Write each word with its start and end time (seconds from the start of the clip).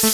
Hello 0.00 0.08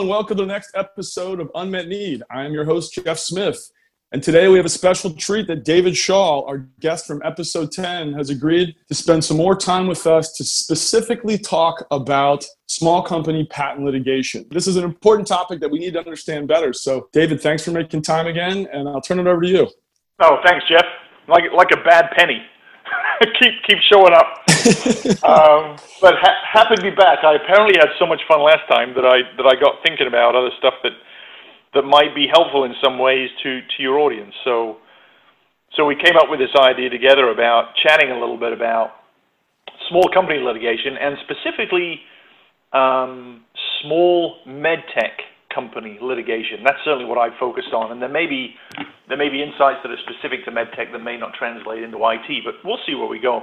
and 0.00 0.08
welcome 0.08 0.38
to 0.38 0.44
the 0.44 0.46
next 0.46 0.70
episode 0.74 1.40
of 1.40 1.50
Unmet 1.54 1.88
Need. 1.88 2.22
I 2.30 2.46
am 2.46 2.54
your 2.54 2.64
host, 2.64 2.94
Jeff 2.94 3.18
Smith. 3.18 3.70
And 4.12 4.22
today 4.22 4.48
we 4.48 4.56
have 4.56 4.64
a 4.64 4.70
special 4.70 5.12
treat 5.12 5.46
that 5.48 5.66
David 5.66 5.94
Shaw, 5.94 6.42
our 6.46 6.66
guest 6.80 7.06
from 7.06 7.20
episode 7.22 7.70
10, 7.70 8.14
has 8.14 8.30
agreed 8.30 8.76
to 8.86 8.94
spend 8.94 9.22
some 9.22 9.36
more 9.36 9.54
time 9.54 9.86
with 9.86 10.06
us 10.06 10.32
to 10.38 10.44
specifically 10.44 11.36
talk 11.36 11.86
about 11.90 12.46
small 12.66 13.02
company 13.02 13.44
patent 13.50 13.84
litigation. 13.84 14.46
This 14.50 14.68
is 14.68 14.76
an 14.76 14.84
important 14.84 15.28
topic 15.28 15.60
that 15.60 15.70
we 15.70 15.78
need 15.78 15.92
to 15.92 15.98
understand 15.98 16.48
better. 16.48 16.72
So, 16.72 17.10
David, 17.12 17.42
thanks 17.42 17.62
for 17.62 17.72
making 17.72 18.00
time 18.00 18.26
again, 18.26 18.66
and 18.72 18.88
I'll 18.88 19.02
turn 19.02 19.20
it 19.20 19.26
over 19.26 19.42
to 19.42 19.48
you. 19.48 19.68
Oh, 20.20 20.38
thanks, 20.44 20.64
Jeff. 20.68 20.84
Like, 21.28 21.44
like 21.54 21.68
a 21.72 21.82
bad 21.84 22.10
penny. 22.16 22.42
keep 23.40 23.54
keep 23.68 23.78
showing 23.92 24.14
up. 24.14 24.44
um, 25.24 25.76
but 26.00 26.14
ha- 26.18 26.42
happy 26.44 26.76
to 26.76 26.82
be 26.82 26.90
back. 26.90 27.22
I 27.22 27.34
apparently 27.36 27.76
had 27.78 27.88
so 27.98 28.06
much 28.06 28.20
fun 28.28 28.40
last 28.42 28.66
time 28.68 28.94
that 28.94 29.04
I 29.04 29.22
that 29.36 29.46
I 29.46 29.60
got 29.60 29.82
thinking 29.86 30.06
about 30.06 30.34
other 30.34 30.50
stuff 30.58 30.74
that 30.82 30.92
that 31.74 31.82
might 31.82 32.14
be 32.14 32.26
helpful 32.32 32.64
in 32.64 32.74
some 32.82 32.98
ways 32.98 33.30
to 33.42 33.60
to 33.60 33.82
your 33.82 33.98
audience. 33.98 34.34
So 34.44 34.78
so 35.76 35.84
we 35.84 35.94
came 35.94 36.16
up 36.16 36.30
with 36.30 36.40
this 36.40 36.54
idea 36.58 36.90
together 36.90 37.30
about 37.30 37.74
chatting 37.76 38.10
a 38.10 38.18
little 38.18 38.38
bit 38.38 38.52
about 38.52 38.92
small 39.88 40.08
company 40.12 40.40
litigation 40.40 40.96
and 41.00 41.16
specifically 41.24 42.00
um, 42.72 43.44
small 43.82 44.36
medtech 44.46 45.27
company 45.58 45.98
litigation. 46.00 46.62
That's 46.62 46.78
certainly 46.84 47.04
what 47.04 47.18
I 47.18 47.34
focused 47.38 47.74
on, 47.74 47.90
and 47.90 48.00
there 48.00 48.08
may 48.08 48.26
be 48.26 48.54
there 49.08 49.18
may 49.18 49.28
be 49.28 49.42
insights 49.42 49.82
that 49.82 49.90
are 49.90 50.02
specific 50.06 50.44
to 50.44 50.52
medtech 50.52 50.92
that 50.92 51.02
may 51.02 51.16
not 51.18 51.34
translate 51.34 51.82
into 51.82 51.98
IT, 51.98 52.28
but 52.44 52.54
we'll 52.62 52.78
see 52.86 52.94
where 52.94 53.08
we 53.08 53.18
go. 53.18 53.42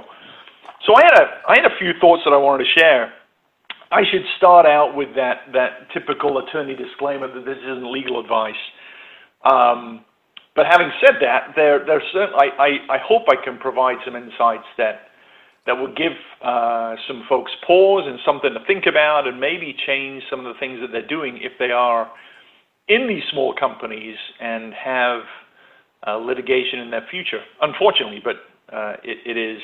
So 0.86 0.96
I 0.96 1.02
had 1.04 1.16
a 1.20 1.26
I 1.48 1.54
had 1.60 1.66
a 1.68 1.76
few 1.78 1.92
thoughts 2.00 2.22
that 2.24 2.32
I 2.32 2.40
wanted 2.40 2.64
to 2.64 2.70
share. 2.80 3.12
I 3.92 4.02
should 4.10 4.24
start 4.38 4.64
out 4.64 4.96
with 4.96 5.14
that 5.14 5.52
typical 5.92 6.38
attorney 6.38 6.74
disclaimer 6.74 7.28
that 7.28 7.44
this 7.44 7.58
isn't 7.58 7.92
legal 7.92 8.18
advice. 8.18 8.62
Um, 9.44 10.04
but 10.56 10.64
having 10.66 10.90
said 11.04 11.20
that, 11.20 11.52
I 11.54 12.98
hope 13.04 13.28
I 13.28 13.36
can 13.44 13.58
provide 13.58 13.96
some 14.04 14.16
insights 14.16 14.64
that 14.78 15.05
that 15.66 15.76
will 15.76 15.92
give 15.92 16.12
uh, 16.42 16.94
some 17.08 17.24
folks 17.28 17.50
pause 17.66 18.04
and 18.06 18.18
something 18.24 18.54
to 18.54 18.60
think 18.66 18.86
about 18.86 19.26
and 19.26 19.40
maybe 19.40 19.74
change 19.86 20.22
some 20.30 20.46
of 20.46 20.54
the 20.54 20.58
things 20.58 20.78
that 20.80 20.92
they're 20.92 21.06
doing 21.06 21.38
if 21.42 21.52
they 21.58 21.70
are 21.70 22.10
in 22.88 23.08
these 23.08 23.22
small 23.32 23.52
companies 23.52 24.16
and 24.40 24.72
have 24.72 25.22
uh, 26.06 26.16
litigation 26.16 26.78
in 26.78 26.90
their 26.90 27.04
future. 27.10 27.40
Unfortunately, 27.60 28.22
but 28.22 28.36
uh, 28.72 28.94
it, 29.02 29.60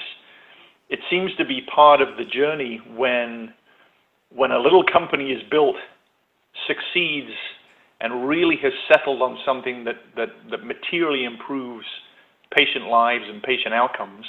seems 1.10 1.30
to 1.36 1.44
be 1.44 1.60
part 1.72 2.00
of 2.00 2.16
the 2.18 2.24
journey 2.24 2.80
when 2.96 3.52
a 4.36 4.58
little 4.58 4.84
company 4.92 5.30
is 5.30 5.42
built, 5.50 5.76
succeeds, 6.66 7.30
and 8.00 8.26
really 8.26 8.56
has 8.60 8.72
settled 8.92 9.22
on 9.22 9.38
something 9.46 9.84
that 9.84 10.64
materially 10.64 11.24
improves 11.24 11.86
patient 12.56 12.86
lives 12.86 13.24
and 13.28 13.40
patient 13.42 13.72
outcomes 13.72 14.26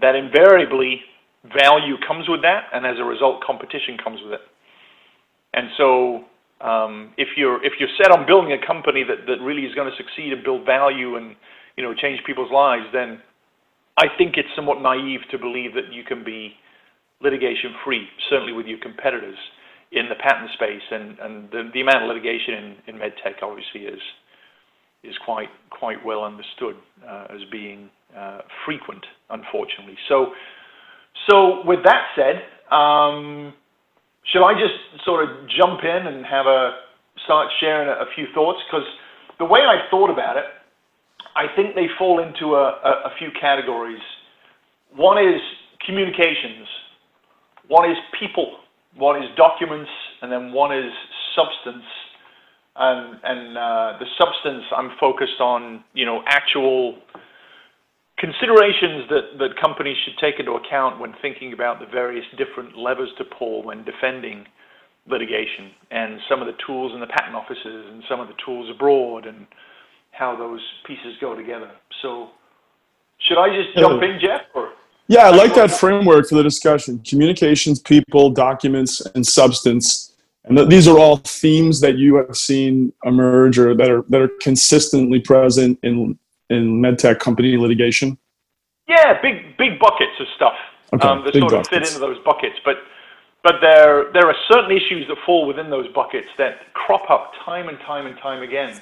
that 0.00 0.14
invariably 0.14 1.00
value 1.44 1.96
comes 2.06 2.28
with 2.28 2.42
that, 2.42 2.70
and 2.72 2.86
as 2.86 2.96
a 2.98 3.04
result, 3.04 3.42
competition 3.44 3.98
comes 4.02 4.20
with 4.22 4.34
it. 4.34 4.40
And 5.54 5.68
so, 5.76 6.24
um, 6.64 7.12
if 7.18 7.28
you're 7.36 7.64
if 7.64 7.74
you're 7.78 7.92
set 8.00 8.10
on 8.10 8.26
building 8.26 8.52
a 8.52 8.66
company 8.66 9.04
that, 9.04 9.26
that 9.26 9.42
really 9.42 9.62
is 9.62 9.74
going 9.74 9.90
to 9.90 9.96
succeed 9.96 10.32
and 10.32 10.44
build 10.44 10.64
value 10.64 11.16
and 11.16 11.36
you 11.76 11.82
know 11.82 11.94
change 11.94 12.20
people's 12.24 12.52
lives, 12.52 12.84
then 12.92 13.20
I 13.98 14.06
think 14.16 14.36
it's 14.36 14.48
somewhat 14.56 14.80
naive 14.80 15.20
to 15.30 15.38
believe 15.38 15.74
that 15.74 15.92
you 15.92 16.04
can 16.04 16.24
be 16.24 16.54
litigation 17.20 17.74
free, 17.84 18.08
certainly 18.30 18.52
with 18.52 18.66
your 18.66 18.78
competitors 18.78 19.36
in 19.92 20.08
the 20.08 20.14
patent 20.14 20.50
space, 20.54 20.82
and, 20.90 21.18
and 21.18 21.50
the, 21.50 21.70
the 21.74 21.80
amount 21.82 22.02
of 22.02 22.08
litigation 22.08 22.54
in, 22.54 22.94
in 22.94 23.00
medtech 23.00 23.42
obviously 23.42 23.82
is 23.82 24.00
is 25.04 25.14
quite 25.24 25.50
quite 25.70 25.98
well 26.04 26.24
understood 26.24 26.76
uh, 27.06 27.26
as 27.30 27.40
being 27.50 27.90
frequent, 28.64 29.04
unfortunately. 29.30 29.96
So, 30.08 30.32
so 31.28 31.64
with 31.64 31.80
that 31.84 32.06
said, 32.16 32.42
um, 32.74 33.52
should 34.30 34.44
I 34.44 34.54
just 34.54 35.04
sort 35.04 35.28
of 35.28 35.48
jump 35.48 35.80
in 35.82 36.06
and 36.06 36.24
have 36.26 36.46
a 36.46 36.78
start 37.24 37.48
sharing 37.60 37.88
a, 37.88 38.04
few 38.14 38.26
thoughts? 38.34 38.60
Because 38.68 38.86
the 39.38 39.44
way 39.44 39.60
I 39.60 39.90
thought 39.90 40.10
about 40.10 40.36
it, 40.36 40.44
I 41.34 41.46
think 41.56 41.74
they 41.74 41.86
fall 41.98 42.20
into 42.22 42.54
a, 42.54 43.10
few 43.18 43.28
categories. 43.40 44.02
One 44.94 45.18
is 45.18 45.40
communications, 45.86 46.68
one 47.68 47.90
is 47.90 47.96
people, 48.18 48.58
one 48.96 49.22
is 49.22 49.28
documents, 49.36 49.90
and 50.20 50.30
then 50.30 50.52
one 50.52 50.76
is 50.76 50.92
substance. 51.34 51.84
And, 52.76 53.18
and 53.22 53.58
uh, 53.58 53.98
the 53.98 54.06
substance, 54.18 54.64
I'm 54.76 54.92
focused 54.98 55.40
on, 55.40 55.84
you 55.94 56.06
know, 56.06 56.22
actual 56.26 56.96
considerations 58.22 59.10
that, 59.10 59.38
that 59.40 59.60
companies 59.60 59.96
should 60.04 60.16
take 60.18 60.38
into 60.38 60.52
account 60.52 61.00
when 61.00 61.12
thinking 61.20 61.52
about 61.52 61.80
the 61.80 61.86
various 61.86 62.24
different 62.38 62.78
levers 62.78 63.10
to 63.18 63.24
pull 63.36 63.64
when 63.64 63.82
defending 63.82 64.46
litigation 65.08 65.72
and 65.90 66.20
some 66.28 66.40
of 66.40 66.46
the 66.46 66.54
tools 66.64 66.92
in 66.94 67.00
the 67.00 67.06
patent 67.08 67.34
offices 67.34 67.84
and 67.90 68.00
some 68.08 68.20
of 68.20 68.28
the 68.28 68.34
tools 68.46 68.70
abroad 68.70 69.26
and 69.26 69.44
how 70.12 70.36
those 70.36 70.60
pieces 70.86 71.16
go 71.20 71.34
together. 71.34 71.72
So, 72.00 72.28
should 73.26 73.38
I 73.38 73.48
just 73.48 73.76
jump 73.76 74.00
in, 74.04 74.20
Jeff? 74.20 74.42
Or? 74.54 74.70
Yeah, 75.08 75.22
I 75.22 75.30
like 75.30 75.54
that 75.56 75.72
framework 75.72 76.28
for 76.28 76.36
the 76.36 76.44
discussion 76.44 77.00
communications, 77.00 77.80
people, 77.80 78.30
documents, 78.30 79.00
and 79.16 79.26
substance. 79.26 80.12
And 80.44 80.70
these 80.70 80.86
are 80.86 80.98
all 80.98 81.16
themes 81.16 81.80
that 81.80 81.98
you 81.98 82.16
have 82.16 82.36
seen 82.36 82.92
emerge 83.04 83.58
or 83.58 83.74
that 83.74 83.90
are, 83.90 84.04
that 84.08 84.20
are 84.20 84.30
consistently 84.40 85.18
present 85.18 85.78
in 85.82 86.18
in 86.52 86.80
medtech 86.80 87.18
company 87.18 87.56
litigation? 87.56 88.18
Yeah, 88.88 89.20
big 89.22 89.56
big 89.56 89.78
buckets 89.78 90.18
of 90.20 90.26
stuff 90.36 90.54
okay, 90.94 91.08
um, 91.08 91.24
that 91.24 91.34
sort 91.34 91.52
buckets. 91.52 91.68
of 91.68 91.72
fit 91.72 91.86
into 91.86 91.98
those 91.98 92.18
buckets. 92.24 92.56
But 92.64 92.76
but 93.42 93.56
there 93.60 94.12
there 94.12 94.26
are 94.26 94.36
certain 94.50 94.70
issues 94.70 95.06
that 95.08 95.16
fall 95.24 95.46
within 95.46 95.70
those 95.70 95.88
buckets 95.92 96.28
that 96.38 96.72
crop 96.74 97.10
up 97.10 97.32
time 97.44 97.68
and 97.68 97.78
time 97.80 98.06
and 98.06 98.16
time 98.18 98.42
again 98.42 98.80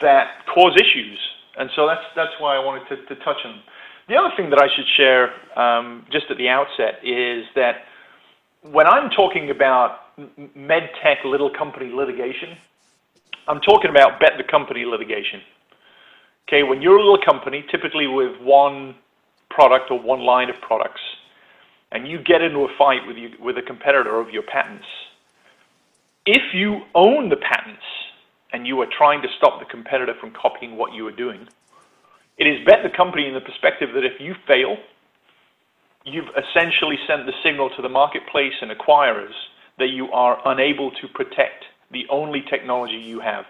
that 0.00 0.46
cause 0.54 0.76
issues, 0.76 1.18
and 1.56 1.70
so 1.74 1.86
that's 1.86 2.04
that's 2.14 2.34
why 2.38 2.56
I 2.56 2.64
wanted 2.64 2.88
to, 2.88 3.14
to 3.14 3.24
touch 3.24 3.38
on. 3.44 3.60
The 4.08 4.16
other 4.16 4.30
thing 4.36 4.48
that 4.50 4.60
I 4.60 4.68
should 4.74 4.86
share 4.96 5.32
um, 5.58 6.06
just 6.10 6.30
at 6.30 6.38
the 6.38 6.48
outset 6.48 7.00
is 7.04 7.44
that 7.56 7.84
when 8.62 8.86
I'm 8.86 9.10
talking 9.10 9.50
about 9.50 10.16
medtech 10.56 11.24
little 11.24 11.50
company 11.50 11.90
litigation, 11.92 12.56
I'm 13.46 13.60
talking 13.60 13.90
about 13.90 14.18
bet 14.18 14.32
the 14.38 14.44
company 14.44 14.84
litigation. 14.84 15.40
Okay, 16.48 16.62
when 16.62 16.80
you're 16.80 16.96
a 16.96 17.04
little 17.04 17.22
company, 17.22 17.62
typically 17.70 18.06
with 18.06 18.40
one 18.40 18.94
product 19.50 19.90
or 19.90 20.00
one 20.00 20.20
line 20.20 20.48
of 20.48 20.56
products, 20.62 21.00
and 21.92 22.08
you 22.08 22.18
get 22.24 22.40
into 22.40 22.60
a 22.60 22.68
fight 22.78 23.06
with 23.06 23.18
you, 23.18 23.32
with 23.38 23.58
a 23.58 23.62
competitor 23.62 24.16
over 24.16 24.30
your 24.30 24.44
patents, 24.44 24.86
if 26.24 26.40
you 26.54 26.80
own 26.94 27.28
the 27.28 27.36
patents 27.36 27.84
and 28.54 28.66
you 28.66 28.80
are 28.80 28.86
trying 28.96 29.20
to 29.20 29.28
stop 29.36 29.60
the 29.60 29.66
competitor 29.66 30.14
from 30.18 30.32
copying 30.32 30.78
what 30.78 30.94
you 30.94 31.06
are 31.06 31.12
doing, 31.12 31.46
it 32.38 32.46
is 32.46 32.64
bet 32.64 32.78
the 32.82 32.96
company 32.96 33.26
in 33.28 33.34
the 33.34 33.40
perspective 33.40 33.90
that 33.92 34.04
if 34.04 34.18
you 34.18 34.34
fail, 34.46 34.78
you've 36.06 36.32
essentially 36.32 36.96
sent 37.06 37.26
the 37.26 37.32
signal 37.44 37.68
to 37.76 37.82
the 37.82 37.90
marketplace 37.90 38.54
and 38.62 38.70
acquirers 38.70 39.36
that 39.78 39.88
you 39.88 40.10
are 40.12 40.40
unable 40.46 40.90
to 40.92 41.08
protect 41.08 41.64
the 41.92 42.06
only 42.08 42.42
technology 42.48 42.96
you 42.96 43.20
have. 43.20 43.44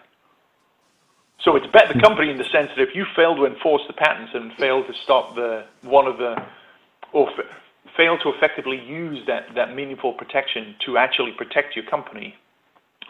So 1.45 1.57
it's 1.57 1.67
bet 1.73 1.89
the 1.89 1.95
hmm. 1.95 2.01
company 2.01 2.31
in 2.31 2.39
the 2.39 2.49
sense 2.51 2.71
that 2.77 2.83
if 2.83 2.95
you 2.95 3.05
fail 3.15 3.37
to 3.37 3.47
enforce 3.47 3.83
the 3.87 3.95
patents 3.95 4.33
and 4.35 4.53
fail 4.55 4.85
to 4.85 4.93
stop 5.05 5.35
the 5.35 5.65
one 5.83 6.07
of 6.07 6.19
the 6.19 6.37
or 7.13 7.31
f- 7.31 7.47
fail 7.97 8.19
to 8.19 8.31
effectively 8.31 8.81
use 8.85 9.19
that, 9.27 9.47
that 9.55 9.75
meaningful 9.75 10.13
protection 10.13 10.75
to 10.87 10.99
actually 10.99 11.33
protect 11.33 11.75
your 11.75 11.85
company, 11.87 12.35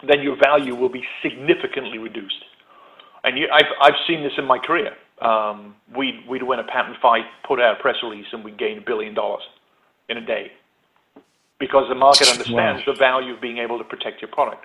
then 0.06 0.20
your 0.22 0.36
value 0.36 0.74
will 0.74 0.88
be 0.88 1.04
significantly 1.22 1.98
reduced. 1.98 2.44
And 3.24 3.36
you, 3.36 3.48
I've, 3.52 3.66
I've 3.82 4.00
seen 4.06 4.22
this 4.22 4.32
in 4.38 4.44
my 4.44 4.58
career. 4.58 4.92
Um, 5.20 5.74
we'd, 5.96 6.20
we'd 6.28 6.42
win 6.42 6.60
a 6.60 6.64
patent 6.64 6.96
fight, 7.02 7.24
put 7.46 7.60
out 7.60 7.78
a 7.78 7.82
press 7.82 7.96
release, 8.02 8.26
and 8.32 8.44
we'd 8.44 8.58
gain 8.58 8.78
a 8.78 8.80
billion 8.80 9.14
dollars 9.14 9.42
in 10.08 10.16
a 10.16 10.24
day 10.24 10.52
because 11.58 11.88
the 11.88 11.94
market 11.94 12.28
understands 12.28 12.86
wow. 12.86 12.92
the 12.92 12.98
value 12.98 13.34
of 13.34 13.40
being 13.40 13.58
able 13.58 13.78
to 13.78 13.84
protect 13.84 14.22
your 14.22 14.30
product. 14.30 14.64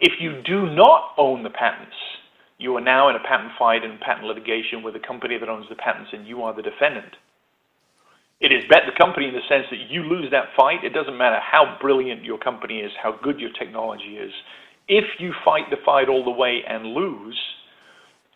If 0.00 0.20
you 0.20 0.42
do 0.42 0.70
not 0.74 1.14
own 1.16 1.42
the 1.42 1.50
patents, 1.50 1.96
you 2.58 2.76
are 2.76 2.80
now 2.80 3.08
in 3.08 3.16
a 3.16 3.20
patent 3.20 3.52
fight 3.58 3.84
and 3.84 4.00
patent 4.00 4.26
litigation 4.26 4.82
with 4.82 4.96
a 4.96 5.00
company 5.00 5.38
that 5.38 5.48
owns 5.48 5.66
the 5.68 5.76
patents 5.76 6.10
and 6.12 6.26
you 6.26 6.42
are 6.42 6.54
the 6.54 6.62
defendant. 6.62 7.16
It 8.40 8.52
is 8.52 8.64
bet 8.68 8.82
the 8.86 8.96
company 8.96 9.28
in 9.28 9.34
the 9.34 9.40
sense 9.48 9.66
that 9.70 9.90
you 9.90 10.02
lose 10.02 10.30
that 10.30 10.48
fight. 10.56 10.84
It 10.84 10.92
doesn't 10.92 11.16
matter 11.16 11.40
how 11.40 11.76
brilliant 11.80 12.22
your 12.24 12.38
company 12.38 12.80
is, 12.80 12.92
how 13.02 13.18
good 13.22 13.40
your 13.40 13.50
technology 13.52 14.16
is. 14.18 14.32
If 14.88 15.04
you 15.18 15.32
fight 15.44 15.70
the 15.70 15.78
fight 15.84 16.08
all 16.08 16.24
the 16.24 16.30
way 16.30 16.62
and 16.68 16.86
lose, 16.86 17.38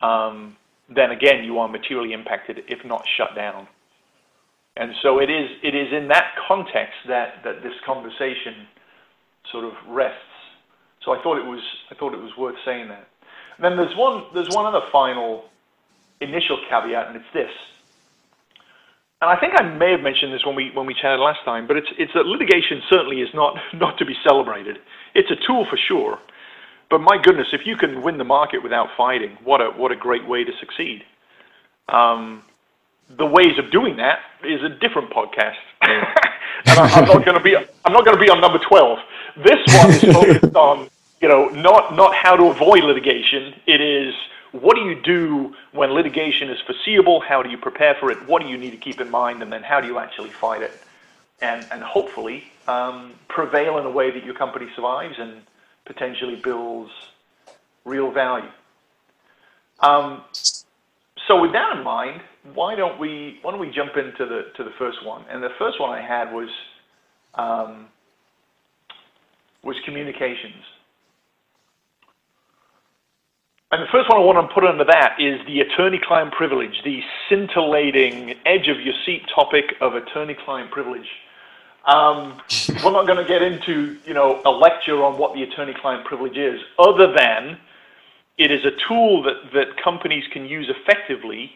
um, 0.03 0.57
then 0.95 1.11
again 1.11 1.45
you 1.45 1.59
are 1.59 1.69
materially 1.69 2.13
impacted, 2.13 2.61
if 2.69 2.85
not 2.85 3.05
shut 3.17 3.35
down. 3.37 3.69
And 4.77 4.93
so 5.03 5.19
it 5.19 5.29
is, 5.29 5.51
it 5.63 5.75
is 5.75 5.93
in 5.93 6.09
that 6.09 6.33
context 6.49 6.97
that, 7.09 7.43
that 7.45 7.63
this 7.63 7.75
conversation 7.85 8.67
sort 9.53 9.65
of 9.65 9.73
rests. 9.89 10.17
So 11.05 11.13
I 11.13 11.23
thought 11.23 11.39
it 11.39 11.45
was, 11.45 11.61
I 11.91 11.95
thought 11.95 12.15
it 12.15 12.21
was 12.21 12.33
worth 12.39 12.57
saying 12.65 12.89
that. 12.89 13.09
And 13.61 13.65
then 13.65 13.77
there's 13.77 13.95
one, 13.95 14.25
there's 14.33 14.49
one 14.55 14.65
other 14.65 14.81
final 14.91 15.45
initial 16.23 16.59
caveat, 16.71 17.09
and 17.09 17.17
it's 17.17 17.33
this. 17.35 17.51
And 19.21 19.29
I 19.29 19.39
think 19.39 19.53
I 19.55 19.63
may 19.63 19.91
have 19.91 20.01
mentioned 20.01 20.33
this 20.33 20.47
when 20.47 20.57
we 20.57 20.71
when 20.73 20.87
we 20.87 20.95
chatted 20.95 21.21
last 21.21 21.41
time, 21.45 21.67
but 21.67 21.77
it's 21.77 21.89
it's 21.99 22.13
that 22.15 22.25
litigation 22.25 22.81
certainly 22.89 23.21
is 23.21 23.29
not 23.35 23.59
not 23.75 23.99
to 23.99 24.07
be 24.07 24.15
celebrated. 24.25 24.79
It's 25.15 25.31
a 25.31 25.37
tool 25.47 25.67
for 25.69 25.77
sure, 25.77 26.19
but 26.89 27.03
my 27.03 27.19
goodness, 27.23 27.49
if 27.53 27.67
you 27.67 27.77
can 27.77 28.01
win 28.01 28.17
the 28.17 28.25
market 28.25 28.63
without 28.63 28.89
fighting, 28.97 29.37
what 29.45 29.61
a 29.61 29.67
what 29.67 29.93
a 29.93 29.97
great 29.97 30.27
way 30.27 30.43
to 30.43 30.53
succeed. 30.59 31.05
Um, 31.91 32.43
the 33.11 33.27
ways 33.27 33.59
of 33.59 33.71
doing 33.71 33.97
that 33.97 34.21
is 34.43 34.63
a 34.63 34.71
different 34.71 35.11
podcast, 35.11 35.61
and 35.83 36.79
I, 36.79 36.99
am 36.99 37.05
not 37.05 37.27
going 37.27 37.37
to 37.37 37.43
be 37.43 37.57
I'm 37.57 37.93
not 37.93 38.07
going 38.07 38.17
to 38.17 38.25
be 38.25 38.31
on 38.31 38.41
number 38.41 38.59
twelve. 38.59 39.01
This 39.37 39.61
one 39.77 39.91
is 39.91 40.01
focused 40.01 40.57
on 40.57 40.89
you 41.21 41.29
know 41.29 41.49
not 41.49 41.95
not 41.95 42.15
how 42.15 42.37
to 42.37 42.45
avoid 42.47 42.85
litigation. 42.85 43.55
It 43.67 43.81
is 43.81 44.15
what 44.53 44.75
do 44.75 44.83
you 44.83 45.01
do 45.01 45.55
when 45.73 45.91
litigation 45.93 46.51
is 46.51 46.61
foreseeable? 46.63 47.21
How 47.21 47.43
do 47.43 47.51
you 47.51 47.59
prepare 47.59 47.95
for 47.95 48.11
it? 48.11 48.27
What 48.27 48.43
do 48.43 48.49
you 48.49 48.59
need 48.59 48.71
to 48.73 48.77
keep 48.77 49.01
in 49.01 49.11
mind? 49.11 49.43
And 49.43 49.53
then 49.53 49.63
how 49.63 49.81
do 49.81 49.87
you 49.87 49.99
actually 49.99 50.31
fight 50.31 50.63
it? 50.63 50.73
And, 51.41 51.65
and 51.71 51.83
hopefully 51.83 52.45
um, 52.69 53.13
prevail 53.29 53.79
in 53.79 53.87
a 53.87 53.91
way 53.91 54.11
that 54.11 54.25
your 54.25 54.35
company 54.35 54.67
survives 54.75 55.15
and 55.19 55.43
potentially 55.87 56.37
builds 56.37 56.91
real 57.85 58.11
value. 58.11 58.51
Um, 59.79 60.23
so 61.27 61.41
with 61.41 61.53
that 61.53 61.77
in 61.77 61.85
mind, 61.85 62.21
why 62.55 62.75
don't 62.75 62.99
we 62.99 63.39
why 63.43 63.53
don't 63.53 63.61
we 63.61 63.71
jump 63.71 63.97
into 63.97 64.27
the 64.27 64.51
to 64.57 64.65
the 64.65 64.73
first 64.79 65.05
one? 65.05 65.25
And 65.31 65.43
the 65.43 65.53
first 65.59 65.81
one 65.81 65.91
I 65.91 66.03
had 66.03 66.33
was 66.33 66.51
um, 67.35 67.87
was 69.63 69.77
communications. 69.85 70.65
And 73.73 73.83
the 73.83 73.87
first 73.93 74.09
one 74.09 74.19
I 74.21 74.25
want 74.25 74.49
to 74.49 74.53
put 74.53 74.65
under 74.65 74.85
that 74.85 75.21
is 75.21 75.41
the 75.47 75.61
attorney-client 75.61 76.33
privilege, 76.33 76.83
the 76.85 77.01
scintillating 77.29 78.35
edge 78.45 78.67
of 78.67 78.81
your 78.81 78.95
seat 79.07 79.23
topic 79.33 79.77
of 79.81 79.95
attorney-client 79.95 80.73
privilege. 80.73 81.07
Um, 81.87 82.41
we're 82.85 82.91
not 82.91 83.07
going 83.07 83.25
to 83.25 83.29
get 83.29 83.43
into, 83.43 83.97
you 84.05 84.13
know, 84.13 84.43
a 84.45 84.51
lecture 84.51 85.05
on 85.05 85.19
what 85.19 85.35
the 85.35 85.45
attorney-client 85.45 86.05
privilege 86.05 86.37
is, 86.37 86.61
other 86.81 87.13
than 87.13 87.59
it 88.39 88.51
is 88.51 88.65
a 88.65 88.73
tool 88.89 89.23
that, 89.23 89.53
that 89.53 89.77
companies 89.83 90.25
can 90.33 90.47
use 90.47 90.69
effectively 90.69 91.53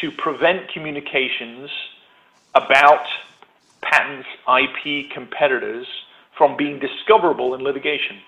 to 0.00 0.12
prevent 0.12 0.68
communications 0.72 1.68
about 2.54 3.06
patents, 3.82 4.28
IP, 4.46 5.10
competitors 5.10 5.86
from 6.38 6.56
being 6.56 6.78
discoverable 6.78 7.54
in 7.54 7.62
litigation. 7.62 8.18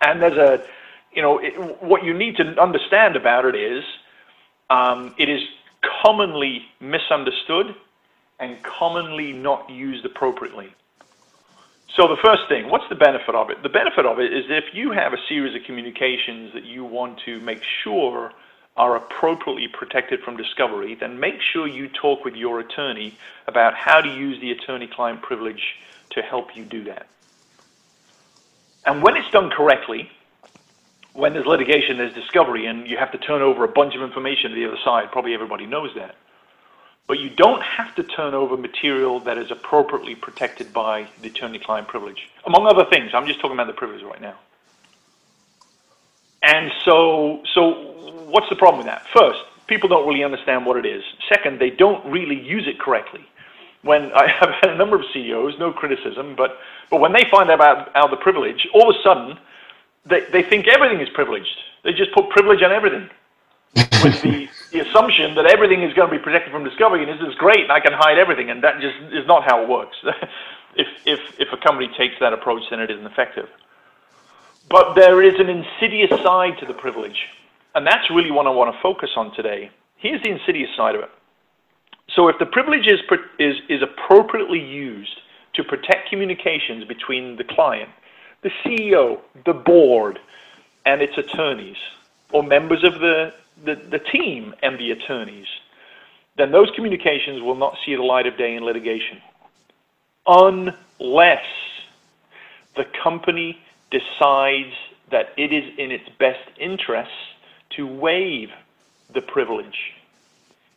And 0.00 0.22
there's 0.22 0.38
a 0.38 0.64
you 1.12 1.22
know, 1.22 1.38
it, 1.38 1.82
what 1.82 2.04
you 2.04 2.14
need 2.14 2.36
to 2.36 2.44
understand 2.60 3.16
about 3.16 3.44
it 3.44 3.54
is 3.54 3.84
um, 4.68 5.14
it 5.18 5.28
is 5.28 5.40
commonly 6.02 6.62
misunderstood 6.80 7.74
and 8.38 8.62
commonly 8.62 9.32
not 9.32 9.68
used 9.68 10.04
appropriately. 10.04 10.72
So 11.96 12.06
the 12.06 12.16
first 12.22 12.42
thing, 12.48 12.70
what's 12.70 12.88
the 12.88 12.94
benefit 12.94 13.34
of 13.34 13.50
it? 13.50 13.62
The 13.62 13.68
benefit 13.68 14.06
of 14.06 14.20
it 14.20 14.32
is 14.32 14.44
if 14.48 14.72
you 14.72 14.92
have 14.92 15.12
a 15.12 15.18
series 15.28 15.56
of 15.56 15.64
communications 15.64 16.52
that 16.54 16.64
you 16.64 16.84
want 16.84 17.18
to 17.26 17.40
make 17.40 17.62
sure 17.82 18.32
are 18.76 18.96
appropriately 18.96 19.66
protected 19.68 20.20
from 20.20 20.36
discovery, 20.36 20.94
then 20.94 21.18
make 21.18 21.34
sure 21.52 21.66
you 21.66 21.88
talk 21.88 22.24
with 22.24 22.36
your 22.36 22.60
attorney 22.60 23.18
about 23.48 23.74
how 23.74 24.00
to 24.00 24.08
use 24.08 24.40
the 24.40 24.52
attorney-client 24.52 25.20
privilege 25.20 25.76
to 26.10 26.22
help 26.22 26.56
you 26.56 26.64
do 26.64 26.84
that. 26.84 27.08
And 28.86 29.02
when 29.02 29.16
it's 29.16 29.30
done 29.30 29.50
correctly, 29.50 30.10
when 31.12 31.32
there's 31.32 31.46
litigation, 31.46 31.96
there's 31.96 32.14
discovery, 32.14 32.66
and 32.66 32.86
you 32.86 32.96
have 32.96 33.12
to 33.12 33.18
turn 33.18 33.42
over 33.42 33.64
a 33.64 33.68
bunch 33.68 33.94
of 33.94 34.02
information 34.02 34.50
to 34.50 34.56
the 34.56 34.66
other 34.66 34.78
side. 34.84 35.10
Probably 35.10 35.34
everybody 35.34 35.66
knows 35.66 35.90
that. 35.96 36.16
But 37.06 37.18
you 37.18 37.30
don't 37.30 37.62
have 37.62 37.94
to 37.96 38.04
turn 38.04 38.34
over 38.34 38.56
material 38.56 39.18
that 39.20 39.36
is 39.36 39.50
appropriately 39.50 40.14
protected 40.14 40.72
by 40.72 41.08
the 41.22 41.28
attorney-client 41.28 41.88
privilege, 41.88 42.30
among 42.46 42.66
other 42.66 42.84
things. 42.84 43.10
I'm 43.12 43.26
just 43.26 43.40
talking 43.40 43.56
about 43.56 43.66
the 43.66 43.72
privilege 43.72 44.02
right 44.04 44.20
now. 44.20 44.38
And 46.42 46.70
so, 46.84 47.42
so 47.52 47.72
what's 48.30 48.48
the 48.48 48.56
problem 48.56 48.78
with 48.78 48.86
that? 48.86 49.04
First, 49.12 49.40
people 49.66 49.88
don't 49.88 50.06
really 50.06 50.22
understand 50.22 50.64
what 50.64 50.76
it 50.76 50.86
is. 50.86 51.02
Second, 51.28 51.58
they 51.58 51.70
don't 51.70 52.04
really 52.06 52.40
use 52.40 52.68
it 52.68 52.78
correctly. 52.78 53.26
When 53.82 54.12
I 54.12 54.28
have 54.28 54.50
had 54.60 54.70
a 54.70 54.76
number 54.76 54.96
of 54.96 55.02
CEOs, 55.12 55.58
no 55.58 55.72
criticism, 55.72 56.34
but, 56.36 56.58
but 56.90 57.00
when 57.00 57.12
they 57.12 57.24
find 57.30 57.50
out 57.50 57.54
about, 57.54 58.10
the 58.10 58.16
privilege, 58.16 58.68
all 58.72 58.88
of 58.88 58.94
a 58.94 59.02
sudden 59.02 59.38
they, 60.06 60.20
they 60.32 60.42
think 60.42 60.68
everything 60.68 61.00
is 61.00 61.08
privileged. 61.10 61.56
They 61.84 61.92
just 61.92 62.12
put 62.12 62.30
privilege 62.30 62.62
on 62.62 62.72
everything 62.72 63.08
with 64.02 64.22
the, 64.22 64.48
the 64.72 64.80
assumption 64.80 65.34
that 65.34 65.46
everything 65.46 65.82
is 65.82 65.94
going 65.94 66.10
to 66.10 66.16
be 66.16 66.22
protected 66.22 66.52
from 66.52 66.64
discovery 66.64 67.02
and 67.02 67.20
this 67.20 67.28
is 67.28 67.34
great 67.36 67.60
and 67.60 67.72
I 67.72 67.80
can 67.80 67.92
hide 67.92 68.18
everything. 68.18 68.50
And 68.50 68.62
that 68.64 68.80
just 68.80 68.96
is 69.12 69.26
not 69.26 69.44
how 69.44 69.62
it 69.62 69.68
works. 69.68 69.96
if, 70.76 70.88
if, 71.06 71.40
if 71.40 71.48
a 71.52 71.56
company 71.56 71.90
takes 71.96 72.14
that 72.20 72.32
approach, 72.32 72.62
then 72.70 72.80
it 72.80 72.90
isn't 72.90 73.06
effective. 73.06 73.48
But 74.68 74.94
there 74.94 75.22
is 75.22 75.34
an 75.38 75.48
insidious 75.48 76.10
side 76.22 76.58
to 76.60 76.66
the 76.66 76.74
privilege. 76.74 77.26
And 77.74 77.86
that's 77.86 78.08
really 78.10 78.30
what 78.30 78.46
I 78.46 78.50
want 78.50 78.74
to 78.74 78.80
focus 78.80 79.10
on 79.16 79.34
today. 79.34 79.70
Here's 79.96 80.22
the 80.22 80.30
insidious 80.30 80.70
side 80.76 80.94
of 80.94 81.02
it. 81.02 81.10
So 82.14 82.28
if 82.28 82.38
the 82.38 82.46
privilege 82.46 82.86
is, 82.86 83.00
is, 83.38 83.56
is 83.68 83.82
appropriately 83.82 84.58
used 84.58 85.20
to 85.54 85.64
protect 85.64 86.08
communications 86.08 86.84
between 86.84 87.36
the 87.36 87.44
client 87.44 87.90
the 88.42 88.50
CEO, 88.64 89.20
the 89.44 89.52
board, 89.52 90.18
and 90.86 91.02
its 91.02 91.16
attorneys, 91.18 91.76
or 92.32 92.42
members 92.42 92.84
of 92.84 92.94
the, 92.94 93.32
the, 93.64 93.74
the 93.74 93.98
team 93.98 94.54
and 94.62 94.78
the 94.78 94.90
attorneys, 94.92 95.46
then 96.36 96.52
those 96.52 96.70
communications 96.74 97.42
will 97.42 97.56
not 97.56 97.76
see 97.84 97.94
the 97.94 98.02
light 98.02 98.26
of 98.26 98.36
day 98.36 98.54
in 98.54 98.64
litigation 98.64 99.20
unless 100.26 101.44
the 102.76 102.84
company 103.02 103.58
decides 103.90 104.72
that 105.10 105.32
it 105.36 105.52
is 105.52 105.64
in 105.76 105.90
its 105.90 106.08
best 106.18 106.48
interests 106.58 107.12
to 107.70 107.86
waive 107.86 108.50
the 109.12 109.20
privilege. 109.20 109.92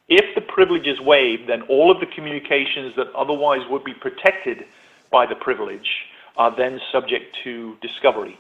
If 0.10 0.36
the 0.36 0.42
privilege 0.42 0.88
is 0.88 1.00
waived, 1.00 1.48
then 1.48 1.62
all 1.64 1.92
of 1.92 2.00
the 2.00 2.08
communications 2.08 2.96
that 2.96 3.14
otherwise 3.14 3.62
would 3.70 3.84
be 3.84 3.94
protected 3.94 4.66
by 5.12 5.26
the 5.26 5.36
privilege 5.36 5.88
are 6.38 6.56
then 6.56 6.80
subject 6.92 7.36
to 7.44 7.76
discovery. 7.82 8.40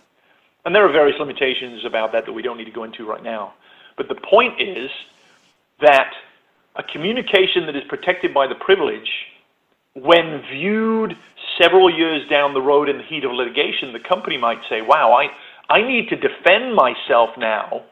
And 0.65 0.73
there 0.73 0.87
are 0.87 0.91
various 0.91 1.19
limitations 1.19 1.85
about 1.85 2.11
that 2.13 2.25
that 2.25 2.33
we 2.33 2.41
don't 2.41 2.57
need 2.57 2.65
to 2.65 2.71
go 2.71 2.83
into 2.83 3.05
right 3.05 3.23
now. 3.23 3.53
But 3.97 4.07
the 4.07 4.15
point 4.15 4.61
is 4.61 4.89
that 5.81 6.11
a 6.75 6.83
communication 6.83 7.65
that 7.67 7.75
is 7.75 7.83
protected 7.87 8.33
by 8.33 8.47
the 8.47 8.55
privilege, 8.55 9.09
when 9.93 10.41
viewed 10.51 11.15
several 11.61 11.95
years 11.95 12.27
down 12.29 12.53
the 12.53 12.61
road 12.61 12.89
in 12.89 12.97
the 12.97 13.03
heat 13.03 13.23
of 13.23 13.31
litigation, 13.31 13.93
the 13.93 13.99
company 13.99 14.37
might 14.37 14.59
say, 14.69 14.81
wow, 14.81 15.13
I, 15.13 15.27
I 15.73 15.87
need 15.87 16.09
to 16.09 16.15
defend 16.15 16.73
myself 16.73 17.29
now 17.37 17.83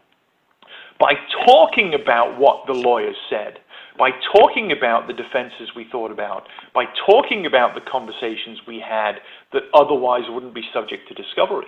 by 0.99 1.13
talking 1.45 1.93
about 1.93 2.39
what 2.39 2.65
the 2.65 2.73
lawyers 2.73 3.15
said 3.29 3.59
by 3.97 4.11
talking 4.33 4.71
about 4.71 5.07
the 5.07 5.13
defenses 5.13 5.75
we 5.75 5.85
thought 5.85 6.11
about, 6.11 6.47
by 6.73 6.85
talking 7.05 7.45
about 7.45 7.75
the 7.75 7.81
conversations 7.81 8.59
we 8.67 8.79
had 8.79 9.21
that 9.53 9.63
otherwise 9.73 10.23
wouldn't 10.29 10.53
be 10.53 10.63
subject 10.73 11.07
to 11.07 11.13
discovery. 11.13 11.67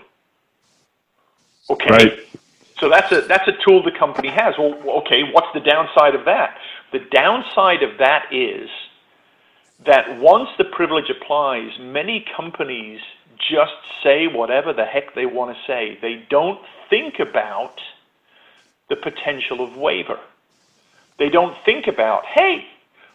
Okay. 1.69 1.89
Right. 1.89 2.19
So 2.79 2.89
that's 2.89 3.11
a 3.11 3.21
that's 3.21 3.47
a 3.47 3.53
tool 3.65 3.83
the 3.83 3.97
company 3.97 4.29
has. 4.29 4.55
Well, 4.57 4.77
okay, 4.99 5.23
what's 5.31 5.47
the 5.53 5.61
downside 5.61 6.15
of 6.15 6.25
that? 6.25 6.57
The 6.91 6.99
downside 7.11 7.81
of 7.83 7.97
that 7.99 8.25
is 8.33 8.69
that 9.85 10.19
once 10.19 10.49
the 10.57 10.65
privilege 10.65 11.09
applies, 11.09 11.71
many 11.79 12.25
companies 12.35 12.99
just 13.49 13.73
say 14.03 14.27
whatever 14.27 14.73
the 14.73 14.85
heck 14.85 15.15
they 15.15 15.25
want 15.25 15.55
to 15.55 15.63
say. 15.65 15.97
They 16.01 16.25
don't 16.29 16.59
think 16.89 17.19
about 17.19 17.79
the 18.89 18.95
potential 18.95 19.61
of 19.61 19.77
waiver. 19.77 20.19
They 21.20 21.29
don't 21.29 21.55
think 21.65 21.88
about, 21.88 22.24
hey, 22.25 22.65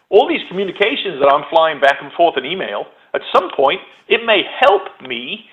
all 0.09 0.27
these 0.27 0.47
communications 0.47 1.19
that 1.19 1.31
I'm 1.31 1.45
flying 1.49 1.79
back 1.79 1.97
and 2.01 2.11
forth 2.13 2.37
in 2.37 2.45
email, 2.45 2.85
at 3.13 3.21
some 3.33 3.49
point, 3.55 3.81
it 4.07 4.25
may 4.25 4.43
help 4.59 5.01
me 5.01 5.45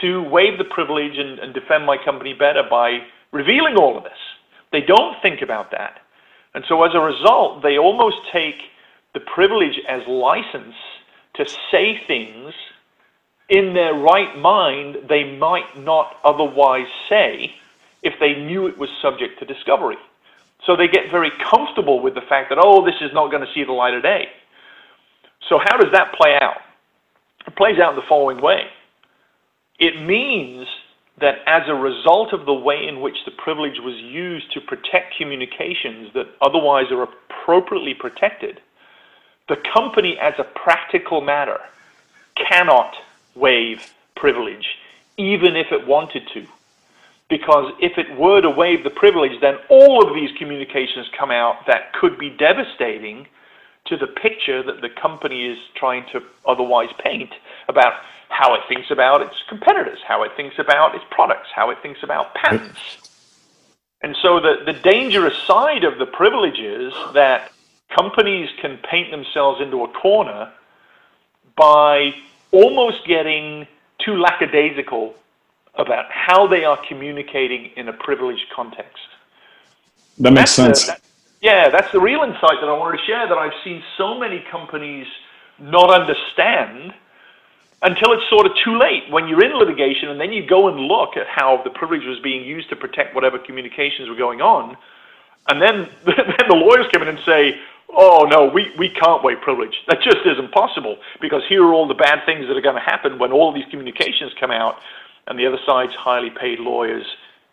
to 0.00 0.22
waive 0.24 0.58
the 0.58 0.64
privilege 0.64 1.18
and, 1.18 1.38
and 1.38 1.54
defend 1.54 1.84
my 1.86 1.96
company 2.02 2.34
better 2.34 2.62
by 2.68 3.00
revealing 3.32 3.76
all 3.76 3.96
of 3.96 4.04
this. 4.04 4.18
They 4.72 4.80
don't 4.80 5.20
think 5.22 5.42
about 5.42 5.70
that. 5.72 6.00
And 6.54 6.64
so 6.68 6.82
as 6.84 6.94
a 6.94 7.00
result, 7.00 7.62
they 7.62 7.78
almost 7.78 8.16
take 8.32 8.56
the 9.14 9.20
privilege 9.20 9.80
as 9.88 10.06
license 10.06 10.74
to 11.34 11.46
say 11.70 12.00
things 12.06 12.52
in 13.48 13.72
their 13.72 13.94
right 13.94 14.36
mind 14.38 14.98
they 15.08 15.36
might 15.36 15.78
not 15.78 16.16
otherwise 16.24 16.86
say 17.08 17.54
if 18.02 18.14
they 18.20 18.34
knew 18.34 18.66
it 18.66 18.78
was 18.78 18.90
subject 19.00 19.38
to 19.38 19.44
discovery. 19.44 19.96
So 20.66 20.76
they 20.76 20.88
get 20.88 21.10
very 21.10 21.30
comfortable 21.50 22.00
with 22.00 22.14
the 22.14 22.20
fact 22.28 22.50
that, 22.50 22.58
oh, 22.60 22.84
this 22.84 22.96
is 23.00 23.10
not 23.12 23.30
going 23.30 23.42
to 23.44 23.52
see 23.54 23.64
the 23.64 23.72
light 23.72 23.94
of 23.94 24.02
day. 24.02 24.28
So 25.48 25.58
how 25.58 25.76
does 25.78 25.92
that 25.92 26.12
play 26.14 26.36
out? 26.40 26.60
It 27.46 27.56
plays 27.56 27.78
out 27.78 27.90
in 27.90 27.96
the 27.96 28.06
following 28.08 28.40
way. 28.40 28.64
It 29.78 30.02
means 30.02 30.66
that 31.20 31.36
as 31.46 31.62
a 31.68 31.74
result 31.74 32.32
of 32.32 32.46
the 32.46 32.52
way 32.54 32.86
in 32.86 33.00
which 33.00 33.16
the 33.24 33.30
privilege 33.32 33.78
was 33.80 33.94
used 33.96 34.52
to 34.52 34.60
protect 34.60 35.16
communications 35.16 36.12
that 36.14 36.26
otherwise 36.42 36.86
are 36.90 37.04
appropriately 37.04 37.94
protected, 37.94 38.60
the 39.48 39.56
company, 39.72 40.18
as 40.20 40.34
a 40.38 40.44
practical 40.44 41.20
matter, 41.20 41.58
cannot 42.36 42.94
waive 43.34 43.94
privilege, 44.14 44.66
even 45.16 45.56
if 45.56 45.72
it 45.72 45.86
wanted 45.86 46.22
to. 46.34 46.46
Because 47.28 47.72
if 47.80 47.98
it 47.98 48.18
were 48.18 48.40
to 48.40 48.50
waive 48.50 48.84
the 48.84 48.90
privilege, 48.90 49.38
then 49.40 49.56
all 49.68 50.06
of 50.06 50.14
these 50.14 50.30
communications 50.38 51.06
come 51.18 51.30
out 51.30 51.66
that 51.66 51.92
could 51.92 52.18
be 52.18 52.30
devastating 52.30 53.26
to 53.86 53.96
the 53.96 54.06
picture 54.06 54.62
that 54.62 54.80
the 54.80 54.88
company 55.00 55.46
is 55.46 55.58
trying 55.74 56.04
to 56.12 56.22
otherwise 56.46 56.88
paint 57.02 57.30
about 57.68 57.92
how 58.28 58.54
it 58.54 58.60
thinks 58.68 58.90
about 58.90 59.22
its 59.22 59.34
competitors, 59.48 59.98
how 60.06 60.22
it 60.22 60.30
thinks 60.36 60.58
about 60.58 60.94
its 60.94 61.04
products, 61.10 61.48
how 61.54 61.70
it 61.70 61.78
thinks 61.82 62.02
about 62.02 62.34
patents. 62.34 62.78
And 64.02 64.16
so 64.22 64.40
the, 64.40 64.72
the 64.72 64.78
dangerous 64.78 65.36
side 65.46 65.84
of 65.84 65.98
the 65.98 66.06
privilege 66.06 66.58
is 66.58 66.92
that 67.14 67.50
companies 67.96 68.48
can 68.60 68.78
paint 68.90 69.10
themselves 69.10 69.60
into 69.60 69.82
a 69.84 69.88
corner 69.88 70.52
by 71.56 72.14
almost 72.52 73.04
getting 73.06 73.66
too 73.98 74.16
lackadaisical 74.16 75.14
about 75.74 76.06
how 76.10 76.46
they 76.46 76.64
are 76.64 76.78
communicating 76.88 77.70
in 77.76 77.88
a 77.88 77.92
privileged 77.92 78.46
context. 78.54 78.96
That 80.18 80.32
makes 80.32 80.56
that's 80.56 80.80
sense. 80.80 80.86
The, 80.86 80.92
that, 80.92 81.00
yeah, 81.40 81.68
that's 81.68 81.92
the 81.92 82.00
real 82.00 82.22
insight 82.22 82.58
that 82.60 82.68
I 82.68 82.72
wanted 82.72 82.98
to 82.98 83.04
share 83.04 83.28
that 83.28 83.38
I've 83.38 83.52
seen 83.62 83.82
so 83.96 84.18
many 84.18 84.44
companies 84.50 85.06
not 85.58 85.90
understand 85.90 86.94
until 87.82 88.12
it's 88.12 88.28
sort 88.28 88.46
of 88.46 88.52
too 88.64 88.76
late 88.76 89.08
when 89.10 89.28
you're 89.28 89.44
in 89.44 89.56
litigation 89.56 90.08
and 90.08 90.20
then 90.20 90.32
you 90.32 90.44
go 90.44 90.68
and 90.68 90.78
look 90.80 91.16
at 91.16 91.26
how 91.28 91.62
the 91.62 91.70
privilege 91.70 92.04
was 92.04 92.18
being 92.20 92.44
used 92.44 92.68
to 92.70 92.76
protect 92.76 93.14
whatever 93.14 93.38
communications 93.38 94.08
were 94.08 94.16
going 94.16 94.40
on. 94.40 94.76
And 95.48 95.62
then, 95.62 95.88
then 96.04 96.48
the 96.48 96.54
lawyers 96.54 96.86
come 96.92 97.02
in 97.02 97.08
and 97.08 97.20
say, 97.24 97.60
oh 97.90 98.26
no, 98.30 98.46
we, 98.46 98.72
we 98.76 98.88
can't 98.88 99.22
waive 99.22 99.40
privilege. 99.40 99.76
That 99.86 100.02
just 100.02 100.18
isn't 100.26 100.50
possible 100.50 100.98
because 101.20 101.42
here 101.48 101.64
are 101.64 101.72
all 101.72 101.86
the 101.86 101.94
bad 101.94 102.26
things 102.26 102.48
that 102.48 102.56
are 102.56 102.60
going 102.60 102.74
to 102.74 102.80
happen 102.80 103.18
when 103.18 103.30
all 103.30 103.52
these 103.52 103.66
communications 103.70 104.32
come 104.40 104.50
out 104.50 104.78
and 105.28 105.38
the 105.38 105.46
other 105.46 105.58
side's 105.64 105.94
highly 105.94 106.30
paid 106.30 106.58
lawyers 106.58 107.04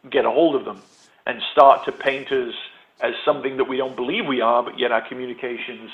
get 0.09 0.25
a 0.25 0.31
hold 0.31 0.55
of 0.55 0.65
them 0.65 0.81
and 1.27 1.41
start 1.51 1.85
to 1.85 1.91
paint 1.91 2.31
us 2.31 2.53
as 3.01 3.13
something 3.23 3.57
that 3.57 3.65
we 3.65 3.77
don't 3.77 3.95
believe 3.95 4.25
we 4.25 4.41
are, 4.41 4.63
but 4.63 4.79
yet 4.79 4.91
our 4.91 5.01
communications 5.07 5.91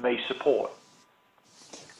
may 0.00 0.20
support. 0.26 0.70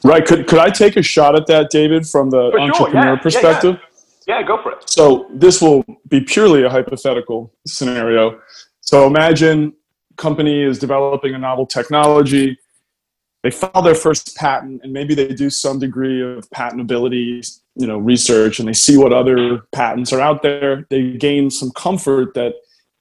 Right. 0.03 0.25
Could, 0.25 0.47
could 0.47 0.59
I 0.59 0.69
take 0.69 0.97
a 0.97 1.01
shot 1.01 1.35
at 1.35 1.47
that, 1.47 1.69
David, 1.69 2.05
from 2.05 2.29
the 2.29 2.51
for 2.51 2.59
entrepreneur 2.59 3.13
yeah. 3.13 3.21
perspective? 3.21 3.79
Yeah, 4.27 4.35
yeah. 4.35 4.39
yeah, 4.41 4.47
go 4.47 4.61
for 4.61 4.73
it. 4.73 4.89
So 4.89 5.27
this 5.33 5.61
will 5.61 5.85
be 6.09 6.19
purely 6.19 6.63
a 6.63 6.69
hypothetical 6.69 7.53
scenario. 7.65 8.41
So 8.81 9.07
imagine 9.07 9.73
company 10.17 10.61
is 10.61 10.77
developing 10.77 11.33
a 11.35 11.37
novel 11.37 11.65
technology. 11.65 12.57
They 13.43 13.51
file 13.51 13.81
their 13.81 13.95
first 13.95 14.35
patent, 14.35 14.81
and 14.83 14.91
maybe 14.91 15.15
they 15.15 15.27
do 15.27 15.49
some 15.49 15.79
degree 15.79 16.21
of 16.21 16.49
patentability, 16.49 17.59
you 17.75 17.87
know, 17.87 17.97
research, 17.97 18.59
and 18.59 18.67
they 18.67 18.73
see 18.73 18.97
what 18.97 19.13
other 19.13 19.59
patents 19.71 20.13
are 20.13 20.21
out 20.21 20.43
there. 20.43 20.85
They 20.89 21.13
gain 21.13 21.49
some 21.49 21.71
comfort 21.71 22.33
that, 22.35 22.53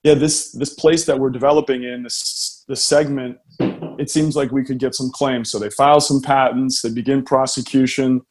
yeah, 0.02 0.14
this 0.14 0.52
this 0.52 0.73
place 0.73 1.05
that 1.05 1.19
we're 1.19 1.31
developing 1.31 1.85
in 1.85 2.02
this 2.02 2.64
this 2.69 2.83
segment, 2.83 3.38
it 3.61 4.11
seems 4.11 4.35
like 4.35 4.50
we 4.50 4.64
could 4.64 4.79
get 4.79 4.95
some 4.95 5.11
claims. 5.11 5.50
So 5.50 5.59
they 5.59 5.71
file 5.71 6.00
some 6.00 6.23
patents. 6.23 6.83
They 6.83 6.91
begin 6.91 7.23
prosecution, 7.23 8.23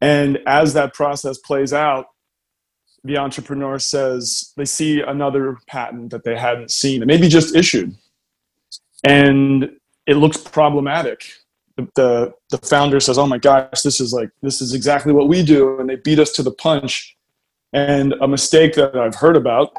and 0.00 0.38
as 0.46 0.74
that 0.74 0.92
process 0.92 1.38
plays 1.38 1.72
out, 1.72 2.06
the 3.04 3.16
entrepreneur 3.16 3.78
says 3.78 4.52
they 4.56 4.64
see 4.64 5.00
another 5.00 5.58
patent 5.68 6.10
that 6.10 6.24
they 6.24 6.36
hadn't 6.36 6.70
seen, 6.70 7.00
and 7.00 7.06
maybe 7.06 7.28
just 7.28 7.54
issued, 7.54 7.94
and 9.04 9.70
it 10.06 10.16
looks 10.16 10.36
problematic. 10.36 11.32
The, 11.94 12.32
the, 12.50 12.58
founder 12.58 13.00
says, 13.00 13.18
"Oh 13.18 13.26
my 13.26 13.38
gosh, 13.38 13.82
this 13.82 14.00
is 14.00 14.12
like 14.12 14.30
this 14.42 14.60
is 14.60 14.74
exactly 14.74 15.12
what 15.12 15.28
we 15.28 15.42
do," 15.42 15.78
and 15.78 15.88
they 15.88 15.96
beat 15.96 16.18
us 16.18 16.32
to 16.32 16.42
the 16.42 16.50
punch. 16.50 17.16
And 17.72 18.14
a 18.20 18.26
mistake 18.26 18.74
that 18.74 18.96
I've 18.96 19.14
heard 19.14 19.36
about 19.36 19.72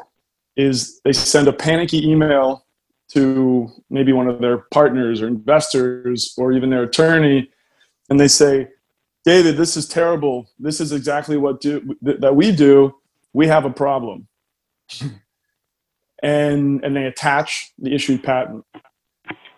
is 0.56 1.00
they 1.04 1.12
send 1.12 1.48
a 1.48 1.52
panicky 1.52 2.08
email 2.08 2.64
to 3.12 3.68
maybe 3.90 4.12
one 4.12 4.28
of 4.28 4.40
their 4.40 4.58
partners 4.72 5.20
or 5.20 5.28
investors 5.28 6.34
or 6.38 6.52
even 6.52 6.70
their 6.70 6.84
attorney, 6.84 7.50
and 8.08 8.18
they 8.18 8.28
say, 8.28 8.68
"David, 9.24 9.56
this 9.56 9.76
is 9.76 9.86
terrible. 9.88 10.48
This 10.58 10.80
is 10.80 10.92
exactly 10.92 11.36
what 11.36 11.60
do, 11.60 11.96
that 12.02 12.34
we 12.34 12.52
do 12.52 12.94
we 13.32 13.46
have 13.46 13.64
a 13.64 13.70
problem. 13.70 14.28
and 16.22 16.84
and 16.84 16.96
they 16.96 17.04
attach 17.04 17.72
the 17.78 17.94
issued 17.94 18.22
patent. 18.22 18.64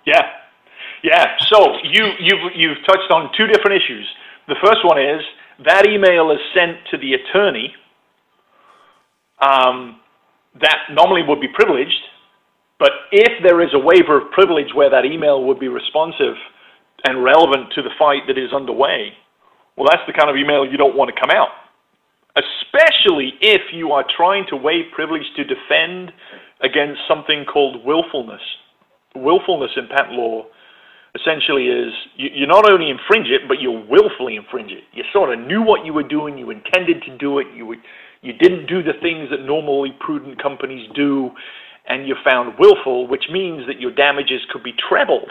Yeah. 0.06 0.30
Yeah. 1.04 1.36
So 1.52 1.76
you 1.84 2.04
you've 2.18 2.52
you've 2.56 2.80
touched 2.88 3.12
on 3.12 3.30
two 3.36 3.46
different 3.46 3.76
issues. 3.76 4.08
The 4.48 4.56
first 4.64 4.80
one 4.84 4.98
is 4.98 5.20
that 5.68 5.86
email 5.86 6.32
is 6.32 6.40
sent 6.56 6.80
to 6.90 6.98
the 6.98 7.14
attorney. 7.14 7.74
Um, 9.38 10.00
that 10.60 10.88
normally 10.90 11.22
would 11.26 11.40
be 11.40 11.48
privileged, 11.52 12.00
but 12.78 12.90
if 13.12 13.42
there 13.42 13.60
is 13.60 13.70
a 13.74 13.78
waiver 13.78 14.22
of 14.22 14.30
privilege 14.30 14.72
where 14.74 14.88
that 14.88 15.04
email 15.04 15.44
would 15.44 15.60
be 15.60 15.68
responsive 15.68 16.38
and 17.04 17.22
relevant 17.22 17.68
to 17.74 17.82
the 17.82 17.90
fight 17.98 18.22
that 18.28 18.38
is 18.38 18.54
underway, 18.54 19.12
well, 19.76 19.86
that's 19.90 20.06
the 20.06 20.14
kind 20.14 20.30
of 20.30 20.36
email 20.36 20.64
you 20.64 20.78
don't 20.78 20.96
want 20.96 21.10
to 21.14 21.20
come 21.20 21.36
out 21.36 21.50
especially 22.36 23.32
if 23.40 23.62
you 23.72 23.92
are 23.92 24.04
trying 24.16 24.44
to 24.48 24.56
waive 24.56 24.86
privilege 24.92 25.22
to 25.36 25.44
defend 25.44 26.12
against 26.62 27.00
something 27.06 27.44
called 27.44 27.84
willfulness. 27.84 28.40
Willfulness 29.14 29.70
in 29.76 29.86
patent 29.86 30.14
law 30.14 30.46
essentially 31.14 31.66
is 31.66 31.92
you, 32.16 32.30
you 32.34 32.46
not 32.46 32.70
only 32.70 32.90
infringe 32.90 33.28
it, 33.28 33.42
but 33.48 33.60
you 33.60 33.70
willfully 33.88 34.36
infringe 34.36 34.72
it. 34.72 34.84
You 34.92 35.04
sort 35.12 35.32
of 35.32 35.44
knew 35.46 35.62
what 35.62 35.84
you 35.84 35.92
were 35.92 36.06
doing, 36.06 36.38
you 36.38 36.50
intended 36.50 37.02
to 37.06 37.16
do 37.18 37.38
it, 37.38 37.46
you, 37.54 37.74
you 38.22 38.32
didn't 38.32 38.66
do 38.66 38.82
the 38.82 38.94
things 39.00 39.30
that 39.30 39.44
normally 39.44 39.96
prudent 40.00 40.42
companies 40.42 40.88
do, 40.94 41.30
and 41.86 42.08
you 42.08 42.16
found 42.24 42.54
willful, 42.58 43.06
which 43.06 43.24
means 43.30 43.66
that 43.66 43.80
your 43.80 43.94
damages 43.94 44.40
could 44.52 44.62
be 44.62 44.72
trebled. 44.88 45.30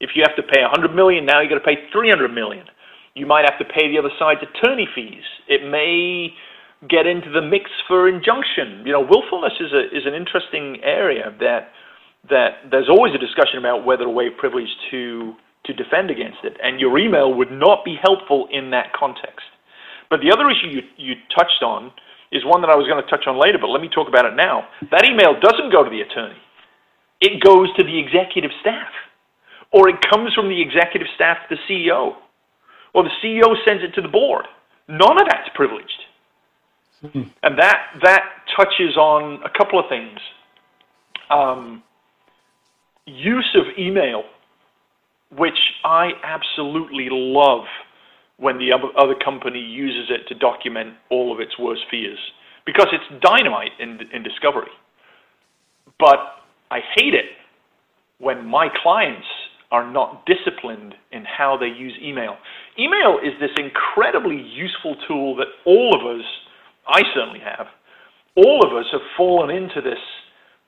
If 0.00 0.10
you 0.14 0.24
have 0.26 0.36
to 0.36 0.42
pay 0.42 0.62
100 0.62 0.94
million, 0.94 1.26
now 1.26 1.40
you're 1.40 1.50
going 1.50 1.60
to 1.60 1.66
pay 1.66 1.76
300 1.92 2.32
million 2.32 2.64
you 3.14 3.26
might 3.26 3.44
have 3.48 3.58
to 3.58 3.64
pay 3.64 3.90
the 3.90 3.98
other 3.98 4.10
side's 4.18 4.40
attorney 4.42 4.88
fees. 4.94 5.22
It 5.48 5.68
may 5.68 6.32
get 6.88 7.06
into 7.06 7.30
the 7.30 7.42
mix 7.42 7.70
for 7.86 8.08
injunction. 8.08 8.82
You 8.86 8.92
know, 8.92 9.00
willfulness 9.00 9.52
is 9.60 9.72
a 9.72 9.84
is 9.94 10.06
an 10.06 10.14
interesting 10.14 10.78
area 10.82 11.34
that 11.40 11.70
that 12.28 12.68
there's 12.70 12.88
always 12.88 13.14
a 13.14 13.18
discussion 13.18 13.58
about 13.58 13.84
whether 13.84 14.04
to 14.04 14.10
waive 14.10 14.36
privilege 14.38 14.68
to 14.90 15.34
to 15.66 15.74
defend 15.74 16.10
against 16.10 16.38
it, 16.42 16.56
and 16.62 16.80
your 16.80 16.98
email 16.98 17.34
would 17.34 17.52
not 17.52 17.84
be 17.84 17.94
helpful 18.02 18.48
in 18.50 18.70
that 18.70 18.94
context. 18.94 19.44
But 20.08 20.20
the 20.20 20.32
other 20.32 20.48
issue 20.48 20.68
you 20.68 20.82
you 20.96 21.14
touched 21.36 21.62
on 21.62 21.92
is 22.32 22.44
one 22.44 22.60
that 22.62 22.70
I 22.70 22.76
was 22.76 22.86
going 22.86 23.02
to 23.02 23.10
touch 23.10 23.26
on 23.26 23.38
later, 23.38 23.58
but 23.58 23.68
let 23.68 23.82
me 23.82 23.88
talk 23.88 24.08
about 24.08 24.24
it 24.24 24.36
now. 24.36 24.68
That 24.90 25.04
email 25.04 25.38
doesn't 25.40 25.72
go 25.72 25.82
to 25.82 25.90
the 25.90 26.00
attorney. 26.00 26.38
It 27.20 27.42
goes 27.42 27.68
to 27.76 27.82
the 27.84 27.98
executive 27.98 28.52
staff, 28.60 28.88
or 29.72 29.88
it 29.88 29.96
comes 30.08 30.32
from 30.32 30.48
the 30.48 30.60
executive 30.60 31.08
staff 31.16 31.38
to 31.48 31.56
the 31.56 31.60
CEO 31.68 32.14
or 32.94 33.04
the 33.04 33.10
CEO 33.22 33.54
sends 33.66 33.82
it 33.82 33.94
to 33.94 34.02
the 34.02 34.08
board. 34.08 34.46
None 34.88 35.20
of 35.20 35.26
that's 35.28 35.48
privileged. 35.54 36.02
Mm-hmm. 37.04 37.22
And 37.42 37.58
that, 37.58 37.78
that 38.02 38.24
touches 38.56 38.96
on 38.96 39.40
a 39.44 39.50
couple 39.56 39.78
of 39.78 39.86
things. 39.88 40.18
Um, 41.30 41.82
use 43.16 43.56
of 43.56 43.78
email, 43.78 44.24
which 45.36 45.58
I 45.84 46.10
absolutely 46.24 47.08
love 47.10 47.64
when 48.38 48.58
the 48.58 48.72
other 48.72 49.14
company 49.22 49.60
uses 49.60 50.10
it 50.10 50.26
to 50.28 50.34
document 50.34 50.94
all 51.10 51.32
of 51.32 51.40
its 51.40 51.58
worst 51.58 51.82
fears, 51.90 52.18
because 52.64 52.86
it's 52.92 53.22
dynamite 53.22 53.72
in, 53.78 53.98
in 54.12 54.22
discovery. 54.22 54.70
But 55.98 56.18
I 56.70 56.80
hate 56.96 57.14
it 57.14 57.26
when 58.18 58.46
my 58.46 58.68
clients 58.82 59.26
are 59.70 59.90
not 59.90 60.26
disciplined 60.26 60.94
in 61.12 61.24
how 61.24 61.56
they 61.56 61.66
use 61.66 61.92
email. 62.02 62.36
Email 62.78 63.18
is 63.22 63.38
this 63.40 63.50
incredibly 63.56 64.36
useful 64.36 64.96
tool 65.06 65.36
that 65.36 65.46
all 65.64 65.94
of 65.94 66.18
us, 66.18 66.24
I 66.88 67.02
certainly 67.14 67.40
have, 67.40 67.66
all 68.36 68.66
of 68.66 68.76
us 68.76 68.86
have 68.92 69.02
fallen 69.16 69.54
into 69.54 69.80
this, 69.80 69.98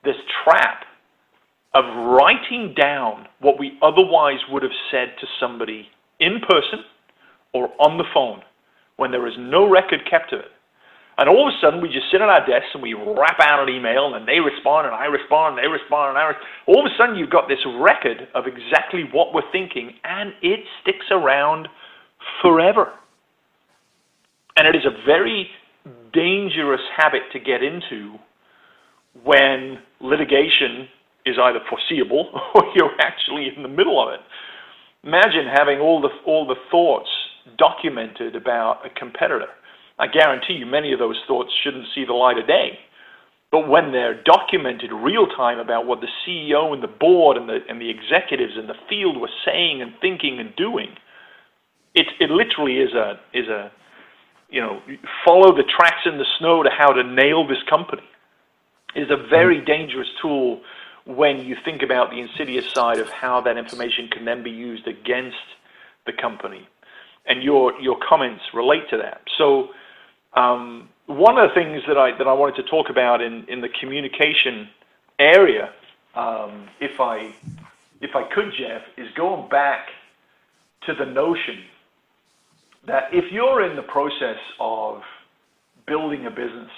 this 0.03 0.15
trap 0.43 0.85
of 1.73 1.85
writing 1.85 2.73
down 2.77 3.27
what 3.39 3.59
we 3.59 3.77
otherwise 3.81 4.39
would 4.49 4.63
have 4.63 4.71
said 4.91 5.15
to 5.19 5.27
somebody 5.39 5.87
in 6.19 6.39
person 6.47 6.85
or 7.53 7.69
on 7.79 7.97
the 7.97 8.03
phone 8.13 8.41
when 8.97 9.11
there 9.11 9.27
is 9.27 9.33
no 9.37 9.67
record 9.67 10.01
kept 10.09 10.33
of 10.33 10.39
it. 10.39 10.51
And 11.17 11.29
all 11.29 11.47
of 11.47 11.53
a 11.53 11.57
sudden, 11.61 11.81
we 11.81 11.89
just 11.89 12.09
sit 12.11 12.21
at 12.21 12.29
our 12.29 12.45
desks 12.45 12.73
and 12.73 12.81
we 12.81 12.93
rap 12.93 13.37
out 13.39 13.61
an 13.61 13.73
email, 13.73 14.15
and 14.15 14.27
they 14.27 14.39
respond, 14.39 14.87
and 14.87 14.95
I 14.95 15.05
respond, 15.05 15.57
and 15.57 15.63
they 15.63 15.69
respond, 15.69 16.09
and 16.09 16.17
I. 16.17 16.25
Respond. 16.33 16.47
All 16.65 16.79
of 16.79 16.91
a 16.91 16.95
sudden, 16.97 17.15
you've 17.15 17.29
got 17.29 17.47
this 17.47 17.59
record 17.79 18.27
of 18.33 18.45
exactly 18.47 19.03
what 19.11 19.31
we're 19.31 19.51
thinking, 19.51 19.91
and 20.03 20.33
it 20.41 20.61
sticks 20.81 21.05
around 21.11 21.67
forever. 22.41 22.93
And 24.57 24.67
it 24.67 24.75
is 24.75 24.85
a 24.85 25.05
very 25.05 25.49
dangerous 26.13 26.81
habit 26.97 27.21
to 27.33 27.39
get 27.39 27.61
into 27.61 28.15
when 29.23 29.79
litigation 30.01 30.87
is 31.25 31.35
either 31.41 31.59
foreseeable 31.69 32.29
or 32.55 32.63
you're 32.75 32.99
actually 32.99 33.49
in 33.55 33.63
the 33.63 33.69
middle 33.69 34.01
of 34.01 34.13
it. 34.13 34.19
Imagine 35.03 35.45
having 35.51 35.79
all 35.79 36.01
the 36.01 36.09
all 36.25 36.47
the 36.47 36.55
thoughts 36.71 37.09
documented 37.57 38.35
about 38.35 38.85
a 38.85 38.89
competitor. 38.89 39.51
I 39.99 40.07
guarantee 40.07 40.53
you 40.53 40.65
many 40.65 40.93
of 40.93 40.99
those 40.99 41.19
thoughts 41.27 41.51
shouldn't 41.63 41.87
see 41.93 42.05
the 42.05 42.13
light 42.13 42.37
of 42.37 42.47
day. 42.47 42.79
But 43.51 43.69
when 43.69 43.91
they're 43.91 44.23
documented 44.23 44.91
real 44.91 45.27
time 45.27 45.59
about 45.59 45.85
what 45.85 46.01
the 46.01 46.07
CEO 46.25 46.73
and 46.73 46.81
the 46.81 46.87
board 46.87 47.37
and 47.37 47.47
the 47.47 47.59
and 47.69 47.79
the 47.79 47.89
executives 47.89 48.53
in 48.57 48.67
the 48.67 48.75
field 48.89 49.19
were 49.19 49.29
saying 49.45 49.81
and 49.81 49.93
thinking 50.01 50.39
and 50.39 50.55
doing, 50.55 50.95
it 51.93 52.07
it 52.19 52.31
literally 52.31 52.77
is 52.77 52.93
a 52.93 53.19
is 53.33 53.47
a 53.47 53.71
you 54.49 54.61
know 54.61 54.81
follow 55.25 55.55
the 55.55 55.63
tracks 55.63 56.01
in 56.05 56.17
the 56.17 56.25
snow 56.39 56.63
to 56.63 56.69
how 56.69 56.93
to 56.93 57.03
nail 57.03 57.45
this 57.47 57.61
company 57.69 58.03
is 58.95 59.09
a 59.09 59.27
very 59.29 59.61
mm. 59.61 59.65
dangerous 59.65 60.09
tool 60.21 60.61
when 61.05 61.39
you 61.39 61.55
think 61.65 61.81
about 61.81 62.09
the 62.11 62.19
insidious 62.19 62.71
side 62.71 62.99
of 62.99 63.09
how 63.09 63.41
that 63.41 63.57
information 63.57 64.07
can 64.07 64.25
then 64.25 64.43
be 64.43 64.51
used 64.51 64.87
against 64.87 65.37
the 66.05 66.13
company. 66.13 66.67
And 67.25 67.43
your 67.43 67.79
your 67.81 67.97
comments 68.07 68.43
relate 68.53 68.89
to 68.89 68.97
that. 68.97 69.21
So 69.37 69.69
um, 70.33 70.89
one 71.05 71.37
of 71.37 71.49
the 71.49 71.55
things 71.55 71.81
that 71.87 71.97
I 71.97 72.17
that 72.17 72.27
I 72.27 72.33
wanted 72.33 72.55
to 72.63 72.69
talk 72.69 72.89
about 72.89 73.21
in, 73.21 73.45
in 73.47 73.61
the 73.61 73.69
communication 73.69 74.69
area, 75.19 75.71
um, 76.15 76.67
if 76.79 76.99
I 76.99 77.33
if 78.01 78.15
I 78.15 78.23
could, 78.33 78.51
Jeff, 78.57 78.81
is 78.97 79.07
going 79.15 79.49
back 79.49 79.87
to 80.85 80.93
the 80.93 81.05
notion 81.05 81.63
that 82.85 83.03
if 83.13 83.31
you're 83.31 83.65
in 83.69 83.77
the 83.77 83.83
process 83.83 84.37
of 84.59 85.01
building 85.87 86.25
a 86.25 86.29
business 86.29 86.71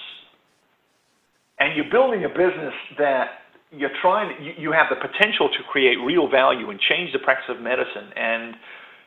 and 1.58 1.74
you're 1.74 1.90
building 1.90 2.24
a 2.24 2.28
business 2.28 2.74
that 2.98 3.42
you're 3.70 3.94
trying, 4.00 4.42
you, 4.42 4.52
you 4.58 4.72
have 4.72 4.86
the 4.90 4.96
potential 4.96 5.48
to 5.48 5.62
create 5.70 5.96
real 6.04 6.28
value 6.28 6.70
and 6.70 6.78
change 6.80 7.12
the 7.12 7.18
practice 7.18 7.48
of 7.48 7.60
medicine 7.60 8.12
and 8.16 8.54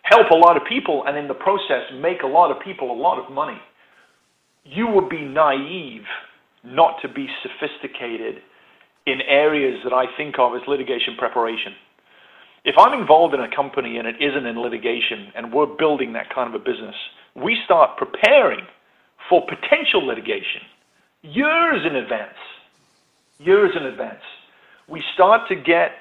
help 0.04 0.30
a 0.32 0.36
lot 0.36 0.58
of 0.58 0.64
people, 0.68 1.04
and 1.06 1.18
in 1.18 1.28
the 1.28 1.34
process 1.34 1.84
make 2.02 2.24
a 2.24 2.28
lot 2.28 2.52
of 2.52 2.62
people 2.64 2.92
a 2.92 3.00
lot 3.00 3.24
of 3.24 3.32
money. 3.32 3.60
You 4.64 4.88
would 4.88 5.10
be 5.10 5.22
naive 5.22 6.04
not 6.64 7.02
to 7.02 7.08
be 7.08 7.28
sophisticated 7.44 8.42
in 9.06 9.22
areas 9.22 9.80
that 9.84 9.94
I 9.94 10.06
think 10.18 10.36
of 10.40 10.54
as 10.56 10.62
litigation 10.68 11.16
preparation. 11.18 11.74
If 12.66 12.76
I'm 12.78 13.00
involved 13.00 13.34
in 13.34 13.40
a 13.40 13.56
company 13.56 13.98
and 13.98 14.08
it 14.08 14.16
isn't 14.20 14.46
in 14.46 14.62
litigation 14.62 15.32
and 15.36 15.54
we're 15.54 15.66
building 15.78 16.14
that 16.14 16.34
kind 16.34 16.54
of 16.54 16.60
a 16.60 16.64
business, 16.64 16.96
we 17.36 17.58
start 17.66 17.98
preparing 17.98 18.66
for 19.30 19.46
potential 19.48 20.06
litigation 20.06 20.62
years 21.22 21.86
in 21.86 21.96
advance. 21.96 22.38
Years 23.40 23.72
in 23.80 23.86
advance. 23.86 24.24
We 24.90 25.04
start 25.14 25.48
to 25.50 25.56
get 25.56 25.92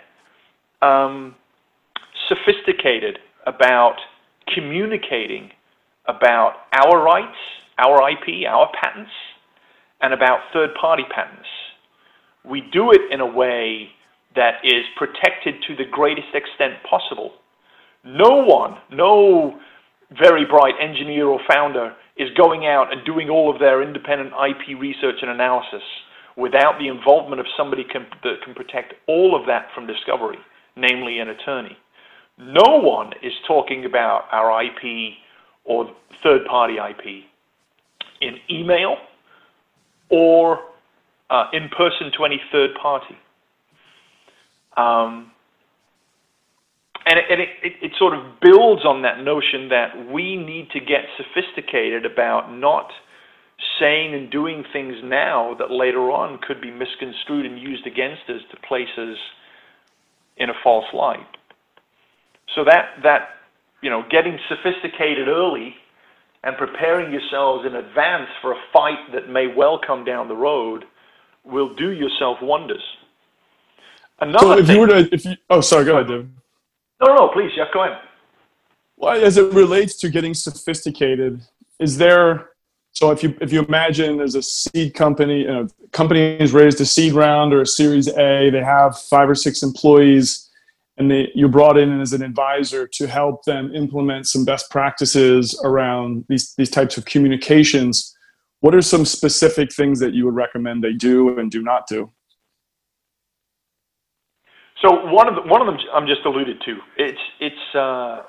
um, 0.81 1.35
sophisticated 2.29 3.19
about 3.47 3.97
communicating 4.55 5.51
about 6.07 6.55
our 6.73 7.03
rights, 7.03 7.37
our 7.77 8.11
IP, 8.11 8.49
our 8.49 8.71
patents, 8.81 9.11
and 10.01 10.15
about 10.15 10.41
third 10.55 10.71
party 10.81 11.03
patents. 11.15 11.49
We 12.45 12.63
do 12.73 12.91
it 12.91 13.03
in 13.11 13.21
a 13.21 13.27
way 13.27 13.89
that 14.37 14.61
is 14.65 14.85
protected 14.97 15.57
to 15.67 15.77
the 15.77 15.85
greatest 15.91 16.29
extent 16.33 16.75
possible. 16.89 17.33
No 18.05 18.43
one, 18.47 18.79
no 18.91 19.59
very 20.19 20.47
bright 20.47 20.75
engineer 20.81 21.27
or 21.27 21.41
founder 21.47 21.95
is 22.17 22.31
going 22.37 22.65
out 22.65 22.91
and 22.91 23.05
doing 23.05 23.29
all 23.29 23.53
of 23.53 23.61
their 23.61 23.83
independent 23.83 24.31
IP 24.33 24.79
research 24.81 25.17
and 25.21 25.31
analysis 25.31 25.83
without 26.39 26.79
the 26.79 26.87
involvement 26.87 27.41
of 27.41 27.47
somebody 27.57 27.85
can, 27.85 28.07
that 28.23 28.41
can 28.45 28.55
protect 28.55 28.95
all 29.09 29.39
of 29.39 29.47
that 29.47 29.67
from 29.75 29.87
discovery, 29.87 30.39
namely 30.77 31.19
an 31.19 31.29
attorney. 31.29 31.77
No 32.39 32.79
one 32.79 33.13
is 33.23 33.33
talking 33.47 33.85
about 33.85 34.27
our 34.31 34.63
IP 34.63 35.15
or 35.65 35.91
third 36.23 36.47
party 36.47 36.77
IP 36.77 37.25
in 38.21 38.37
email 38.49 38.97
or 40.09 40.61
uh, 41.29 41.47
in 41.53 41.69
person 41.71 42.13
to 42.17 42.25
any 42.25 42.41
third 42.53 42.71
party. 42.81 43.19
Um, 44.77 45.33
and, 47.05 47.19
it, 47.19 47.49
it, 47.63 47.73
it, 47.83 47.93
sort 47.99 48.15
of 48.15 48.39
builds 48.41 48.85
on 48.85 49.03
that 49.03 49.25
notion 49.25 49.71
that 49.71 50.09
we 50.11 50.37
need 50.37 50.71
to 50.71 50.79
get 50.79 51.01
sophisticated 51.17 52.07
about 52.07 52.53
not 52.55 52.93
saying 53.81 54.15
and 54.15 54.31
doing 54.31 54.65
things 54.73 54.95
now 55.03 55.55
that 55.59 55.71
later 55.71 56.11
on 56.11 56.39
could 56.47 56.61
be 56.61 56.71
misconstrued 56.71 57.47
and 57.47 57.61
used 57.61 57.87
against 57.87 58.23
us 58.29 58.41
to 58.51 58.57
place 58.67 58.89
us 58.97 59.17
in 60.37 60.51
a 60.51 60.55
false 60.63 60.87
light. 60.93 61.27
So 62.55 62.65
that 62.65 63.03
that 63.03 63.31
you 63.83 63.91
know, 63.91 64.05
getting 64.11 64.39
sophisticated 64.49 65.29
early 65.29 65.75
and 66.43 66.57
preparing 66.57 67.13
yourselves 67.13 67.67
in 67.67 67.75
advance 67.77 68.29
for 68.41 68.53
a 68.53 68.57
fight 68.73 69.13
that 69.13 69.29
may 69.29 69.47
well 69.47 69.81
come 69.85 70.05
down 70.05 70.29
the 70.29 70.37
road 70.37 70.85
will 71.45 71.75
do 71.75 71.91
yourself 71.91 72.39
wonders. 72.43 72.83
Another 74.21 74.39
so 74.47 74.59
if 74.59 74.67
thing, 74.67 74.77
you 74.77 74.81
were 74.81 74.87
to, 74.89 75.15
if 75.15 75.25
you, 75.25 75.37
oh, 75.51 75.61
sorry, 75.61 75.85
go 75.85 75.95
ahead, 75.95 76.09
David. 76.09 76.31
No, 77.01 77.15
no, 77.15 77.29
please, 77.29 77.51
yeah, 77.57 77.65
go 77.73 77.85
ahead. 77.85 77.99
Well, 78.97 79.25
as 79.25 79.37
it 79.37 79.53
relates 79.53 79.95
to 79.97 80.11
getting 80.11 80.35
sophisticated, 80.35 81.41
is 81.79 81.99
there 81.99 82.51
so 82.93 83.11
if 83.11 83.23
you 83.23 83.37
if 83.41 83.53
you 83.53 83.63
imagine 83.63 84.17
there's 84.17 84.35
a 84.35 84.43
seed 84.43 84.95
company, 84.95 85.43
you 85.43 85.47
know, 85.47 85.69
company 85.93 86.39
has 86.39 86.53
raised 86.53 86.81
a 86.81 86.87
seed 86.87 87.13
round 87.13 87.53
or 87.55 87.61
a 87.61 87.67
Series 87.67 88.09
A, 88.09 88.51
they 88.51 88.63
have 88.63 88.99
five 88.99 89.31
or 89.31 89.35
six 89.35 89.63
employees, 89.63 90.51
and 90.97 91.11
they, 91.11 91.31
you're 91.35 91.49
brought 91.49 91.79
in 91.79 92.01
as 92.01 92.13
an 92.13 92.23
advisor 92.23 92.89
to 92.89 93.07
help 93.07 93.45
them 93.45 93.75
implement 93.75 94.27
some 94.27 94.45
best 94.45 94.71
practices 94.71 95.59
around 95.63 96.25
these 96.29 96.55
these 96.55 96.71
types 96.71 96.97
of 96.97 97.05
communications. 97.05 98.17
What 98.61 98.75
are 98.75 98.83
some 98.83 99.05
specific 99.05 99.73
things 99.73 100.01
that 100.01 100.15
you 100.15 100.25
would 100.25 100.35
recommend 100.35 100.83
they 100.83 100.93
do 100.93 101.39
and 101.39 101.51
do 101.51 101.63
not 101.63 101.87
do? 101.87 102.11
So 104.83 105.07
one 105.13 105.29
of 105.29 105.35
the, 105.35 105.43
one 105.43 105.61
of 105.61 105.67
them 105.67 105.79
I'm 105.95 106.07
just 106.07 106.25
alluded 106.25 106.61
to. 106.65 106.79
It's 106.97 107.21
it's 107.41 107.75
uh, 107.75 108.23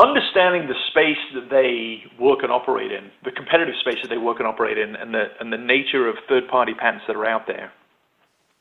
understanding 0.00 0.68
the 0.68 0.74
space 0.90 1.20
that 1.34 1.50
they 1.50 2.04
work 2.22 2.40
and 2.42 2.50
operate 2.50 2.92
in, 2.92 3.10
the 3.24 3.30
competitive 3.30 3.74
space 3.80 3.98
that 4.02 4.08
they 4.08 4.18
work 4.18 4.38
and 4.38 4.46
operate 4.46 4.78
in, 4.78 4.96
and 4.96 5.12
the 5.12 5.24
and 5.40 5.52
the 5.52 5.58
nature 5.58 6.08
of 6.08 6.16
third 6.28 6.48
party 6.48 6.72
patents 6.74 7.04
that 7.06 7.16
are 7.16 7.26
out 7.26 7.46
there. 7.46 7.72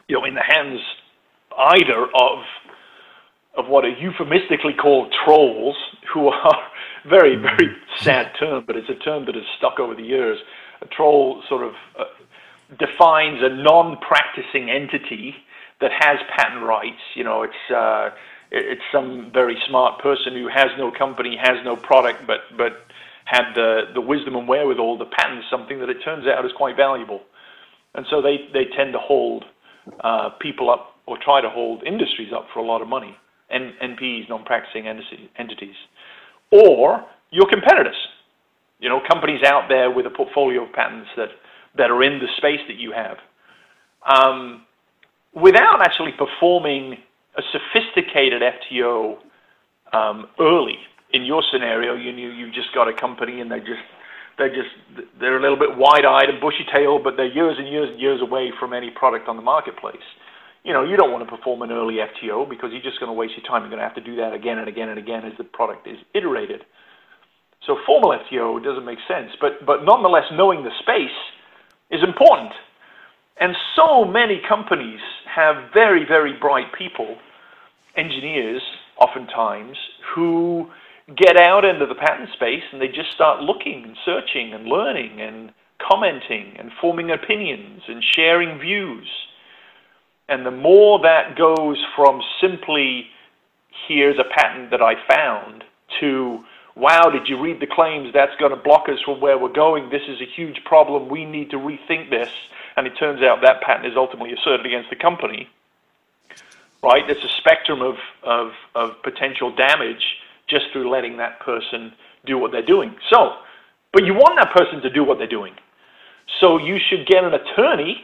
You 0.08 0.20
know, 0.20 0.26
in 0.26 0.36
the 0.36 0.44
hands 0.44 0.80
either 1.58 2.04
of 2.04 2.40
of 3.58 3.68
what 3.68 3.84
are 3.84 3.90
euphemistically 3.90 4.74
called 4.74 5.14
trolls, 5.26 5.76
who 6.14 6.28
are 6.28 6.58
very 7.10 7.36
very 7.36 7.76
sad 7.98 8.32
term, 8.40 8.64
but 8.66 8.76
it's 8.76 8.90
a 8.90 9.04
term 9.04 9.26
that 9.26 9.36
has 9.36 9.46
stuck 9.58 9.80
over 9.80 9.96
the 9.96 10.04
years. 10.04 10.38
A 10.82 10.88
troll 10.88 11.44
sort 11.48 11.64
of 11.64 11.74
uh, 11.98 12.06
defines 12.80 13.40
a 13.44 13.50
non-practicing 13.50 14.70
entity 14.70 15.36
that 15.80 15.92
has 16.00 16.18
patent 16.36 16.64
rights. 16.64 17.02
You 17.16 17.24
know, 17.24 17.44
it's 17.44 17.72
uh, 17.76 18.10
it's 18.52 18.82
some 18.92 19.32
very 19.34 19.58
smart 19.68 20.02
person 20.02 20.34
who 20.34 20.48
has 20.54 20.68
no 20.78 20.92
company, 20.92 21.38
has 21.42 21.58
no 21.64 21.76
product, 21.76 22.28
but 22.28 22.42
but 22.58 22.74
had 23.26 23.54
the 23.56 23.84
the 23.94 24.02
wisdom 24.02 24.36
and 24.36 24.48
wherewithal 24.48 24.98
to 25.00 25.06
patent 25.06 25.44
something 25.50 25.80
that 25.80 25.90
it 25.90 26.04
turns 26.04 26.28
out 26.28 26.46
is 26.46 26.52
quite 26.58 26.76
valuable, 26.76 27.22
and 27.96 28.06
so 28.10 28.22
they 28.22 28.50
they 28.54 28.66
tend 28.76 28.94
to 28.94 29.00
hold 29.00 29.46
uh, 30.04 30.30
people 30.42 30.70
up 30.70 30.96
or 31.08 31.18
try 31.24 31.42
to 31.42 31.50
hold 31.50 31.84
industries 31.84 32.32
up 32.36 32.48
for 32.54 32.60
a 32.60 32.66
lot 32.66 32.82
of 32.82 32.88
money. 32.88 33.16
N- 33.50 33.74
NPEs, 33.84 34.30
non-practicing 34.30 34.88
entities, 34.88 35.76
or 36.52 37.06
your 37.32 37.50
competitors. 37.50 37.96
You 38.80 38.90
know, 38.90 39.02
companies 39.08 39.44
out 39.46 39.68
there 39.70 39.92
with 39.92 40.06
a 40.06 40.10
portfolio 40.10 40.66
of 40.66 40.74
patents 40.74 41.10
that 41.16 41.30
that 41.78 41.90
are 41.90 42.04
in 42.04 42.20
the 42.20 42.28
space 42.38 42.60
that 42.68 42.78
you 42.78 42.92
have. 42.92 43.18
Um, 44.06 44.66
without 45.34 45.82
actually 45.82 46.12
performing 46.18 46.98
a 47.38 47.42
sophisticated 47.52 48.42
FTO 48.42 49.18
um, 49.94 50.28
early. 50.40 50.78
In 51.14 51.26
your 51.26 51.44
scenario, 51.52 51.96
you 51.96 52.12
knew 52.14 52.30
you 52.30 52.52
just 52.52 52.74
got 52.74 52.88
a 52.88 52.94
company 52.94 53.42
and 53.42 53.52
they 53.52 53.60
just 53.60 53.84
they 54.38 54.48
just 54.48 54.72
they're 55.20 55.38
a 55.38 55.42
little 55.42 55.60
bit 55.60 55.78
wide-eyed 55.78 56.30
and 56.30 56.40
bushy-tailed, 56.40 57.04
but 57.04 57.18
they're 57.18 57.32
years 57.32 57.58
and 57.60 57.68
years 57.68 57.90
and 57.92 58.00
years 58.00 58.22
away 58.22 58.52
from 58.60 58.74
any 58.74 58.90
product 58.90 59.28
on 59.28 59.36
the 59.36 59.42
marketplace. 59.42 60.08
You 60.64 60.74
know, 60.74 60.84
you 60.84 60.96
don't 60.96 61.12
want 61.12 61.28
to 61.28 61.30
perform 61.30 61.64
an 61.64 61.72
early 61.72 61.98
FTO 62.00 62.48
because 62.48 62.72
you're 62.72 62.82
just 62.82 63.00
going 63.00 63.10
to 63.10 63.18
waste 63.18 63.34
your 63.36 63.46
time. 63.46 63.64
You're 63.64 63.74
going 63.74 63.82
to 63.82 63.88
have 63.88 63.96
to 63.96 64.02
do 64.02 64.16
that 64.18 64.34
again 64.34 64.58
and 64.60 64.70
again 64.70 64.90
and 64.90 65.00
again 65.00 65.26
as 65.26 65.34
the 65.38 65.44
product 65.44 65.88
is 65.88 65.98
iterated. 66.14 66.64
So 67.68 67.78
formal 67.86 68.18
FTO 68.18 68.64
doesn't 68.64 68.86
make 68.86 69.00
sense, 69.08 69.32
but 69.40 69.66
but 69.66 69.84
nonetheless, 69.84 70.26
knowing 70.34 70.64
the 70.64 70.72
space 70.80 71.18
is 71.92 72.02
important. 72.04 72.54
And 73.42 73.56
so 73.76 74.06
many 74.06 74.40
companies 74.48 75.00
have 75.26 75.74
very 75.74 76.06
very 76.06 76.34
bright 76.40 76.72
people, 76.78 77.18
engineers, 77.98 78.62
oftentimes 79.00 79.76
who 80.16 80.70
get 81.18 81.40
out 81.42 81.66
into 81.66 81.86
the 81.86 81.96
patent 81.96 82.30
space 82.34 82.64
and 82.72 82.82
they 82.82 82.88
just 82.88 83.12
start 83.12 83.42
looking 83.42 83.84
and 83.84 83.98
searching 84.06 84.54
and 84.54 84.66
learning 84.66 85.20
and 85.20 85.52
commenting 85.90 86.56
and 86.58 86.72
forming 86.80 87.12
opinions 87.12 87.82
and 87.88 88.04
sharing 88.16 88.60
views. 88.60 89.08
And 90.30 90.46
the 90.46 90.52
more 90.52 91.00
that 91.02 91.36
goes 91.36 91.78
from 91.96 92.22
simply, 92.40 93.08
here's 93.88 94.18
a 94.20 94.34
patent 94.34 94.72
that 94.72 94.82
I 94.82 94.94
found, 95.10 95.64
to, 96.00 96.40
wow, 96.76 97.10
did 97.12 97.28
you 97.28 97.42
read 97.42 97.60
the 97.60 97.68
claims? 97.68 98.14
That's 98.14 98.32
going 98.40 98.52
to 98.52 98.62
block 98.62 98.88
us 98.88 99.00
from 99.04 99.20
where 99.20 99.38
we're 99.38 99.52
going. 99.52 99.90
This 99.90 100.04
is 100.08 100.22
a 100.22 100.26
huge 100.36 100.64
problem. 100.64 101.10
We 101.10 101.26
need 101.26 101.50
to 101.52 101.58
rethink 101.58 102.10
this. 102.10 102.30
And 102.78 102.88
it 102.88 102.94
turns 102.98 103.22
out 103.22 103.42
that 103.42 103.62
patent 103.62 103.86
is 103.86 103.94
ultimately 103.96 104.34
asserted 104.34 104.66
against 104.66 104.90
the 104.90 104.96
company. 104.96 105.50
Right? 106.84 107.04
There's 107.06 107.24
a 107.24 107.30
spectrum 107.38 107.82
of, 107.82 107.96
of, 108.24 108.52
of 108.74 109.02
potential 109.04 109.54
damage 109.56 110.04
just 110.48 110.66
through 110.72 110.90
letting 110.90 111.18
that 111.18 111.40
person 111.40 111.94
do 112.26 112.38
what 112.38 112.52
they're 112.52 112.66
doing. 112.66 112.96
So, 113.10 113.38
but 113.94 114.06
you 114.06 114.14
want 114.14 114.40
that 114.40 114.54
person 114.54 114.82
to 114.82 114.90
do 114.90 115.04
what 115.04 115.18
they're 115.18 115.28
doing. 115.28 115.54
So 116.40 116.58
you 116.58 116.80
should 116.80 117.06
get 117.08 117.24
an 117.24 117.34
attorney 117.34 118.04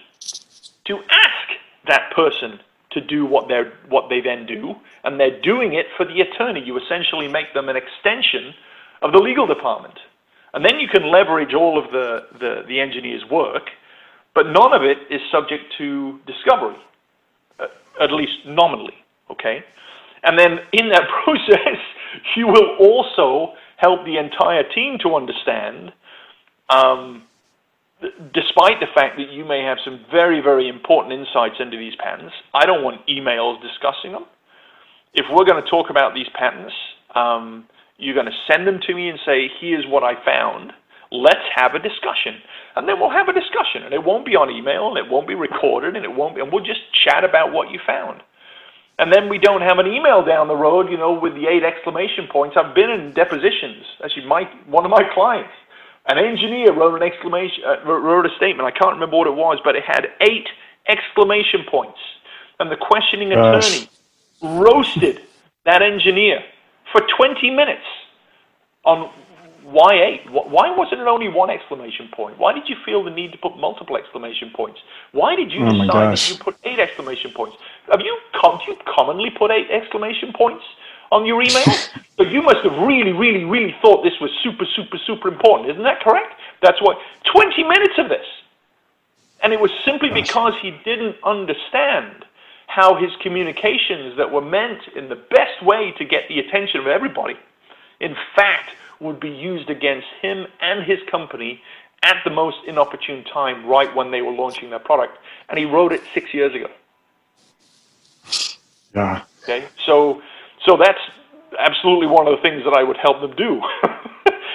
to 0.85 0.99
ask 1.09 1.47
that 1.87 2.11
person 2.15 2.59
to 2.91 3.01
do 3.01 3.25
what 3.25 3.47
they 3.47 3.63
what 3.89 4.09
they 4.09 4.21
then 4.21 4.45
do, 4.45 4.75
and 5.03 5.19
they're 5.19 5.41
doing 5.41 5.73
it 5.73 5.87
for 5.95 6.05
the 6.05 6.21
attorney. 6.21 6.63
You 6.63 6.77
essentially 6.77 7.27
make 7.27 7.53
them 7.53 7.69
an 7.69 7.75
extension 7.75 8.53
of 9.01 9.11
the 9.11 9.19
legal 9.19 9.45
department, 9.45 9.99
and 10.53 10.65
then 10.65 10.79
you 10.79 10.87
can 10.87 11.11
leverage 11.11 11.53
all 11.53 11.77
of 11.77 11.91
the 11.91 12.27
the, 12.39 12.63
the 12.67 12.79
engineer's 12.79 13.23
work, 13.29 13.69
but 14.37 14.45
none 14.45 14.71
of 14.71 14.83
it 14.83 14.99
is 15.09 15.19
subject 15.31 15.63
to 15.79 16.19
discovery, 16.27 16.77
uh, 17.59 17.65
at 17.99 18.11
least 18.11 18.45
nominally. 18.45 18.93
Okay, 19.31 19.63
and 20.21 20.37
then 20.37 20.59
in 20.73 20.89
that 20.89 21.09
process, 21.23 21.81
you 22.35 22.45
will 22.45 22.77
also 22.79 23.53
help 23.77 24.05
the 24.05 24.17
entire 24.17 24.61
team 24.75 24.99
to 25.01 25.15
understand. 25.15 25.91
Um, 26.69 27.23
despite 28.31 28.79
the 28.79 28.85
fact 28.93 29.17
that 29.17 29.31
you 29.31 29.43
may 29.43 29.63
have 29.63 29.79
some 29.83 30.05
very, 30.11 30.39
very 30.39 30.69
important 30.69 31.19
insights 31.19 31.55
into 31.59 31.75
these 31.77 31.95
patents, 31.97 32.33
I 32.53 32.67
don't 32.67 32.83
want 32.83 33.01
emails 33.07 33.59
discussing 33.59 34.11
them. 34.11 34.25
If 35.15 35.25
we're 35.33 35.45
going 35.45 35.63
to 35.63 35.67
talk 35.67 35.89
about 35.89 36.13
these 36.13 36.29
patents, 36.37 36.73
um, 37.15 37.65
you're 37.97 38.13
going 38.13 38.27
to 38.27 38.39
send 38.51 38.67
them 38.67 38.79
to 38.85 38.93
me 38.93 39.09
and 39.09 39.17
say, 39.25 39.49
here's 39.59 39.85
what 39.87 40.03
I 40.03 40.13
found. 40.23 40.73
Let's 41.11 41.45
have 41.55 41.73
a 41.73 41.79
discussion. 41.79 42.41
And 42.75 42.87
then 42.87 42.99
we'll 42.99 43.11
have 43.11 43.29
a 43.29 43.33
discussion. 43.33 43.83
And 43.83 43.93
it 43.93 44.03
won't 44.03 44.25
be 44.25 44.35
on 44.35 44.49
email, 44.49 44.89
and 44.89 44.97
it 44.97 45.09
won't 45.09 45.27
be 45.27 45.35
recorded, 45.35 45.95
and 45.95 46.05
it 46.05 46.13
won't 46.13 46.35
be, 46.35 46.41
and 46.41 46.51
we'll 46.51 46.63
just 46.63 46.81
chat 47.03 47.23
about 47.23 47.53
what 47.53 47.71
you 47.71 47.79
found. 47.85 48.21
And 48.99 49.13
then 49.13 49.29
we 49.29 49.37
don't 49.37 49.61
have 49.61 49.77
an 49.77 49.87
email 49.87 50.25
down 50.25 50.47
the 50.47 50.55
road, 50.55 50.89
you 50.89 50.97
know, 50.97 51.13
with 51.13 51.33
the 51.33 51.47
eight 51.47 51.63
exclamation 51.63 52.27
points. 52.31 52.57
I've 52.57 52.73
been 52.73 52.89
in 52.89 53.13
depositions. 53.13 53.85
Actually, 54.03 54.25
my, 54.25 54.49
one 54.65 54.85
of 54.85 54.91
my 54.91 55.03
clients 55.13 55.53
an 56.07 56.17
engineer 56.17 56.73
wrote 56.73 56.95
an 57.01 57.03
exclamation, 57.03 57.63
uh, 57.65 57.85
wrote 57.85 58.25
a 58.25 58.35
statement. 58.37 58.65
I 58.65 58.71
can't 58.71 58.93
remember 58.93 59.17
what 59.17 59.27
it 59.27 59.35
was, 59.35 59.59
but 59.63 59.75
it 59.75 59.83
had 59.85 60.07
eight 60.21 60.47
exclamation 60.87 61.65
points, 61.69 61.99
and 62.59 62.71
the 62.71 62.77
questioning 62.77 63.33
attorney 63.33 63.89
roasted 64.41 65.21
that 65.65 65.81
engineer 65.81 66.39
for 66.93 67.01
20 67.17 67.49
minutes 67.49 67.83
on 68.85 69.11
why 69.67 69.93
eight? 70.01 70.31
Why 70.31 70.73
wasn't 70.75 71.01
it 71.01 71.07
only 71.07 71.27
one 71.27 71.49
exclamation 71.49 72.07
point? 72.13 72.37
Why 72.39 72.53
did 72.53 72.69
you 72.69 72.75
feel 72.85 73.03
the 73.03 73.11
need 73.11 73.33
to 73.33 73.37
put 73.37 73.57
multiple 73.57 73.97
exclamation 73.97 74.49
points? 74.55 74.79
Why 75.11 75.35
did 75.35 75.51
you 75.51 75.65
oh 75.65 75.69
decide 75.69 76.15
that 76.15 76.29
you 76.29 76.37
put 76.37 76.55
eight 76.63 76.79
exclamation 76.79 77.31
points? 77.31 77.57
Have 77.91 77.99
you, 77.99 78.17
do 78.33 78.59
you 78.67 78.77
commonly 78.85 79.29
put 79.29 79.51
eight 79.51 79.69
exclamation 79.69 80.31
points 80.31 80.63
on 81.11 81.25
your 81.25 81.41
email. 81.41 81.63
so 82.17 82.23
you 82.23 82.41
must 82.41 82.63
have 82.63 82.77
really, 82.79 83.11
really, 83.11 83.43
really 83.43 83.75
thought 83.81 84.03
this 84.03 84.19
was 84.19 84.31
super, 84.43 84.65
super, 84.75 84.97
super 85.05 85.27
important. 85.27 85.69
Isn't 85.69 85.83
that 85.83 86.01
correct? 86.01 86.33
That's 86.61 86.81
what 86.81 86.97
20 87.31 87.63
minutes 87.63 87.93
of 87.97 88.09
this. 88.09 88.25
And 89.43 89.53
it 89.53 89.59
was 89.59 89.71
simply 89.85 90.09
because 90.09 90.53
he 90.61 90.71
didn't 90.83 91.15
understand 91.23 92.25
how 92.67 92.95
his 92.95 93.11
communications 93.21 94.17
that 94.17 94.31
were 94.31 94.41
meant 94.41 94.81
in 94.95 95.09
the 95.09 95.15
best 95.15 95.63
way 95.63 95.93
to 95.97 96.05
get 96.05 96.27
the 96.27 96.39
attention 96.39 96.79
of 96.79 96.87
everybody, 96.87 97.35
in 97.99 98.15
fact, 98.35 98.71
would 98.99 99.19
be 99.19 99.29
used 99.29 99.69
against 99.69 100.07
him 100.21 100.45
and 100.61 100.83
his 100.83 100.99
company 101.09 101.61
at 102.03 102.17
the 102.23 102.29
most 102.29 102.57
inopportune 102.67 103.23
time, 103.23 103.65
right 103.65 103.93
when 103.95 104.11
they 104.11 104.21
were 104.21 104.31
launching 104.31 104.69
their 104.69 104.79
product. 104.79 105.17
And 105.49 105.57
he 105.57 105.65
wrote 105.65 105.91
it 105.91 106.01
six 106.13 106.33
years 106.33 106.53
ago. 106.53 106.67
Yeah. 108.95 109.23
Okay. 109.43 109.65
So 109.85 110.21
so 110.65 110.77
that's 110.77 110.99
absolutely 111.59 112.07
one 112.07 112.27
of 112.27 112.35
the 112.35 112.41
things 112.41 112.63
that 112.63 112.73
I 112.73 112.83
would 112.83 112.97
help 112.97 113.21
them 113.21 113.35
do, 113.35 113.61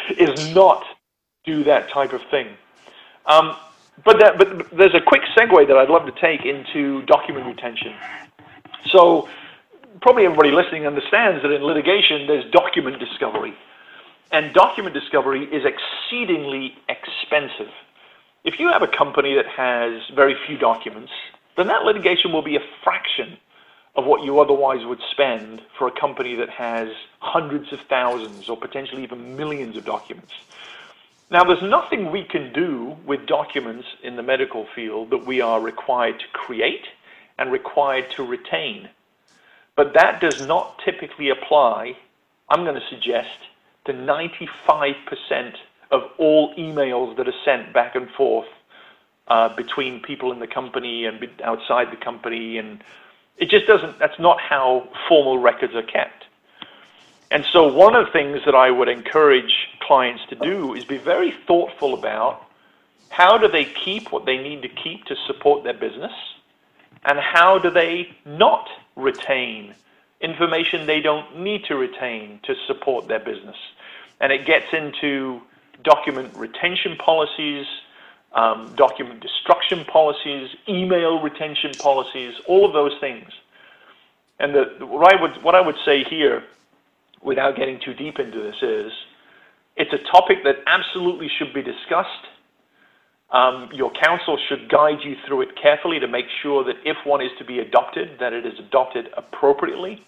is 0.19 0.55
not 0.55 0.85
do 1.45 1.65
that 1.65 1.89
type 1.91 2.13
of 2.13 2.23
thing. 2.31 2.49
Um, 3.27 3.57
but, 4.05 4.19
that, 4.19 4.39
but 4.39 4.71
there's 4.77 4.95
a 4.95 5.01
quick 5.01 5.23
segue 5.37 5.69
that 5.69 5.77
I'd 5.77 5.89
love 5.89 6.07
to 6.07 6.21
take 6.21 6.45
into 6.45 7.03
document 7.03 7.47
retention. 7.47 7.95
So 8.91 9.29
probably 10.01 10.25
everybody 10.25 10.51
listening 10.51 10.87
understands 10.87 11.43
that 11.43 11.51
in 11.51 11.63
litigation 11.63 12.27
there's 12.27 12.51
document 12.53 12.99
discovery. 12.99 13.55
And 14.33 14.55
document 14.55 14.95
discovery 14.95 15.45
is 15.45 15.63
exceedingly 15.65 16.73
expensive. 16.89 17.73
If 18.45 18.55
you 18.59 18.69
have 18.73 18.83
a 18.83 18.89
company 18.89 19.35
that 19.35 19.47
has 19.47 20.03
very 20.17 20.35
few 20.47 20.57
documents, 20.57 21.13
then 21.57 21.67
that 21.67 21.83
litigation 21.83 22.33
will 22.33 22.43
be 22.43 22.57
a 22.57 22.67
fraction 22.83 23.37
of 23.95 24.07
what 24.07 24.25
you 24.25 24.41
otherwise 24.41 24.87
would 24.87 25.01
spend 25.11 25.61
for 25.79 25.87
a 25.87 26.01
company 26.01 26.35
that 26.37 26.49
has 26.49 26.89
hundreds 27.21 27.71
of 27.75 27.79
thousands 27.91 28.49
or 28.49 28.57
potentially 28.57 29.03
even 29.03 29.37
millions 29.37 29.77
of 29.77 29.85
documents. 29.85 30.33
Now, 31.31 31.45
there's 31.45 31.63
nothing 31.63 32.11
we 32.11 32.25
can 32.25 32.53
do 32.55 32.97
with 33.07 33.27
documents 33.27 33.87
in 34.03 34.17
the 34.17 34.23
medical 34.23 34.67
field 34.75 35.11
that 35.11 35.27
we 35.27 35.43
are 35.43 35.61
required 35.61 36.19
to 36.19 36.25
create 36.33 36.85
and 37.39 37.53
required 37.53 38.05
to 38.17 38.23
retain. 38.23 38.89
But 39.77 39.93
that 39.95 40.21
does 40.21 40.41
not 40.41 40.79
typically 40.85 41.29
apply, 41.31 41.93
I'm 42.49 42.65
going 42.65 42.77
to 42.77 42.89
suggest, 42.89 43.29
to 43.85 43.93
95% 43.93 45.55
of 45.91 46.03
all 46.19 46.55
emails 46.55 47.17
that 47.17 47.29
are 47.29 47.35
sent 47.45 47.73
back 47.73 47.95
and 47.95 48.09
forth 48.11 48.49
uh, 49.29 49.55
between 49.55 50.01
people 50.01 50.33
in 50.33 50.39
the 50.39 50.47
company 50.47 51.05
and 51.05 51.29
outside 51.45 51.91
the 51.91 51.97
company 51.97 52.59
and 52.59 52.83
it 53.39 53.49
just 53.51 53.67
doesn't, 53.67 53.99
that's 53.99 54.19
not 54.19 54.41
how 54.41 54.89
formal 55.09 55.39
records 55.39 55.75
are 55.75 55.83
kept. 55.83 56.25
And 57.31 57.45
so 57.51 57.73
one 57.73 57.97
of 57.97 58.07
the 58.07 58.13
things 58.13 58.41
that 58.45 58.55
I 58.55 58.71
would 58.71 58.89
encourage 58.89 59.69
clients 59.81 60.23
to 60.29 60.35
do 60.35 60.75
is 60.75 60.85
be 60.85 60.99
very 60.99 61.33
thoughtful 61.47 61.95
about 61.95 62.47
how 63.09 63.39
do 63.39 63.49
they 63.49 63.65
keep 63.65 64.13
what 64.13 64.27
they 64.27 64.37
need 64.37 64.63
to 64.63 64.69
keep 64.69 65.05
to 65.07 65.17
support 65.27 65.65
their 65.65 65.75
business 65.75 66.13
and 67.05 67.19
how 67.19 67.59
do 67.59 67.71
they 67.71 68.15
not 68.25 68.69
retain 68.97 69.75
information 70.23 70.87
they 70.87 71.01
don't 71.01 71.41
need 71.41 71.65
to 71.65 71.77
retain 71.77 72.41
to 72.45 72.55
support 72.67 73.09
their 73.09 73.19
business. 73.19 73.57
And 74.21 74.33
it 74.33 74.47
gets 74.47 74.67
into 74.73 75.43
document 75.83 76.33
retention 76.37 76.97
policies, 76.97 77.67
um, 78.35 78.73
document 78.77 79.21
destruction 79.21 79.85
policies, 79.85 80.51
email 80.69 81.21
retention 81.21 81.73
policies, 81.79 82.35
all 82.47 82.65
of 82.65 82.73
those 82.73 82.99
things. 83.01 83.29
And 84.39 84.55
the, 84.55 84.87
what, 84.87 85.13
I 85.13 85.21
would, 85.21 85.43
what 85.43 85.55
I 85.55 85.61
would 85.61 85.77
say 85.85 86.05
here, 86.05 86.45
without 87.21 87.57
getting 87.57 87.79
too 87.81 87.95
deep 87.95 88.19
into 88.19 88.41
this, 88.41 88.57
is 88.63 88.93
it's 89.77 89.93
a 89.93 89.99
topic 89.99 90.45
that 90.45 90.57
absolutely 90.67 91.29
should 91.29 91.53
be 91.53 91.63
discussed. 91.63 92.27
Um, 93.33 93.71
your 93.73 93.91
counsel 93.93 94.39
should 94.49 94.69
guide 94.69 94.99
you 95.03 95.17
through 95.27 95.43
it 95.43 95.49
carefully 95.61 95.99
to 95.99 96.07
make 96.07 96.27
sure 96.43 96.65
that 96.65 96.77
if 96.85 96.99
one 97.05 97.23
is 97.23 97.31
to 97.39 97.45
be 97.45 97.61
adopted, 97.61 98.19
that 98.21 98.35
it 98.35 98.45
is 98.45 98.59
adopted 98.59 99.09
appropriately, 99.17 100.05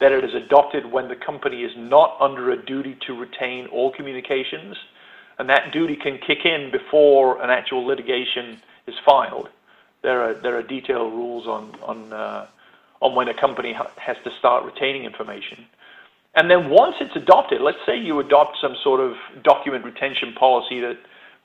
that 0.00 0.12
it 0.12 0.22
is 0.22 0.34
adopted 0.34 0.84
when 0.92 1.08
the 1.08 1.16
company 1.16 1.62
is 1.62 1.72
not 1.76 2.16
under 2.20 2.50
a 2.50 2.62
duty 2.64 2.96
to 3.06 3.14
retain 3.14 3.66
all 3.68 3.90
communications, 3.90 4.76
and 5.38 5.48
that 5.48 5.72
duty 5.72 5.96
can 5.96 6.18
kick 6.18 6.44
in 6.44 6.70
before 6.70 7.42
an 7.42 7.48
actual 7.48 7.86
litigation 7.86 8.60
is 8.86 8.94
filed. 9.04 9.48
There 10.02 10.22
are 10.22 10.34
there 10.34 10.56
are 10.58 10.62
detailed 10.62 11.12
rules 11.12 11.46
uh, 11.46 12.46
on 13.00 13.14
when 13.14 13.28
a 13.28 13.34
company 13.40 13.72
ha 13.72 13.90
has 13.96 14.16
to 14.24 14.30
start 14.38 14.64
retaining 14.64 15.04
information. 15.04 15.64
And 16.34 16.50
then 16.50 16.68
once 16.68 16.96
it's 17.00 17.16
adopted, 17.16 17.62
let's 17.62 17.78
say 17.86 17.98
you 17.98 18.20
adopt 18.20 18.58
some 18.60 18.76
sort 18.84 19.00
of 19.00 19.14
document 19.42 19.84
retention 19.84 20.34
policy 20.34 20.80
that 20.80 20.98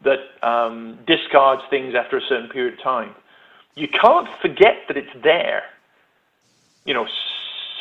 that 0.04 0.48
um, 0.48 1.00
discards 1.08 1.62
things 1.70 1.96
after 1.96 2.18
a 2.18 2.22
certain 2.22 2.50
period 2.50 2.76
of 2.76 2.84
time. 2.84 3.16
You 3.76 3.88
can't 3.88 4.28
forget 4.42 4.76
that 4.88 4.98
it's 4.98 5.24
there. 5.24 5.64
You 6.86 6.94
know, 6.94 7.08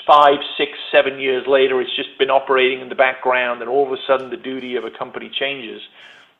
five, 0.06 0.38
six, 0.56 0.72
seven 0.90 1.18
years 1.18 1.46
later, 1.46 1.80
it's 1.80 1.94
just 1.94 2.16
been 2.18 2.30
operating 2.30 2.80
in 2.80 2.88
the 2.88 2.94
background, 2.94 3.60
and 3.60 3.70
all 3.70 3.86
of 3.86 3.92
a 3.92 4.02
sudden 4.06 4.30
the 4.30 4.36
duty 4.36 4.76
of 4.76 4.84
a 4.84 4.90
company 4.90 5.30
changes. 5.32 5.82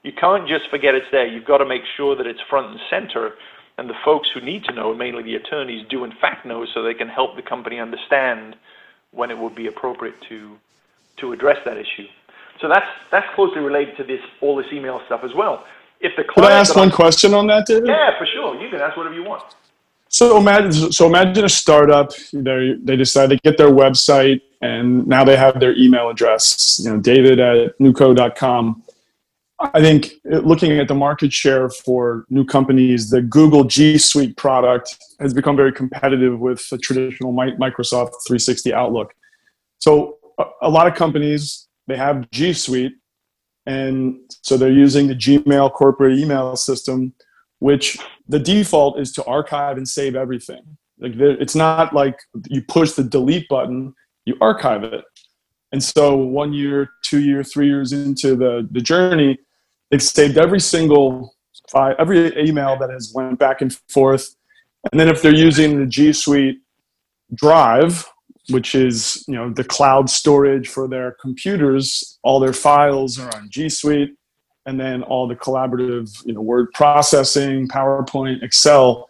You 0.02 0.12
can't 0.12 0.48
just 0.48 0.68
forget 0.70 0.94
it's 0.94 1.06
there. 1.12 1.26
You've 1.26 1.44
got 1.44 1.58
to 1.58 1.66
make 1.66 1.82
sure 1.96 2.16
that 2.16 2.26
it's 2.26 2.40
front 2.48 2.70
and 2.70 2.80
center, 2.90 3.32
and 3.78 3.88
the 3.88 3.94
folks 4.04 4.28
who 4.32 4.40
need 4.40 4.64
to 4.64 4.74
know, 4.74 4.94
mainly 4.94 5.22
the 5.22 5.36
attorneys, 5.36 5.86
do 5.88 6.04
in 6.04 6.12
fact 6.20 6.44
know, 6.46 6.66
so 6.72 6.82
they 6.82 6.94
can 6.94 7.08
help 7.08 7.36
the 7.36 7.42
company 7.42 7.78
understand 7.78 8.56
when 9.12 9.30
it 9.30 9.38
would 9.38 9.54
be 9.54 9.66
appropriate 9.66 10.20
to 10.28 10.56
to 11.18 11.32
address 11.32 11.58
that 11.64 11.76
issue. 11.76 12.06
So 12.62 12.68
that's 12.68 12.87
that's 13.11 13.27
closely 13.35 13.61
related 13.61 13.96
to 13.96 14.05
this 14.05 14.20
all 14.40 14.57
this 14.57 14.66
email 14.72 15.03
stuff 15.07 15.22
as 15.25 15.35
well. 15.35 15.64
If 16.01 16.12
the 16.16 16.22
Could 16.25 16.44
I 16.44 16.53
ask 16.53 16.75
one 16.77 16.90
question 16.90 17.35
on 17.35 17.48
that, 17.48 17.66
David? 17.66 17.88
Yeah, 17.88 18.16
for 18.18 18.27
sure. 18.27 18.61
You 18.61 18.70
can 18.70 18.81
ask 18.81 18.96
whatever 18.96 19.14
you 19.14 19.25
want. 19.25 19.42
So 20.09 20.37
imagine, 20.37 20.92
so 20.92 21.07
imagine 21.07 21.44
a 21.44 21.48
startup. 21.48 22.12
They 22.33 22.75
they 22.81 22.96
decide 22.96 23.31
to 23.31 23.37
get 23.38 23.59
their 23.59 23.70
website, 23.70 24.42
and 24.61 25.07
now 25.09 25.25
they 25.25 25.37
have 25.37 25.59
their 25.59 25.77
email 25.77 26.09
address. 26.09 26.81
You 26.85 26.92
know, 26.92 27.01
David 27.01 27.40
at 27.40 27.77
newco.com. 27.79 28.83
I 29.61 29.81
think 29.81 30.14
uh, 30.33 30.38
looking 30.38 30.72
at 30.79 30.88
the 30.88 30.94
market 30.94 31.33
share 31.33 31.68
for 31.68 32.27
new 32.31 32.44
companies, 32.44 33.11
the 33.11 33.22
Google 33.22 33.64
G 33.64 33.98
Suite 33.98 34.37
product 34.37 34.96
has 35.18 35.35
become 35.35 35.57
very 35.57 35.72
competitive 35.72 36.38
with 36.38 36.68
the 36.68 36.79
traditional 36.79 37.33
Microsoft 37.33 38.12
360 38.27 38.72
Outlook. 38.72 39.14
So 39.79 40.18
a 40.61 40.68
lot 40.68 40.87
of 40.87 40.94
companies 40.94 41.68
they 41.86 41.96
have 41.96 42.30
G 42.30 42.52
Suite, 42.52 42.92
and 43.66 44.18
so 44.42 44.56
they're 44.56 44.72
using 44.72 45.06
the 45.06 45.14
Gmail 45.14 45.72
corporate 45.72 46.18
email 46.18 46.56
system, 46.56 47.14
which 47.58 47.98
the 48.28 48.38
default 48.38 48.98
is 48.98 49.12
to 49.12 49.24
archive 49.24 49.76
and 49.76 49.88
save 49.88 50.16
everything. 50.16 50.62
Like 50.98 51.14
it's 51.16 51.54
not 51.54 51.94
like 51.94 52.18
you 52.48 52.62
push 52.62 52.92
the 52.92 53.04
delete 53.04 53.48
button, 53.48 53.94
you 54.24 54.36
archive 54.40 54.84
it. 54.84 55.04
And 55.72 55.82
so 55.82 56.14
one 56.16 56.52
year, 56.52 56.90
two 57.02 57.20
year, 57.20 57.42
three 57.42 57.66
years 57.66 57.92
into 57.92 58.36
the, 58.36 58.68
the 58.70 58.80
journey, 58.80 59.38
they've 59.90 60.02
saved 60.02 60.36
every 60.38 60.60
single 60.60 61.34
file, 61.70 61.96
every 61.98 62.38
email 62.38 62.78
that 62.78 62.90
has 62.90 63.12
went 63.14 63.38
back 63.38 63.62
and 63.62 63.74
forth. 63.88 64.34
And 64.90 65.00
then 65.00 65.08
if 65.08 65.22
they're 65.22 65.34
using 65.34 65.80
the 65.80 65.86
G 65.86 66.12
Suite 66.12 66.58
Drive, 67.34 68.12
which 68.50 68.74
is 68.74 69.24
you 69.28 69.35
know 69.35 69.50
the 69.50 69.64
cloud 69.64 70.11
storage 70.11 70.68
for 70.68 70.88
their 70.88 71.16
computers, 71.20 72.18
all 72.22 72.40
their 72.40 72.52
files 72.52 73.18
are 73.18 73.35
on 73.37 73.48
G 73.50 73.68
Suite 73.68 74.14
and 74.66 74.78
then 74.78 75.02
all 75.02 75.26
the 75.26 75.37
collaborative 75.37 76.11
you 76.24 76.35
know 76.35 76.40
word 76.40 76.68
processing 76.72 77.68
powerpoint 77.68 78.42
excel. 78.42 79.09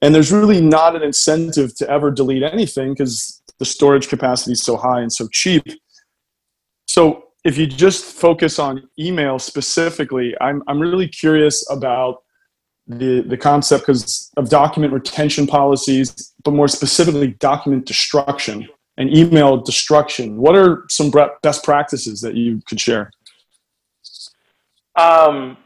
And 0.00 0.14
there's 0.14 0.30
really 0.30 0.60
not 0.60 0.94
an 0.94 1.02
incentive 1.02 1.74
to 1.76 1.90
ever 1.90 2.12
delete 2.12 2.44
anything 2.44 2.92
because 2.92 3.42
the 3.58 3.64
storage 3.64 4.08
capacity 4.08 4.52
is 4.52 4.62
so 4.62 4.76
high 4.76 5.00
and 5.00 5.12
so 5.12 5.26
cheap. 5.32 5.64
So 6.86 7.28
if 7.44 7.56
you 7.56 7.66
just 7.66 8.04
focus 8.04 8.58
on 8.58 8.88
email 8.98 9.38
specifically 9.38 10.34
i'm, 10.40 10.62
I'm 10.68 10.80
really 10.80 11.08
curious 11.08 11.68
about 11.70 12.22
the, 12.86 13.20
the 13.20 13.36
concept 13.36 13.86
because 13.86 14.30
of 14.36 14.48
document 14.48 14.92
retention 14.92 15.46
policies 15.46 16.34
but 16.44 16.52
more 16.52 16.68
specifically 16.68 17.28
document 17.38 17.86
destruction 17.86 18.68
and 18.96 19.14
email 19.16 19.56
destruction 19.56 20.36
what 20.36 20.56
are 20.56 20.84
some 20.88 21.10
best 21.42 21.64
practices 21.64 22.20
that 22.20 22.34
you 22.34 22.60
could 22.66 22.80
share 22.80 23.10
um, 24.98 25.56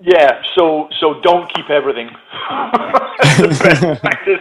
yeah, 0.00 0.42
so 0.56 0.88
so 1.00 1.20
don't 1.22 1.52
keep 1.54 1.70
everything. 1.70 2.08
the 2.50 3.48
best 3.48 4.00
practice. 4.02 4.40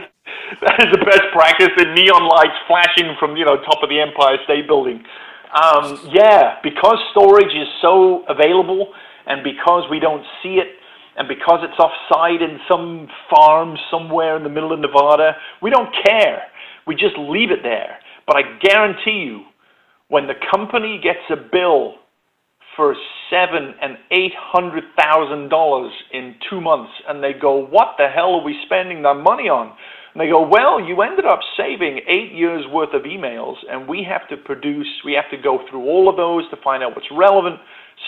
That 0.62 0.76
is 0.80 0.92
the 0.92 1.06
best 1.06 1.24
practice. 1.32 1.70
The 1.78 1.86
neon 1.86 2.28
lights 2.28 2.58
flashing 2.68 3.16
from 3.20 3.38
you 3.38 3.46
know 3.46 3.58
top 3.64 3.82
of 3.82 3.90
the 3.90 4.00
Empire 4.00 4.38
State 4.44 4.68
Building. 4.68 5.04
Um, 5.56 6.00
yeah, 6.12 6.58
because 6.64 6.98
storage 7.12 7.54
is 7.54 7.68
so 7.82 8.26
available, 8.28 8.92
and 9.28 9.44
because 9.44 9.88
we 9.90 10.00
don't 10.00 10.26
see 10.42 10.58
it, 10.58 10.76
and 11.18 11.28
because 11.28 11.60
it's 11.64 11.80
offsite 11.80 12.42
in 12.42 12.60
some 12.70 13.08
farm 13.30 13.78
somewhere 13.92 14.36
in 14.38 14.44
the 14.44 14.50
middle 14.50 14.74
of 14.74 14.80
Nevada, 14.80 15.36
we 15.62 15.70
don't 15.70 15.94
care. 16.06 16.44
We 16.88 16.96
just 16.96 17.18
leave 17.18 17.52
it 17.52 17.64
there. 17.64 18.00
But 18.26 18.38
I 18.38 18.42
guarantee 18.60 19.24
you, 19.26 19.44
when 20.08 20.28
the 20.28 20.36
company 20.52 21.00
gets 21.02 21.20
a 21.30 21.36
bill 21.36 21.96
for 22.76 22.96
seven 23.30 23.74
and 23.82 23.98
eight 24.12 24.34
hundred 24.36 24.84
thousand 24.98 25.50
dollars 25.50 25.92
in 26.12 26.36
two 26.50 26.60
months, 26.60 26.92
and 27.08 27.24
they 27.24 27.34
go, 27.34 27.66
"What 27.66 27.96
the 27.98 28.08
hell 28.08 28.36
are 28.36 28.44
we 28.44 28.60
spending 28.66 29.04
that 29.04 29.16
money 29.16 29.50
on?" 29.50 29.74
And 30.14 30.22
they 30.22 30.28
go, 30.28 30.42
"Well, 30.42 30.80
you 30.80 31.02
ended 31.02 31.26
up 31.26 31.40
saving 31.58 32.02
eight 32.08 32.32
years 32.32 32.66
worth 32.68 32.94
of 32.94 33.04
emails, 33.04 33.58
and 33.70 33.88
we 33.88 34.04
have 34.04 34.28
to 34.30 34.38
produce, 34.38 34.88
we 35.06 35.14
have 35.14 35.30
to 35.32 35.38
go 35.38 35.60
through 35.70 35.84
all 35.86 36.10
of 36.10 36.18
those 36.18 36.50
to 36.50 36.58
find 36.64 36.84
out 36.84 36.96
what's 36.96 37.12
relevant, 37.12 37.60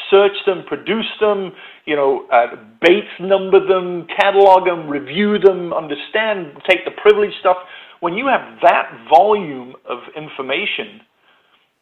search 0.10 0.38
them, 0.46 0.64
produce 0.68 1.12
them, 1.20 1.54
you 1.86 1.96
know, 1.96 2.28
uh, 2.32 2.56
Bates 2.82 3.08
number 3.20 3.66
them, 3.66 4.08
catalog 4.08 4.66
them, 4.66 4.88
review 4.88 5.40
them, 5.40 5.74
understand, 5.74 6.62
take 6.68 6.86
the 6.86 6.92
privilege 6.92 7.34
stuff." 7.40 7.58
When 8.00 8.16
you 8.16 8.28
have 8.28 8.60
that 8.62 8.92
volume 9.10 9.76
of 9.86 10.00
information 10.16 11.02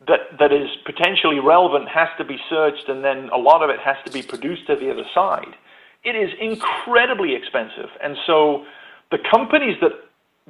that 0.07 0.37
that 0.39 0.51
is 0.51 0.69
potentially 0.85 1.39
relevant 1.39 1.87
has 1.89 2.09
to 2.17 2.25
be 2.25 2.37
searched, 2.49 2.89
and 2.89 3.03
then 3.03 3.29
a 3.29 3.37
lot 3.37 3.63
of 3.63 3.69
it 3.69 3.79
has 3.79 3.97
to 4.05 4.11
be 4.11 4.21
produced 4.21 4.67
to 4.67 4.75
the 4.75 4.91
other 4.91 5.05
side. 5.13 5.55
It 6.03 6.15
is 6.15 6.29
incredibly 6.39 7.35
expensive, 7.35 7.89
and 8.01 8.17
so 8.27 8.65
the 9.11 9.19
companies 9.31 9.77
that 9.81 9.93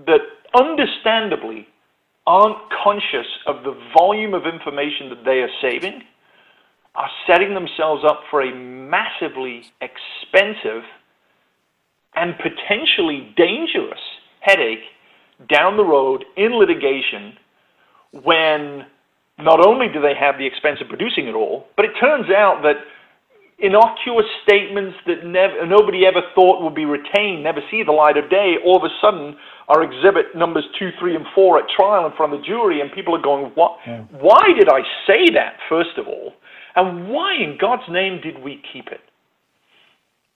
that 0.07 0.21
understandably 0.55 1.67
aren't 2.25 2.57
conscious 2.83 3.27
of 3.45 3.63
the 3.63 3.77
volume 3.97 4.33
of 4.33 4.45
information 4.45 5.09
that 5.09 5.25
they 5.25 5.41
are 5.41 5.49
saving 5.61 6.03
are 6.95 7.10
setting 7.27 7.53
themselves 7.53 8.03
up 8.08 8.21
for 8.29 8.41
a 8.41 8.53
massively 8.53 9.63
expensive 9.82 10.84
and 12.15 12.36
potentially 12.38 13.34
dangerous 13.36 13.99
headache 14.41 14.86
down 15.49 15.77
the 15.77 15.84
road 15.84 16.23
in 16.38 16.58
litigation 16.58 17.34
when 18.12 18.86
not 19.39 19.65
only 19.65 19.88
do 19.91 19.99
they 19.99 20.13
have 20.13 20.38
the 20.38 20.45
expense 20.45 20.79
of 20.82 20.88
producing 20.88 21.27
it 21.27 21.34
all, 21.34 21.65
but 21.75 21.86
it 21.86 21.91
turns 21.99 22.29
out 22.29 22.62
that 22.62 22.75
innocuous 23.58 24.25
statements 24.43 24.95
that 25.08 25.25
never, 25.25 25.65
nobody 25.65 26.06
ever 26.06 26.21
thought 26.36 26.62
would 26.63 26.75
be 26.75 26.86
retained 26.86 27.43
never 27.43 27.62
see 27.71 27.82
the 27.82 27.91
light 27.91 28.17
of 28.17 28.29
day, 28.29 28.56
all 28.63 28.77
of 28.77 28.84
a 28.84 28.93
sudden 29.01 29.36
are 29.67 29.82
exhibit 29.82 30.36
numbers 30.36 30.65
two, 30.77 30.89
three, 30.99 31.15
and 31.15 31.25
four 31.34 31.58
at 31.58 31.65
trial 31.69 32.06
in 32.06 32.12
front 32.15 32.34
of 32.34 32.41
the 32.41 32.45
jury, 32.45 32.82
and 32.82 32.91
people 32.91 33.15
are 33.15 33.21
going, 33.21 33.51
what, 33.56 33.77
yeah. 33.88 34.03
Why 34.12 34.51
did 34.58 34.69
I 34.69 34.82
say 35.08 35.34
that, 35.34 35.58
first 35.69 35.97
of 35.97 36.08
all? 36.08 36.34
And 36.75 37.09
why 37.09 37.36
in 37.36 37.57
God's 37.59 37.88
name 37.89 38.19
did 38.21 38.41
we 38.43 38.62
keep 38.71 38.88
it? 38.88 39.01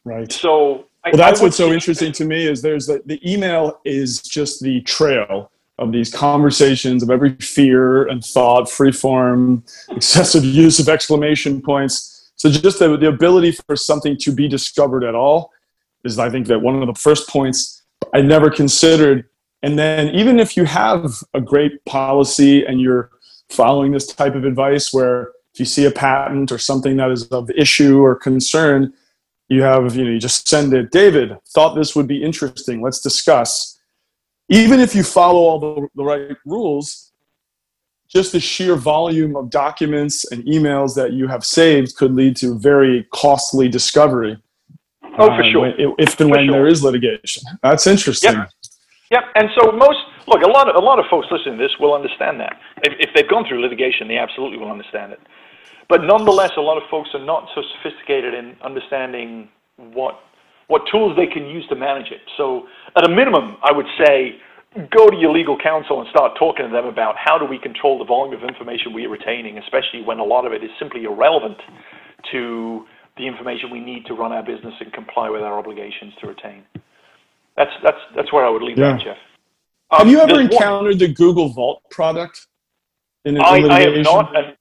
Right. 0.06 0.32
So 0.32 0.86
well, 1.06 1.13
that's 1.13 1.41
what's 1.41 1.58
so 1.58 1.71
interesting 1.73 2.12
to 2.13 2.26
me 2.26 2.45
is 2.45 2.62
there's 2.62 2.88
the, 2.88 3.02
the 3.06 3.19
email 3.30 3.80
is 3.86 4.21
just 4.21 4.62
the 4.62 4.82
trail 4.82 5.52
of 5.80 5.91
these 5.91 6.12
conversations 6.12 7.04
of 7.04 7.10
every 7.10 7.36
fear 7.36 8.08
and 8.08 8.23
thought, 8.23 8.69
free 8.69 8.91
form, 8.91 9.63
excessive 9.89 10.43
use 10.43 10.80
of 10.80 10.89
exclamation 10.89 11.62
points. 11.62 12.32
So 12.36 12.50
just 12.50 12.80
the, 12.80 12.97
the 12.97 13.08
ability 13.08 13.52
for 13.52 13.76
something 13.76 14.17
to 14.17 14.32
be 14.32 14.47
discovered 14.47 15.04
at 15.04 15.15
all 15.15 15.52
is, 16.04 16.19
I 16.19 16.30
think, 16.30 16.47
that 16.47 16.60
one 16.60 16.82
of 16.82 16.88
the 16.88 17.00
first 17.00 17.28
points 17.30 17.84
I 18.13 18.21
never 18.21 18.50
considered. 18.50 19.26
And 19.63 19.78
then 19.78 20.13
even 20.15 20.39
if 20.39 20.56
you 20.56 20.65
have 20.65 21.12
a 21.34 21.41
great 21.41 21.84
policy 21.86 22.65
and 22.65 22.80
you're 22.80 23.10
following 23.50 23.91
this 23.91 24.08
type 24.08 24.36
of 24.36 24.45
advice 24.45 24.93
where 24.93 25.32
if 25.58 25.60
you 25.60 25.65
see 25.65 25.86
a 25.86 25.91
patent 25.91 26.52
or 26.52 26.60
something 26.60 26.98
that 26.98 27.10
is 27.10 27.28
of 27.30 27.50
issue 27.50 28.00
or 28.00 28.13
concern, 28.13 28.93
you 29.48 29.63
have, 29.63 29.96
you 29.96 30.04
know, 30.04 30.12
you 30.12 30.20
just 30.20 30.48
send 30.48 30.72
it, 30.72 30.91
David, 30.91 31.36
thought 31.48 31.74
this 31.74 31.96
would 31.96 32.06
be 32.06 32.22
interesting. 32.22 32.80
Let's 32.80 33.02
discuss 33.02 33.80
even 34.50 34.80
if 34.80 34.93
you 34.93 35.02
follow 35.02 35.39
all 35.39 35.60
the, 35.60 35.88
the 35.96 36.04
right 36.04 36.38
rules, 36.46 37.12
just 38.08 38.34
the 38.34 38.39
sheer 38.39 38.76
volume 38.76 39.36
of 39.36 39.50
documents 39.50 40.32
and 40.32 40.43
emails 40.43 40.93
that 40.93 41.13
you 41.13 41.28
have 41.28 41.43
saved 41.43 41.96
could 41.96 42.13
lead 42.13 42.36
to 42.36 42.60
very 42.60 43.08
costly 43.12 43.67
discovery. 43.67 44.38
Oh, 45.17 45.26
for 45.26 45.43
uh, 45.43 45.52
sure. 45.52 45.74
if 45.98 46.20
and 46.20 46.30
when 46.30 46.46
sure. 46.46 46.54
there 46.54 46.67
is 46.67 46.84
litigation. 46.84 47.41
That's 47.63 47.88
interesting. 47.88 48.34
Yep. 48.34 48.50
Yep. 49.10 49.24
And 49.36 49.50
so 49.58 49.72
most 49.72 49.98
look, 50.28 50.43
a 50.43 50.48
lot 50.48 50.70
of 50.70 50.76
a 50.76 50.86
lot 50.86 51.00
of 51.00 51.06
folks 51.10 51.28
listening 51.32 51.58
to 51.58 51.63
this 51.63 51.72
will 51.80 51.93
understand 51.93 52.39
that. 52.39 52.60
If, 52.84 52.93
if 53.00 53.10
they've 53.15 53.28
gone 53.28 53.46
through 53.48 53.62
litigation, 53.62 54.08
they 54.08 54.17
absolutely 54.17 54.58
will 54.58 54.72
understand 54.72 55.13
it. 55.13 55.20
But 55.89 56.04
nonetheless, 56.04 56.52
a 56.58 56.62
lot 56.62 56.78
of 56.78 56.84
folks 56.89 57.10
are 57.13 57.23
not 57.23 57.47
so 57.56 57.62
sophisticated 57.78 58.34
in 58.34 58.56
understanding 58.63 59.50
what 59.78 60.19
what 60.67 60.82
tools 60.91 61.15
they 61.15 61.28
can 61.28 61.47
use 61.47 61.65
to 61.69 61.76
manage 61.76 62.12
it. 62.12 62.19
So, 62.36 62.67
at 62.97 63.06
a 63.06 63.10
minimum, 63.10 63.56
I 63.63 63.71
would 63.71 63.86
say 64.04 64.36
go 64.91 65.10
to 65.10 65.15
your 65.15 65.32
legal 65.32 65.58
counsel 65.58 66.02
and 66.02 66.10
start 66.10 66.34
talking 66.38 66.65
to 66.65 66.71
them 66.71 66.86
about 66.86 67.15
how 67.17 67.38
do 67.38 67.45
we 67.45 67.58
control 67.58 67.97
the 67.97 68.06
volume 68.06 68.36
of 68.36 68.43
information 68.43 68.93
we 68.93 69.06
are 69.06 69.10
retaining, 69.10 69.58
especially 69.58 70.04
when 70.04 70.19
a 70.19 70.23
lot 70.23 70.45
of 70.45 70.52
it 70.52 70.63
is 70.63 70.69
simply 70.78 71.06
irrelevant 71.06 71.58
to 72.32 72.86
the 73.17 73.26
information 73.26 73.71
we 73.71 73.80
need 73.80 74.06
to 74.06 74.13
run 74.13 74.32
our 74.32 74.43
business 74.43 74.73
and 74.80 74.91
comply 74.93 75.30
with 75.30 75.41
our 75.41 75.58
obligations 75.58 76.13
to 76.19 76.28
retain. 76.28 76.63
That's 77.56 77.71
that's 77.82 77.97
that's 78.15 78.34
where 78.34 78.45
I 78.45 78.50
would 78.50 78.62
leave 78.62 78.78
yeah. 78.78 78.91
that, 78.93 79.04
Jeff. 79.04 79.17
Um, 79.89 80.00
have 80.00 80.08
you 80.10 80.19
ever 80.19 80.41
encountered 80.41 80.91
one, 80.91 80.97
the 80.97 81.08
Google 81.08 81.50
Vault 81.50 81.82
product? 81.89 82.45
In, 83.23 83.39
I, 83.39 83.62
I 83.69 83.80
have 83.82 84.04
not. 84.04 84.36
And 84.36 84.57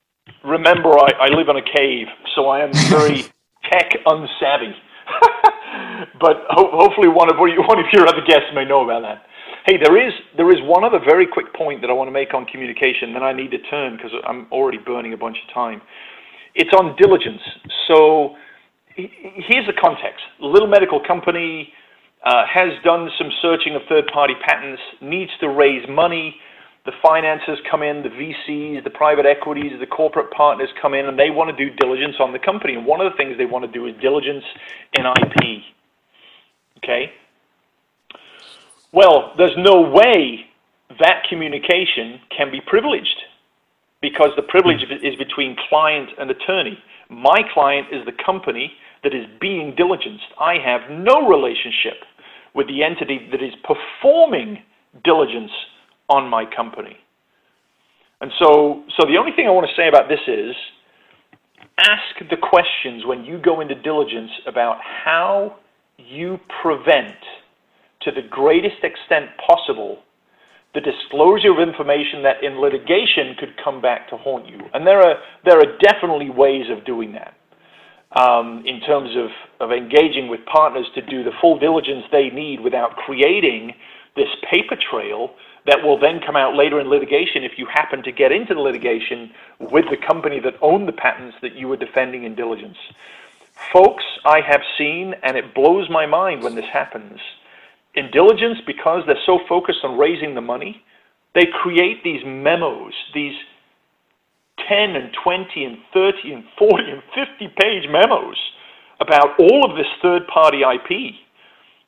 remember, 0.46 0.90
I, 0.98 1.26
I 1.26 1.28
live 1.34 1.48
in 1.48 1.56
a 1.56 1.62
cave, 1.62 2.06
so 2.34 2.48
I 2.48 2.60
am 2.64 2.72
very 2.90 3.24
tech 3.70 3.92
unsavvy. 4.06 4.72
but 6.20 6.46
ho- 6.50 6.70
hopefully, 6.72 7.08
one 7.08 7.30
of, 7.30 7.36
one 7.38 7.78
of 7.78 7.86
your 7.92 8.08
other 8.08 8.22
guests 8.26 8.48
may 8.54 8.64
know 8.64 8.84
about 8.84 9.02
that. 9.02 9.26
Hey, 9.66 9.76
there 9.82 9.98
is 9.98 10.12
there 10.36 10.50
is 10.50 10.58
one 10.62 10.84
other 10.84 11.00
very 11.04 11.26
quick 11.26 11.52
point 11.54 11.80
that 11.82 11.90
I 11.90 11.92
want 11.92 12.08
to 12.08 12.12
make 12.12 12.34
on 12.34 12.46
communication. 12.46 13.12
Then 13.12 13.24
I 13.24 13.32
need 13.32 13.50
to 13.50 13.58
turn 13.68 13.96
because 13.96 14.12
I'm 14.26 14.46
already 14.52 14.78
burning 14.78 15.12
a 15.12 15.16
bunch 15.16 15.38
of 15.46 15.52
time. 15.52 15.82
It's 16.54 16.72
on 16.72 16.94
diligence. 16.96 17.42
So 17.88 18.36
here's 18.94 19.66
the 19.66 19.74
context: 19.80 20.22
little 20.40 20.68
medical 20.68 21.00
company 21.04 21.72
uh, 22.24 22.44
has 22.46 22.70
done 22.84 23.10
some 23.18 23.28
searching 23.42 23.74
of 23.74 23.82
third-party 23.88 24.34
patents, 24.46 24.80
needs 25.02 25.30
to 25.40 25.48
raise 25.48 25.82
money. 25.88 26.36
The 26.86 26.92
finances 27.02 27.58
come 27.68 27.82
in, 27.82 28.04
the 28.04 28.08
VCs, 28.08 28.84
the 28.84 28.90
private 28.90 29.26
equities, 29.26 29.72
the 29.80 29.86
corporate 29.86 30.30
partners 30.30 30.68
come 30.80 30.94
in, 30.94 31.06
and 31.06 31.18
they 31.18 31.30
want 31.30 31.50
to 31.50 31.56
do 31.56 31.74
diligence 31.74 32.14
on 32.20 32.32
the 32.32 32.38
company. 32.38 32.74
And 32.74 32.86
one 32.86 33.00
of 33.00 33.10
the 33.10 33.16
things 33.16 33.36
they 33.36 33.44
want 33.44 33.64
to 33.64 33.72
do 33.72 33.86
is 33.86 33.94
diligence 34.00 34.44
in 34.96 35.04
IP. 35.04 35.62
Okay. 36.78 37.12
Well, 38.92 39.32
there's 39.36 39.56
no 39.58 39.80
way 39.80 40.46
that 41.00 41.24
communication 41.28 42.20
can 42.36 42.52
be 42.52 42.60
privileged 42.64 43.18
because 44.00 44.30
the 44.36 44.42
privilege 44.42 44.86
hmm. 44.86 45.04
is 45.04 45.16
between 45.16 45.56
client 45.68 46.10
and 46.18 46.30
attorney. 46.30 46.78
My 47.10 47.42
client 47.52 47.88
is 47.90 48.04
the 48.06 48.12
company 48.24 48.72
that 49.02 49.12
is 49.12 49.26
being 49.40 49.74
diligenced. 49.74 50.30
I 50.40 50.58
have 50.64 50.90
no 50.90 51.26
relationship 51.26 52.04
with 52.54 52.68
the 52.68 52.84
entity 52.84 53.28
that 53.32 53.42
is 53.42 53.54
performing 53.64 54.62
diligence 55.04 55.50
on 56.08 56.28
my 56.28 56.44
company. 56.44 56.96
And 58.20 58.30
so, 58.38 58.84
so 58.98 59.06
the 59.06 59.18
only 59.18 59.32
thing 59.32 59.46
I 59.46 59.50
want 59.50 59.68
to 59.68 59.76
say 59.76 59.88
about 59.88 60.08
this 60.08 60.20
is 60.26 60.54
ask 61.78 62.30
the 62.30 62.36
questions 62.36 63.04
when 63.04 63.24
you 63.24 63.38
go 63.38 63.60
into 63.60 63.74
diligence 63.74 64.30
about 64.46 64.78
how 64.80 65.56
you 65.98 66.38
prevent 66.62 67.16
to 68.02 68.10
the 68.10 68.22
greatest 68.28 68.82
extent 68.82 69.30
possible 69.46 69.98
the 70.74 70.80
disclosure 70.80 71.52
of 71.52 71.58
information 71.58 72.22
that 72.22 72.44
in 72.44 72.60
litigation 72.60 73.34
could 73.38 73.54
come 73.62 73.80
back 73.80 74.08
to 74.10 74.16
haunt 74.16 74.46
you. 74.46 74.60
And 74.74 74.86
there 74.86 75.00
are, 75.00 75.16
there 75.44 75.58
are 75.58 75.78
definitely 75.80 76.28
ways 76.28 76.66
of 76.70 76.84
doing 76.84 77.12
that 77.12 77.34
um, 78.20 78.62
in 78.66 78.80
terms 78.80 79.10
of, 79.16 79.30
of 79.60 79.72
engaging 79.72 80.28
with 80.28 80.40
partners 80.44 80.86
to 80.94 81.00
do 81.00 81.24
the 81.24 81.32
full 81.40 81.58
diligence 81.58 82.04
they 82.12 82.28
need 82.28 82.60
without 82.60 82.94
creating 82.96 83.72
this 84.16 84.28
paper 84.52 84.76
trail 84.90 85.30
that 85.66 85.82
will 85.82 85.98
then 85.98 86.20
come 86.24 86.36
out 86.36 86.54
later 86.54 86.80
in 86.80 86.88
litigation 86.88 87.42
if 87.42 87.58
you 87.58 87.66
happen 87.72 88.02
to 88.02 88.12
get 88.12 88.32
into 88.32 88.54
the 88.54 88.60
litigation 88.60 89.30
with 89.58 89.84
the 89.90 89.96
company 89.96 90.40
that 90.40 90.54
owned 90.62 90.86
the 90.86 90.92
patents 90.92 91.36
that 91.42 91.54
you 91.54 91.68
were 91.68 91.76
defending 91.76 92.24
in 92.24 92.34
diligence. 92.34 92.76
Folks, 93.72 94.04
I 94.24 94.40
have 94.46 94.60
seen, 94.78 95.14
and 95.22 95.36
it 95.36 95.54
blows 95.54 95.88
my 95.90 96.06
mind 96.06 96.42
when 96.42 96.54
this 96.54 96.66
happens, 96.72 97.18
in 97.94 98.10
diligence, 98.10 98.58
because 98.66 99.02
they're 99.06 99.16
so 99.24 99.40
focused 99.48 99.80
on 99.82 99.98
raising 99.98 100.34
the 100.34 100.40
money, 100.40 100.82
they 101.34 101.46
create 101.62 102.04
these 102.04 102.22
memos, 102.24 102.92
these 103.14 103.34
10 104.68 104.96
and 104.96 105.10
20 105.22 105.64
and 105.64 105.78
30 105.92 106.32
and 106.32 106.44
40 106.58 106.90
and 106.90 107.02
50 107.14 107.54
page 107.60 107.88
memos 107.90 108.36
about 109.00 109.38
all 109.38 109.68
of 109.68 109.76
this 109.76 109.86
third 110.02 110.26
party 110.26 110.60
IP. 110.60 111.14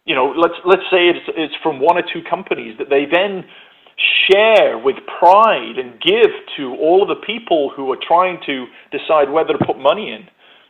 You 0.05 0.15
know, 0.15 0.33
let's, 0.37 0.55
let's 0.65 0.85
say 0.91 1.09
it's, 1.09 1.25
it's 1.37 1.55
from 1.63 1.81
one 1.81 1.99
or 1.99 2.03
two 2.03 2.23
companies 2.29 2.77
that 2.79 2.89
they 2.89 3.05
then 3.05 3.45
share 4.31 4.79
with 4.79 4.97
pride 5.19 5.79
and 5.79 6.01
give 6.01 6.31
to 6.57 6.75
all 6.77 7.03
of 7.03 7.09
the 7.09 7.27
people 7.27 7.73
who 7.75 7.91
are 7.93 7.99
trying 8.07 8.39
to 8.47 8.67
decide 8.93 9.31
whether 9.31 9.53
to 9.53 9.65
put 9.65 9.79
money 9.79 10.13
in 10.13 10.27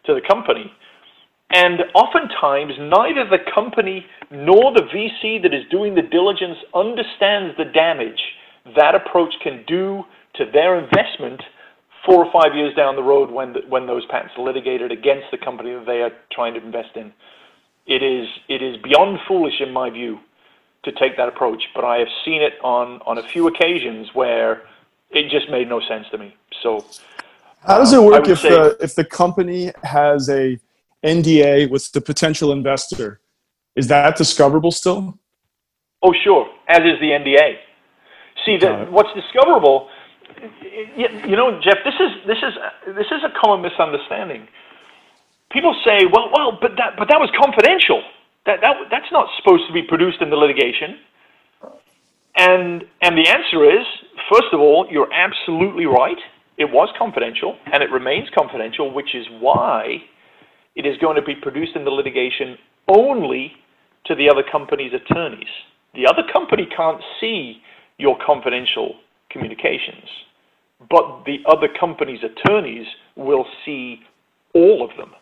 to 0.07 0.15
the 0.15 0.27
company. 0.27 0.73
And 1.51 1.81
oftentimes, 1.95 2.73
neither 2.79 3.25
the 3.29 3.45
company 3.55 4.05
nor 4.31 4.73
the 4.73 4.85
VC 4.95 5.43
that 5.43 5.55
is 5.55 5.65
doing 5.71 5.95
the 5.95 6.03
diligence 6.03 6.59
understands 6.75 7.57
the 7.57 7.65
damage 7.65 8.21
that 8.77 8.95
approach 8.95 9.33
can 9.43 9.65
do 9.67 10.05
to 10.35 10.45
their 10.53 10.79
investment 10.79 11.41
four 12.05 12.25
or 12.25 12.33
five 12.33 12.55
years 12.55 12.75
down 12.77 12.97
the 12.97 13.03
road 13.03 13.31
when, 13.31 13.53
the, 13.53 13.61
when 13.69 13.87
those 13.87 14.05
patents 14.11 14.35
are 14.37 14.45
litigated 14.45 14.93
against 14.93 15.27
the 15.31 15.39
company 15.39 15.73
that 15.73 15.87
they 15.87 16.01
are 16.01 16.13
trying 16.33 16.55
to 16.55 16.65
invest 16.65 16.97
in. 16.97 17.13
It 17.87 18.03
is, 18.03 18.29
it 18.49 18.63
is 18.63 18.77
beyond 18.83 19.19
foolish, 19.27 19.61
in 19.61 19.73
my 19.73 19.89
view, 19.89 20.19
to 20.85 20.93
take 20.93 21.17
that 21.17 21.29
approach, 21.29 21.63
but 21.75 21.85
I 21.85 21.99
have 21.99 22.09
seen 22.25 22.43
it 22.43 22.55
on, 22.63 23.01
on 23.05 23.19
a 23.19 23.23
few 23.29 23.49
occasions 23.49 24.09
where 24.15 24.63
it 25.11 25.31
just 25.31 25.51
made 25.51 25.69
no 25.69 25.81
sense 25.81 26.07
to 26.11 26.19
me. 26.19 26.37
So, 26.63 26.85
how 27.67 27.79
does 27.79 27.93
it 27.93 27.99
um, 27.99 28.07
work 28.07 28.29
if 28.29 28.43
the 28.43 28.77
if 28.81 28.95
the 28.95 29.05
company 29.05 29.73
has 29.83 30.29
a 30.29 30.59
NDA 31.05 31.71
with 31.71 31.91
the 31.93 32.01
potential 32.01 32.53
investor? 32.53 33.21
Is 33.75 33.89
that 33.89 34.17
discoverable 34.17 34.71
still? 34.71 35.19
Oh, 36.03 36.15
sure. 36.25 36.49
As 36.69 36.79
is 36.79 37.01
the 37.01 37.11
NDA. 37.11 37.57
See, 38.45 38.57
that 38.59 38.91
what's 38.93 39.13
discoverable 39.15 39.89
you 40.97 41.37
know, 41.37 41.61
Jeff, 41.61 41.79
this 41.85 41.95
is 41.95 42.11
this 42.27 42.39
is 42.39 42.55
this 42.95 43.07
is 43.07 43.23
a 43.25 43.33
common 43.41 43.63
misunderstanding. 43.63 44.47
People 45.51 45.75
say, 45.85 46.07
"Well, 46.13 46.31
well, 46.33 46.59
but 46.61 46.73
that 46.77 46.97
but 46.99 47.09
that 47.09 47.19
was 47.19 47.31
confidential. 47.37 48.03
That 48.49 48.61
that 48.65 48.77
that's 48.91 49.13
not 49.13 49.29
supposed 49.37 49.69
to 49.69 49.73
be 49.73 49.83
produced 49.83 50.21
in 50.21 50.31
the 50.31 50.37
litigation." 50.37 50.99
And 52.37 52.83
and 53.03 53.13
the 53.17 53.29
answer 53.29 53.69
is, 53.69 53.85
first 54.33 54.51
of 54.53 54.61
all, 54.61 54.89
you're 54.91 55.13
absolutely 55.13 55.87
right. 55.87 56.19
It 56.57 56.73
was 56.73 56.89
confidential, 56.99 57.57
and 57.73 57.83
it 57.83 57.91
remains 57.91 58.29
confidential, 58.37 58.93
which 58.93 59.15
is 59.15 59.27
why 59.39 60.03
it 60.75 60.87
is 60.87 60.97
going 60.99 61.17
to 61.17 61.23
be 61.23 61.35
produced 61.35 61.77
in 61.77 61.85
the 61.85 61.91
litigation 61.91 62.57
only 62.89 63.53
to 64.07 64.15
the 64.15 64.29
other 64.31 64.43
company's 64.51 64.93
attorneys. 64.95 65.53
The 65.95 66.07
other 66.07 66.23
company 66.33 66.67
can't 66.75 67.03
see 67.21 67.61
your 67.99 68.17
confidential 68.25 68.95
communications 69.31 70.09
but 70.91 71.25
the 71.27 71.39
other 71.47 71.69
company's 71.69 72.21
attorneys 72.23 72.87
will 73.17 73.47
see 73.65 74.01
all 74.55 74.89
of 74.89 74.97
them. 74.97 75.13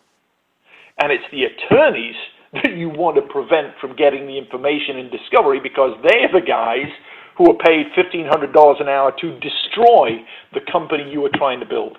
And 1.01 1.11
it's 1.11 1.23
the 1.31 1.43
attorneys 1.45 2.15
that 2.53 2.75
you 2.75 2.89
want 2.89 3.15
to 3.15 3.23
prevent 3.23 3.77
from 3.79 3.95
getting 3.95 4.27
the 4.27 4.37
information 4.37 4.97
in 4.97 5.09
discovery 5.09 5.59
because 5.61 5.97
they're 6.03 6.31
the 6.31 6.45
guys 6.45 6.89
who 7.37 7.49
are 7.51 7.57
paid 7.63 7.87
$1,500 7.93 8.81
an 8.81 8.87
hour 8.87 9.13
to 9.21 9.39
destroy 9.39 10.23
the 10.53 10.61
company 10.71 11.09
you 11.11 11.23
are 11.25 11.35
trying 11.35 11.59
to 11.59 11.65
build. 11.65 11.97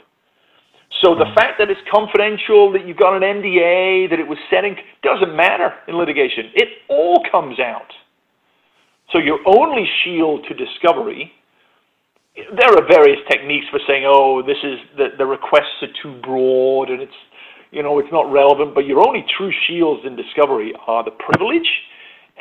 So 1.03 1.15
the 1.15 1.31
fact 1.37 1.61
that 1.61 1.71
it's 1.71 1.81
confidential, 1.93 2.73
that 2.73 2.87
you've 2.87 2.97
got 2.97 3.15
an 3.15 3.23
NDA, 3.23 4.11
that 4.11 4.19
it 4.19 4.27
was 4.27 4.39
setting, 4.51 4.75
doesn't 5.03 5.37
matter 5.37 5.75
in 5.87 5.97
litigation. 5.97 6.51
It 6.55 6.69
all 6.89 7.23
comes 7.31 7.61
out. 7.61 7.93
So 9.13 9.19
your 9.19 9.39
only 9.47 9.87
shield 10.03 10.45
to 10.49 10.55
discovery 10.55 11.33
there 12.57 12.71
are 12.71 12.87
various 12.87 13.19
techniques 13.31 13.67
for 13.71 13.81
saying, 13.87 14.05
oh, 14.07 14.43
this 14.47 14.59
is 14.63 14.79
the, 14.97 15.09
the 15.19 15.27
requests 15.27 15.83
are 15.83 15.93
too 16.03 16.21
broad 16.23 16.91
and 16.91 17.03
it's, 17.03 17.21
you 17.71 17.83
know, 17.83 17.99
it's 17.99 18.13
not 18.13 18.31
relevant. 18.33 18.75
But 18.75 18.87
your 18.87 19.07
only 19.07 19.25
true 19.37 19.53
shields 19.67 20.03
in 20.07 20.17
discovery 20.17 20.73
are 20.87 21.05
the 21.05 21.13
privilege 21.13 21.69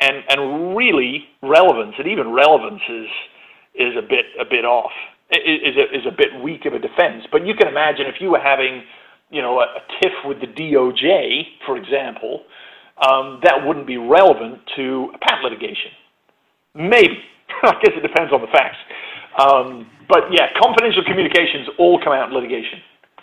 and, 0.00 0.22
and 0.28 0.76
really 0.76 1.24
relevance. 1.42 1.94
And 1.98 2.08
even 2.08 2.30
relevance 2.30 2.82
is, 2.88 3.08
is 3.74 3.94
a 3.96 4.02
bit, 4.02 4.26
a 4.40 4.44
bit 4.44 4.64
off, 4.64 4.92
is 5.30 5.76
a, 5.76 5.96
is 5.96 6.06
a 6.06 6.16
bit 6.16 6.28
weak 6.42 6.64
of 6.64 6.72
a 6.72 6.78
defense. 6.78 7.24
But 7.30 7.46
you 7.46 7.54
can 7.54 7.68
imagine 7.68 8.06
if 8.06 8.20
you 8.20 8.30
were 8.30 8.40
having, 8.40 8.82
you 9.30 9.42
know, 9.42 9.60
a, 9.60 9.64
a 9.64 9.80
tiff 10.00 10.12
with 10.24 10.40
the 10.40 10.46
DOJ, 10.46 11.42
for 11.66 11.76
example, 11.76 12.44
um, 12.98 13.40
that 13.44 13.64
wouldn't 13.64 13.86
be 13.86 13.96
relevant 13.96 14.58
to 14.76 15.10
a 15.14 15.18
patent 15.18 15.44
litigation. 15.44 15.92
Maybe. 16.74 17.18
I 17.62 17.74
guess 17.82 17.94
it 17.96 18.02
depends 18.02 18.32
on 18.32 18.40
the 18.40 18.48
facts. 18.48 18.78
Um, 19.38 19.86
but 20.08 20.32
yeah, 20.32 20.48
confidential 20.60 21.04
communications 21.04 21.68
all 21.78 22.00
come 22.02 22.12
out 22.12 22.28
in 22.28 22.34
litigation. 22.34 22.80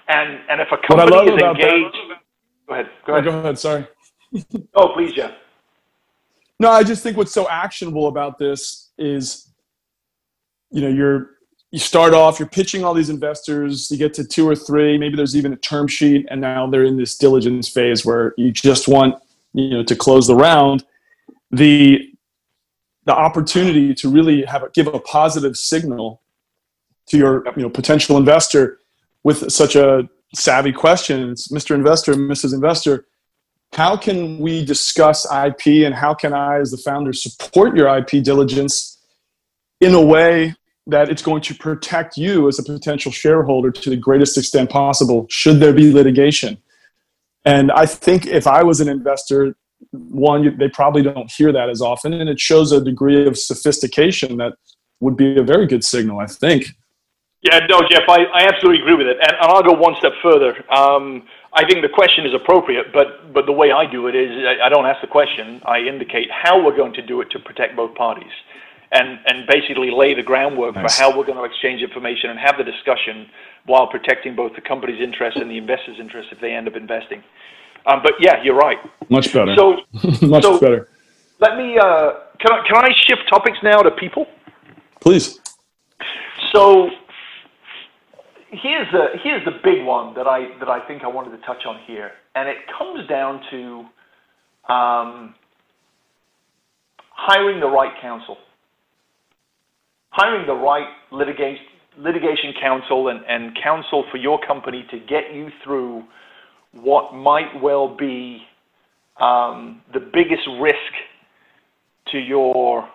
And 0.07 0.39
and 0.49 0.61
if 0.61 0.67
a 0.71 0.77
company 0.77 1.33
is 1.33 1.41
engaged, 1.41 1.95
that, 2.09 2.21
go 2.67 2.73
ahead. 2.73 2.89
Go 3.05 3.13
ahead. 3.13 3.25
go 3.25 3.39
ahead. 3.39 3.59
Sorry. 3.59 3.87
oh, 4.75 4.93
please, 4.93 5.13
Jeff. 5.13 5.31
No, 6.59 6.69
I 6.69 6.83
just 6.83 7.03
think 7.03 7.17
what's 7.17 7.33
so 7.33 7.49
actionable 7.49 8.07
about 8.07 8.37
this 8.37 8.91
is, 8.97 9.51
you 10.71 10.81
know, 10.81 10.87
you're 10.87 11.31
you 11.71 11.79
start 11.79 12.13
off, 12.13 12.39
you're 12.39 12.47
pitching 12.47 12.85
all 12.85 12.93
these 12.93 13.09
investors, 13.09 13.91
you 13.91 13.97
get 13.97 14.13
to 14.13 14.23
two 14.23 14.47
or 14.47 14.55
three, 14.55 14.97
maybe 14.97 15.17
there's 15.17 15.35
even 15.35 15.51
a 15.51 15.57
term 15.57 15.87
sheet, 15.87 16.25
and 16.29 16.39
now 16.39 16.65
they're 16.67 16.85
in 16.85 16.95
this 16.95 17.17
diligence 17.17 17.67
phase 17.67 18.05
where 18.05 18.33
you 18.37 18.49
just 18.49 18.87
want, 18.87 19.15
you 19.53 19.71
know, 19.71 19.83
to 19.83 19.95
close 19.95 20.27
the 20.27 20.35
round. 20.35 20.85
The 21.51 22.15
the 23.05 23.13
opportunity 23.13 23.93
to 23.93 24.09
really 24.09 24.43
have 24.45 24.63
a, 24.63 24.69
give 24.69 24.87
a 24.87 24.99
positive 24.99 25.55
signal 25.55 26.21
to 27.07 27.17
your 27.17 27.43
you 27.55 27.63
know 27.63 27.69
potential 27.69 28.17
investor 28.17 28.79
with 29.25 29.51
such 29.51 29.75
a 29.75 30.07
savvy 30.33 30.71
question 30.71 31.31
it's 31.31 31.49
mr 31.49 31.75
investor 31.75 32.13
mrs 32.13 32.53
investor 32.53 33.05
how 33.73 33.97
can 33.97 34.39
we 34.39 34.63
discuss 34.63 35.25
ip 35.45 35.65
and 35.65 35.93
how 35.93 36.13
can 36.13 36.33
i 36.33 36.59
as 36.59 36.71
the 36.71 36.77
founder 36.77 37.11
support 37.11 37.75
your 37.75 37.87
ip 37.97 38.09
diligence 38.23 38.95
in 39.81 39.93
a 39.93 40.01
way 40.01 40.55
that 40.87 41.09
it's 41.09 41.21
going 41.21 41.41
to 41.41 41.55
protect 41.55 42.17
you 42.17 42.47
as 42.47 42.59
a 42.59 42.63
potential 42.63 43.11
shareholder 43.11 43.71
to 43.71 43.89
the 43.89 43.97
greatest 43.97 44.37
extent 44.37 44.69
possible 44.69 45.25
should 45.29 45.59
there 45.59 45.73
be 45.73 45.91
litigation. 45.91 46.57
And 47.43 47.71
I 47.71 47.85
think 47.85 48.27
if 48.27 48.47
I 48.47 48.63
was 48.63 48.81
an 48.81 48.89
investor, 48.89 49.55
one, 49.91 50.57
they 50.57 50.69
probably 50.69 51.01
don't 51.01 51.31
hear 51.31 51.51
that 51.51 51.69
as 51.69 51.81
often, 51.81 52.13
and 52.13 52.29
it 52.29 52.39
shows 52.39 52.71
a 52.71 52.83
degree 52.83 53.27
of 53.27 53.37
sophistication 53.37 54.37
that 54.37 54.53
would 54.99 55.17
be 55.17 55.37
a 55.37 55.43
very 55.43 55.67
good 55.67 55.83
signal, 55.83 56.19
I 56.19 56.27
think. 56.27 56.67
Yeah, 57.45 57.59
no, 57.69 57.81
Jeff, 57.87 58.09
I, 58.09 58.25
I 58.33 58.47
absolutely 58.49 58.81
agree 58.81 58.95
with 58.95 59.05
it. 59.05 59.17
And, 59.21 59.37
and 59.37 59.51
I'll 59.53 59.61
go 59.61 59.73
one 59.73 59.93
step 59.99 60.13
further. 60.23 60.57
Um, 60.73 61.27
I 61.53 61.63
think 61.63 61.83
the 61.85 61.93
question 61.93 62.25
is 62.25 62.33
appropriate, 62.33 62.91
but, 62.91 63.31
but 63.35 63.45
the 63.45 63.51
way 63.51 63.71
I 63.71 63.85
do 63.85 64.07
it 64.07 64.15
is 64.15 64.31
I, 64.33 64.65
I 64.65 64.69
don't 64.69 64.87
ask 64.87 64.99
the 65.01 65.07
question, 65.07 65.61
I 65.63 65.77
indicate 65.79 66.27
how 66.31 66.57
we're 66.57 66.75
going 66.75 66.93
to 66.93 67.05
do 67.05 67.21
it 67.21 67.29
to 67.31 67.39
protect 67.39 67.75
both 67.75 67.93
parties 67.93 68.33
and, 68.91 69.19
and 69.27 69.45
basically 69.47 69.91
lay 69.91 70.15
the 70.15 70.23
groundwork 70.23 70.73
nice. 70.73 70.97
for 70.97 71.03
how 71.03 71.15
we're 71.15 71.25
going 71.25 71.37
to 71.37 71.43
exchange 71.43 71.83
information 71.83 72.31
and 72.31 72.39
have 72.39 72.57
the 72.57 72.63
discussion 72.63 73.29
while 73.67 73.85
protecting 73.85 74.35
both 74.35 74.55
the 74.55 74.61
company's 74.61 74.99
interest 74.99 75.37
and 75.37 75.49
the 75.51 75.57
investor's 75.57 75.99
interest 75.99 76.29
if 76.31 76.41
they 76.41 76.51
end 76.51 76.67
up 76.67 76.75
investing. 76.75 77.23
Um, 77.85 78.01
but 78.01 78.13
yeah, 78.19 78.41
you're 78.41 78.57
right. 78.57 78.77
Much 79.09 79.31
better. 79.31 79.55
So 79.55 79.77
much 80.25 80.41
so 80.41 80.59
better. 80.59 80.89
Let 81.39 81.57
me. 81.57 81.77
Uh, 81.77 82.13
can 82.39 82.51
I 82.51 82.67
can 82.67 82.77
I 82.77 82.89
shift 83.05 83.29
topics 83.29 83.59
now 83.61 83.83
to 83.83 83.91
people? 83.91 84.25
Please. 84.99 85.39
So 86.51 86.89
here's 88.61 88.91
the 88.91 89.17
here's 89.23 89.45
the 89.45 89.59
big 89.63 89.85
one 89.85 90.13
that 90.15 90.27
I 90.27 90.57
that 90.59 90.69
I 90.69 90.85
think 90.87 91.03
I 91.03 91.07
wanted 91.07 91.31
to 91.37 91.45
touch 91.45 91.65
on 91.67 91.79
here, 91.85 92.11
and 92.35 92.49
it 92.49 92.57
comes 92.77 93.07
down 93.07 93.41
to 93.51 94.73
um, 94.73 95.35
hiring 97.11 97.59
the 97.59 97.67
right 97.67 97.93
counsel 98.01 98.37
hiring 100.15 100.47
the 100.47 100.53
right 100.53 100.87
litigation, 101.11 101.65
litigation 101.97 102.53
counsel 102.61 103.09
and, 103.09 103.19
and 103.27 103.57
counsel 103.61 104.05
for 104.09 104.17
your 104.17 104.39
company 104.47 104.85
to 104.89 104.97
get 104.97 105.33
you 105.33 105.49
through 105.61 106.03
what 106.71 107.13
might 107.13 107.61
well 107.61 107.93
be 107.93 108.41
um, 109.19 109.81
the 109.93 109.99
biggest 109.99 110.47
risk 110.59 110.77
to 112.11 112.17
your 112.17 112.87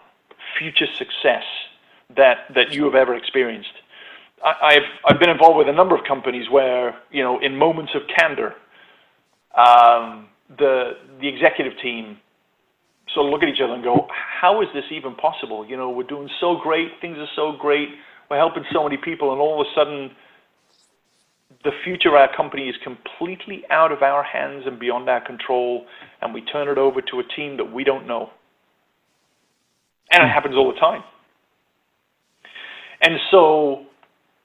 future 0.58 0.86
success 0.96 1.44
that, 2.16 2.38
that 2.54 2.72
you 2.72 2.84
have 2.84 2.94
ever 2.94 3.14
experienced. 3.14 3.72
I've 4.43 5.20
been 5.20 5.30
involved 5.30 5.59
with 5.59 5.68
a 5.68 5.72
number 5.72 5.95
of 5.95 6.05
companies 6.09 6.47
where, 6.51 6.95
you 7.11 7.22
know, 7.22 7.38
in 7.41 7.57
moments 7.57 7.93
of 7.95 8.03
candor, 8.16 8.55
um, 9.57 10.28
the, 10.59 10.93
the 11.20 11.28
executive 11.28 11.74
team 11.82 12.18
sort 13.14 13.26
of 13.26 13.32
look 13.32 13.43
at 13.43 13.49
each 13.49 13.61
other 13.62 13.74
and 13.74 13.84
go, 13.84 14.07
how 14.41 14.62
is 14.62 14.68
this 14.72 14.84
even 14.91 15.14
possible? 15.14 15.66
You 15.66 15.76
know, 15.76 15.91
we're 15.91 16.05
doing 16.07 16.28
so 16.41 16.57
great, 16.62 16.88
things 17.01 17.18
are 17.18 17.28
so 17.36 17.53
great, 17.61 17.88
we're 18.30 18.38
helping 18.38 18.64
so 18.72 18.84
many 18.84 18.97
people, 18.97 19.32
and 19.32 19.41
all 19.41 19.61
of 19.61 19.66
a 19.66 19.70
sudden, 19.74 20.11
the 21.64 21.72
future 21.84 22.09
of 22.09 22.14
our 22.14 22.34
company 22.34 22.68
is 22.68 22.76
completely 22.82 23.64
out 23.70 23.93
of 23.93 24.03
our 24.03 24.22
hands 24.22 24.62
and 24.66 24.78
beyond 24.78 25.11
our 25.11 25.20
control, 25.20 25.84
and 26.22 26.32
we 26.32 26.41
turn 26.43 26.68
it 26.68 26.78
over 26.78 27.03
to 27.03 27.20
a 27.20 27.24
team 27.36 27.57
that 27.57 27.72
we 27.72 27.84
don't 27.84 28.07
know. 28.07 28.30
And 30.12 30.22
it 30.22 30.28
happens 30.28 30.55
all 30.57 30.72
the 30.72 30.80
time. 30.80 31.03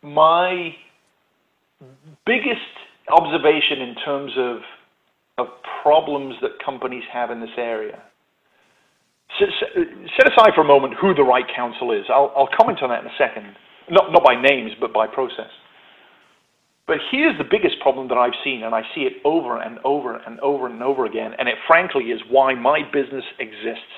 My 0.05 0.75
biggest 2.25 2.59
observation 3.09 3.81
in 3.81 3.95
terms 4.05 4.31
of, 4.37 4.57
of 5.37 5.47
problems 5.81 6.35
that 6.41 6.51
companies 6.63 7.03
have 7.11 7.31
in 7.31 7.41
this 7.41 7.49
area 7.57 8.01
set 9.39 10.31
aside 10.31 10.51
for 10.55 10.61
a 10.61 10.67
moment 10.67 10.93
who 10.99 11.13
the 11.13 11.23
right 11.23 11.45
counsel 11.55 11.91
is. 11.91 12.05
I'll, 12.09 12.31
I'll 12.35 12.49
comment 12.57 12.81
on 12.81 12.89
that 12.89 13.01
in 13.01 13.07
a 13.07 13.17
second. 13.17 13.55
Not, 13.89 14.11
not 14.11 14.23
by 14.23 14.39
names, 14.39 14.71
but 14.79 14.93
by 14.93 15.07
process. 15.07 15.51
But 16.87 16.97
here's 17.11 17.37
the 17.37 17.43
biggest 17.43 17.79
problem 17.81 18.07
that 18.09 18.17
I've 18.17 18.37
seen, 18.43 18.63
and 18.63 18.73
I 18.75 18.81
see 18.93 19.01
it 19.01 19.13
over 19.25 19.59
and 19.59 19.79
over 19.83 20.17
and 20.17 20.39
over 20.39 20.67
and 20.67 20.81
over 20.83 21.05
again, 21.05 21.31
and 21.37 21.49
it 21.49 21.55
frankly 21.67 22.05
is 22.05 22.21
why 22.29 22.53
my 22.53 22.81
business 22.93 23.23
exists. 23.39 23.95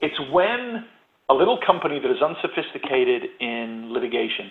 It's 0.00 0.18
when 0.30 0.84
a 1.30 1.34
little 1.34 1.58
company 1.64 2.00
that 2.00 2.10
is 2.10 2.22
unsophisticated 2.22 3.30
in 3.40 3.92
litigation, 3.92 4.50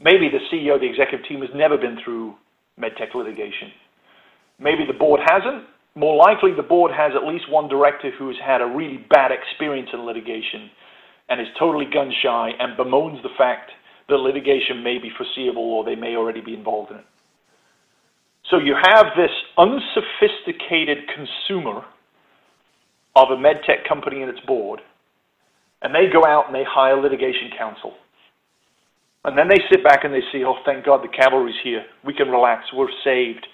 maybe 0.00 0.28
the 0.28 0.40
CEO, 0.50 0.78
the 0.80 0.88
executive 0.88 1.26
team 1.26 1.40
has 1.40 1.50
never 1.54 1.76
been 1.76 1.98
through 2.04 2.34
medtech 2.78 3.14
litigation. 3.14 3.70
Maybe 4.58 4.84
the 4.86 4.98
board 4.98 5.20
hasn't, 5.24 5.64
more 5.94 6.16
likely 6.16 6.52
the 6.54 6.62
board 6.62 6.92
has 6.92 7.12
at 7.14 7.26
least 7.26 7.50
one 7.50 7.68
director 7.68 8.10
who's 8.18 8.38
had 8.44 8.60
a 8.60 8.66
really 8.66 8.98
bad 9.10 9.30
experience 9.32 9.90
in 9.92 10.04
litigation 10.04 10.70
and 11.28 11.40
is 11.40 11.48
totally 11.58 11.86
gun 11.92 12.12
shy 12.22 12.50
and 12.58 12.76
bemoans 12.76 13.22
the 13.22 13.34
fact 13.36 13.70
that 14.08 14.16
litigation 14.16 14.82
may 14.82 14.98
be 14.98 15.10
foreseeable 15.16 15.62
or 15.62 15.84
they 15.84 15.94
may 15.94 16.16
already 16.16 16.40
be 16.40 16.54
involved 16.54 16.90
in 16.90 16.98
it. 16.98 17.04
So 18.50 18.58
you 18.58 18.74
have 18.74 19.06
this 19.16 19.30
unsophisticated 19.58 21.04
consumer 21.08 21.84
of 23.14 23.30
a 23.30 23.36
medtech 23.36 23.86
company 23.86 24.22
and 24.22 24.30
its 24.30 24.40
board, 24.46 24.80
and 25.82 25.94
they 25.94 26.10
go 26.12 26.24
out 26.26 26.46
and 26.46 26.54
they 26.54 26.64
hire 26.64 27.00
litigation 27.00 27.50
counsel. 27.56 27.94
And 29.24 29.36
then 29.36 29.48
they 29.48 29.58
sit 29.70 29.84
back 29.84 30.04
and 30.04 30.14
they 30.14 30.22
say, 30.32 30.42
oh, 30.44 30.56
thank 30.64 30.84
God 30.84 31.02
the 31.02 31.08
cavalry's 31.08 31.56
here. 31.62 31.84
We 32.04 32.14
can 32.14 32.28
relax. 32.28 32.72
We're 32.72 32.88
saved. 33.04 33.46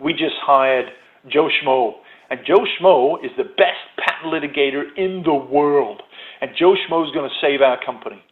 We 0.00 0.12
just 0.12 0.36
hired 0.40 0.86
Joe 1.28 1.48
Schmo. 1.48 1.94
And 2.30 2.40
Joe 2.46 2.64
Schmo 2.78 3.24
is 3.24 3.30
the 3.36 3.44
best 3.44 3.82
patent 3.98 4.32
litigator 4.32 4.84
in 4.96 5.22
the 5.24 5.34
world. 5.34 6.02
And 6.40 6.52
Joe 6.58 6.74
Schmo 6.74 7.04
is 7.04 7.12
going 7.12 7.28
to 7.28 7.36
save 7.40 7.60
our 7.60 7.78
company. 7.84 8.22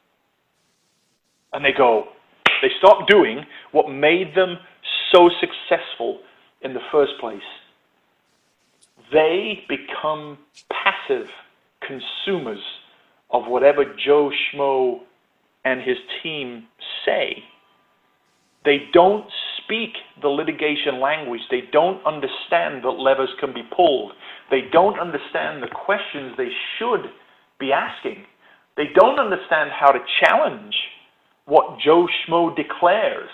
And 1.53 1.64
they 1.64 1.72
go, 1.76 2.05
they 2.62 2.68
stop 2.78 3.07
doing 3.09 3.45
what 3.72 3.89
made 3.91 4.34
them 4.34 4.59
so 5.12 5.30
successful 5.41 6.20
in 6.62 6.74
the 6.74 6.80
first 6.91 7.12
place. 7.20 7.41
They 9.12 9.64
become 9.68 10.39
passive 10.70 11.28
consumers 11.80 12.61
of 13.31 13.45
whatever 13.47 13.85
Joe 13.85 14.31
Schmo 14.31 15.01
and 15.64 15.81
his 15.81 15.97
team 16.22 16.66
say. 17.05 17.43
They 18.64 18.89
don't 18.93 19.26
speak 19.62 19.91
the 20.20 20.29
litigation 20.29 21.01
language. 21.01 21.41
They 21.51 21.62
don't 21.72 22.05
understand 22.07 22.85
that 22.85 22.99
levers 22.99 23.31
can 23.41 23.53
be 23.53 23.62
pulled. 23.74 24.12
They 24.51 24.62
don't 24.72 24.99
understand 24.99 25.62
the 25.62 25.68
questions 25.68 26.35
they 26.37 26.51
should 26.79 27.11
be 27.61 27.72
asking. 27.72 28.24
They 28.76 28.87
don't 28.95 29.18
understand 29.18 29.70
how 29.72 29.93
to 29.93 29.99
challenge 30.22 30.74
what 31.45 31.79
Joe 31.85 32.07
Schmo 32.07 32.55
declares 32.55 33.31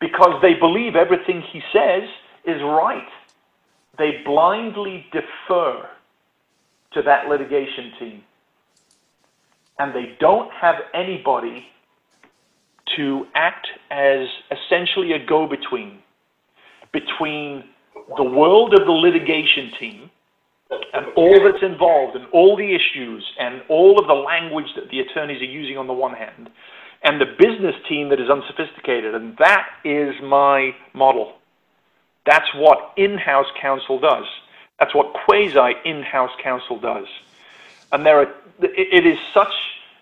because 0.00 0.40
they 0.42 0.54
believe 0.54 0.94
everything 0.94 1.42
he 1.52 1.60
says 1.72 2.08
is 2.44 2.60
right. 2.62 3.08
They 3.98 4.22
blindly 4.24 5.06
defer 5.12 5.88
to 6.92 7.02
that 7.02 7.28
litigation 7.28 7.92
team. 7.98 8.22
And 9.78 9.94
they 9.94 10.16
don't 10.18 10.50
have 10.52 10.76
anybody 10.94 11.66
to 12.96 13.26
act 13.34 13.66
as 13.90 14.28
essentially 14.50 15.12
a 15.12 15.24
go 15.24 15.46
between 15.46 15.98
between 16.92 17.64
the 18.16 18.24
world 18.24 18.72
of 18.72 18.86
the 18.86 18.92
litigation 18.92 19.70
team 19.78 20.10
and 20.94 21.06
all 21.16 21.44
that's 21.44 21.62
involved 21.62 22.16
and 22.16 22.26
all 22.32 22.56
the 22.56 22.74
issues 22.74 23.24
and 23.38 23.62
all 23.68 23.98
of 23.98 24.06
the 24.06 24.14
language 24.14 24.66
that 24.76 24.88
the 24.90 25.00
attorneys 25.00 25.42
are 25.42 25.44
using 25.44 25.76
on 25.76 25.86
the 25.86 25.92
one 25.92 26.14
hand 26.14 26.48
and 27.02 27.20
the 27.20 27.26
business 27.26 27.74
team 27.88 28.08
that 28.08 28.20
is 28.20 28.28
unsophisticated. 28.30 29.14
And 29.14 29.36
that 29.38 29.66
is 29.84 30.14
my 30.22 30.74
model. 30.94 31.34
That's 32.24 32.48
what 32.54 32.92
in 32.96 33.16
house 33.16 33.46
counsel 33.60 34.00
does. 34.00 34.24
That's 34.80 34.94
what 34.94 35.14
quasi 35.24 35.74
in 35.84 36.02
house 36.02 36.32
counsel 36.42 36.78
does. 36.80 37.06
And 37.92 38.04
there 38.04 38.20
are, 38.20 38.34
it 38.60 39.06
is 39.06 39.18
such 39.32 39.54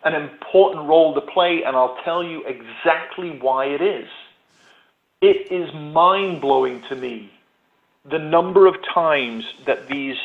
an 0.04 0.14
important 0.14 0.86
role 0.86 1.14
to 1.14 1.20
play, 1.20 1.64
and 1.64 1.76
I'll 1.76 1.98
tell 2.04 2.22
you 2.22 2.44
exactly 2.44 3.38
why 3.38 3.66
it 3.66 3.80
is. 3.80 4.08
It 5.20 5.50
is 5.50 5.72
mind 5.72 6.40
blowing 6.40 6.82
to 6.88 6.96
me 6.96 7.30
the 8.04 8.18
number 8.18 8.66
of 8.66 8.76
times 8.92 9.44
that 9.66 9.88
these 9.88 10.16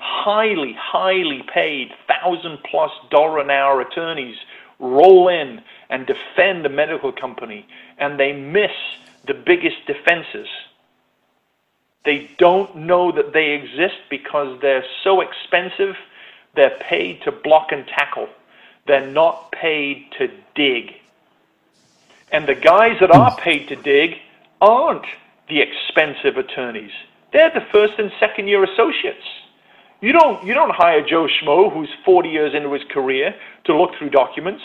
highly, 0.00 0.72
highly 0.72 1.44
paid, 1.52 1.92
thousand 2.06 2.58
plus 2.64 2.90
dollar 3.10 3.38
an 3.38 3.50
hour 3.50 3.80
attorneys 3.80 4.36
roll 4.80 5.28
in 5.28 5.62
and 5.90 6.06
defend 6.06 6.66
a 6.66 6.68
medical 6.68 7.12
company 7.12 7.66
and 7.98 8.18
they 8.18 8.32
miss 8.32 8.72
the 9.26 9.34
biggest 9.34 9.86
defenses. 9.86 10.48
They 12.04 12.30
don't 12.38 12.74
know 12.76 13.12
that 13.12 13.32
they 13.32 13.50
exist 13.52 13.96
because 14.08 14.60
they're 14.60 14.84
so 15.04 15.20
expensive, 15.20 15.96
they're 16.58 16.78
paid 16.80 17.22
to 17.22 17.30
block 17.30 17.68
and 17.70 17.86
tackle. 17.86 18.28
They're 18.86 19.06
not 19.06 19.52
paid 19.52 20.06
to 20.18 20.28
dig. 20.56 20.92
And 22.32 22.48
the 22.48 22.54
guys 22.54 22.96
that 23.00 23.10
are 23.10 23.36
paid 23.36 23.68
to 23.68 23.76
dig 23.76 24.16
aren't 24.60 25.06
the 25.48 25.60
expensive 25.60 26.36
attorneys. 26.36 26.90
They're 27.32 27.52
the 27.54 27.64
first 27.72 27.94
and 27.98 28.10
second 28.18 28.48
year 28.48 28.64
associates. 28.64 29.24
You 30.00 30.12
don't, 30.12 30.44
you 30.44 30.52
don't 30.52 30.74
hire 30.74 31.00
Joe 31.06 31.28
Schmo, 31.28 31.72
who's 31.72 31.88
40 32.04 32.28
years 32.28 32.54
into 32.54 32.72
his 32.72 32.82
career, 32.90 33.34
to 33.64 33.76
look 33.76 33.90
through 33.98 34.10
documents. 34.10 34.62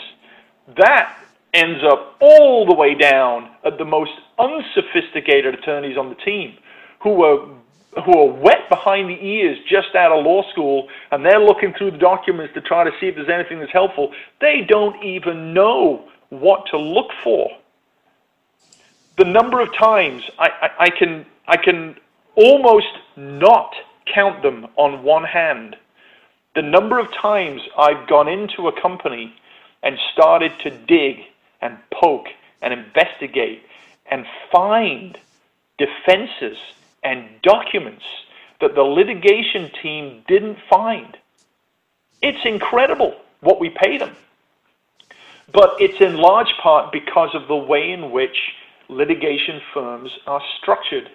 That 0.76 1.16
ends 1.52 1.84
up 1.84 2.16
all 2.20 2.66
the 2.66 2.74
way 2.74 2.94
down 2.94 3.50
at 3.64 3.78
the 3.78 3.84
most 3.84 4.12
unsophisticated 4.38 5.54
attorneys 5.54 5.96
on 5.96 6.08
the 6.08 6.16
team 6.16 6.56
who 7.02 7.22
are 7.22 7.46
who 8.04 8.18
are 8.18 8.32
wet 8.32 8.68
behind 8.68 9.08
the 9.08 9.24
ears 9.24 9.58
just 9.68 9.94
out 9.94 10.12
of 10.12 10.24
law 10.24 10.42
school 10.50 10.88
and 11.10 11.24
they're 11.24 11.40
looking 11.40 11.72
through 11.74 11.92
the 11.92 11.98
documents 11.98 12.52
to 12.54 12.60
try 12.60 12.84
to 12.84 12.90
see 13.00 13.06
if 13.06 13.14
there's 13.14 13.28
anything 13.28 13.60
that's 13.60 13.72
helpful. 13.72 14.12
They 14.40 14.66
don't 14.68 15.02
even 15.02 15.54
know 15.54 16.08
what 16.30 16.66
to 16.70 16.78
look 16.78 17.10
for. 17.22 17.50
The 19.16 19.24
number 19.24 19.60
of 19.60 19.72
times 19.74 20.22
I, 20.38 20.48
I, 20.48 20.70
I 20.84 20.90
can 20.90 21.26
I 21.46 21.56
can 21.56 21.96
almost 22.34 22.88
not 23.16 23.74
count 24.12 24.42
them 24.42 24.66
on 24.76 25.02
one 25.04 25.24
hand. 25.24 25.76
The 26.54 26.62
number 26.62 26.98
of 26.98 27.12
times 27.12 27.60
I've 27.78 28.08
gone 28.08 28.28
into 28.28 28.68
a 28.68 28.80
company 28.80 29.34
and 29.82 29.98
started 30.12 30.52
to 30.60 30.70
dig 30.70 31.18
and 31.60 31.78
poke 31.92 32.28
and 32.62 32.72
investigate 32.72 33.62
and 34.10 34.26
find 34.50 35.18
defenses 35.78 36.58
and 37.04 37.28
documents 37.42 38.04
that 38.60 38.74
the 38.74 38.82
litigation 38.82 39.70
team 39.82 40.22
didn't 40.26 40.58
find. 40.70 41.16
It's 42.22 42.44
incredible 42.44 43.14
what 43.40 43.60
we 43.60 43.68
pay 43.68 43.98
them. 43.98 44.16
But 45.52 45.76
it's 45.78 46.00
in 46.00 46.16
large 46.16 46.52
part 46.62 46.90
because 46.90 47.34
of 47.34 47.46
the 47.46 47.56
way 47.56 47.90
in 47.92 48.10
which 48.10 48.36
litigation 48.88 49.60
firms 49.72 50.10
are 50.26 50.42
structured. 50.60 51.10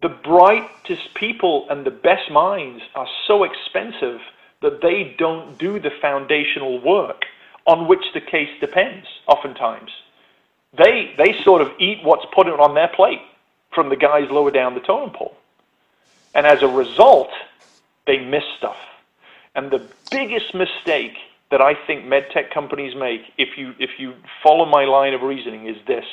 The 0.00 0.08
brightest 0.08 1.14
people 1.14 1.66
and 1.68 1.84
the 1.84 1.90
best 1.90 2.30
minds 2.30 2.82
are 2.94 3.08
so 3.26 3.42
expensive 3.42 4.20
that 4.62 4.80
they 4.80 5.16
don't 5.18 5.58
do 5.58 5.80
the 5.80 5.90
foundational 6.00 6.80
work 6.80 7.24
on 7.66 7.88
which 7.88 8.04
the 8.14 8.20
case 8.20 8.48
depends, 8.60 9.06
oftentimes. 9.26 9.90
They, 10.76 11.14
they 11.18 11.34
sort 11.42 11.62
of 11.62 11.72
eat 11.80 11.98
what's 12.04 12.24
put 12.32 12.48
on 12.48 12.74
their 12.74 12.88
plate 12.88 13.20
from 13.70 13.88
the 13.88 13.96
guys 13.96 14.30
lower 14.30 14.50
down 14.50 14.74
the 14.74 14.80
totem 14.80 15.10
pole. 15.10 15.36
And 16.34 16.46
as 16.46 16.62
a 16.62 16.68
result, 16.68 17.30
they 18.06 18.18
miss 18.18 18.44
stuff. 18.58 18.76
And 19.54 19.70
the 19.70 19.86
biggest 20.10 20.54
mistake 20.54 21.16
that 21.50 21.60
I 21.60 21.74
think 21.74 22.04
medtech 22.04 22.50
companies 22.52 22.94
make, 22.94 23.22
if 23.38 23.56
you, 23.56 23.74
if 23.78 23.98
you 23.98 24.14
follow 24.42 24.66
my 24.66 24.84
line 24.84 25.14
of 25.14 25.22
reasoning, 25.22 25.66
is 25.66 25.76
this. 25.86 26.04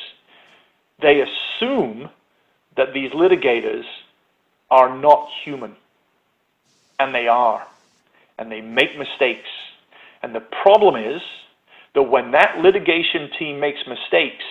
They 1.01 1.21
assume 1.21 2.09
that 2.77 2.93
these 2.93 3.11
litigators 3.11 3.83
are 4.71 4.97
not 4.97 5.29
human. 5.43 5.75
And 6.99 7.13
they 7.13 7.27
are. 7.27 7.67
And 8.39 8.51
they 8.51 8.61
make 8.61 8.97
mistakes. 8.97 9.49
And 10.23 10.33
the 10.33 10.39
problem 10.39 10.95
is 10.95 11.21
that 11.93 12.03
when 12.03 12.31
that 12.31 12.59
litigation 12.59 13.29
team 13.37 13.59
makes 13.59 13.79
mistakes 13.87 14.43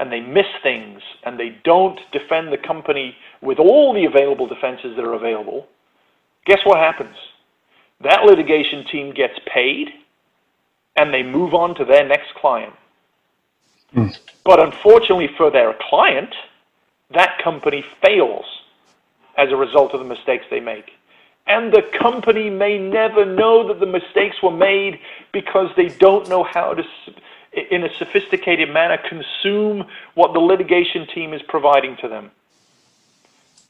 and 0.00 0.10
they 0.10 0.20
miss 0.20 0.46
things 0.62 1.02
and 1.24 1.38
they 1.38 1.58
don't 1.62 2.00
defend 2.10 2.50
the 2.50 2.58
company 2.58 3.14
with 3.42 3.58
all 3.58 3.92
the 3.92 4.06
available 4.06 4.46
defenses 4.46 4.96
that 4.96 5.04
are 5.04 5.12
available, 5.12 5.68
guess 6.46 6.60
what 6.64 6.78
happens? 6.78 7.14
That 8.00 8.24
litigation 8.24 8.86
team 8.90 9.12
gets 9.12 9.38
paid 9.46 9.90
and 10.96 11.12
they 11.12 11.22
move 11.22 11.52
on 11.52 11.74
to 11.74 11.84
their 11.84 12.08
next 12.08 12.34
client. 12.34 12.72
Mm. 13.94 14.18
But 14.42 14.58
unfortunately 14.58 15.28
for 15.36 15.50
their 15.50 15.76
client, 15.88 16.34
that 17.10 17.38
company 17.44 17.84
fails 18.02 18.46
as 19.36 19.50
a 19.50 19.56
result 19.56 19.92
of 19.92 20.00
the 20.00 20.06
mistakes 20.06 20.46
they 20.50 20.60
make. 20.60 20.92
And 21.46 21.72
the 21.72 21.82
company 21.98 22.48
may 22.48 22.78
never 22.78 23.26
know 23.26 23.68
that 23.68 23.80
the 23.80 23.86
mistakes 23.86 24.36
were 24.42 24.50
made 24.50 24.98
because 25.32 25.68
they 25.76 25.88
don't 25.88 26.28
know 26.28 26.42
how 26.42 26.74
to, 26.74 26.82
in 27.52 27.84
a 27.84 27.94
sophisticated 27.96 28.70
manner, 28.70 28.96
consume 28.96 29.86
what 30.14 30.32
the 30.32 30.40
litigation 30.40 31.06
team 31.06 31.32
is 31.34 31.42
providing 31.42 31.96
to 31.98 32.08
them. 32.08 32.30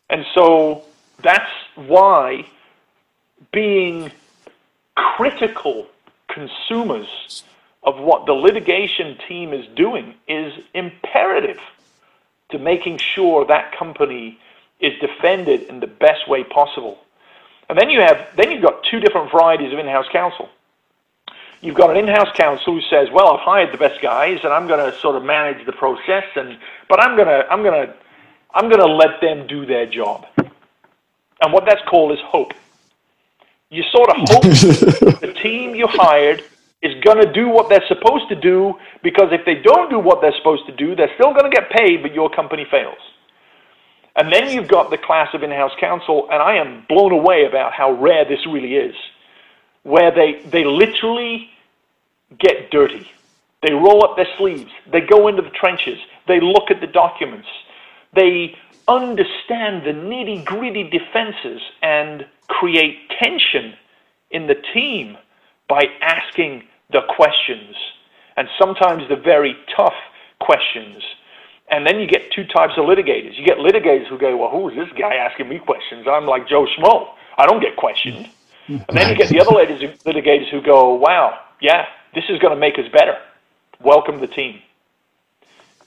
And 0.09 0.27
so 0.35 0.83
that's 1.23 1.51
why 1.77 2.47
being 3.53 4.13
critical 4.95 5.87
consumers 6.29 7.45
of 7.83 7.99
what 7.99 8.27
the 8.27 8.33
litigation 8.33 9.17
team 9.27 9.53
is 9.53 9.67
doing 9.75 10.15
is 10.29 10.53
imperative 10.75 11.59
to 12.51 12.59
making 12.59 12.99
sure 12.99 13.47
that 13.47 13.73
company 13.73 14.39
is 14.81 14.93
defended 15.01 15.63
in 15.63 15.81
the 15.81 15.87
best 15.87 16.29
way 16.29 16.45
possible. 16.45 16.99
And 17.69 17.79
then 17.79 17.89
you 17.89 18.01
have 18.01 18.29
then 18.37 18.51
you've 18.51 18.63
got 18.63 18.83
two 18.85 19.01
different 19.01 19.31
varieties 19.31 19.73
of 19.73 19.79
in-house 19.79 20.07
counsel. 20.13 20.49
You've 21.63 21.77
got 21.77 21.91
an 21.91 21.97
in-house 21.97 22.35
counsel 22.37 22.75
who 22.75 22.81
says, 22.89 23.09
"Well, 23.13 23.29
I've 23.29 23.41
hired 23.41 23.73
the 23.73 23.79
best 23.79 24.01
guys, 24.01 24.41
and 24.45 24.53
I'm 24.53 24.67
going 24.67 24.91
to 24.91 24.97
sort 24.99 25.17
of 25.17 25.25
manage 25.25 25.67
the 25.67 25.73
process, 25.73 26.25
and 26.37 26.59
but 26.89 27.01
I'm 27.01 27.17
going 27.17 27.29
to 27.29 27.47
I'm 27.51 27.63
going 27.63 27.87
to 27.87 27.95
I'm 28.55 28.69
going 28.69 28.81
to 28.81 28.87
let 28.87 29.21
them 29.21 29.47
do 29.47 29.67
their 29.67 29.87
job." 29.87 30.27
And 31.43 31.53
what 31.53 31.65
that's 31.67 31.83
called 31.89 32.13
is 32.13 32.19
hope. 32.25 32.53
You 33.71 33.83
sort 33.93 34.11
of 34.11 34.17
hope 34.17 34.43
the 35.21 35.35
team 35.43 35.75
you 35.75 35.87
hired 35.87 36.43
is 36.83 36.95
going 37.05 37.25
to 37.25 37.33
do 37.33 37.49
what 37.49 37.69
they're 37.69 37.87
supposed 37.89 38.29
to 38.29 38.35
do 38.35 38.75
because 39.03 39.29
if 39.33 39.45
they 39.45 39.57
don't 39.57 39.91
do 39.91 39.99
what 39.99 40.21
they're 40.21 40.37
supposed 40.37 40.67
to 40.67 40.75
do, 40.75 40.97
they're 40.97 41.13
still 41.15 41.33
going 41.33 41.51
to 41.51 41.55
get 41.55 41.71
paid, 41.71 42.03
but 42.03 42.15
your 42.15 42.31
company 42.31 42.67
fails. 42.71 42.99
And 44.17 44.33
then 44.33 44.51
you've 44.51 44.69
got 44.69 44.91
the 44.91 44.99
class 44.99 45.29
of 45.35 45.43
in-house 45.43 45.73
counsel, 45.79 46.27
and 46.31 46.43
I 46.43 46.57
am 46.57 46.85
blown 46.89 47.13
away 47.13 47.47
about 47.47 47.73
how 47.73 47.93
rare 47.93 48.25
this 48.25 48.45
really 48.47 48.75
is, 48.75 48.95
where 49.83 50.11
they, 50.11 50.43
they 50.51 50.65
literally 50.65 51.49
get 52.39 52.71
dirty. 52.71 53.11
They 53.63 53.73
roll 53.73 54.05
up 54.05 54.17
their 54.17 54.29
sleeves. 54.39 54.71
They 54.91 55.01
go 55.01 55.29
into 55.29 55.43
the 55.43 55.51
trenches. 55.51 55.99
They 56.27 56.41
look 56.41 56.71
at 56.71 56.81
the 56.81 56.87
documents. 56.87 57.49
They 58.15 58.57
understand 58.89 59.85
the 59.85 59.93
nitty 59.93 60.45
gritty 60.45 60.85
defenses 60.85 61.61
and 61.83 62.27
create 62.49 62.97
tension 63.23 63.75
in 64.31 64.47
the 64.47 64.57
team 64.75 65.17
by 65.69 65.85
asking 66.03 66.65
the 66.91 67.03
questions 67.15 67.77
and 68.37 68.49
sometimes 68.59 69.09
the 69.09 69.17
very 69.17 69.57
tough 69.77 69.95
questions 70.41 71.03
and 71.71 71.87
then 71.87 72.01
you 72.01 72.07
get 72.07 72.33
two 72.33 72.45
types 72.45 72.75
of 72.77 72.85
litigators. 72.87 73.39
You 73.39 73.45
get 73.45 73.59
litigators 73.59 74.09
who 74.09 74.19
go, 74.19 74.37
well, 74.37 74.51
who 74.51 74.69
is 74.71 74.77
this 74.77 74.89
guy 74.99 75.15
asking 75.15 75.49
me 75.49 75.61
questions? 75.61 76.07
I'm 76.11 76.27
like 76.27 76.49
Joe 76.49 76.67
Schmo. 76.67 77.11
I 77.39 77.47
don't 77.47 77.61
get 77.61 77.77
questioned. 77.77 78.29
And 78.71 78.97
then 78.97 79.09
you 79.11 79.17
get 79.17 79.29
the 79.29 79.41
other 79.41 79.51
litigators 79.51 80.49
who 80.49 80.61
go, 80.61 80.95
wow, 80.95 81.39
yeah, 81.61 81.87
this 82.15 82.25
is 82.29 82.39
going 82.39 82.55
to 82.55 82.61
make 82.61 82.79
us 82.79 82.89
better. 82.93 83.19
Welcome 83.81 84.21
the 84.21 84.27
team. 84.27 84.61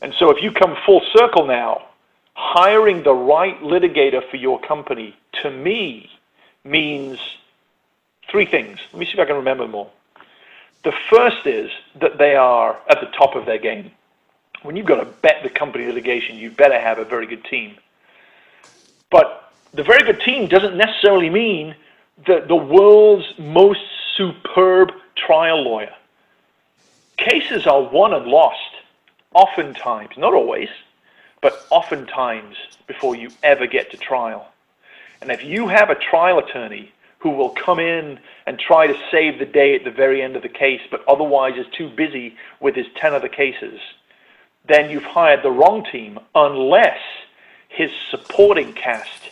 And 0.02 0.14
so 0.14 0.30
if 0.30 0.44
you 0.44 0.52
come 0.52 0.76
full 0.86 1.02
circle 1.16 1.46
now, 1.46 1.88
hiring 2.34 3.04
the 3.04 3.14
right 3.14 3.60
litigator 3.62 4.28
for 4.30 4.38
your 4.38 4.60
company, 4.60 5.16
to 5.42 5.50
me, 5.50 6.10
means 6.64 7.20
three 8.30 8.46
things. 8.46 8.80
Let 8.92 9.00
me 9.00 9.06
see 9.06 9.14
if 9.14 9.20
I 9.20 9.26
can 9.26 9.36
remember 9.36 9.68
more. 9.68 9.90
The 10.84 10.94
first 11.10 11.48
is 11.48 11.72
that 12.02 12.18
they 12.18 12.36
are 12.36 12.78
at 12.90 13.00
the 13.00 13.08
top 13.08 13.36
of 13.36 13.46
their 13.46 13.60
game 13.60 13.92
when 14.64 14.76
you've 14.76 14.86
got 14.86 15.04
to 15.04 15.06
bet 15.06 15.44
the 15.44 15.50
company 15.50 15.86
litigation, 15.86 16.38
you 16.38 16.50
better 16.50 16.80
have 16.80 16.98
a 16.98 17.06
very 17.06 17.28
good 17.28 17.44
team. 17.46 17.76
But 19.12 19.52
the 19.74 19.84
very 19.84 20.04
good 20.04 20.22
team 20.22 20.48
doesn't 20.48 20.76
necessarily 20.76 21.30
mean 21.30 21.76
that 22.28 22.48
the 22.48 22.56
world's 22.56 23.26
most 23.38 23.82
superb 24.16 24.92
trial 25.16 25.64
lawyer. 25.64 25.94
Cases 27.18 27.68
are 27.68 27.82
won 27.82 28.14
and 28.14 28.26
lost, 28.26 28.60
oftentimes, 29.34 30.18
not 30.18 30.34
always, 30.34 30.70
but 31.42 31.66
oftentimes 31.70 32.56
before 32.88 33.16
you 33.16 33.30
ever 33.44 33.68
get 33.68 33.92
to 33.92 33.98
trial. 33.98 34.48
And 35.22 35.32
if 35.32 35.44
you 35.44 35.68
have 35.68 35.90
a 35.90 35.96
trial 35.96 36.40
attorney 36.40 36.92
who 37.20 37.30
will 37.30 37.50
come 37.50 37.80
in 37.80 38.20
and 38.46 38.60
try 38.60 38.88
to 38.88 38.98
save 39.10 39.40
the 39.40 39.46
day 39.46 39.76
at 39.76 39.84
the 39.84 39.92
very 39.92 40.22
end 40.22 40.36
of 40.36 40.42
the 40.42 40.50
case, 40.50 40.82
but 40.92 41.04
otherwise 41.08 41.58
is 41.58 41.66
too 41.72 41.90
busy 41.90 42.36
with 42.60 42.76
his 42.76 42.88
10 42.96 43.14
other 43.14 43.30
cases, 43.30 43.80
then 44.68 44.90
you've 44.90 45.04
hired 45.04 45.44
the 45.44 45.52
wrong 45.52 45.86
team 45.90 46.20
unless 46.36 47.00
his 47.70 47.92
supporting 48.12 48.74
cast 48.74 49.30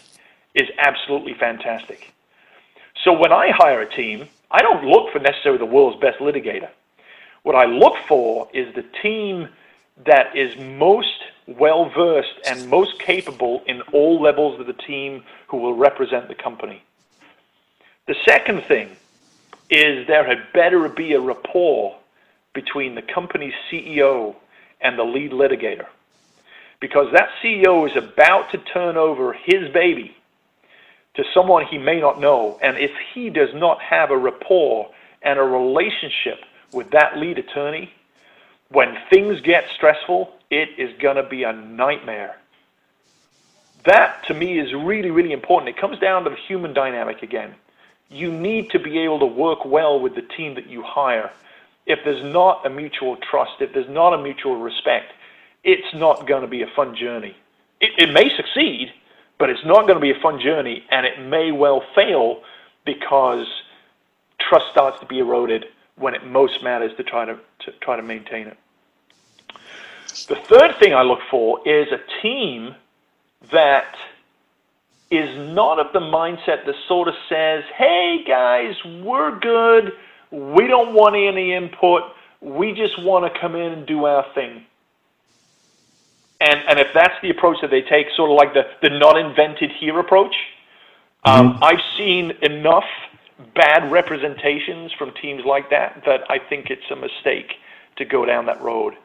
is 0.54 0.70
absolutely 0.78 1.34
fantastic. 1.34 2.14
So 3.04 3.14
when 3.14 3.32
I 3.32 3.50
hire 3.52 3.82
a 3.82 3.90
team, 3.90 4.28
I 4.52 4.62
don't 4.62 4.86
look 4.86 5.12
for 5.12 5.20
necessarily 5.20 5.58
the 5.58 5.66
world's 5.66 6.00
best 6.00 6.20
litigator. 6.20 6.70
What 7.44 7.56
I 7.56 7.66
look 7.66 7.96
for 8.08 8.48
is 8.54 8.74
the 8.76 8.86
team 9.02 9.50
that 10.06 10.36
is 10.36 10.56
most 10.58 11.24
well 11.48 11.90
versed 11.90 12.36
and 12.48 12.70
most 12.70 13.00
capable 13.00 13.64
in 13.66 13.82
all 13.94 14.22
levels 14.22 14.60
of 14.60 14.68
the 14.68 14.74
team 14.74 15.24
who 15.48 15.58
will 15.58 15.74
represent 15.74 16.28
the 16.28 16.36
company. 16.36 16.84
The 18.08 18.16
second 18.26 18.64
thing 18.64 18.96
is 19.70 20.06
there 20.08 20.26
had 20.26 20.54
better 20.54 20.88
be 20.90 21.14
a 21.14 21.20
rapport 21.20 21.98
between 22.54 22.96
the 22.96 23.02
company's 23.02 23.54
CEO 23.72 24.36
and 24.82 24.98
the 24.98 25.04
lead 25.04 25.32
litigator. 25.32 25.88
Because 26.80 27.08
that 27.14 27.30
CEO 27.42 27.90
is 27.90 27.96
about 27.96 28.52
to 28.52 28.58
turn 28.58 28.98
over 28.98 29.34
his 29.34 29.72
baby 29.72 30.16
to 31.16 31.24
someone 31.34 31.66
he 31.66 31.78
may 31.78 32.00
not 32.00 32.20
know, 32.20 32.58
and 32.62 32.78
if 32.78 32.92
he 33.14 33.30
does 33.30 33.54
not 33.54 33.82
have 33.82 34.12
a 34.12 34.18
rapport 34.18 34.90
and 35.22 35.38
a 35.38 35.44
relationship 35.44 36.40
with 36.74 36.92
that 36.92 37.18
lead 37.18 37.38
attorney, 37.38 37.92
when 38.70 38.98
things 39.10 39.42
get 39.42 39.66
stressful, 39.76 40.34
it 40.50 40.70
is 40.78 40.98
going 41.02 41.18
to 41.18 41.24
be 41.24 41.44
a 41.44 41.54
nightmare. 41.54 42.38
That 43.84 44.24
to 44.28 44.34
me 44.34 44.60
is 44.60 44.74
really, 44.74 45.12
really 45.12 45.34
important. 45.34 45.70
It 45.70 45.78
comes 45.80 46.00
down 46.00 46.24
to 46.24 46.30
the 46.30 46.36
human 46.36 46.74
dynamic 46.74 47.24
again. 47.24 47.56
You 48.10 48.32
need 48.32 48.70
to 48.72 48.80
be 48.80 49.00
able 49.00 49.20
to 49.20 49.26
work 49.26 49.66
well 49.66 50.00
with 50.00 50.16
the 50.16 50.22
team 50.22 50.56
that 50.56 50.68
you 50.68 50.84
hire. 50.84 51.32
If 51.86 52.00
there's 52.06 52.24
not 52.24 52.66
a 52.66 52.70
mutual 52.70 53.18
trust, 53.18 53.54
if 53.60 53.74
there's 53.74 53.90
not 53.90 54.14
a 54.14 54.22
mutual 54.22 54.58
respect, 54.58 55.14
it's 55.64 55.94
not 55.94 56.28
going 56.28 56.42
to 56.42 56.48
be 56.48 56.62
a 56.62 56.68
fun 56.76 56.96
journey. 56.96 57.36
It, 57.80 57.92
it 57.98 58.14
may 58.14 58.30
succeed, 58.36 58.94
but 59.42 59.50
it's 59.50 59.66
not 59.66 59.88
going 59.88 59.96
to 59.96 60.00
be 60.00 60.12
a 60.12 60.22
fun 60.22 60.40
journey, 60.40 60.84
and 60.92 61.04
it 61.04 61.20
may 61.20 61.52
well 61.52 61.82
fail 61.96 62.44
because 62.86 63.48
trust 64.40 64.66
starts 64.72 65.00
to 65.00 65.06
be 65.08 65.18
eroded 65.18 65.66
when 65.96 66.14
it 66.14 66.24
most 66.28 66.64
matters 66.64 66.92
to 66.98 67.04
try 67.04 67.26
to, 67.26 67.34
to 67.66 67.72
try 67.82 67.96
to 67.96 68.04
maintain 68.04 68.46
it. 68.46 68.58
The 70.28 70.36
third 70.36 70.76
thing 70.80 70.94
I 70.94 71.02
look 71.02 71.22
for 71.32 71.60
is 71.68 71.88
a 71.92 72.22
team 72.22 72.76
that 73.52 73.96
is 75.10 75.36
not 75.56 75.80
of 75.80 75.92
the 75.92 76.00
mindset 76.00 76.64
that 76.68 76.76
sort 76.88 77.08
of 77.08 77.16
says, 77.28 77.64
hey 77.76 78.24
guys, 78.28 78.76
we're 79.04 79.40
good. 79.40 79.94
We 80.30 80.68
don't 80.68 80.94
want 80.94 81.16
any 81.16 81.56
input. 81.56 82.04
We 82.42 82.74
just 82.74 83.02
want 83.02 83.34
to 83.34 83.40
come 83.40 83.56
in 83.56 83.72
and 83.72 83.88
do 83.88 84.06
our 84.06 84.24
thing. 84.36 84.66
And, 86.42 86.60
and 86.68 86.80
if 86.80 86.88
that's 86.92 87.14
the 87.22 87.30
approach 87.30 87.58
that 87.62 87.70
they 87.70 87.84
take, 87.84 88.08
sort 88.16 88.32
of 88.32 88.36
like 88.36 88.54
the, 88.54 88.64
the 88.82 88.90
not 88.90 89.16
invented 89.16 89.72
here 89.80 90.00
approach, 90.00 90.36
um, 91.24 91.54
mm-hmm. 91.54 91.64
I've 91.64 91.82
seen 91.98 92.32
enough 92.42 92.90
bad 93.54 93.92
representations 93.92 94.92
from 94.92 95.12
teams 95.22 95.46
like 95.46 95.70
that 95.70 96.02
that 96.06 96.22
I 96.30 96.40
think 96.40 96.72
it's 96.72 96.90
a 96.90 96.96
mistake 96.96 97.54
to 97.98 98.06
go 98.06 98.26
down 98.26 98.48
that 98.48 98.60
road. 98.60 98.96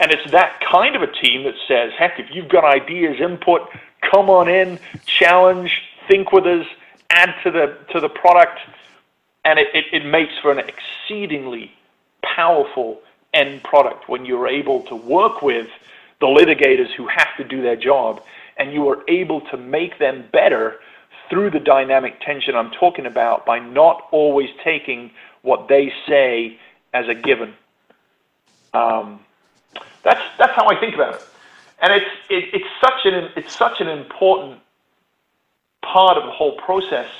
And 0.00 0.10
it's 0.10 0.30
that 0.30 0.60
kind 0.60 0.96
of 0.96 1.02
a 1.02 1.12
team 1.12 1.44
that 1.44 1.54
says, 1.66 1.92
heck, 1.98 2.18
if 2.18 2.26
you've 2.32 2.48
got 2.48 2.64
ideas, 2.64 3.20
input, 3.20 3.68
come 4.10 4.30
on 4.30 4.48
in, 4.48 4.78
challenge, 5.04 5.82
think 6.08 6.32
with 6.32 6.46
us, 6.46 6.66
add 7.10 7.34
to 7.42 7.50
the 7.50 7.76
to 7.92 8.00
the 8.00 8.08
product, 8.08 8.60
and 9.44 9.58
it, 9.58 9.68
it, 9.74 9.84
it 9.92 10.04
makes 10.06 10.32
for 10.40 10.50
an 10.50 10.60
exceedingly 10.60 11.72
powerful 12.22 13.00
end 13.34 13.62
product 13.64 14.08
when 14.08 14.24
you're 14.24 14.48
able 14.48 14.82
to 14.84 14.94
work 14.94 15.42
with 15.42 15.68
the 16.20 16.26
litigators 16.26 16.92
who 16.96 17.06
have 17.06 17.28
to 17.36 17.44
do 17.44 17.62
their 17.62 17.76
job, 17.76 18.22
and 18.56 18.72
you 18.72 18.88
are 18.88 19.02
able 19.08 19.40
to 19.52 19.56
make 19.56 19.98
them 19.98 20.24
better 20.32 20.78
through 21.30 21.50
the 21.50 21.60
dynamic 21.60 22.20
tension 22.20 22.56
I'm 22.56 22.70
talking 22.70 23.06
about 23.06 23.44
by 23.44 23.58
not 23.58 24.08
always 24.10 24.48
taking 24.64 25.10
what 25.42 25.68
they 25.68 25.92
say 26.08 26.58
as 26.94 27.08
a 27.08 27.14
given. 27.14 27.54
Um, 28.74 29.20
that's 30.02 30.22
that's 30.38 30.52
how 30.54 30.68
I 30.68 30.78
think 30.80 30.94
about 30.94 31.14
it, 31.16 31.22
and 31.80 31.92
it's 31.92 32.10
it, 32.28 32.54
it's 32.54 32.70
such 32.80 33.04
an 33.04 33.30
it's 33.36 33.56
such 33.56 33.80
an 33.80 33.88
important 33.88 34.60
part 35.82 36.16
of 36.16 36.24
the 36.24 36.32
whole 36.32 36.56
process, 36.56 37.10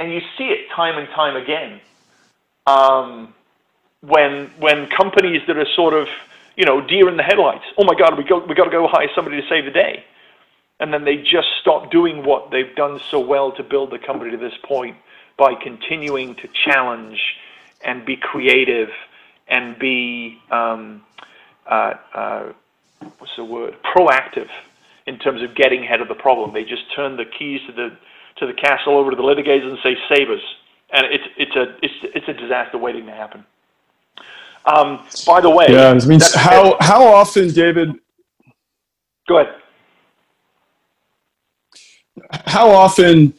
and 0.00 0.12
you 0.12 0.20
see 0.38 0.44
it 0.44 0.68
time 0.70 0.98
and 0.98 1.08
time 1.10 1.36
again. 1.36 1.80
Um, 2.66 3.34
when 4.00 4.50
when 4.58 4.88
companies 4.88 5.42
that 5.46 5.56
are 5.56 5.68
sort 5.74 5.94
of 5.94 6.08
you 6.56 6.64
know 6.64 6.80
deer 6.86 7.08
in 7.08 7.16
the 7.16 7.22
headlights, 7.22 7.64
oh 7.78 7.84
my 7.84 7.94
God, 7.94 8.16
we 8.16 8.24
got 8.24 8.48
we 8.48 8.54
got 8.54 8.64
to 8.64 8.70
go 8.70 8.88
hire 8.88 9.08
somebody 9.14 9.40
to 9.40 9.48
save 9.48 9.64
the 9.64 9.70
day, 9.70 10.04
and 10.80 10.92
then 10.92 11.04
they 11.04 11.16
just 11.16 11.48
stop 11.60 11.90
doing 11.90 12.24
what 12.24 12.50
they've 12.50 12.74
done 12.76 13.00
so 13.10 13.20
well 13.20 13.52
to 13.52 13.62
build 13.62 13.90
the 13.90 13.98
company 13.98 14.30
to 14.30 14.36
this 14.36 14.54
point 14.64 14.96
by 15.36 15.54
continuing 15.54 16.34
to 16.36 16.48
challenge 16.64 17.20
and 17.84 18.04
be 18.06 18.16
creative 18.16 18.88
and 19.48 19.78
be 19.78 20.38
um, 20.50 21.02
uh, 21.66 21.94
uh, 22.14 22.52
what's 23.18 23.36
the 23.36 23.44
word 23.44 23.76
proactive 23.82 24.48
in 25.06 25.18
terms 25.18 25.42
of 25.42 25.54
getting 25.54 25.84
ahead 25.84 26.00
of 26.00 26.08
the 26.08 26.14
problem. 26.14 26.52
They 26.54 26.64
just 26.64 26.84
turn 26.94 27.16
the 27.16 27.24
keys 27.24 27.60
to 27.66 27.72
the 27.72 27.96
to 28.36 28.46
the 28.46 28.52
castle 28.52 28.98
over 28.98 29.10
to 29.10 29.16
the 29.16 29.22
litigators 29.22 29.68
and 29.68 29.78
say 29.82 29.96
save 30.08 30.30
us, 30.30 30.42
and 30.92 31.06
it's 31.06 31.24
it's 31.36 31.56
a 31.56 31.76
it's 31.82 31.94
it's 32.14 32.28
a 32.28 32.32
disaster 32.32 32.78
waiting 32.78 33.06
to 33.06 33.12
happen. 33.12 33.44
Um, 34.66 35.06
by 35.26 35.40
the 35.40 35.50
way, 35.50 35.66
yeah, 35.68 35.90
I 35.90 36.06
mean, 36.06 36.20
how 36.34 36.76
how 36.80 37.06
often, 37.06 37.48
David? 37.50 37.90
Go 39.28 39.38
ahead. 39.38 39.54
How 42.46 42.70
often, 42.70 43.34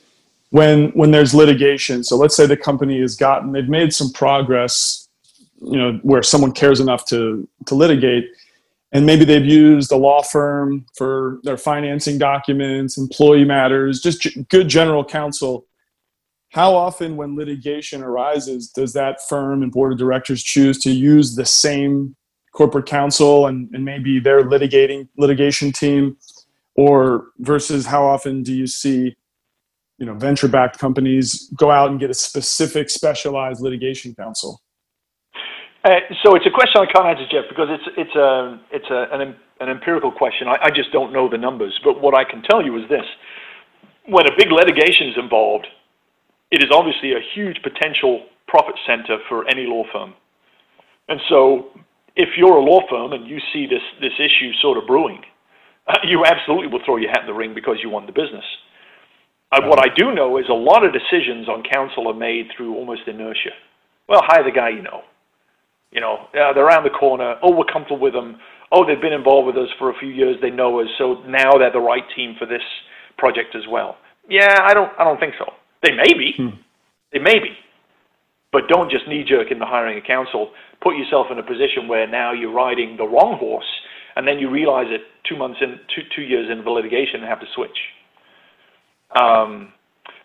when 0.51 0.89
when 0.89 1.11
there's 1.11 1.33
litigation, 1.33 2.03
so 2.03 2.15
let's 2.15 2.35
say 2.35 2.45
the 2.45 2.57
company 2.57 3.01
has 3.01 3.15
gotten 3.15 3.51
they've 3.51 3.67
made 3.67 3.93
some 3.93 4.11
progress 4.11 5.05
you 5.61 5.77
know 5.77 5.99
where 6.03 6.23
someone 6.23 6.51
cares 6.51 6.79
enough 6.79 7.05
to 7.05 7.47
to 7.65 7.75
litigate 7.75 8.25
and 8.91 9.05
maybe 9.05 9.25
they've 9.25 9.45
used 9.45 9.91
a 9.91 9.95
law 9.95 10.21
firm 10.21 10.85
for 10.95 11.39
their 11.43 11.57
financing 11.57 12.17
documents 12.17 12.97
employee 12.97 13.45
matters 13.45 14.01
just 14.01 14.27
good 14.49 14.67
general 14.67 15.03
counsel 15.03 15.65
how 16.55 16.73
often 16.73 17.17
when 17.17 17.35
litigation 17.35 18.01
arises 18.01 18.69
does 18.69 18.93
that 18.93 19.19
firm 19.27 19.61
and 19.61 19.73
board 19.73 19.91
of 19.91 19.99
directors 19.99 20.41
choose 20.41 20.79
to 20.79 20.89
use 20.89 21.35
the 21.35 21.45
same 21.45 22.15
corporate 22.53 22.85
counsel 22.85 23.47
and, 23.47 23.69
and 23.73 23.83
maybe 23.83 24.21
their 24.21 24.41
litigating 24.41 25.05
litigation 25.17 25.73
team 25.73 26.15
or 26.77 27.27
versus 27.39 27.85
how 27.85 28.05
often 28.05 28.41
do 28.41 28.53
you 28.53 28.65
see 28.67 29.13
you 29.97 30.05
know 30.05 30.13
venture 30.13 30.47
backed 30.47 30.79
companies 30.79 31.51
go 31.57 31.69
out 31.69 31.91
and 31.91 31.99
get 31.99 32.09
a 32.09 32.13
specific 32.13 32.89
specialized 32.89 33.59
litigation 33.59 34.15
counsel 34.15 34.61
uh, 35.83 35.99
so 36.23 36.35
it's 36.35 36.45
a 36.47 36.49
question 36.49 36.81
I 36.81 36.91
can't 36.91 37.05
answer, 37.05 37.27
Jeff, 37.29 37.45
because 37.47 37.67
it's 37.69 37.83
it's 37.95 38.15
a 38.15 38.59
it's 38.71 38.89
a, 38.89 39.07
an 39.11 39.35
an 39.59 39.69
empirical 39.69 40.11
question. 40.11 40.47
I, 40.47 40.57
I 40.63 40.69
just 40.71 40.91
don't 40.91 41.13
know 41.13 41.29
the 41.29 41.37
numbers. 41.37 41.79
But 41.83 42.01
what 42.01 42.17
I 42.17 42.23
can 42.23 42.41
tell 42.41 42.65
you 42.65 42.75
is 42.81 42.89
this: 42.89 43.05
when 44.07 44.25
a 44.25 44.35
big 44.35 44.51
litigation 44.51 45.09
is 45.09 45.15
involved, 45.15 45.67
it 46.51 46.63
is 46.63 46.69
obviously 46.71 47.13
a 47.13 47.21
huge 47.33 47.57
potential 47.63 48.25
profit 48.47 48.75
center 48.85 49.17
for 49.29 49.47
any 49.49 49.65
law 49.65 49.83
firm. 49.91 50.13
And 51.07 51.19
so, 51.29 51.69
if 52.15 52.29
you're 52.37 52.57
a 52.57 52.63
law 52.63 52.81
firm 52.89 53.13
and 53.13 53.27
you 53.27 53.39
see 53.53 53.67
this 53.67 53.83
this 54.01 54.13
issue 54.19 54.51
sort 54.61 54.77
of 54.77 54.87
brewing, 54.87 55.21
you 56.03 56.25
absolutely 56.25 56.67
will 56.67 56.83
throw 56.85 56.97
your 56.97 57.09
hat 57.09 57.21
in 57.21 57.27
the 57.27 57.33
ring 57.33 57.53
because 57.53 57.77
you 57.83 57.89
want 57.89 58.07
the 58.07 58.13
business. 58.13 58.45
What 59.57 59.79
I 59.79 59.87
do 59.95 60.13
know 60.13 60.37
is 60.37 60.45
a 60.49 60.53
lot 60.53 60.83
of 60.83 60.91
decisions 60.91 61.47
on 61.47 61.63
counsel 61.63 62.09
are 62.09 62.13
made 62.13 62.47
through 62.55 62.75
almost 62.75 63.07
inertia. 63.07 63.55
Well, 64.09 64.19
hire 64.21 64.43
the 64.43 64.51
guy 64.51 64.69
you 64.69 64.81
know 64.81 65.03
you 65.95 66.01
know, 66.01 66.27
uh, 66.35 66.51
they're 66.53 66.67
around 66.67 66.83
the 66.83 66.89
corner. 66.89 67.35
Oh, 67.41 67.55
we're 67.55 67.71
comfortable 67.71 67.99
with 67.99 68.13
them. 68.13 68.37
Oh, 68.71 68.85
they've 68.85 69.01
been 69.01 69.13
involved 69.13 69.47
with 69.47 69.55
us 69.55 69.69
for 69.79 69.89
a 69.89 69.97
few 69.97 70.09
years. 70.09 70.35
They 70.41 70.49
know 70.49 70.81
us. 70.81 70.87
So 70.97 71.23
now 71.25 71.57
they're 71.57 71.71
the 71.71 71.79
right 71.79 72.03
team 72.15 72.35
for 72.37 72.45
this 72.45 72.61
project 73.17 73.55
as 73.55 73.63
well. 73.69 73.95
Yeah, 74.27 74.57
I 74.61 74.73
don't. 74.73 74.91
I 74.99 75.05
don't 75.05 75.19
think 75.19 75.35
so. 75.39 75.45
They 75.85 75.93
may 75.93 76.13
be. 76.17 76.33
Hmm. 76.35 76.57
They 77.13 77.19
may 77.19 77.37
be. 77.39 77.53
But 78.51 78.67
don't 78.67 78.89
just 78.89 79.07
knee 79.07 79.23
jerk 79.27 79.51
in 79.51 79.59
the 79.59 79.65
hiring 79.65 79.97
of 79.97 80.03
counsel. 80.05 80.51
Put 80.81 80.95
yourself 80.97 81.27
in 81.29 81.37
a 81.37 81.43
position 81.43 81.87
where 81.87 82.07
now 82.07 82.33
you're 82.33 82.53
riding 82.53 82.97
the 82.97 83.05
wrong 83.05 83.37
horse, 83.37 83.69
and 84.15 84.27
then 84.27 84.39
you 84.39 84.49
realize 84.49 84.87
it 84.89 85.01
two 85.29 85.37
months 85.37 85.59
in, 85.61 85.79
two 85.93 86.01
two 86.15 86.23
years 86.23 86.49
into 86.49 86.63
the 86.63 86.71
litigation, 86.71 87.19
and 87.19 87.25
have 87.25 87.39
to 87.41 87.47
switch. 87.53 87.77
Um, 89.15 89.73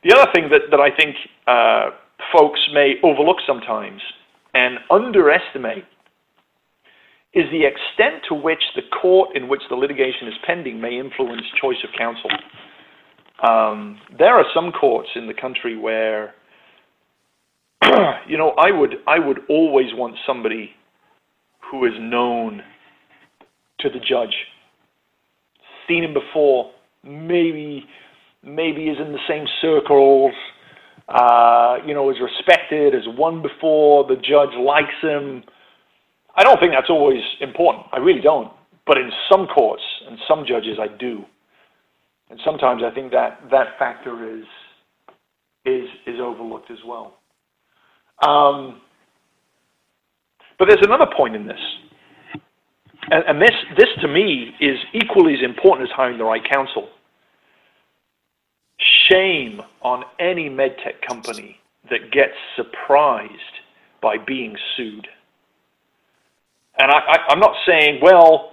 the 0.02 0.16
other 0.16 0.30
thing 0.32 0.48
that 0.50 0.70
that 0.70 0.80
I 0.80 0.94
think 0.96 1.16
uh, 1.46 1.90
folks 2.32 2.61
may 2.72 2.94
overlook 3.02 3.38
sometimes 3.46 4.00
and 4.54 4.78
underestimate 4.90 5.84
is 7.34 7.44
the 7.50 7.64
extent 7.66 8.24
to 8.28 8.34
which 8.34 8.62
the 8.74 8.82
court 9.00 9.36
in 9.36 9.48
which 9.48 9.62
the 9.68 9.76
litigation 9.76 10.26
is 10.26 10.34
pending 10.46 10.80
may 10.80 10.98
influence 10.98 11.42
choice 11.61 11.78
of 11.84 11.90
counsel. 11.96 12.30
Um, 13.47 13.99
there 14.18 14.34
are 14.34 14.45
some 14.55 14.72
courts 14.72 15.09
in 15.14 15.26
the 15.26 15.34
country 15.34 15.76
where, 15.76 16.34
you 18.28 18.36
know, 18.36 18.51
I 18.59 18.70
would 18.70 18.97
I 19.07 19.18
would 19.18 19.41
always 19.49 19.88
want 19.95 20.16
somebody 20.26 20.70
who 21.70 21.86
is 21.86 21.93
known 21.99 22.62
to 23.80 23.88
the 23.88 23.99
judge, 23.99 24.34
seen 25.88 26.05
him 26.05 26.12
before, 26.12 26.70
maybe 27.03 27.86
maybe 28.43 28.88
is 28.88 28.99
in 28.99 29.12
the 29.12 29.18
same 29.28 29.47
circles, 29.61 30.32
uh, 31.09 31.78
you 31.86 31.95
know, 31.95 32.11
is 32.11 32.16
respected, 32.20 32.95
has 32.95 33.05
won 33.07 33.43
before, 33.43 34.07
the 34.07 34.16
judge 34.16 34.55
likes 34.59 34.95
him. 35.03 35.43
I 36.36 36.45
don't 36.45 36.59
think 36.61 36.72
that's 36.72 36.91
always 36.91 37.20
important. 37.41 37.86
I 37.93 37.99
really 37.99 38.20
don't. 38.20 38.53
But 38.86 38.99
in 38.99 39.11
some 39.30 39.47
courts 39.47 39.82
and 40.09 40.18
some 40.28 40.45
judges, 40.47 40.78
I 40.80 40.88
do. 40.97 41.24
And 42.30 42.40
sometimes 42.44 42.82
I 42.84 42.94
think 42.94 43.12
that 43.12 43.40
that 43.50 43.78
factor 43.78 44.38
is 44.38 44.44
is 45.66 45.88
is 46.06 46.20
overlooked 46.20 46.70
as 46.70 46.78
well. 46.86 47.18
Um, 48.26 48.80
but 50.58 50.68
there's 50.68 50.84
another 50.84 51.06
point 51.16 51.34
in 51.34 51.46
this, 51.46 51.60
and, 53.10 53.24
and 53.26 53.42
this 53.42 53.50
this 53.76 53.88
to 54.00 54.08
me 54.08 54.54
is 54.60 54.78
equally 54.94 55.34
as 55.34 55.42
important 55.42 55.88
as 55.88 55.94
hiring 55.94 56.18
the 56.18 56.24
right 56.24 56.42
counsel 56.48 56.88
shame 59.10 59.60
on 59.82 60.04
any 60.18 60.48
medtech 60.48 61.00
company 61.06 61.58
that 61.90 62.10
gets 62.12 62.34
surprised 62.56 63.32
by 64.02 64.16
being 64.16 64.56
sued. 64.76 65.06
And 66.78 66.90
I, 66.90 67.18
am 67.30 67.40
not 67.40 67.54
saying, 67.66 68.00
well, 68.02 68.52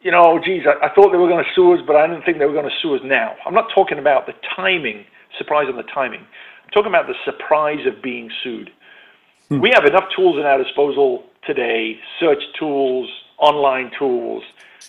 you 0.00 0.10
know, 0.10 0.38
geez, 0.44 0.62
I, 0.66 0.86
I 0.86 0.94
thought 0.94 1.10
they 1.12 1.18
were 1.18 1.28
going 1.28 1.44
to 1.44 1.50
sue 1.54 1.74
us, 1.74 1.80
but 1.86 1.96
I 1.96 2.06
didn't 2.06 2.24
think 2.24 2.38
they 2.38 2.46
were 2.46 2.52
going 2.52 2.68
to 2.68 2.76
sue 2.82 2.94
us 2.94 3.00
now. 3.04 3.34
I'm 3.44 3.54
not 3.54 3.68
talking 3.74 3.98
about 3.98 4.26
the 4.26 4.34
timing, 4.54 5.04
surprise 5.38 5.66
on 5.68 5.76
the 5.76 5.88
timing. 5.94 6.20
I'm 6.20 6.70
talking 6.72 6.88
about 6.88 7.06
the 7.06 7.14
surprise 7.24 7.86
of 7.86 8.02
being 8.02 8.30
sued. 8.42 8.70
Hmm. 9.48 9.60
We 9.60 9.70
have 9.74 9.84
enough 9.84 10.04
tools 10.14 10.38
at 10.38 10.44
our 10.44 10.62
disposal 10.62 11.24
today, 11.46 11.98
search 12.20 12.42
tools, 12.58 13.08
online 13.38 13.90
tools. 13.98 14.42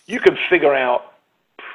You 0.05 0.19
can 0.19 0.37
figure 0.49 0.73
out 0.73 1.13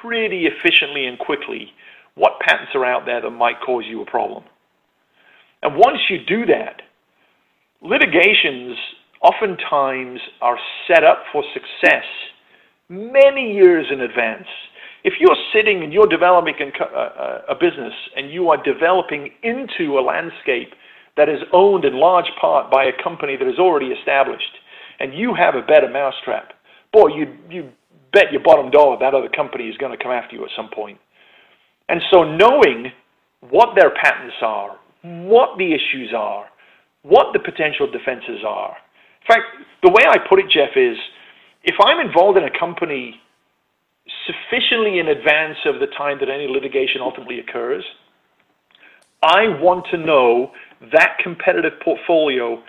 pretty 0.00 0.46
efficiently 0.46 1.06
and 1.06 1.18
quickly 1.18 1.72
what 2.14 2.40
patents 2.40 2.72
are 2.74 2.84
out 2.84 3.06
there 3.06 3.20
that 3.20 3.30
might 3.30 3.60
cause 3.60 3.84
you 3.86 4.02
a 4.02 4.06
problem. 4.06 4.44
And 5.62 5.76
once 5.76 5.98
you 6.10 6.18
do 6.26 6.44
that, 6.46 6.82
litigations 7.80 8.76
oftentimes 9.22 10.20
are 10.40 10.58
set 10.88 11.04
up 11.04 11.22
for 11.32 11.44
success 11.54 12.04
many 12.88 13.52
years 13.52 13.86
in 13.90 14.00
advance. 14.00 14.46
If 15.04 15.14
you're 15.18 15.36
sitting 15.52 15.82
and 15.82 15.92
you're 15.92 16.06
developing 16.06 16.54
a 16.54 17.54
business 17.54 17.92
and 18.16 18.30
you 18.30 18.50
are 18.50 18.62
developing 18.62 19.30
into 19.42 19.98
a 19.98 20.00
landscape 20.00 20.74
that 21.16 21.28
is 21.28 21.40
owned 21.52 21.84
in 21.84 21.94
large 21.94 22.30
part 22.40 22.70
by 22.70 22.84
a 22.84 23.02
company 23.02 23.36
that 23.36 23.48
is 23.48 23.58
already 23.58 23.88
established, 23.88 24.52
and 25.00 25.12
you 25.12 25.34
have 25.34 25.56
a 25.56 25.62
better 25.62 25.88
mousetrap, 25.88 26.52
boy, 26.92 27.08
you, 27.08 27.36
you 27.50 27.70
bet 28.12 28.30
your 28.30 28.42
bottom 28.42 28.70
dollar 28.70 28.96
that 29.00 29.14
other 29.14 29.28
company 29.28 29.64
is 29.68 29.76
going 29.78 29.96
to 29.96 30.02
come 30.02 30.12
after 30.12 30.36
you 30.36 30.44
at 30.44 30.50
some 30.56 30.70
point. 30.70 30.98
And 31.88 32.00
so 32.12 32.22
knowing 32.22 32.92
what 33.50 33.74
their 33.74 33.90
patents 33.90 34.36
are, 34.40 34.78
what 35.02 35.58
the 35.58 35.74
issues 35.74 36.12
are, 36.16 36.46
what 37.02 37.32
the 37.32 37.40
potential 37.40 37.90
defenses 37.90 38.44
are. 38.46 38.76
In 39.22 39.26
fact, 39.26 39.46
the 39.82 39.90
way 39.90 40.04
I 40.08 40.16
put 40.28 40.38
it, 40.38 40.46
Jeff, 40.48 40.76
is 40.76 40.96
if 41.64 41.76
I'm 41.82 42.04
involved 42.04 42.38
in 42.38 42.44
a 42.44 42.58
company 42.58 43.20
sufficiently 44.26 44.98
in 44.98 45.08
advance 45.08 45.58
of 45.66 45.80
the 45.80 45.86
time 45.96 46.18
that 46.20 46.28
any 46.28 46.48
litigation 46.48 47.00
ultimately 47.00 47.38
occurs, 47.38 47.84
I 49.22 49.48
want 49.60 49.86
to 49.92 49.98
know 49.98 50.50
that 50.92 51.18
competitive 51.22 51.74
portfolio 51.84 52.62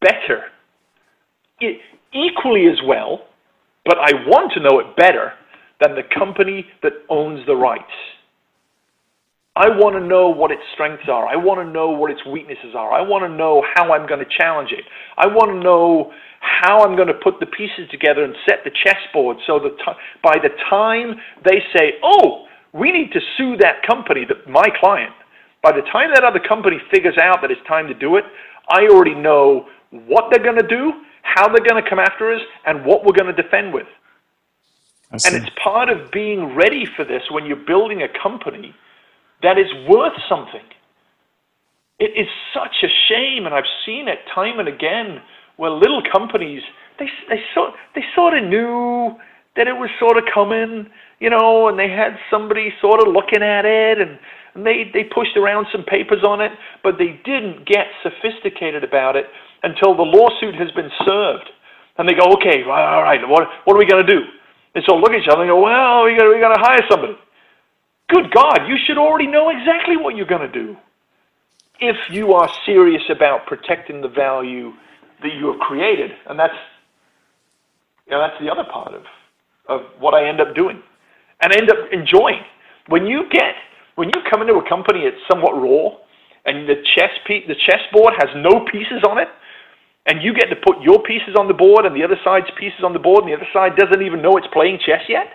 better, 0.00 0.44
it, 1.60 1.80
equally 2.12 2.66
as 2.66 2.78
well, 2.86 3.26
but 3.84 3.98
I 3.98 4.12
want 4.26 4.52
to 4.54 4.60
know 4.60 4.78
it 4.78 4.96
better 4.96 5.32
than 5.80 5.94
the 5.94 6.02
company 6.14 6.66
that 6.82 6.92
owns 7.08 7.44
the 7.46 7.56
rights. 7.56 7.84
I 9.56 9.68
want 9.68 9.96
to 9.96 10.06
know 10.06 10.28
what 10.28 10.50
its 10.50 10.62
strengths 10.74 11.08
are. 11.08 11.26
I 11.26 11.36
want 11.36 11.60
to 11.60 11.72
know 11.72 11.88
what 11.88 12.10
its 12.10 12.24
weaknesses 12.26 12.74
are. 12.76 12.92
I 12.92 13.00
want 13.00 13.24
to 13.24 13.28
know 13.28 13.64
how 13.74 13.92
I'm 13.92 14.06
going 14.06 14.20
to 14.20 14.30
challenge 14.38 14.70
it. 14.70 14.84
I 15.16 15.26
want 15.26 15.50
to 15.50 15.58
know 15.58 16.12
how 16.46 16.84
I'm 16.84 16.96
going 16.96 17.08
to 17.08 17.20
put 17.22 17.40
the 17.40 17.46
pieces 17.46 17.88
together 17.90 18.24
and 18.24 18.34
set 18.48 18.64
the 18.64 18.70
chessboard 18.84 19.38
so 19.46 19.58
that 19.58 19.76
by 20.22 20.36
the 20.42 20.50
time 20.70 21.16
they 21.44 21.62
say, 21.76 21.94
oh, 22.02 22.46
we 22.72 22.92
need 22.92 23.12
to 23.12 23.20
sue 23.36 23.56
that 23.58 23.82
company, 23.86 24.24
that 24.28 24.48
my 24.48 24.66
client, 24.80 25.12
by 25.62 25.72
the 25.72 25.82
time 25.92 26.10
that 26.14 26.24
other 26.24 26.40
company 26.40 26.78
figures 26.90 27.16
out 27.20 27.40
that 27.42 27.50
it's 27.50 27.60
time 27.66 27.88
to 27.88 27.94
do 27.94 28.16
it, 28.16 28.24
I 28.68 28.86
already 28.86 29.14
know 29.14 29.66
what 29.90 30.26
they're 30.30 30.42
going 30.42 30.60
to 30.60 30.68
do, 30.68 30.92
how 31.22 31.48
they're 31.48 31.66
going 31.66 31.82
to 31.82 31.88
come 31.88 31.98
after 31.98 32.32
us, 32.32 32.40
and 32.66 32.84
what 32.84 33.04
we're 33.04 33.16
going 33.16 33.34
to 33.34 33.42
defend 33.42 33.72
with. 33.74 33.86
And 35.10 35.34
it's 35.34 35.50
part 35.62 35.88
of 35.88 36.10
being 36.10 36.54
ready 36.54 36.84
for 36.96 37.04
this 37.04 37.22
when 37.30 37.46
you're 37.46 37.64
building 37.64 38.02
a 38.02 38.08
company 38.22 38.74
that 39.42 39.58
is 39.58 39.66
worth 39.88 40.14
something. 40.28 40.64
It 41.98 42.12
is 42.16 42.28
such 42.52 42.76
a 42.82 42.88
shame, 43.08 43.46
and 43.46 43.54
I've 43.54 43.70
seen 43.86 44.08
it 44.08 44.18
time 44.34 44.58
and 44.58 44.68
again 44.68 45.22
where 45.56 45.70
little 45.70 46.02
companies 46.10 46.62
they 46.98 47.08
they 47.28 47.40
sort 47.54 47.74
they 47.94 48.04
sort 48.14 48.36
of 48.36 48.44
knew 48.44 49.16
that 49.56 49.66
it 49.66 49.72
was 49.72 49.88
sort 49.98 50.18
of 50.18 50.24
coming, 50.32 50.86
you 51.18 51.30
know, 51.30 51.68
and 51.68 51.78
they 51.78 51.88
had 51.88 52.18
somebody 52.30 52.72
sort 52.80 53.00
of 53.00 53.08
looking 53.12 53.42
at 53.42 53.64
it, 53.64 54.00
and, 54.00 54.18
and 54.54 54.66
they 54.66 54.90
they 54.92 55.04
pushed 55.04 55.36
around 55.36 55.66
some 55.72 55.84
papers 55.84 56.22
on 56.24 56.40
it, 56.40 56.52
but 56.82 56.98
they 56.98 57.20
didn't 57.24 57.66
get 57.66 57.86
sophisticated 58.02 58.84
about 58.84 59.16
it 59.16 59.26
until 59.62 59.96
the 59.96 60.02
lawsuit 60.02 60.54
has 60.54 60.70
been 60.72 60.90
served, 61.04 61.48
and 61.98 62.08
they 62.08 62.14
go, 62.14 62.32
okay, 62.36 62.62
all 62.64 63.02
right, 63.02 63.26
what 63.28 63.48
what 63.64 63.74
are 63.74 63.78
we 63.78 63.86
going 63.86 64.06
to 64.06 64.12
do? 64.12 64.22
And 64.74 64.84
so 64.86 64.94
look 64.96 65.12
at 65.12 65.20
each 65.20 65.28
other 65.28 65.42
and 65.42 65.50
go, 65.50 65.60
well, 65.60 66.04
we 66.04 66.16
got 66.16 66.28
we 66.28 66.40
to 66.40 66.60
hire 66.60 66.84
somebody. 66.90 67.16
Good 68.08 68.30
God, 68.30 68.68
you 68.68 68.76
should 68.86 68.98
already 68.98 69.26
know 69.26 69.48
exactly 69.48 69.96
what 69.96 70.14
you're 70.14 70.26
going 70.26 70.46
to 70.46 70.52
do. 70.52 70.76
If 71.80 71.96
you 72.10 72.34
are 72.34 72.48
serious 72.64 73.02
about 73.10 73.46
protecting 73.46 74.00
the 74.00 74.08
value 74.08 74.72
that 75.22 75.34
you 75.34 75.52
have 75.52 75.60
created, 75.60 76.10
and 76.28 76.38
that's 76.38 76.54
you 78.06 78.12
know, 78.12 78.20
that's 78.20 78.40
the 78.40 78.50
other 78.50 78.64
part 78.70 78.94
of, 78.94 79.02
of 79.68 79.80
what 79.98 80.14
I 80.14 80.28
end 80.28 80.40
up 80.40 80.54
doing 80.54 80.82
and 81.42 81.52
end 81.52 81.70
up 81.70 81.78
enjoying. 81.92 82.42
When 82.88 83.06
you 83.06 83.24
get 83.30 83.54
when 83.96 84.08
you 84.08 84.20
come 84.30 84.42
into 84.42 84.54
a 84.54 84.68
company 84.68 85.00
it's 85.00 85.16
somewhat 85.30 85.52
raw 85.52 85.96
and 86.44 86.68
the 86.68 86.76
chess 86.94 87.10
piece, 87.26 87.44
the 87.48 87.56
chessboard 87.56 88.14
has 88.18 88.30
no 88.36 88.64
pieces 88.70 89.02
on 89.08 89.18
it, 89.18 89.28
and 90.06 90.22
you 90.22 90.32
get 90.32 90.46
to 90.50 90.56
put 90.56 90.80
your 90.80 91.02
pieces 91.02 91.34
on 91.36 91.48
the 91.48 91.54
board 91.54 91.84
and 91.84 91.96
the 91.96 92.04
other 92.04 92.18
side's 92.22 92.46
pieces 92.58 92.84
on 92.84 92.92
the 92.92 93.00
board, 93.00 93.24
and 93.24 93.32
the 93.32 93.36
other 93.36 93.48
side 93.52 93.74
doesn't 93.76 94.02
even 94.02 94.22
know 94.22 94.36
it's 94.36 94.46
playing 94.52 94.78
chess 94.78 95.02
yet. 95.08 95.26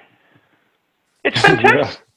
It's 1.25 1.39
fantastic. 1.45 1.99
yeah. 1.99 2.07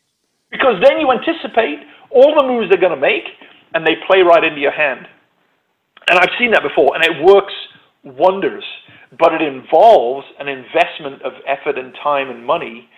Because 0.51 0.81
then 0.87 1.01
you 1.01 1.11
anticipate 1.11 1.81
all 2.11 2.37
the 2.39 2.47
moves 2.47 2.71
they're 2.71 2.81
going 2.81 2.95
to 2.95 3.01
make, 3.01 3.25
and 3.75 3.85
they 3.85 3.97
play 4.07 4.23
right 4.23 4.45
into 4.45 4.61
your 4.61 4.71
hand. 4.71 5.09
And 6.09 6.19
I've 6.19 6.31
seen 6.39 6.51
that 6.53 6.63
before, 6.63 6.95
and 6.95 7.05
it 7.05 7.25
works 7.25 7.53
wonders. 8.03 8.65
But 9.19 9.33
it 9.33 9.43
involves 9.43 10.27
an 10.39 10.49
investment 10.49 11.23
of 11.23 11.35
effort 11.47 11.79
and 11.79 11.95
time 12.03 12.31
and 12.31 12.45
money 12.45 12.89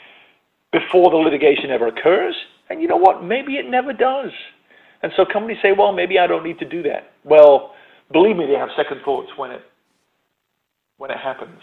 before 0.72 1.10
the 1.10 1.16
litigation 1.16 1.70
ever 1.70 1.88
occurs. 1.88 2.34
And 2.70 2.80
you 2.80 2.88
know 2.88 2.96
what? 2.96 3.22
Maybe 3.22 3.56
it 3.56 3.68
never 3.68 3.92
does. 3.92 4.30
And 5.02 5.12
so 5.16 5.24
companies 5.24 5.58
say, 5.62 5.72
well, 5.76 5.92
maybe 5.92 6.18
I 6.18 6.26
don't 6.26 6.42
need 6.42 6.58
to 6.58 6.64
do 6.64 6.82
that. 6.84 7.12
Well, 7.24 7.74
believe 8.12 8.36
me, 8.36 8.46
they 8.46 8.54
have 8.54 8.70
second 8.76 9.02
thoughts 9.04 9.28
when 9.36 9.50
it 9.50 9.62
when 10.96 11.10
it 11.10 11.18
happens. 11.18 11.60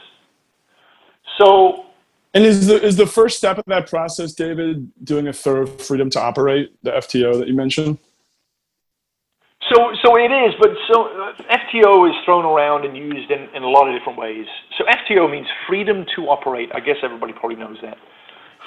So 1.40 1.86
and 2.34 2.44
is 2.44 2.68
the 2.68 2.82
is 2.82 2.96
the 2.96 3.08
first 3.08 3.38
step 3.38 3.58
of 3.58 3.66
that 3.68 3.90
process, 3.90 4.34
David, 4.34 4.92
doing 5.04 5.28
a 5.28 5.34
thorough 5.34 5.66
freedom 5.66 6.10
to 6.12 6.22
operate, 6.22 6.72
the 6.84 6.92
FTO 6.92 7.38
that 7.40 7.48
you 7.48 7.54
mentioned? 7.54 7.98
So, 9.72 9.94
so 10.04 10.18
it 10.18 10.32
is, 10.32 10.54
but 10.60 10.72
so 10.92 11.06
uh, 11.06 11.34
FTO 11.50 12.10
is 12.10 12.16
thrown 12.26 12.44
around 12.44 12.86
and 12.86 12.98
used 12.98 13.32
in, 13.32 13.48
in 13.56 13.64
a 13.64 13.70
lot 13.70 13.88
of 13.88 13.98
different 13.98 14.20
ways. 14.20 14.46
So 14.78 14.84
FTO 14.84 15.32
means 15.32 15.48
freedom 15.68 16.06
to 16.16 16.24
operate. 16.30 16.70
I 16.74 16.80
guess 16.80 16.98
everybody 17.02 17.34
probably 17.34 17.56
knows 17.56 17.78
that. 17.82 17.98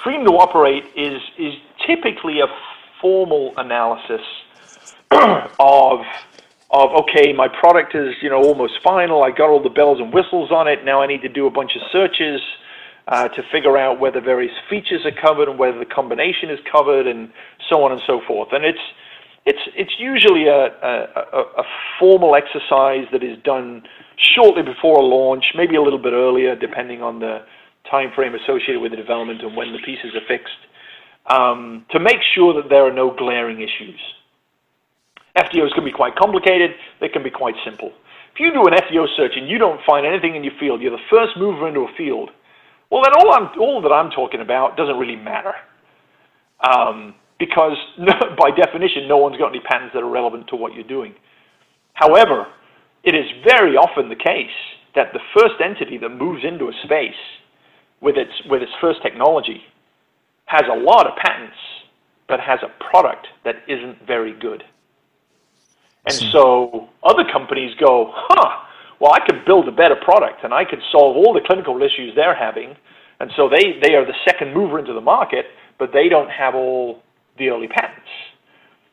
Freedom 0.03 0.25
to 0.25 0.31
operate 0.33 0.85
is 0.95 1.21
is 1.37 1.53
typically 1.85 2.39
a 2.39 2.47
formal 3.01 3.53
analysis 3.57 4.21
of 5.59 5.99
of 6.71 6.89
okay, 7.01 7.31
my 7.31 7.47
product 7.47 7.95
is 7.95 8.15
you 8.21 8.29
know 8.29 8.41
almost 8.41 8.73
final. 8.83 9.23
I 9.23 9.31
got 9.31 9.49
all 9.49 9.61
the 9.61 9.69
bells 9.69 9.99
and 9.99 10.13
whistles 10.13 10.51
on 10.51 10.67
it. 10.67 10.83
Now 10.83 11.01
I 11.01 11.07
need 11.07 11.21
to 11.21 11.29
do 11.29 11.47
a 11.47 11.51
bunch 11.51 11.75
of 11.75 11.81
searches 11.91 12.41
uh, 13.07 13.27
to 13.29 13.43
figure 13.51 13.77
out 13.77 13.99
whether 13.99 14.19
various 14.19 14.53
features 14.69 15.05
are 15.05 15.11
covered 15.11 15.47
and 15.47 15.57
whether 15.57 15.79
the 15.79 15.85
combination 15.85 16.49
is 16.49 16.59
covered 16.71 17.07
and 17.07 17.31
so 17.69 17.83
on 17.83 17.91
and 17.91 18.01
so 18.05 18.21
forth. 18.27 18.49
And 18.51 18.65
it's 18.65 18.79
it's 19.47 19.63
it's 19.75 19.95
usually 19.97 20.47
a, 20.47 20.67
a, 20.83 21.41
a 21.57 21.63
formal 21.97 22.35
exercise 22.35 23.07
that 23.13 23.23
is 23.23 23.37
done 23.43 23.81
shortly 24.17 24.61
before 24.61 24.99
a 24.99 25.05
launch, 25.05 25.45
maybe 25.55 25.75
a 25.75 25.81
little 25.81 26.01
bit 26.01 26.11
earlier, 26.11 26.53
depending 26.55 27.01
on 27.01 27.19
the 27.19 27.39
time 27.89 28.11
frame 28.13 28.35
associated 28.35 28.81
with 28.81 28.91
the 28.91 28.97
development 28.97 29.41
and 29.41 29.55
when 29.55 29.71
the 29.71 29.79
pieces 29.79 30.11
are 30.15 30.27
fixed, 30.27 30.59
um, 31.27 31.85
to 31.91 31.99
make 31.99 32.19
sure 32.35 32.53
that 32.53 32.67
there 32.69 32.85
are 32.85 32.91
no 32.91 33.15
glaring 33.15 33.61
issues. 33.61 33.99
FTOs 35.37 35.73
can 35.73 35.85
be 35.85 35.91
quite 35.91 36.15
complicated, 36.15 36.71
they 36.99 37.07
can 37.07 37.23
be 37.23 37.29
quite 37.29 37.55
simple. 37.63 37.93
If 38.33 38.39
you 38.41 38.51
do 38.51 38.65
an 38.67 38.73
FTO 38.73 39.07
search 39.15 39.31
and 39.37 39.47
you 39.47 39.57
don't 39.57 39.79
find 39.85 40.05
anything 40.05 40.35
in 40.35 40.43
your 40.43 40.53
field, 40.59 40.81
you're 40.81 40.91
the 40.91 41.09
first 41.09 41.37
mover 41.37 41.69
into 41.69 41.81
a 41.81 41.93
field, 41.95 42.31
well, 42.89 43.01
then 43.03 43.13
all, 43.13 43.31
I'm, 43.33 43.59
all 43.59 43.81
that 43.81 43.91
I'm 43.91 44.11
talking 44.11 44.41
about 44.41 44.75
doesn't 44.75 44.97
really 44.97 45.15
matter. 45.15 45.53
Um, 46.59 47.15
because 47.39 47.77
by 48.37 48.51
definition, 48.51 49.07
no 49.07 49.17
one's 49.17 49.37
got 49.37 49.49
any 49.49 49.59
patents 49.59 49.93
that 49.93 50.03
are 50.03 50.09
relevant 50.09 50.47
to 50.49 50.55
what 50.55 50.73
you're 50.73 50.87
doing. 50.87 51.15
However, 51.93 52.47
it 53.03 53.15
is 53.15 53.25
very 53.43 53.75
often 53.75 54.09
the 54.09 54.15
case 54.15 54.57
that 54.95 55.13
the 55.13 55.19
first 55.33 55.55
entity 55.63 55.97
that 55.97 56.09
moves 56.09 56.43
into 56.43 56.65
a 56.65 56.73
space 56.83 57.21
with 58.01 58.17
its, 58.17 58.31
with 58.49 58.61
its 58.61 58.71
first 58.81 59.01
technology 59.01 59.61
has 60.45 60.63
a 60.71 60.75
lot 60.75 61.07
of 61.07 61.15
patents, 61.17 61.57
but 62.27 62.39
has 62.39 62.59
a 62.63 62.83
product 62.91 63.27
that 63.43 63.55
isn't 63.67 64.05
very 64.05 64.33
good. 64.33 64.63
And 66.05 66.15
hmm. 66.15 66.31
so 66.31 66.89
other 67.03 67.23
companies 67.31 67.75
go, 67.79 68.11
huh, 68.13 68.65
well, 68.99 69.11
I 69.13 69.19
could 69.25 69.45
build 69.45 69.67
a 69.67 69.71
better 69.71 69.95
product 69.95 70.43
and 70.43 70.53
I 70.53 70.65
could 70.65 70.79
solve 70.91 71.15
all 71.17 71.33
the 71.33 71.41
clinical 71.45 71.81
issues 71.81 72.15
they're 72.15 72.35
having. 72.35 72.75
And 73.19 73.31
so 73.35 73.49
they, 73.49 73.79
they 73.81 73.95
are 73.95 74.05
the 74.05 74.15
second 74.25 74.53
mover 74.53 74.79
into 74.79 74.93
the 74.93 75.01
market, 75.01 75.45
but 75.79 75.91
they 75.93 76.09
don't 76.09 76.29
have 76.29 76.55
all 76.55 77.03
the 77.37 77.49
early 77.49 77.67
patents. 77.67 78.09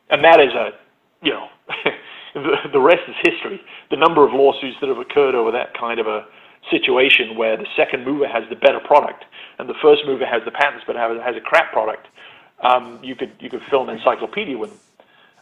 and 0.09 0.23
that 0.23 0.39
is 0.39 0.53
a, 0.53 0.71
you 1.21 1.31
know, 1.31 1.47
the, 2.33 2.55
the 2.73 2.79
rest 2.79 3.01
is 3.07 3.15
history. 3.23 3.61
The 3.89 3.97
number 3.97 4.25
of 4.25 4.33
lawsuits 4.33 4.77
that 4.81 4.89
have 4.89 4.97
occurred 4.97 5.35
over 5.35 5.51
that 5.51 5.77
kind 5.77 5.99
of 5.99 6.07
a 6.07 6.25
situation 6.71 7.37
where 7.37 7.57
the 7.57 7.67
second 7.75 8.05
mover 8.05 8.27
has 8.27 8.43
the 8.49 8.55
better 8.55 8.79
product 8.79 9.25
and 9.59 9.69
the 9.69 9.75
first 9.81 10.03
mover 10.05 10.25
has 10.25 10.41
the 10.45 10.51
patents 10.51 10.83
but 10.87 10.95
has, 10.95 11.17
has 11.23 11.35
a 11.35 11.41
crap 11.41 11.71
product, 11.71 12.07
um, 12.61 12.99
you 13.03 13.15
could 13.15 13.31
you 13.39 13.49
could 13.49 13.61
fill 13.69 13.87
an 13.87 13.95
encyclopedia 13.95 14.57
with 14.57 14.71
them. 14.71 14.79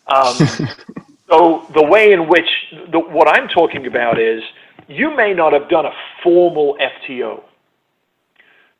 Um, 0.08 0.36
so 1.30 1.68
the 1.74 1.84
way 1.84 2.12
in 2.12 2.28
which 2.28 2.50
the, 2.92 3.00
what 3.00 3.28
I'm 3.28 3.48
talking 3.48 3.88
about 3.88 4.20
is 4.20 4.42
you 4.88 5.16
may 5.16 5.34
not 5.34 5.54
have 5.54 5.70
done 5.70 5.86
a 5.86 5.92
formal 6.24 6.78
FTO, 6.80 7.44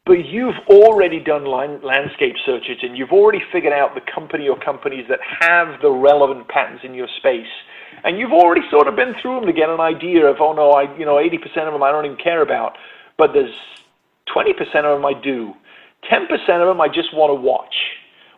but 0.06 0.26
you've 0.26 0.60
already 0.68 1.20
done 1.20 1.46
landscape 1.46 2.36
searches 2.46 2.78
and 2.82 2.98
you've 2.98 3.12
already 3.12 3.40
figured 3.54 3.72
out 3.72 3.96
the 3.96 4.02
company 4.14 4.50
or 4.50 4.60
companies 4.60 5.06
that 5.08 5.20
have 5.40 5.82
the 5.82 5.90
relevant 5.90 6.48
patents 6.50 6.84
in 6.84 6.94
your 6.94 7.08
space. 7.18 7.48
And 8.04 8.18
you've 8.18 8.34
already 8.34 8.62
sort 8.70 8.88
of 8.88 8.98
been 8.98 9.14
through 9.22 9.40
them 9.40 9.46
to 9.46 9.54
get 9.54 9.70
an 9.70 9.80
idea 9.80 10.26
of, 10.26 10.38
oh 10.42 10.52
no, 10.52 10.72
I, 10.72 10.94
you 10.98 11.06
know, 11.06 11.16
80% 11.16 11.40
of 11.68 11.74
them 11.74 11.84
I 11.84 11.92
don't 11.92 12.06
even 12.06 12.18
care 12.18 12.42
about, 12.42 12.74
but 13.18 13.32
there's 13.32 13.56
20% 14.36 14.52
of 14.84 14.98
them 14.98 15.06
I 15.06 15.14
do. 15.14 15.54
10% 16.12 16.28
of 16.32 16.68
them 16.68 16.82
I 16.82 16.88
just 16.88 17.16
want 17.16 17.32
to 17.32 17.40
watch, 17.40 17.74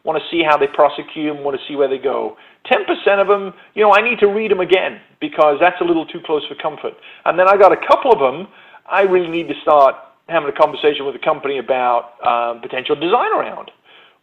want 0.04 0.22
to 0.22 0.26
see 0.30 0.44
how 0.48 0.58
they 0.58 0.68
prosecute 0.68 1.34
them, 1.34 1.44
want 1.44 1.58
to 1.58 1.64
see 1.68 1.76
where 1.76 1.90
they 1.90 1.98
go. 1.98 2.38
10% 2.70 2.86
of 3.20 3.28
them, 3.28 3.54
you 3.74 3.82
know, 3.82 3.92
I 3.92 4.08
need 4.08 4.20
to 4.20 4.28
read 4.28 4.52
them 4.52 4.60
again 4.60 5.02
because 5.20 5.58
that's 5.60 5.82
a 5.82 5.84
little 5.84 6.06
too 6.06 6.20
close 6.28 6.46
for 6.46 6.54
comfort. 6.62 6.94
And 7.26 7.40
then 7.40 7.48
I 7.50 7.58
got 7.58 7.72
a 7.72 7.88
couple 7.90 8.12
of 8.12 8.20
them 8.20 8.48
I 8.88 9.02
really 9.02 9.30
need 9.30 9.48
to 9.48 9.56
start 9.64 9.96
having 10.28 10.50
a 10.50 10.58
conversation 10.58 11.06
with 11.06 11.16
a 11.16 11.24
company 11.24 11.60
about 11.60 12.18
um, 12.26 12.62
potential 12.62 12.96
design 12.96 13.32
around. 13.36 13.72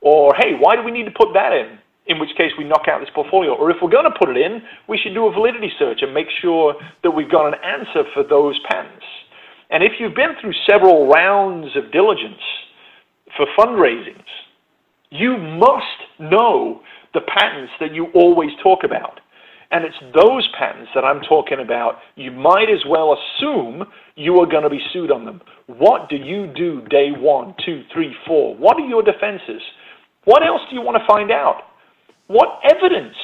Or, 0.01 0.35
hey, 0.35 0.59
why 0.59 0.75
do 0.75 0.83
we 0.83 0.91
need 0.91 1.05
to 1.05 1.15
put 1.15 1.33
that 1.35 1.53
in? 1.53 1.79
In 2.07 2.19
which 2.19 2.31
case 2.37 2.51
we 2.59 2.65
knock 2.65 2.89
out 2.89 2.99
this 2.99 3.11
portfolio. 3.15 3.55
Or 3.55 3.71
if 3.71 3.77
we're 3.81 3.91
going 3.91 4.11
to 4.11 4.19
put 4.19 4.29
it 4.29 4.37
in, 4.37 4.63
we 4.89 4.99
should 4.99 5.15
do 5.15 5.27
a 5.27 5.33
validity 5.33 5.71
search 5.79 6.03
and 6.03 6.13
make 6.13 6.27
sure 6.41 6.75
that 7.05 7.11
we've 7.13 7.31
got 7.31 7.47
an 7.47 7.55
answer 7.63 8.03
for 8.13 8.25
those 8.25 8.59
patents. 8.69 9.07
And 9.71 9.83
if 9.83 9.93
you've 9.99 10.15
been 10.15 10.35
through 10.41 10.53
several 10.69 11.07
rounds 11.09 11.77
of 11.77 11.93
diligence 11.93 12.43
for 13.37 13.47
fundraisings, 13.57 14.27
you 15.11 15.37
must 15.39 16.21
know 16.33 16.83
the 17.15 17.21
patents 17.21 17.73
that 17.79 17.95
you 17.95 18.07
always 18.15 18.51
talk 18.63 18.81
about. 18.85 19.21
And 19.73 19.87
it's 19.87 19.97
those 20.14 20.47
patents 20.57 20.91
that 20.95 21.03
I'm 21.03 21.23
talking 21.23 21.59
about. 21.59 21.97
You 22.14 22.31
might 22.31 22.68
as 22.68 22.85
well 22.87 23.16
assume 23.16 23.85
you 24.16 24.39
are 24.41 24.47
going 24.47 24.64
to 24.64 24.70
be 24.70 24.81
sued 24.93 25.11
on 25.11 25.25
them. 25.25 25.41
What 25.66 26.11
do 26.11 26.16
you 26.16 26.53
do 26.55 26.83
day 26.91 27.11
one, 27.11 27.55
two, 27.64 27.83
three, 27.93 28.14
four? 28.27 28.55
What 28.55 28.77
are 28.77 28.87
your 28.87 29.03
defenses? 29.03 29.62
What 30.25 30.47
else 30.47 30.61
do 30.68 30.77
you 30.77 30.83
want 30.83 30.99
to 30.99 31.07
find 31.07 31.33
out? 31.33 31.62
What 32.27 32.61
evidence 32.70 33.16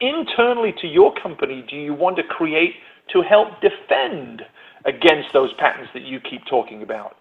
internally 0.00 0.74
to 0.80 0.86
your 0.86 1.12
company 1.22 1.64
do 1.68 1.76
you 1.76 1.92
want 1.92 2.16
to 2.16 2.22
create 2.22 2.72
to 3.12 3.20
help 3.20 3.48
defend 3.60 4.42
against 4.86 5.28
those 5.34 5.52
patents 5.58 5.90
that 5.92 6.04
you 6.04 6.20
keep 6.20 6.40
talking 6.48 6.82
about? 6.82 7.16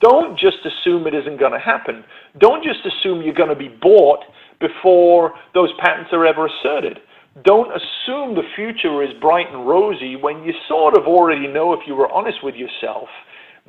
Don't 0.00 0.36
just 0.36 0.58
assume 0.66 1.06
it 1.06 1.14
isn't 1.14 1.38
going 1.38 1.52
to 1.52 1.60
happen. 1.60 2.04
Don't 2.40 2.64
just 2.64 2.80
assume 2.84 3.22
you're 3.22 3.34
going 3.34 3.50
to 3.50 3.54
be 3.54 3.68
bought 3.68 4.20
before 4.60 5.32
those 5.54 5.70
patents 5.78 6.10
are 6.12 6.26
ever 6.26 6.48
asserted 6.48 6.98
don't 7.42 7.70
assume 7.70 8.36
the 8.36 8.44
future 8.54 9.02
is 9.02 9.10
bright 9.20 9.46
and 9.50 9.66
rosy 9.66 10.14
when 10.14 10.44
you 10.44 10.52
sort 10.68 10.96
of 10.96 11.04
already 11.06 11.48
know 11.48 11.72
if 11.72 11.80
you 11.86 11.94
were 11.94 12.10
honest 12.12 12.38
with 12.44 12.54
yourself 12.54 13.08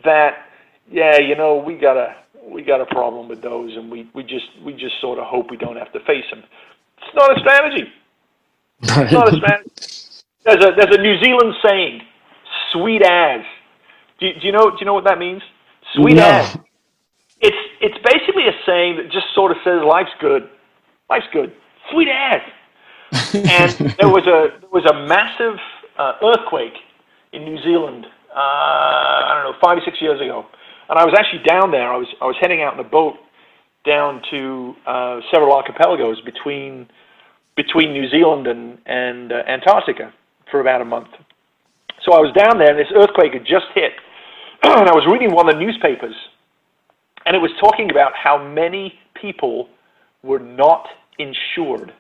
that 0.03 0.45
yeah 0.91 1.20
you 1.20 1.36
know 1.36 1.55
we 1.55 1.76
got 1.76 1.97
a 1.97 2.16
we 2.47 2.61
got 2.61 2.80
a 2.80 2.86
problem 2.86 3.28
with 3.28 3.41
those 3.41 3.76
and 3.76 3.89
we, 3.89 4.07
we 4.13 4.24
just 4.24 4.45
we 4.63 4.74
just 4.74 4.99
sort 5.01 5.18
of 5.18 5.26
hope 5.26 5.49
we 5.49 5.57
don't 5.57 5.78
have 5.78 5.91
to 5.93 5.99
face 6.01 6.26
them. 6.30 6.43
It's 6.97 7.16
not 7.16 7.36
a 7.36 7.39
strategy. 7.39 7.91
It's 8.82 9.11
not 9.11 9.34
a 9.34 9.36
strategy. 9.38 9.72
There's 10.43 10.63
a 10.63 10.72
there's 10.78 10.95
a 10.95 11.01
new 11.01 11.20
zealand 11.24 11.55
saying 11.66 12.01
sweet 12.72 13.01
as. 13.01 13.41
Do 14.20 14.28
you, 14.28 14.34
do 14.34 14.45
you 14.47 14.51
know 14.51 14.70
do 14.70 14.78
you 14.80 14.86
know 14.86 14.93
what 14.93 15.05
that 15.05 15.18
means? 15.18 15.41
Sweet 15.93 16.16
no. 16.16 16.24
as. 16.24 16.57
It's 17.41 17.57
it's 17.82 17.97
basically 18.03 18.47
a 18.47 18.53
saying 18.66 18.97
that 18.97 19.11
just 19.11 19.26
sort 19.34 19.51
of 19.51 19.57
says 19.63 19.82
life's 19.88 20.13
good. 20.20 20.49
Life's 21.09 21.28
good. 21.34 21.51
Sweet 21.91 22.09
as 22.09 22.41
and 23.12 23.72
there 23.99 24.10
was 24.10 24.26
a 24.28 24.60
there 24.60 24.70
was 24.72 24.86
a 24.86 25.08
massive 25.08 25.60
uh, 25.97 26.14
earthquake 26.24 26.74
in 27.34 27.43
New 27.45 27.62
Zealand. 27.64 28.06
Uh, 28.36 28.39
I 28.39 29.41
don't 29.41 29.51
know, 29.51 29.58
five 29.64 29.78
or 29.78 29.82
six 29.86 30.01
years 30.01 30.20
ago, 30.20 30.45
and 30.89 30.99
I 30.99 31.06
was 31.06 31.14
actually 31.18 31.43
down 31.43 31.72
there. 31.72 31.91
I 31.91 31.97
was 31.97 32.08
I 32.22 32.26
was 32.26 32.36
heading 32.41 32.62
out 32.62 32.74
in 32.74 32.80
a 32.80 32.89
boat 32.89 33.16
down 33.86 34.22
to 34.32 34.76
uh, 34.86 35.20
several 35.32 35.53
archipelagos 35.53 36.20
between 36.22 36.88
between 37.56 37.93
New 37.93 38.10
Zealand 38.10 38.47
and 38.47 38.78
and 38.86 39.32
uh, 39.32 39.43
Antarctica 39.47 40.14
for 40.51 40.60
about 40.60 40.82
a 40.82 40.86
month. 40.86 41.10
So 42.03 42.14
I 42.14 42.20
was 42.20 42.34
down 42.34 42.60
there, 42.60 42.70
and 42.70 42.80
this 42.80 42.91
earthquake 42.95 43.34
had 43.34 43.45
just 43.45 43.66
hit, 43.74 43.93
and 44.64 44.89
I 44.89 44.93
was 44.93 45.08
reading 45.12 45.34
one 45.34 45.47
of 45.47 45.56
the 45.56 45.60
newspapers, 45.60 46.16
and 47.26 47.36
it 47.36 47.39
was 47.39 47.51
talking 47.60 47.89
about 47.89 48.12
how 48.16 48.43
many 48.43 48.99
people 49.20 49.70
were 50.22 50.39
not 50.39 50.88
insured 51.18 51.93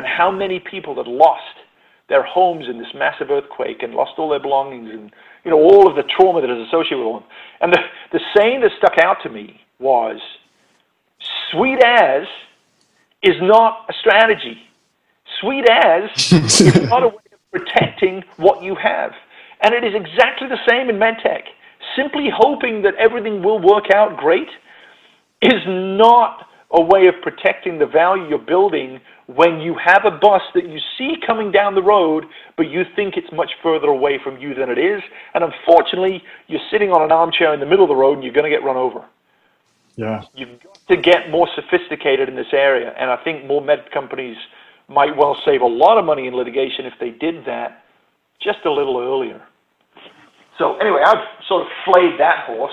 and 0.00 0.08
how 0.08 0.30
many 0.30 0.58
people 0.58 0.96
had 0.96 1.06
lost 1.06 1.60
their 2.08 2.22
homes 2.22 2.64
in 2.70 2.78
this 2.78 2.88
massive 2.94 3.30
earthquake 3.30 3.82
and 3.82 3.92
lost 3.92 4.12
all 4.16 4.30
their 4.30 4.40
belongings 4.40 4.88
and 4.90 5.12
you 5.44 5.50
know 5.50 5.58
all 5.58 5.86
of 5.86 5.94
the 5.94 6.02
trauma 6.16 6.40
that 6.40 6.48
is 6.48 6.66
associated 6.68 7.04
with 7.04 7.20
them. 7.20 7.30
And 7.60 7.70
the, 7.70 7.80
the 8.12 8.20
saying 8.34 8.62
that 8.62 8.70
stuck 8.78 8.96
out 8.98 9.18
to 9.24 9.28
me 9.28 9.60
was, 9.78 10.18
"Sweet 11.50 11.84
as 11.84 12.22
is 13.22 13.36
not 13.42 13.84
a 13.90 13.92
strategy. 14.00 14.56
Sweet 15.38 15.68
as 15.68 16.32
is 16.32 16.88
not 16.88 17.02
a 17.02 17.08
way 17.08 17.28
of 17.30 17.50
protecting 17.52 18.24
what 18.38 18.62
you 18.62 18.74
have." 18.76 19.12
And 19.60 19.74
it 19.74 19.84
is 19.84 19.92
exactly 19.94 20.48
the 20.48 20.60
same 20.66 20.88
in 20.88 20.96
medtech. 20.96 21.42
Simply 21.94 22.30
hoping 22.34 22.80
that 22.84 22.94
everything 22.94 23.42
will 23.42 23.58
work 23.58 23.90
out 23.94 24.16
great 24.16 24.48
is 25.42 25.60
not 25.66 26.46
a 26.72 26.80
way 26.80 27.06
of 27.06 27.14
protecting 27.22 27.78
the 27.78 27.86
value 27.86 28.28
you're 28.28 28.38
building 28.38 29.00
when 29.34 29.60
you 29.60 29.76
have 29.82 30.04
a 30.04 30.10
bus 30.10 30.42
that 30.54 30.68
you 30.68 30.78
see 30.98 31.14
coming 31.26 31.52
down 31.52 31.74
the 31.74 31.82
road, 31.82 32.24
but 32.56 32.68
you 32.68 32.84
think 32.96 33.16
it's 33.16 33.30
much 33.32 33.50
further 33.62 33.88
away 33.88 34.18
from 34.22 34.38
you 34.38 34.54
than 34.54 34.70
it 34.70 34.78
is. 34.78 35.02
And 35.34 35.44
unfortunately, 35.44 36.22
you're 36.48 36.60
sitting 36.70 36.90
on 36.90 37.02
an 37.02 37.12
armchair 37.12 37.54
in 37.54 37.60
the 37.60 37.66
middle 37.66 37.84
of 37.84 37.88
the 37.88 37.96
road 37.96 38.14
and 38.14 38.24
you're 38.24 38.32
going 38.32 38.50
to 38.50 38.50
get 38.50 38.64
run 38.64 38.76
over. 38.76 39.04
Yeah. 39.96 40.22
You've 40.34 40.60
got 40.62 40.78
to 40.88 40.96
get 40.96 41.30
more 41.30 41.48
sophisticated 41.54 42.28
in 42.28 42.36
this 42.36 42.52
area. 42.52 42.94
And 42.98 43.10
I 43.10 43.16
think 43.22 43.46
more 43.46 43.60
med 43.60 43.90
companies 43.92 44.36
might 44.88 45.16
well 45.16 45.36
save 45.44 45.60
a 45.60 45.66
lot 45.66 45.98
of 45.98 46.04
money 46.04 46.26
in 46.26 46.34
litigation 46.34 46.86
if 46.86 46.94
they 46.98 47.10
did 47.10 47.44
that 47.44 47.84
just 48.42 48.58
a 48.64 48.72
little 48.72 48.98
earlier. 48.98 49.42
So 50.58 50.76
anyway, 50.78 51.02
I've 51.04 51.24
sort 51.46 51.62
of 51.62 51.68
flayed 51.84 52.18
that 52.18 52.46
horse. 52.46 52.72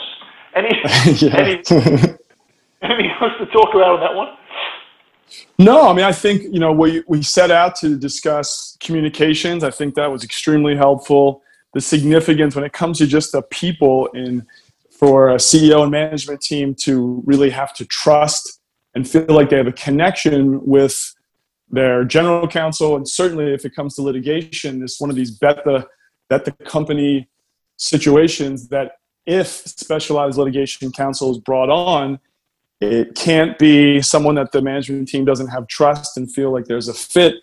Any, 0.55 0.69
any, 1.33 1.61
anything 2.81 3.11
else 3.21 3.33
to 3.39 3.45
talk 3.47 3.75
about 3.75 3.93
on 3.95 3.99
that 3.99 4.15
one? 4.15 4.29
No, 5.59 5.89
I 5.89 5.93
mean, 5.93 6.05
I 6.05 6.11
think, 6.11 6.43
you 6.43 6.59
know, 6.59 6.71
we, 6.71 7.03
we 7.07 7.21
set 7.21 7.51
out 7.51 7.75
to 7.77 7.97
discuss 7.97 8.77
communications. 8.79 9.63
I 9.63 9.71
think 9.71 9.95
that 9.95 10.11
was 10.11 10.23
extremely 10.23 10.75
helpful. 10.75 11.41
The 11.73 11.81
significance 11.81 12.55
when 12.55 12.63
it 12.63 12.73
comes 12.73 12.99
to 12.99 13.07
just 13.07 13.31
the 13.31 13.41
people 13.41 14.07
in 14.13 14.45
for 14.91 15.29
a 15.29 15.35
CEO 15.35 15.83
and 15.83 15.91
management 15.91 16.41
team 16.41 16.73
to 16.73 17.21
really 17.25 17.51
have 17.51 17.73
to 17.75 17.85
trust 17.85 18.59
and 18.95 19.07
feel 19.07 19.25
like 19.29 19.49
they 19.49 19.57
have 19.57 19.67
a 19.67 19.71
connection 19.71 20.65
with 20.65 21.13
their 21.69 22.03
general 22.03 22.47
counsel. 22.47 22.95
And 22.95 23.07
certainly 23.07 23.53
if 23.53 23.63
it 23.63 23.75
comes 23.75 23.95
to 23.95 24.01
litigation, 24.01 24.81
it's 24.81 24.99
one 24.99 25.09
of 25.09 25.15
these 25.15 25.31
bet 25.31 25.63
the, 25.65 25.87
the 26.29 26.51
company 26.65 27.29
situations 27.77 28.69
that 28.69 28.93
if 29.25 29.47
specialized 29.47 30.37
litigation 30.37 30.91
counsel 30.91 31.29
is 31.31 31.37
brought 31.37 31.69
on, 31.69 32.19
it 32.79 33.15
can't 33.15 33.57
be 33.57 34.01
someone 34.01 34.35
that 34.35 34.51
the 34.51 34.61
management 34.61 35.07
team 35.07 35.25
doesn't 35.25 35.47
have 35.47 35.67
trust 35.67 36.17
and 36.17 36.31
feel 36.31 36.51
like 36.51 36.65
there's 36.65 36.87
a 36.87 36.93
fit. 36.93 37.35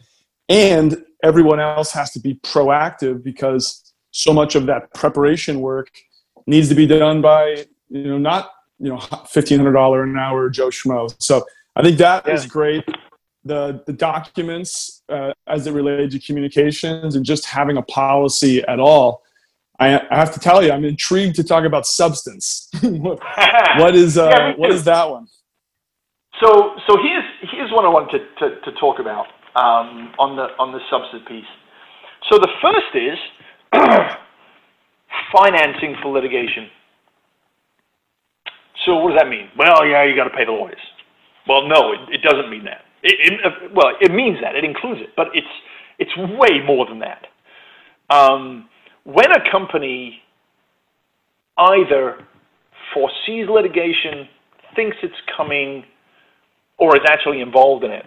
And 0.49 1.05
everyone 1.22 1.59
else 1.59 1.91
has 1.93 2.12
to 2.12 2.20
be 2.20 2.35
proactive 2.35 3.22
because 3.22 3.93
so 4.11 4.32
much 4.32 4.55
of 4.55 4.66
that 4.66 4.93
preparation 4.95 5.61
work 5.61 5.91
needs 6.47 6.68
to 6.68 6.74
be 6.74 6.87
done 6.87 7.20
by, 7.20 7.66
you 7.89 8.05
know, 8.05 8.18
not, 8.18 8.53
you 8.78 8.89
know, 8.89 8.99
$1,500 8.99 10.03
an 10.05 10.16
hour 10.16 10.49
Joe 10.51 10.68
Schmo. 10.68 11.12
So 11.18 11.45
I 11.74 11.82
think 11.82 11.99
that 11.99 12.26
yeah. 12.26 12.35
is 12.35 12.47
great. 12.47 12.85
The, 13.45 13.82
the 13.87 13.93
documents 13.93 15.03
uh, 15.09 15.32
as 15.49 15.66
it 15.66 15.72
relates 15.72 16.14
to 16.14 16.20
communications 16.20 17.16
and 17.16 17.24
just 17.24 17.45
having 17.45 17.76
a 17.76 17.82
policy 17.82 18.62
at 18.64 18.78
all 18.78 19.24
I, 19.79 20.01
I 20.11 20.16
have 20.16 20.33
to 20.35 20.41
tell 20.41 20.62
you, 20.62 20.70
I'm 20.70 20.85
intrigued 20.85 21.37
to 21.37 21.45
talk 21.45 21.64
about 21.64 21.87
substance. 21.87 22.68
what 22.83 23.95
is 23.95 24.16
uh, 24.16 24.31
yeah, 24.31 24.53
what 24.57 24.70
is 24.70 24.85
that 24.85 25.11
one? 25.11 25.27
So 26.41 26.77
so 26.87 26.97
here's 27.03 27.25
here's 27.53 27.70
what 27.72 27.85
I 27.85 27.89
want 27.89 28.11
to, 28.12 28.18
to, 28.18 28.61
to 28.61 28.72
talk 28.79 28.99
about 29.01 29.27
um, 29.57 30.12
on 30.18 30.37
the 30.37 30.47
on 30.59 30.72
the 30.72 30.81
substance 30.91 31.25
piece. 31.27 31.51
So 32.31 32.39
the 32.39 32.49
first 32.62 32.95
is 32.95 33.18
financing 35.37 35.97
for 36.03 36.12
litigation. 36.12 36.68
So 38.87 38.97
what 38.97 39.12
does 39.12 39.20
that 39.20 39.29
mean? 39.29 39.49
Well, 39.59 39.87
yeah, 39.87 40.05
you 40.05 40.14
got 40.14 40.25
to 40.25 40.37
pay 40.37 40.45
the 40.45 40.53
lawyers. 40.53 40.81
Well, 41.49 41.66
no, 41.68 41.93
it, 41.93 42.01
it 42.14 42.22
doesn't 42.22 42.51
mean 42.51 42.64
that. 42.64 42.83
It, 43.03 43.16
it, 43.20 43.75
well, 43.75 43.93
it 44.01 44.12
means 44.12 44.39
that 44.43 44.55
it 44.55 44.64
includes 44.64 45.01
it, 45.03 45.11
but 45.16 45.29
it's 45.35 45.47
it's 45.99 46.16
way 46.16 46.61
more 46.64 46.87
than 46.87 47.01
that. 47.01 47.27
Um, 48.11 48.68
when 49.05 49.30
a 49.30 49.50
company 49.50 50.20
either 51.57 52.26
foresees 52.92 53.48
litigation, 53.48 54.28
thinks 54.74 54.96
it's 55.02 55.14
coming, 55.36 55.84
or 56.78 56.96
is 56.96 57.02
actually 57.09 57.40
involved 57.40 57.84
in 57.84 57.90
it, 57.90 58.05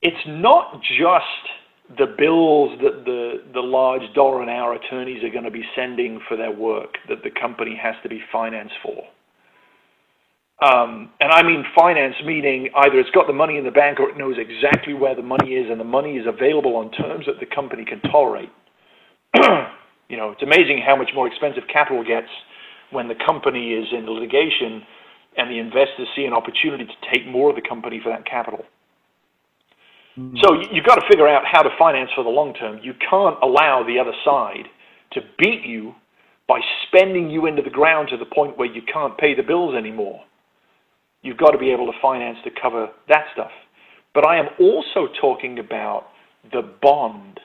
it's 0.00 0.26
not 0.26 0.80
just 0.82 1.98
the 1.98 2.06
bills 2.18 2.78
that 2.82 3.04
the, 3.04 3.42
the 3.52 3.60
large 3.60 4.02
dollar 4.14 4.42
an 4.42 4.48
hour 4.48 4.74
attorneys 4.74 5.22
are 5.22 5.30
going 5.30 5.44
to 5.44 5.50
be 5.50 5.62
sending 5.76 6.20
for 6.28 6.36
their 6.36 6.50
work 6.50 6.96
that 7.08 7.22
the 7.22 7.30
company 7.30 7.78
has 7.80 7.94
to 8.02 8.08
be 8.08 8.20
financed 8.32 8.74
for. 8.82 9.04
Um, 10.64 11.10
and 11.20 11.32
I 11.32 11.42
mean 11.42 11.64
finance, 11.74 12.14
meaning 12.24 12.68
either 12.74 12.98
it's 13.00 13.10
got 13.10 13.26
the 13.26 13.32
money 13.32 13.58
in 13.58 13.64
the 13.64 13.70
bank 13.70 13.98
or 13.98 14.08
it 14.08 14.16
knows 14.16 14.36
exactly 14.38 14.94
where 14.94 15.14
the 15.14 15.22
money 15.22 15.54
is 15.54 15.68
and 15.70 15.78
the 15.78 15.84
money 15.84 16.16
is 16.16 16.26
available 16.26 16.76
on 16.76 16.90
terms 16.92 17.26
that 17.26 17.40
the 17.40 17.46
company 17.52 17.84
can 17.84 18.00
tolerate. 18.10 18.50
you 20.08 20.16
know, 20.16 20.30
it's 20.30 20.42
amazing 20.42 20.82
how 20.84 20.96
much 20.96 21.10
more 21.14 21.26
expensive 21.26 21.64
capital 21.72 22.04
gets 22.04 22.28
when 22.90 23.08
the 23.08 23.14
company 23.26 23.72
is 23.72 23.86
in 23.92 24.06
litigation 24.06 24.82
and 25.36 25.50
the 25.50 25.58
investors 25.58 26.08
see 26.14 26.24
an 26.24 26.32
opportunity 26.32 26.84
to 26.84 26.98
take 27.12 27.26
more 27.26 27.50
of 27.50 27.56
the 27.56 27.62
company 27.66 28.00
for 28.02 28.10
that 28.10 28.26
capital. 28.26 28.64
Mm-hmm. 30.18 30.36
So 30.42 30.60
you've 30.70 30.84
got 30.84 30.96
to 30.96 31.06
figure 31.10 31.26
out 31.26 31.44
how 31.50 31.62
to 31.62 31.70
finance 31.78 32.10
for 32.14 32.22
the 32.22 32.30
long 32.30 32.52
term. 32.54 32.80
You 32.82 32.92
can't 32.94 33.36
allow 33.42 33.82
the 33.86 33.98
other 33.98 34.12
side 34.24 34.68
to 35.12 35.20
beat 35.38 35.64
you 35.64 35.94
by 36.46 36.60
spending 36.86 37.30
you 37.30 37.46
into 37.46 37.62
the 37.62 37.70
ground 37.70 38.08
to 38.10 38.18
the 38.18 38.26
point 38.26 38.58
where 38.58 38.70
you 38.70 38.82
can't 38.92 39.16
pay 39.16 39.34
the 39.34 39.42
bills 39.42 39.74
anymore. 39.74 40.20
You've 41.22 41.38
got 41.38 41.52
to 41.52 41.58
be 41.58 41.70
able 41.70 41.86
to 41.86 41.92
finance 42.02 42.38
to 42.44 42.50
cover 42.60 42.88
that 43.08 43.24
stuff. 43.32 43.52
But 44.12 44.26
I 44.26 44.38
am 44.38 44.48
also 44.60 45.08
talking 45.20 45.58
about 45.58 46.08
the 46.52 46.62
bond. 46.82 47.40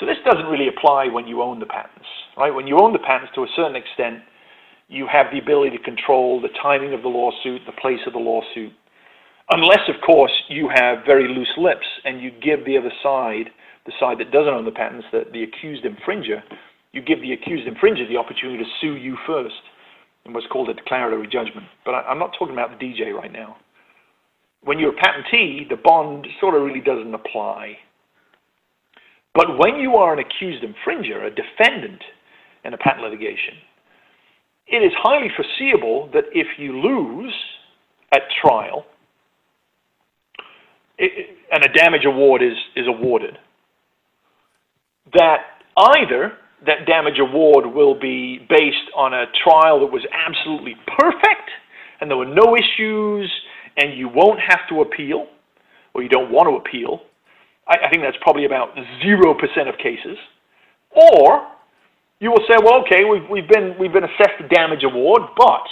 So 0.00 0.06
this 0.06 0.16
doesn't 0.24 0.46
really 0.46 0.66
apply 0.66 1.08
when 1.12 1.28
you 1.28 1.42
own 1.42 1.60
the 1.60 1.66
patents, 1.66 2.08
right? 2.36 2.50
When 2.50 2.66
you 2.66 2.80
own 2.80 2.94
the 2.94 3.04
patents 3.04 3.32
to 3.34 3.42
a 3.42 3.52
certain 3.54 3.76
extent, 3.76 4.24
you 4.88 5.06
have 5.06 5.26
the 5.30 5.38
ability 5.38 5.76
to 5.76 5.82
control 5.84 6.40
the 6.40 6.48
timing 6.62 6.94
of 6.94 7.02
the 7.02 7.08
lawsuit, 7.08 7.60
the 7.66 7.76
place 7.80 8.00
of 8.06 8.14
the 8.14 8.18
lawsuit. 8.18 8.72
Unless, 9.50 9.92
of 9.92 10.00
course, 10.00 10.32
you 10.48 10.70
have 10.74 11.04
very 11.04 11.28
loose 11.28 11.52
lips 11.58 11.86
and 12.04 12.20
you 12.20 12.30
give 12.30 12.64
the 12.64 12.78
other 12.78 12.92
side, 13.02 13.50
the 13.84 13.92
side 14.00 14.18
that 14.18 14.32
doesn't 14.32 14.52
own 14.52 14.64
the 14.64 14.72
patents, 14.72 15.06
the, 15.12 15.24
the 15.32 15.42
accused 15.42 15.84
infringer, 15.84 16.42
you 16.92 17.02
give 17.02 17.20
the 17.20 17.32
accused 17.32 17.68
infringer 17.68 18.08
the 18.08 18.16
opportunity 18.16 18.58
to 18.58 18.70
sue 18.80 18.96
you 18.96 19.16
first 19.26 19.62
in 20.24 20.32
what's 20.32 20.46
called 20.46 20.70
a 20.70 20.74
declaratory 20.74 21.26
judgment. 21.26 21.66
But 21.84 21.94
I, 21.94 22.00
I'm 22.08 22.18
not 22.18 22.32
talking 22.38 22.54
about 22.54 22.70
the 22.78 22.84
DJ 22.84 23.12
right 23.12 23.32
now. 23.32 23.56
When 24.62 24.78
you're 24.78 24.92
a 24.92 24.96
patentee, 24.96 25.68
the 25.68 25.76
bond 25.82 26.26
sort 26.40 26.54
of 26.54 26.62
really 26.62 26.80
doesn't 26.80 27.14
apply. 27.14 27.76
But 29.34 29.58
when 29.58 29.76
you 29.76 29.94
are 29.94 30.12
an 30.12 30.18
accused 30.18 30.64
infringer, 30.64 31.26
a 31.26 31.30
defendant 31.30 32.02
in 32.64 32.74
a 32.74 32.78
patent 32.78 33.04
litigation, 33.04 33.54
it 34.66 34.78
is 34.78 34.92
highly 34.96 35.28
foreseeable 35.34 36.10
that 36.12 36.24
if 36.32 36.46
you 36.58 36.80
lose 36.80 37.34
at 38.12 38.22
trial, 38.42 38.84
it, 40.98 41.36
and 41.50 41.64
a 41.64 41.72
damage 41.72 42.04
award 42.04 42.42
is, 42.42 42.56
is 42.76 42.86
awarded, 42.86 43.38
that 45.14 45.38
either 45.76 46.32
that 46.66 46.86
damage 46.86 47.18
award 47.18 47.66
will 47.66 47.98
be 47.98 48.46
based 48.48 48.90
on 48.96 49.14
a 49.14 49.24
trial 49.42 49.80
that 49.80 49.92
was 49.92 50.06
absolutely 50.12 50.76
perfect 50.98 51.50
and 52.00 52.10
there 52.10 52.16
were 52.16 52.26
no 52.26 52.56
issues 52.56 53.30
and 53.76 53.96
you 53.96 54.08
won't 54.12 54.40
have 54.40 54.60
to 54.68 54.82
appeal 54.82 55.26
or 55.94 56.02
you 56.02 56.08
don't 56.08 56.30
want 56.30 56.48
to 56.48 56.56
appeal. 56.56 57.00
I, 57.70 57.86
I 57.86 57.88
think 57.88 58.02
that's 58.02 58.18
probably 58.20 58.44
about 58.44 58.74
0% 58.74 59.68
of 59.68 59.78
cases. 59.78 60.18
Or 60.90 61.46
you 62.18 62.30
will 62.30 62.44
say, 62.48 62.56
well, 62.62 62.82
okay, 62.84 63.04
we've, 63.04 63.28
we've, 63.30 63.48
been, 63.48 63.76
we've 63.78 63.92
been 63.92 64.04
assessed 64.04 64.42
a 64.44 64.48
damage 64.48 64.82
award, 64.84 65.22
but 65.36 65.64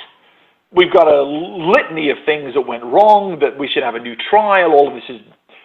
we've 0.73 0.93
got 0.93 1.09
a 1.09 1.23
litany 1.23 2.11
of 2.11 2.17
things 2.25 2.55
that 2.55 2.63
went 2.63 2.85
wrong, 2.85 3.39
that 3.41 3.59
we 3.59 3.69
should 3.69 3.83
have 3.83 3.97
a 3.97 4.01
new 4.01 4.15
trial, 4.31 4.73
all 4.73 4.89
of 4.89 4.95
this 4.95 5.05
is, 5.09 5.21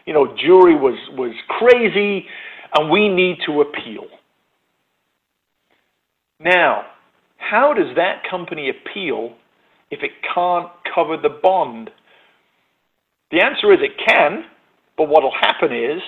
you 0.05 0.13
know, 0.13 0.35
jury 0.35 0.75
was, 0.75 0.97
was 1.11 1.33
crazy, 1.47 2.25
and 2.75 2.89
we 2.89 3.07
need 3.07 3.37
to 3.45 3.61
appeal. 3.61 4.05
Now, 6.39 6.85
how 7.37 7.73
does 7.73 7.95
that 7.95 8.23
company 8.29 8.69
appeal 8.69 9.35
if 9.91 9.99
it 10.03 10.11
can't 10.33 10.69
cover 10.93 11.15
the 11.15 11.29
bond? 11.29 11.89
The 13.31 13.41
answer 13.41 13.71
is 13.71 13.79
it 13.81 13.91
can, 14.05 14.43
but 14.97 15.07
what 15.07 15.23
will 15.23 15.33
happen 15.39 15.71
is, 15.73 16.01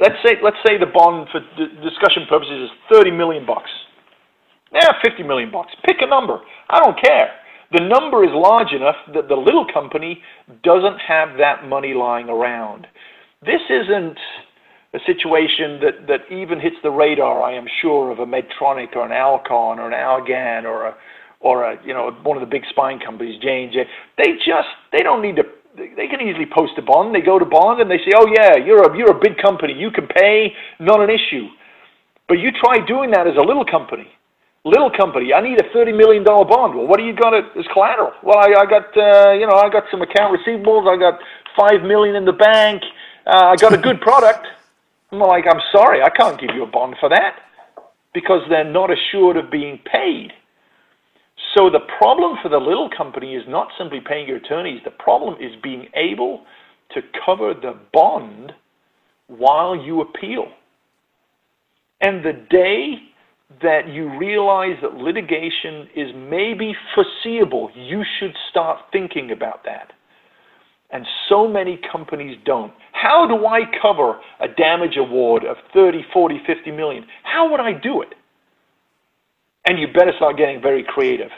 let's 0.00 0.16
say, 0.24 0.36
let's 0.42 0.56
say 0.66 0.78
the 0.78 0.90
bond 0.92 1.28
for 1.30 1.40
discussion 1.84 2.24
purposes 2.28 2.70
is 2.70 2.70
30 2.92 3.12
million 3.12 3.46
bucks. 3.46 3.70
Yeah, 4.72 4.92
50 5.04 5.22
million 5.24 5.50
bucks. 5.50 5.72
Pick 5.84 5.96
a 6.00 6.06
number. 6.06 6.40
I 6.68 6.80
don't 6.80 6.98
care. 7.02 7.30
The 7.72 7.86
number 7.86 8.24
is 8.24 8.30
large 8.32 8.72
enough 8.72 8.96
that 9.14 9.28
the 9.28 9.36
little 9.36 9.66
company 9.72 10.22
doesn't 10.62 10.98
have 11.06 11.38
that 11.38 11.68
money 11.68 11.94
lying 11.94 12.28
around. 12.28 12.86
This 13.44 13.60
isn't 13.70 14.18
a 14.92 14.98
situation 15.06 15.78
that, 15.80 16.06
that 16.08 16.34
even 16.34 16.58
hits 16.58 16.76
the 16.82 16.90
radar, 16.90 17.42
I 17.42 17.54
am 17.54 17.66
sure, 17.80 18.10
of 18.10 18.18
a 18.18 18.26
Medtronic 18.26 18.96
or 18.96 19.06
an 19.06 19.12
Alcon 19.12 19.78
or 19.78 19.86
an 19.86 19.94
Allergan 19.94 20.64
or 20.64 20.88
a, 20.88 20.96
or 21.40 21.64
a, 21.64 21.86
you 21.86 21.94
know, 21.94 22.10
one 22.24 22.36
of 22.36 22.40
the 22.40 22.50
big 22.50 22.62
spine 22.70 22.98
companies, 22.98 23.40
J&J. 23.40 23.84
They 24.18 24.32
just, 24.44 24.68
they 24.92 25.02
don't 25.02 25.22
need 25.22 25.36
to, 25.36 25.44
they 25.76 26.06
can 26.08 26.20
easily 26.20 26.46
post 26.46 26.72
a 26.78 26.82
bond. 26.82 27.14
They 27.14 27.20
go 27.20 27.38
to 27.38 27.44
bond 27.44 27.80
and 27.80 27.90
they 27.90 27.98
say, 27.98 28.12
oh 28.16 28.26
yeah, 28.26 28.56
you're 28.56 28.82
a, 28.82 28.96
you're 28.96 29.16
a 29.16 29.20
big 29.20 29.38
company. 29.38 29.74
You 29.74 29.90
can 29.90 30.06
pay, 30.06 30.52
not 30.78 31.00
an 31.00 31.10
issue. 31.10 31.48
But 32.28 32.38
you 32.38 32.50
try 32.52 32.84
doing 32.86 33.10
that 33.12 33.26
as 33.26 33.36
a 33.36 33.42
little 33.42 33.64
company. 33.64 34.08
Little 34.64 34.90
company, 34.90 35.32
I 35.32 35.40
need 35.40 35.58
a 35.58 35.64
$30 35.74 35.96
million 35.96 36.22
bond. 36.22 36.76
Well, 36.76 36.86
what 36.86 36.98
do 36.98 37.04
you 37.04 37.14
got 37.14 37.32
as 37.34 37.66
collateral? 37.72 38.12
Well, 38.22 38.36
I, 38.36 38.60
I 38.60 38.66
got, 38.66 38.92
uh, 38.92 39.32
you 39.32 39.46
know, 39.46 39.56
I 39.56 39.70
got 39.70 39.84
some 39.90 40.02
account 40.02 40.36
receivables. 40.36 40.86
I 40.86 40.98
got 41.00 41.18
5 41.56 41.82
million 41.82 42.14
in 42.14 42.26
the 42.26 42.32
bank. 42.32 42.82
Uh, 43.26 43.52
I 43.52 43.56
got 43.56 43.72
a 43.72 43.78
good 43.78 44.00
product. 44.02 44.46
I'm 45.12 45.18
like, 45.18 45.46
I'm 45.50 45.60
sorry, 45.72 46.02
I 46.02 46.10
can't 46.10 46.38
give 46.38 46.50
you 46.54 46.62
a 46.62 46.66
bond 46.66 46.96
for 47.00 47.08
that 47.08 47.36
because 48.12 48.42
they're 48.48 48.70
not 48.70 48.90
assured 48.90 49.36
of 49.36 49.50
being 49.50 49.78
paid. 49.90 50.32
So 51.56 51.68
the 51.68 51.80
problem 51.98 52.36
for 52.42 52.48
the 52.48 52.58
little 52.58 52.88
company 52.96 53.34
is 53.34 53.42
not 53.48 53.68
simply 53.76 54.00
paying 54.00 54.28
your 54.28 54.36
attorneys. 54.36 54.80
The 54.84 54.92
problem 54.92 55.34
is 55.40 55.50
being 55.62 55.88
able 55.94 56.44
to 56.94 57.00
cover 57.24 57.54
the 57.54 57.78
bond 57.92 58.52
while 59.26 59.74
you 59.74 60.00
appeal. 60.00 60.46
And 62.00 62.24
the 62.24 62.32
day 62.50 62.94
that 63.62 63.88
you 63.88 64.16
realize 64.16 64.76
that 64.80 64.94
litigation 64.94 65.88
is 65.94 66.08
maybe 66.14 66.72
foreseeable, 66.94 67.70
you 67.74 68.04
should 68.18 68.34
start 68.48 68.78
thinking 68.92 69.32
about 69.32 69.64
that. 69.64 69.92
And 70.92 71.04
so 71.28 71.46
many 71.46 71.80
companies 71.90 72.36
don't. 72.44 72.72
How 72.92 73.26
do 73.26 73.46
I 73.46 73.60
cover 73.80 74.20
a 74.40 74.48
damage 74.48 74.96
award 74.96 75.44
of 75.44 75.56
30, 75.72 76.04
40, 76.12 76.40
50 76.46 76.70
million? 76.72 77.04
How 77.22 77.50
would 77.50 77.60
I 77.60 77.72
do 77.72 78.02
it? 78.02 78.08
And 79.66 79.78
you 79.78 79.88
better 79.88 80.12
start 80.16 80.36
getting 80.36 80.60
very 80.60 80.82
creative 80.82 81.30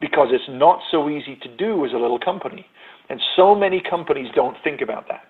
because 0.00 0.28
it's 0.32 0.48
not 0.48 0.80
so 0.90 1.08
easy 1.08 1.36
to 1.36 1.56
do 1.56 1.84
as 1.84 1.92
a 1.92 1.96
little 1.96 2.18
company. 2.18 2.66
And 3.08 3.20
so 3.36 3.54
many 3.54 3.80
companies 3.80 4.28
don't 4.34 4.56
think 4.64 4.80
about 4.80 5.06
that. 5.08 5.24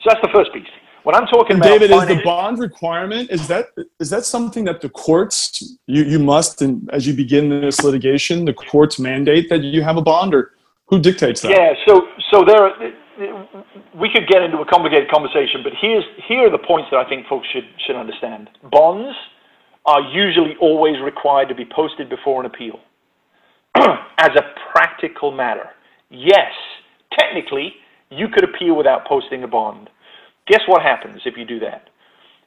So 0.00 0.10
that's 0.10 0.20
the 0.22 0.30
first 0.32 0.52
piece. 0.52 0.68
When 1.04 1.14
I'm 1.14 1.26
talking 1.26 1.56
about 1.56 1.66
David, 1.66 1.90
is 1.90 2.06
the 2.06 2.22
bond 2.24 2.58
requirement 2.58 3.30
is 3.30 3.46
that 3.48 3.66
is 4.00 4.08
that 4.08 4.24
something 4.24 4.64
that 4.64 4.80
the 4.80 4.88
courts 4.88 5.76
you, 5.86 6.02
you 6.02 6.18
must 6.18 6.62
and 6.62 6.88
as 6.92 7.06
you 7.06 7.12
begin 7.12 7.50
this 7.50 7.82
litigation, 7.82 8.46
the 8.46 8.54
courts 8.54 8.98
mandate 8.98 9.50
that 9.50 9.62
you 9.62 9.82
have 9.82 9.98
a 9.98 10.02
bond 10.02 10.34
or 10.34 10.52
who 10.86 10.98
dictates 10.98 11.42
that? 11.42 11.50
Yeah, 11.50 11.74
so 11.86 12.08
so 12.30 12.42
there, 12.46 12.72
we 13.94 14.08
could 14.08 14.26
get 14.26 14.42
into 14.42 14.58
a 14.58 14.64
complicated 14.64 15.10
conversation, 15.10 15.62
but 15.62 15.74
here's 15.78 16.04
here 16.26 16.46
are 16.46 16.50
the 16.50 16.58
points 16.58 16.88
that 16.90 16.98
I 16.98 17.08
think 17.08 17.26
folks 17.26 17.48
should 17.52 17.68
should 17.86 17.96
understand. 17.96 18.48
Bonds 18.70 19.14
are 19.86 20.00
usually 20.00 20.54
always 20.60 20.96
required 21.02 21.48
to 21.48 21.54
be 21.54 21.64
posted 21.64 22.08
before 22.08 22.40
an 22.40 22.46
appeal, 22.46 22.80
as 23.76 24.30
a 24.36 24.42
practical 24.72 25.30
matter. 25.30 25.68
Yes, 26.10 26.52
technically, 27.18 27.74
you 28.10 28.28
could 28.32 28.44
appeal 28.44 28.76
without 28.76 29.06
posting 29.06 29.42
a 29.42 29.48
bond. 29.48 29.90
Guess 30.46 30.60
what 30.66 30.82
happens 30.82 31.22
if 31.24 31.36
you 31.36 31.44
do 31.44 31.58
that? 31.60 31.88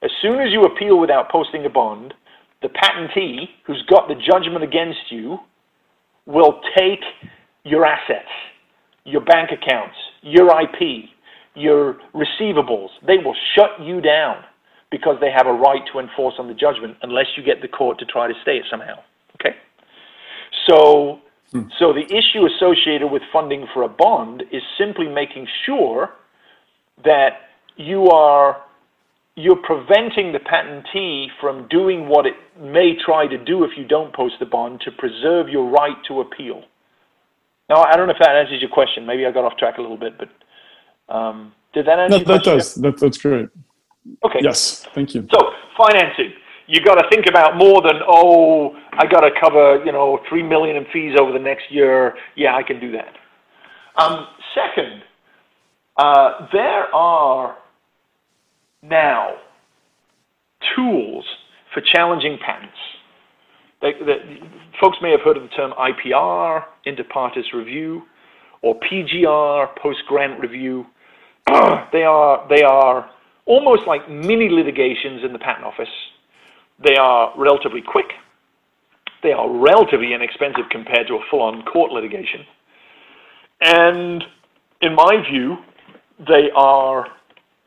As 0.03 0.11
soon 0.21 0.39
as 0.39 0.51
you 0.51 0.61
appeal 0.61 0.99
without 0.99 1.31
posting 1.31 1.65
a 1.65 1.69
bond, 1.69 2.13
the 2.61 2.69
patentee 2.69 3.49
who's 3.65 3.83
got 3.89 4.07
the 4.07 4.15
judgment 4.15 4.63
against 4.63 5.11
you 5.11 5.37
will 6.25 6.59
take 6.77 7.01
your 7.63 7.85
assets, 7.85 8.29
your 9.03 9.21
bank 9.21 9.49
accounts, 9.51 9.95
your 10.21 10.49
IP, 10.61 11.09
your 11.55 11.97
receivables. 12.13 12.89
They 13.05 13.17
will 13.17 13.35
shut 13.55 13.71
you 13.81 14.01
down 14.01 14.43
because 14.91 15.17
they 15.19 15.31
have 15.31 15.47
a 15.47 15.53
right 15.53 15.81
to 15.91 15.99
enforce 15.99 16.35
on 16.39 16.47
the 16.47 16.53
judgment 16.53 16.97
unless 17.01 17.25
you 17.35 17.43
get 17.43 17.61
the 17.61 17.67
court 17.67 17.99
to 17.99 18.05
try 18.05 18.27
to 18.27 18.33
stay 18.41 18.57
it 18.57 18.65
somehow. 18.69 18.95
Okay? 19.35 19.55
So 20.67 21.21
Hmm. 21.51 21.61
So 21.79 21.93
the 21.93 22.05
issue 22.05 22.45
associated 22.45 23.07
with 23.07 23.21
funding 23.31 23.67
for 23.73 23.83
a 23.83 23.89
bond 23.89 24.43
is 24.51 24.61
simply 24.77 25.07
making 25.07 25.47
sure 25.65 26.09
that 27.03 27.49
you 27.77 28.09
are 28.09 28.61
you're 29.35 29.61
preventing 29.63 30.33
the 30.33 30.39
patentee 30.39 31.27
from 31.39 31.67
doing 31.69 32.09
what 32.09 32.25
it 32.25 32.33
may 32.59 32.95
try 33.05 33.27
to 33.27 33.37
do 33.37 33.63
if 33.63 33.71
you 33.77 33.85
don't 33.85 34.13
post 34.13 34.33
the 34.39 34.47
bond 34.47 34.81
to 34.81 34.91
preserve 34.91 35.47
your 35.47 35.69
right 35.69 35.95
to 36.07 36.21
appeal. 36.21 36.63
Now, 37.69 37.83
I 37.83 37.95
don't 37.95 38.07
know 38.07 38.13
if 38.13 38.19
that 38.19 38.35
answers 38.35 38.61
your 38.61 38.71
question. 38.71 39.05
Maybe 39.05 39.27
I 39.27 39.31
got 39.31 39.45
off 39.45 39.55
track 39.57 39.77
a 39.77 39.81
little 39.81 39.97
bit, 39.97 40.13
but 40.17 40.29
um, 41.13 41.53
did 41.73 41.85
that 41.85 41.99
answer? 41.99 42.17
No, 42.17 42.23
that 42.23 42.43
does. 42.43 42.73
That, 42.75 42.99
that's 42.99 43.19
great. 43.19 43.49
Okay. 44.23 44.39
Yes. 44.41 44.87
Thank 44.93 45.13
you. 45.15 45.27
So 45.33 45.51
financing, 45.77 46.33
you 46.67 46.81
got 46.81 46.95
to 46.95 47.07
think 47.09 47.25
about 47.27 47.57
more 47.57 47.81
than 47.81 48.01
oh, 48.07 48.75
I 48.93 49.05
got 49.05 49.21
to 49.21 49.31
cover 49.39 49.83
you 49.85 49.91
know 49.91 50.19
three 50.29 50.43
million 50.43 50.75
in 50.75 50.85
fees 50.91 51.15
over 51.19 51.31
the 51.31 51.39
next 51.39 51.71
year. 51.71 52.15
Yeah, 52.35 52.55
I 52.55 52.63
can 52.63 52.79
do 52.79 52.91
that. 52.91 53.13
Um, 53.97 54.27
second, 54.53 55.01
uh, 55.97 56.47
there 56.53 56.93
are 56.93 57.57
now 58.83 59.35
tools 60.75 61.25
for 61.73 61.81
challenging 61.81 62.37
patents. 62.45 62.77
They, 63.81 63.93
they, 64.05 64.39
folks 64.79 64.97
may 65.01 65.11
have 65.11 65.21
heard 65.21 65.37
of 65.37 65.43
the 65.43 65.49
term 65.49 65.73
IPR, 65.73 66.63
inter 66.85 67.03
partes 67.03 67.53
review, 67.53 68.03
or 68.61 68.79
PGR, 68.79 69.75
post 69.81 69.99
grant 70.07 70.39
review. 70.39 70.85
they 71.91 72.03
are 72.03 72.47
they 72.49 72.63
are 72.63 73.09
almost 73.47 73.87
like 73.87 74.09
mini 74.09 74.49
litigations 74.49 75.23
in 75.23 75.33
the 75.33 75.39
patent 75.39 75.65
office. 75.65 75.89
They 76.83 76.95
are 76.95 77.33
relatively 77.37 77.81
quick. 77.81 78.11
They 79.23 79.31
are 79.31 79.49
relatively 79.49 80.13
inexpensive 80.13 80.65
compared 80.69 81.07
to 81.07 81.15
a 81.15 81.19
full-on 81.31 81.63
court 81.63 81.91
litigation. 81.91 82.45
And 83.61 84.23
in 84.81 84.93
my 84.93 85.23
view, 85.29 85.57
they 86.19 86.49
are 86.55 87.07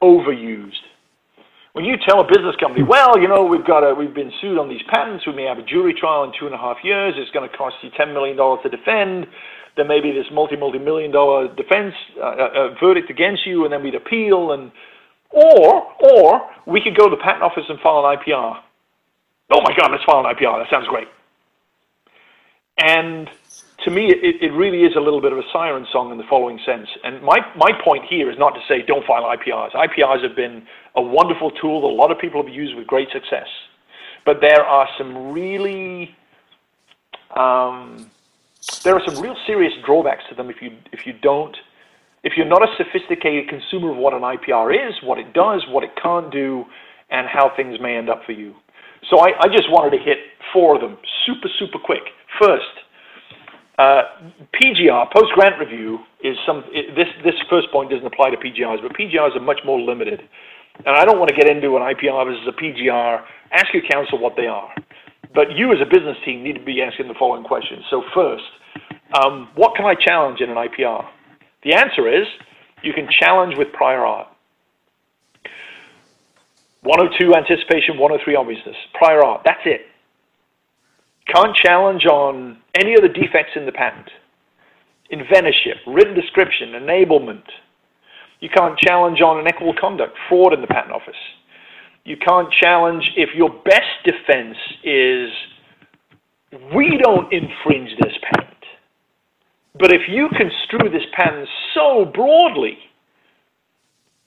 overused. 0.01 0.85
When 1.73 1.85
you 1.85 1.97
tell 2.07 2.21
a 2.21 2.25
business 2.25 2.57
company, 2.61 2.85
well, 2.85 3.19
you 3.19 3.29
know, 3.29 3.45
we've 3.45 3.67
got 3.67 3.81
a, 3.81 3.95
we've 3.95 4.15
been 4.15 4.33
sued 4.41 4.59
on 4.59 4.69
these 4.69 4.83
patents, 4.89 5.27
we 5.27 5.33
may 5.33 5.45
have 5.45 5.59
a 5.59 5.63
jury 5.63 5.95
trial 5.95 6.25
in 6.25 6.33
two 6.39 6.47
and 6.47 6.55
a 6.55 6.59
half 6.59 6.79
years, 6.83 7.15
it's 7.17 7.31
going 7.31 7.49
to 7.49 7.57
cost 7.57 7.77
you 7.83 7.91
$10 7.91 8.13
million 8.13 8.37
to 8.37 8.69
defend, 8.69 9.27
there 9.77 9.85
may 9.85 10.01
be 10.01 10.13
this 10.13 10.27
multi, 10.33 10.57
multi-million 10.57 11.11
dollar 11.13 11.49
defense 11.55 11.95
uh, 12.19 12.27
uh, 12.27 12.75
verdict 12.83 13.09
against 13.09 13.47
you, 13.47 13.65
and 13.65 13.73
then 13.73 13.83
we'd 13.83 13.95
appeal, 13.95 14.53
and 14.53 14.73
or, 15.31 15.87
or 16.01 16.51
we 16.67 16.81
could 16.81 16.97
go 16.97 17.09
to 17.09 17.17
the 17.17 17.23
patent 17.23 17.43
office 17.43 17.65
and 17.69 17.79
file 17.81 18.05
an 18.07 18.19
IPR. 18.19 18.61
Oh 19.53 19.61
my 19.63 19.75
God, 19.77 19.91
let's 19.91 20.05
file 20.05 20.25
an 20.25 20.35
IPR. 20.35 20.63
That 20.63 20.71
sounds 20.71 20.87
great. 20.89 21.09
And 22.79 23.29
to 23.85 23.91
me, 23.91 24.07
it, 24.11 24.43
it 24.43 24.53
really 24.53 24.83
is 24.83 24.95
a 24.97 25.01
little 25.01 25.21
bit 25.21 25.33
of 25.33 25.39
a 25.39 25.43
siren 25.53 25.87
song 25.93 26.13
in 26.13 26.19
the 26.19 26.25
following 26.29 26.59
sense. 26.67 26.89
And 27.05 27.23
my, 27.23 27.39
my 27.57 27.71
point 27.85 28.05
here 28.09 28.31
is 28.31 28.39
not 28.39 28.51
to 28.51 28.61
say 28.69 28.83
don't 28.83 29.07
file 29.07 29.25
IPRs. 29.25 29.73
IPRs 29.73 30.23
have 30.23 30.37
been 30.37 30.67
a 30.97 31.03
wonderful 31.03 31.51
tool 31.51 31.81
that 31.83 31.87
a 31.87 31.97
lot 31.97 32.11
of 32.11 32.19
people 32.19 32.43
have 32.43 32.53
used 32.53 32.77
with 32.77 32.87
great 32.87 33.09
success. 33.13 33.47
But 34.27 34.41
there 34.41 34.63
are 34.63 34.89
some 34.99 35.33
really, 35.33 36.15
um, 37.37 38.11
there 38.85 38.95
are 38.95 39.03
some 39.07 39.23
real 39.23 39.37
serious 39.47 39.73
drawbacks 39.85 40.25
to 40.29 40.35
them 40.35 40.51
if 40.51 40.61
you, 40.61 40.77
if 40.93 41.07
you 41.07 41.15
don't, 41.15 41.57
if 42.23 42.35
you're 42.37 42.47
not 42.47 42.63
a 42.63 42.69
sophisticated 42.77 43.49
consumer 43.49 43.93
of 43.93 43.97
what 43.97 44.13
an 44.13 44.21
IPR 44.21 44.75
is, 44.75 44.95
what 45.03 45.19
it 45.19 45.33
does, 45.33 45.65
what 45.69 45.85
it 45.85 45.91
can't 46.03 46.31
do, 46.31 46.65
and 47.11 47.27
how 47.27 47.51
things 47.57 47.79
may 47.81 47.97
end 47.97 48.11
up 48.11 48.23
for 48.27 48.33
you. 48.33 48.55
So 49.09 49.19
I, 49.21 49.33
I 49.41 49.49
just 49.49 49.71
wanted 49.71 49.97
to 49.97 50.05
hit 50.05 50.19
four 50.53 50.75
of 50.75 50.81
them 50.81 50.99
super, 51.27 51.49
super 51.59 51.79
quick. 51.79 52.03
First, 52.39 52.71
uh, 53.79 54.03
PGR, 54.53 55.11
post-grant 55.13 55.59
review, 55.59 55.99
is 56.23 56.37
some, 56.47 56.65
it, 56.69 56.95
this, 56.95 57.09
this 57.25 57.35
first 57.49 57.73
point 57.73 57.91
doesn't 57.91 58.07
apply 58.07 58.31
to 58.31 58.37
PGRs, 58.37 58.83
but 58.83 58.93
PGRs 58.93 59.35
are 59.37 59.41
much 59.41 59.61
more 59.65 59.81
limited. 59.81 60.21
And 60.85 60.97
I 60.97 61.05
don't 61.05 61.19
want 61.19 61.31
to 61.31 61.37
get 61.37 61.49
into 61.49 61.77
an 61.77 61.83
IPR 61.83 62.25
versus 62.27 62.47
a 62.47 62.53
PGR. 62.53 63.25
Ask 63.53 63.73
your 63.73 63.83
counsel 63.91 64.19
what 64.19 64.35
they 64.37 64.47
are. 64.47 64.69
But 65.35 65.57
you 65.57 65.73
as 65.73 65.79
a 65.81 65.89
business 65.89 66.17
team 66.25 66.43
need 66.43 66.55
to 66.55 66.65
be 66.65 66.83
asking 66.83 67.09
the 67.09 67.15
following 67.19 67.45
questions. 67.45 67.85
So 67.91 68.03
first, 68.15 68.45
um, 69.23 69.49
what 69.55 69.75
can 69.77 69.87
I 69.87 69.95
challenge 69.95 70.41
in 70.41 70.51
an 70.51 70.57
IPR? 70.57 71.05
The 71.63 71.75
answer 71.75 72.09
is 72.09 72.27
you 72.83 72.93
can 72.93 73.09
challenge 73.11 73.55
with 73.57 73.73
prior 73.73 74.05
art. 74.05 74.29
102 76.83 77.35
anticipation, 77.35 77.99
103 77.99 78.35
obviousness, 78.37 78.77
prior 78.95 79.23
art, 79.25 79.43
that's 79.45 79.61
it. 79.67 79.83
Can't 81.27 81.55
challenge 81.55 82.07
on 82.07 82.57
any 82.75 82.95
of 82.95 83.03
the 83.03 83.09
defects 83.09 83.53
in 83.55 83.67
the 83.67 83.73
patent. 83.73 84.09
Inventorship, 85.13 85.77
written 85.87 86.15
description, 86.15 86.71
enablement. 86.71 87.45
You 88.41 88.49
can't 88.49 88.79
challenge 88.79 89.21
on 89.21 89.41
inequitable 89.41 89.75
conduct, 89.79 90.17
fraud 90.29 90.55
in 90.55 90.63
the 90.63 90.67
patent 90.67 90.95
office. 90.95 91.21
You 92.05 92.17
can't 92.17 92.51
challenge 92.51 93.05
if 93.17 93.31
your 93.35 93.51
best 93.51 93.93
defense 94.05 94.57
is 94.83 95.31
we 96.75 96.99
don't 97.03 97.31
infringe 97.33 97.91
this 98.01 98.15
patent. 98.23 98.60
But 99.79 99.93
if 99.93 100.03
you 100.09 100.29
construe 100.29 100.91
this 100.91 101.07
patent 101.17 101.49
so 101.75 102.05
broadly 102.05 102.79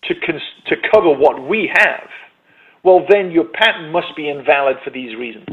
to, 0.03 0.13
to 0.15 0.75
cover 0.93 1.09
what 1.09 1.47
we 1.47 1.69
have, 1.73 2.07
well, 2.83 3.05
then 3.09 3.31
your 3.31 3.45
patent 3.45 3.91
must 3.91 4.15
be 4.15 4.29
invalid 4.29 4.77
for 4.83 4.89
these 4.89 5.15
reasons. 5.15 5.47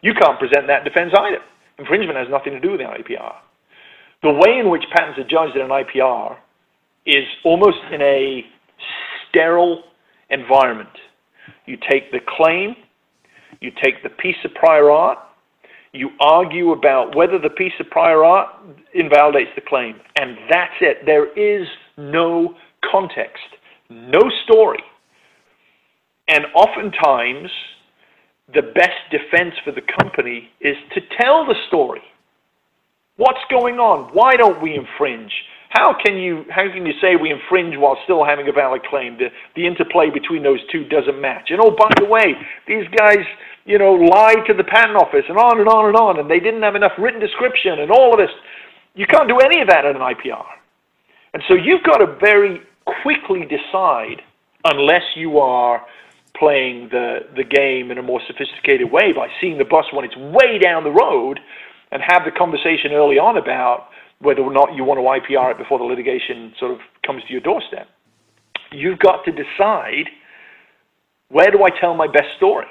You 0.00 0.12
can't 0.14 0.38
present 0.38 0.66
that 0.68 0.84
defense 0.84 1.12
either. 1.16 1.42
Infringement 1.78 2.16
has 2.18 2.28
nothing 2.30 2.52
to 2.52 2.60
do 2.60 2.72
with 2.72 2.80
the 2.80 2.86
IPR. 2.86 3.34
The 4.22 4.32
way 4.32 4.58
in 4.58 4.70
which 4.70 4.82
patents 4.94 5.18
are 5.18 5.28
judged 5.28 5.56
in 5.56 5.62
an 5.62 5.70
IPR 5.70 6.36
is 7.06 7.24
almost 7.44 7.78
in 7.92 8.00
a 8.00 8.44
sterile 9.28 9.82
environment. 10.30 10.90
You 11.66 11.76
take 11.90 12.12
the 12.12 12.20
claim, 12.36 12.76
you 13.60 13.72
take 13.82 14.02
the 14.02 14.10
piece 14.10 14.36
of 14.44 14.54
prior 14.54 14.90
art, 14.90 15.18
you 15.92 16.10
argue 16.20 16.72
about 16.72 17.14
whether 17.14 17.38
the 17.38 17.50
piece 17.50 17.72
of 17.78 17.88
prior 17.90 18.24
art 18.24 18.48
invalidates 18.94 19.50
the 19.54 19.60
claim, 19.60 19.96
and 20.16 20.36
that's 20.50 20.74
it. 20.80 21.04
There 21.04 21.32
is 21.38 21.66
no 21.98 22.54
context, 22.90 23.44
no 23.90 24.20
story. 24.44 24.82
And 26.28 26.46
oftentimes, 26.54 27.50
the 28.54 28.62
best 28.74 28.98
defense 29.10 29.54
for 29.64 29.72
the 29.72 29.82
company 30.00 30.48
is 30.60 30.76
to 30.94 31.00
tell 31.20 31.44
the 31.44 31.54
story. 31.68 32.02
What's 33.16 33.40
going 33.50 33.76
on? 33.76 34.14
Why 34.14 34.32
don't 34.36 34.62
we 34.62 34.74
infringe? 34.74 35.32
How 35.72 35.96
can 35.96 36.18
you 36.18 36.44
how 36.50 36.68
can 36.70 36.84
you 36.84 36.92
say 37.00 37.16
we 37.16 37.32
infringe 37.32 37.76
while 37.78 37.96
still 38.04 38.24
having 38.24 38.46
a 38.46 38.52
valid 38.52 38.84
claim? 38.84 39.16
The 39.16 39.32
the 39.56 39.66
interplay 39.66 40.10
between 40.10 40.42
those 40.42 40.60
two 40.70 40.84
doesn't 40.84 41.18
match. 41.18 41.48
And 41.48 41.60
oh, 41.64 41.70
by 41.72 41.88
the 41.96 42.04
way, 42.04 42.36
these 42.68 42.84
guys, 42.94 43.24
you 43.64 43.78
know, 43.78 43.94
lied 43.94 44.44
to 44.48 44.54
the 44.54 44.64
patent 44.64 44.96
office 44.96 45.24
and 45.28 45.38
on 45.38 45.60
and 45.60 45.68
on 45.68 45.86
and 45.86 45.96
on, 45.96 46.20
and 46.20 46.30
they 46.30 46.40
didn't 46.40 46.60
have 46.60 46.76
enough 46.76 46.92
written 46.98 47.20
description 47.20 47.80
and 47.80 47.90
all 47.90 48.12
of 48.12 48.18
this. 48.18 48.28
You 48.94 49.06
can't 49.06 49.28
do 49.28 49.38
any 49.38 49.62
of 49.62 49.68
that 49.68 49.86
in 49.86 49.96
an 49.96 50.02
IPR. 50.02 50.44
And 51.32 51.42
so 51.48 51.54
you've 51.54 51.82
got 51.82 52.04
to 52.04 52.18
very 52.20 52.60
quickly 53.02 53.48
decide, 53.48 54.20
unless 54.64 55.16
you 55.16 55.38
are 55.38 55.86
playing 56.36 56.88
the, 56.90 57.20
the 57.34 57.44
game 57.44 57.90
in 57.90 57.96
a 57.96 58.02
more 58.02 58.20
sophisticated 58.26 58.92
way 58.92 59.12
by 59.16 59.28
seeing 59.40 59.56
the 59.56 59.64
bus 59.64 59.86
when 59.92 60.04
it's 60.04 60.16
way 60.16 60.58
down 60.58 60.84
the 60.84 60.90
road 60.90 61.40
and 61.92 62.02
have 62.06 62.24
the 62.26 62.30
conversation 62.30 62.92
early 62.92 63.16
on 63.16 63.38
about 63.38 63.88
whether 64.22 64.40
or 64.40 64.52
not 64.52 64.74
you 64.74 64.84
want 64.84 64.98
to 64.98 65.34
IPR 65.34 65.50
it 65.50 65.58
before 65.58 65.78
the 65.78 65.84
litigation 65.84 66.54
sort 66.58 66.70
of 66.70 66.78
comes 67.04 67.22
to 67.24 67.32
your 67.32 67.40
doorstep. 67.40 67.88
You've 68.70 68.98
got 68.98 69.24
to 69.24 69.32
decide 69.32 70.08
where 71.28 71.50
do 71.50 71.64
I 71.64 71.70
tell 71.80 71.94
my 71.94 72.06
best 72.06 72.36
story? 72.36 72.66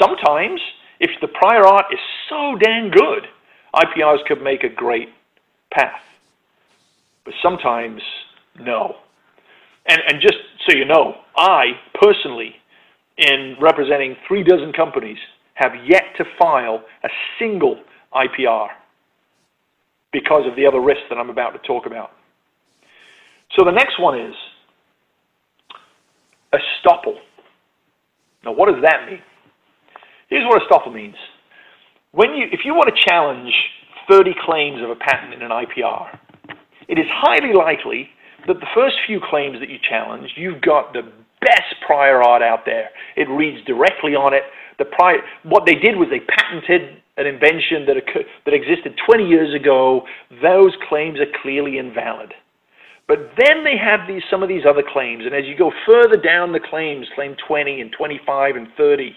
Sometimes, 0.00 0.60
if 1.00 1.10
the 1.20 1.28
prior 1.28 1.66
art 1.66 1.86
is 1.92 1.98
so 2.28 2.56
dang 2.60 2.90
good, 2.90 3.26
IPRs 3.74 4.24
could 4.26 4.42
make 4.42 4.64
a 4.64 4.68
great 4.68 5.08
path. 5.72 6.02
But 7.24 7.34
sometimes, 7.42 8.02
no. 8.60 8.96
And, 9.86 10.00
and 10.08 10.20
just 10.20 10.36
so 10.68 10.76
you 10.76 10.84
know, 10.84 11.16
I 11.36 11.72
personally, 11.94 12.54
in 13.16 13.56
representing 13.60 14.16
three 14.26 14.42
dozen 14.42 14.72
companies, 14.72 15.18
have 15.54 15.72
yet 15.86 16.04
to 16.18 16.24
file 16.38 16.84
a 17.02 17.08
single 17.38 17.80
IPR 18.14 18.68
because 20.12 20.42
of 20.46 20.56
the 20.56 20.66
other 20.66 20.80
risks 20.80 21.04
that 21.10 21.16
I'm 21.16 21.30
about 21.30 21.50
to 21.50 21.58
talk 21.66 21.86
about. 21.86 22.10
So 23.56 23.64
the 23.64 23.72
next 23.72 24.00
one 24.00 24.18
is 24.18 24.34
estoppel. 26.52 27.16
Now, 28.44 28.52
what 28.52 28.72
does 28.72 28.82
that 28.82 29.08
mean? 29.10 29.20
Here's 30.28 30.44
what 30.46 30.62
estoppel 30.62 30.94
means. 30.94 31.16
When 32.12 32.34
you, 32.34 32.46
if 32.52 32.60
you 32.64 32.74
want 32.74 32.94
to 32.94 33.04
challenge 33.08 33.52
30 34.10 34.32
claims 34.44 34.82
of 34.82 34.90
a 34.90 34.96
patent 34.96 35.34
in 35.34 35.42
an 35.42 35.50
IPR, 35.50 36.18
it 36.88 36.98
is 36.98 37.06
highly 37.08 37.52
likely 37.54 38.08
that 38.46 38.60
the 38.60 38.66
first 38.74 38.96
few 39.06 39.20
claims 39.28 39.58
that 39.60 39.68
you 39.68 39.76
challenge, 39.88 40.32
you've 40.36 40.62
got 40.62 40.92
the 40.92 41.02
best 41.40 41.74
prior 41.86 42.22
art 42.22 42.42
out 42.42 42.60
there. 42.64 42.90
It 43.16 43.28
reads 43.28 43.64
directly 43.66 44.14
on 44.14 44.32
it. 44.32 44.42
The 44.78 44.86
prior, 44.86 45.18
what 45.42 45.64
they 45.66 45.74
did 45.74 45.96
was 45.96 46.08
they 46.10 46.20
patented 46.20 47.02
an 47.18 47.26
invention 47.26 47.84
that, 47.86 47.96
occur- 47.96 48.24
that 48.46 48.54
existed 48.54 48.94
20 49.06 49.26
years 49.26 49.54
ago, 49.54 50.02
those 50.40 50.72
claims 50.88 51.18
are 51.20 51.30
clearly 51.42 51.78
invalid. 51.78 52.32
But 53.08 53.32
then 53.38 53.64
they 53.64 53.76
have 53.76 54.06
these, 54.06 54.22
some 54.30 54.42
of 54.42 54.48
these 54.48 54.64
other 54.68 54.82
claims, 54.86 55.24
and 55.24 55.34
as 55.34 55.44
you 55.46 55.56
go 55.56 55.72
further 55.86 56.16
down 56.16 56.52
the 56.52 56.60
claims, 56.60 57.06
claim 57.14 57.34
20 57.46 57.80
and 57.80 57.90
25 57.96 58.56
and 58.56 58.68
30, 58.76 59.16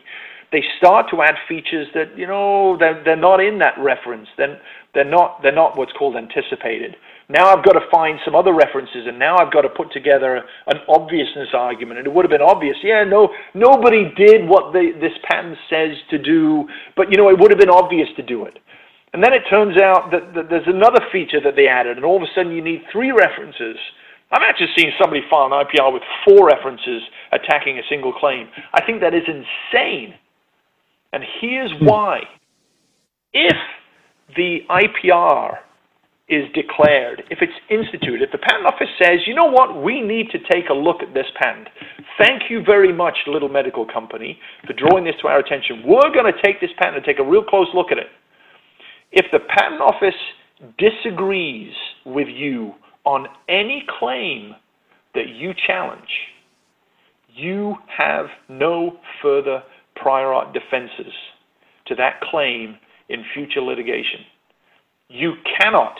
they 0.52 0.64
start 0.78 1.07
to 1.11 1.22
add 1.22 1.36
features 1.48 1.88
that, 1.94 2.18
you 2.18 2.28
know, 2.28 2.78
they're, 2.78 3.02
they're 3.03 3.15
not 3.15 3.40
in 3.40 3.60
that 3.60 3.76
reference. 3.78 4.28
They're, 4.38 4.60
they're, 4.94 5.10
not, 5.10 5.41
they're 5.44 5.56
not 5.56 5.78
what's 5.78 5.94
called 5.94 6.15
anticipated. 6.15 6.95
Now 7.32 7.48
I've 7.48 7.64
got 7.64 7.80
to 7.80 7.88
find 7.90 8.20
some 8.26 8.36
other 8.36 8.53
references, 8.53 9.08
and 9.08 9.18
now 9.18 9.38
I've 9.40 9.53
got 9.53 9.62
to 9.62 9.70
put 9.70 9.91
together 9.94 10.44
an 10.68 10.78
obviousness 10.90 11.48
argument. 11.56 11.99
And 11.99 12.08
it 12.08 12.14
would 12.14 12.26
have 12.26 12.32
been 12.32 12.44
obvious, 12.44 12.76
yeah, 12.84 13.06
no, 13.08 13.30
nobody 13.53 14.12
did 14.18 14.44
what 14.48 14.74
the, 14.74 14.91
this 14.99 15.16
patent 15.24 15.58
says 15.70 15.95
to 16.10 16.20
do, 16.20 16.68
but 16.98 17.10
you 17.10 17.16
know, 17.16 17.30
it 17.30 17.40
would 17.40 17.49
have 17.49 17.60
been 17.60 17.72
obvious 17.72 18.10
to 18.18 18.24
do 18.24 18.44
it. 18.45 18.60
And 19.14 19.24
then 19.24 19.32
it 19.32 19.48
turns 19.49 19.80
out 19.80 20.12
that, 20.12 20.36
that 20.36 20.49
there's 20.49 20.68
another 20.68 20.99
feature 21.12 21.40
that 21.40 21.56
they 21.56 21.68
added, 21.68 21.95
and 21.95 22.06
all 22.06 22.18
of 22.18 22.24
a 22.24 22.32
sudden 22.36 22.52
you 22.52 22.62
need 22.62 22.84
three 22.91 23.12
references. 23.12 23.80
I've 24.32 24.44
actually 24.44 24.76
seen 24.76 24.91
somebody 24.99 25.22
file 25.30 25.48
an 25.48 25.56
IPR 25.56 25.91
with 25.91 26.03
four 26.28 26.48
references 26.48 27.02
attacking 27.32 27.80
a 27.80 27.88
single 27.90 28.12
claim. 28.12 28.48
I 28.74 28.84
think 28.84 28.99
that 29.02 29.14
is 29.14 29.24
insane. 29.28 30.16
And 31.14 31.24
here's 31.40 31.72
hmm. 31.80 31.86
why. 31.86 32.20
If 33.32 33.56
the 34.36 34.60
IPR 34.70 35.60
is 36.32 36.48
declared, 36.53 37.24
if 37.30 37.40
it's 37.41 37.53
instituted, 37.70 38.22
if 38.22 38.32
the 38.32 38.38
patent 38.38 38.66
office 38.66 38.88
says, 38.98 39.20
you 39.28 39.36
know 39.36 39.52
what, 39.52 39.84
we 39.84 39.99
need 39.99 40.30
to 40.32 40.40
take 40.49 40.70
a 40.70 40.74
look 40.74 41.03
at 41.03 41.14
this 41.14 41.28
patent. 41.36 41.68
Thank 42.18 42.44
you 42.49 42.64
very 42.64 42.94
much, 42.94 43.18
little 43.28 43.49
medical 43.49 43.86
company, 43.86 44.40
for 44.66 44.74
drawing 44.74 45.03
this 45.03 45.16
to 45.22 45.28
our 45.28 45.40
attention. 45.40 45.84
We're 45.86 46.14
going 46.14 46.32
to 46.32 46.41
take 46.41 46.62
this 46.62 46.72
patent 46.78 46.95
and 46.95 47.06
take 47.06 47.20
a 47.20 47.28
real 47.28 47.44
close 47.44 47.68
look 47.74 47.91
at 47.91 47.98
it. 47.98 48.08
If 49.12 49.26
the 49.32 49.40
patent 49.40 49.82
office 49.82 50.16
disagrees 50.78 51.74
with 52.06 52.30
you 52.30 52.74
on 53.03 53.28
any 53.49 53.84
claim 53.99 54.56
that 55.14 55.28
you 55.28 55.52
challenge, 55.68 56.08
you 57.36 57.76
have 57.98 58.28
no 58.48 58.98
further 59.22 59.64
prior 59.95 60.34
art 60.34 60.53
defenses 60.53 61.14
to 61.88 61.95
that 61.95 62.22
claim 62.22 62.78
in 63.10 63.26
future 63.34 63.62
litigation. 63.62 64.22
You 65.10 65.34
cannot 65.60 65.95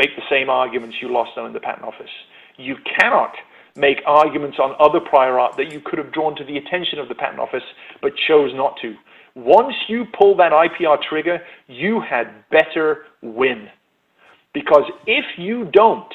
make 0.00 0.16
the 0.16 0.22
same 0.30 0.48
arguments 0.48 0.96
you 1.02 1.12
lost 1.12 1.36
on 1.36 1.46
in 1.46 1.52
the 1.52 1.60
patent 1.60 1.84
office. 1.84 2.14
You 2.56 2.76
cannot 2.98 3.34
make 3.76 3.98
arguments 4.06 4.58
on 4.58 4.74
other 4.80 4.98
prior 4.98 5.38
art 5.38 5.58
that 5.58 5.70
you 5.70 5.80
could 5.80 5.98
have 5.98 6.10
drawn 6.10 6.34
to 6.36 6.44
the 6.44 6.56
attention 6.56 6.98
of 6.98 7.08
the 7.08 7.14
patent 7.14 7.38
office 7.38 7.62
but 8.00 8.12
chose 8.16 8.52
not 8.54 8.78
to. 8.80 8.96
Once 9.34 9.74
you 9.88 10.06
pull 10.18 10.34
that 10.36 10.52
IPR 10.52 10.96
trigger, 11.02 11.38
you 11.68 12.00
had 12.00 12.26
better 12.50 13.04
win. 13.20 13.68
Because 14.54 14.84
if 15.06 15.26
you 15.36 15.66
don't, 15.66 16.12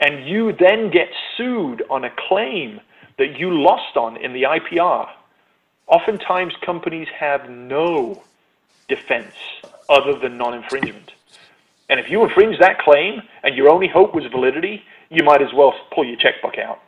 and 0.00 0.28
you 0.28 0.52
then 0.58 0.90
get 0.90 1.08
sued 1.36 1.82
on 1.88 2.04
a 2.04 2.10
claim 2.28 2.80
that 3.18 3.38
you 3.38 3.50
lost 3.50 3.96
on 3.96 4.16
in 4.16 4.32
the 4.32 4.42
IPR, 4.42 5.08
oftentimes 5.86 6.52
companies 6.64 7.08
have 7.16 7.48
no 7.48 8.22
defense 8.88 9.34
other 9.88 10.18
than 10.18 10.36
non 10.36 10.54
infringement. 10.54 11.12
And 11.88 11.98
if 11.98 12.10
you 12.10 12.22
infringe 12.22 12.56
that 12.60 12.78
claim 12.80 13.22
and 13.42 13.56
your 13.56 13.70
only 13.70 13.88
hope 13.88 14.14
was 14.14 14.24
validity, 14.30 14.82
you 15.10 15.24
might 15.24 15.42
as 15.42 15.48
well 15.54 15.72
pull 15.94 16.04
your 16.04 16.16
checkbook 16.16 16.58
out. 16.58 16.78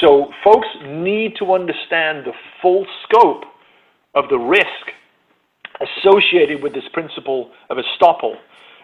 So, 0.00 0.26
folks 0.42 0.66
need 0.84 1.34
to 1.38 1.52
understand 1.52 2.26
the 2.26 2.32
full 2.60 2.84
scope 3.04 3.44
of 4.14 4.28
the 4.28 4.38
risk 4.38 4.92
associated 5.80 6.62
with 6.62 6.74
this 6.74 6.84
principle 6.92 7.50
of 7.70 7.78
estoppel. 7.78 8.34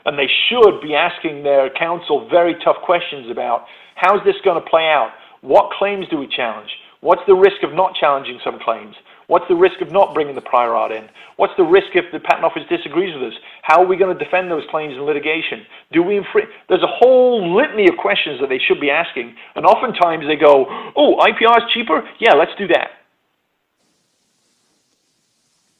And 0.06 0.18
they 0.18 0.28
should 0.48 0.80
be 0.80 0.94
asking 0.94 1.42
their 1.42 1.68
counsel 1.70 2.28
very 2.30 2.54
tough 2.64 2.76
questions 2.84 3.30
about 3.30 3.66
how's 3.96 4.24
this 4.24 4.36
going 4.44 4.62
to 4.62 4.70
play 4.70 4.84
out? 4.84 5.10
What 5.42 5.70
claims 5.78 6.06
do 6.10 6.16
we 6.16 6.26
challenge? 6.26 6.70
What's 7.00 7.22
the 7.26 7.34
risk 7.34 7.62
of 7.62 7.72
not 7.74 7.94
challenging 7.94 8.40
some 8.44 8.58
claims? 8.62 8.94
What's 9.30 9.46
the 9.46 9.54
risk 9.54 9.80
of 9.80 9.92
not 9.92 10.12
bringing 10.12 10.34
the 10.34 10.40
prior 10.40 10.74
art 10.74 10.90
in? 10.90 11.08
What's 11.36 11.52
the 11.56 11.62
risk 11.62 11.94
if 11.94 12.04
the 12.10 12.18
patent 12.18 12.44
office 12.44 12.64
disagrees 12.68 13.14
with 13.14 13.32
us? 13.32 13.38
How 13.62 13.80
are 13.80 13.86
we 13.86 13.96
going 13.96 14.12
to 14.12 14.24
defend 14.24 14.50
those 14.50 14.64
claims 14.72 14.94
in 14.94 15.02
litigation? 15.02 15.64
Do 15.92 16.02
we 16.02 16.16
infringe? 16.16 16.48
There's 16.68 16.82
a 16.82 16.90
whole 16.98 17.54
litany 17.54 17.86
of 17.88 17.96
questions 17.96 18.40
that 18.40 18.48
they 18.48 18.58
should 18.58 18.80
be 18.80 18.90
asking, 18.90 19.36
and 19.54 19.64
oftentimes 19.64 20.26
they 20.26 20.34
go, 20.34 20.66
"Oh, 20.96 21.14
IPR 21.20 21.58
is 21.58 21.72
cheaper? 21.72 22.02
Yeah, 22.18 22.34
let's 22.34 22.50
do 22.58 22.66
that." 22.74 22.90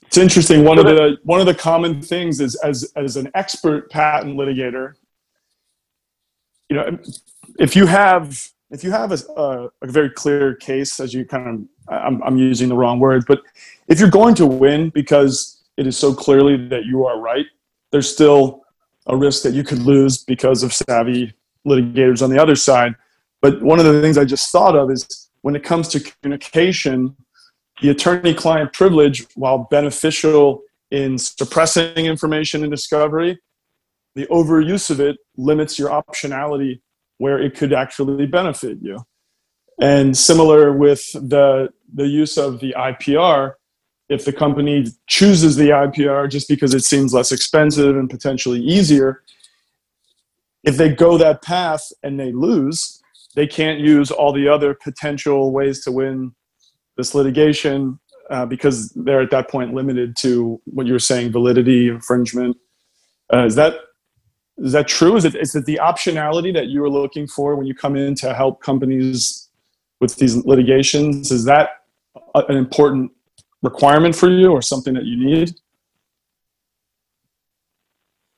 It's 0.06 0.16
interesting. 0.16 0.62
One 0.62 0.76
so 0.76 0.86
of 0.86 0.94
the 0.94 1.16
one 1.24 1.40
of 1.40 1.46
the 1.46 1.54
common 1.54 2.02
things 2.02 2.38
is 2.38 2.54
as 2.62 2.92
as 2.94 3.16
an 3.16 3.32
expert 3.34 3.90
patent 3.90 4.36
litigator, 4.38 4.94
you 6.68 6.76
know, 6.76 6.98
if 7.58 7.74
you 7.74 7.86
have 7.86 8.52
if 8.70 8.84
you 8.84 8.92
have 8.92 9.10
a, 9.10 9.18
a, 9.36 9.68
a, 9.82 9.90
very 9.90 10.10
clear 10.10 10.54
case, 10.54 11.00
as 11.00 11.12
you 11.12 11.24
kind 11.24 11.48
of, 11.48 11.79
I'm, 11.90 12.22
I'm 12.22 12.38
using 12.38 12.68
the 12.68 12.76
wrong 12.76 13.00
word, 13.00 13.24
but 13.26 13.42
if 13.88 13.98
you're 13.98 14.10
going 14.10 14.34
to 14.36 14.46
win 14.46 14.90
because 14.90 15.62
it 15.76 15.86
is 15.86 15.96
so 15.96 16.14
clearly 16.14 16.68
that 16.68 16.84
you 16.84 17.04
are 17.04 17.20
right, 17.20 17.46
there's 17.90 18.10
still 18.10 18.62
a 19.06 19.16
risk 19.16 19.42
that 19.42 19.54
you 19.54 19.64
could 19.64 19.80
lose 19.80 20.18
because 20.18 20.62
of 20.62 20.72
savvy 20.72 21.34
litigators 21.66 22.22
on 22.22 22.30
the 22.30 22.40
other 22.40 22.54
side. 22.54 22.94
But 23.40 23.62
one 23.62 23.78
of 23.78 23.84
the 23.86 24.00
things 24.00 24.18
I 24.18 24.24
just 24.24 24.50
thought 24.50 24.76
of 24.76 24.90
is 24.90 25.28
when 25.42 25.56
it 25.56 25.64
comes 25.64 25.88
to 25.88 26.00
communication, 26.00 27.16
the 27.80 27.90
attorney 27.90 28.34
client 28.34 28.72
privilege, 28.72 29.26
while 29.34 29.66
beneficial 29.70 30.62
in 30.90 31.18
suppressing 31.18 32.06
information 32.06 32.62
and 32.62 32.70
discovery, 32.70 33.38
the 34.14 34.26
overuse 34.26 34.90
of 34.90 35.00
it 35.00 35.16
limits 35.36 35.78
your 35.78 35.90
optionality 35.90 36.80
where 37.18 37.38
it 37.38 37.54
could 37.54 37.72
actually 37.72 38.26
benefit 38.26 38.78
you. 38.82 38.98
And 39.80 40.16
similar 40.16 40.72
with 40.72 41.12
the, 41.12 41.70
the 41.92 42.06
use 42.06 42.36
of 42.36 42.60
the 42.60 42.74
IPR, 42.76 43.54
if 44.08 44.24
the 44.24 44.32
company 44.32 44.86
chooses 45.06 45.56
the 45.56 45.68
IPR 45.68 46.30
just 46.30 46.48
because 46.48 46.74
it 46.74 46.84
seems 46.84 47.14
less 47.14 47.32
expensive 47.32 47.96
and 47.96 48.10
potentially 48.10 48.60
easier, 48.60 49.22
if 50.64 50.76
they 50.76 50.88
go 50.88 51.16
that 51.16 51.42
path 51.42 51.92
and 52.02 52.18
they 52.18 52.32
lose, 52.32 53.00
they 53.34 53.46
can't 53.46 53.80
use 53.80 54.10
all 54.10 54.32
the 54.32 54.48
other 54.48 54.74
potential 54.74 55.52
ways 55.52 55.82
to 55.84 55.92
win 55.92 56.34
this 56.96 57.14
litigation 57.14 57.98
uh, 58.30 58.46
because 58.46 58.90
they're 58.90 59.22
at 59.22 59.30
that 59.30 59.48
point 59.48 59.74
limited 59.74 60.16
to 60.16 60.60
what 60.64 60.86
you 60.86 60.92
were 60.92 60.98
saying 60.98 61.32
validity, 61.32 61.88
infringement. 61.88 62.56
Uh, 63.32 63.44
is 63.44 63.54
that 63.54 63.74
is 64.58 64.72
that 64.72 64.88
true? 64.88 65.16
Is 65.16 65.24
it 65.24 65.34
is 65.34 65.54
it 65.54 65.64
the 65.64 65.80
optionality 65.82 66.52
that 66.52 66.66
you 66.66 66.80
were 66.80 66.90
looking 66.90 67.26
for 67.26 67.56
when 67.56 67.66
you 67.66 67.74
come 67.74 67.96
in 67.96 68.14
to 68.16 68.34
help 68.34 68.60
companies 68.60 69.48
with 70.00 70.16
these 70.16 70.36
litigations? 70.44 71.30
Is 71.30 71.44
that 71.44 71.79
an 72.34 72.56
important 72.56 73.12
requirement 73.62 74.16
for 74.16 74.28
you, 74.28 74.50
or 74.50 74.62
something 74.62 74.94
that 74.94 75.04
you 75.04 75.16
need? 75.16 75.54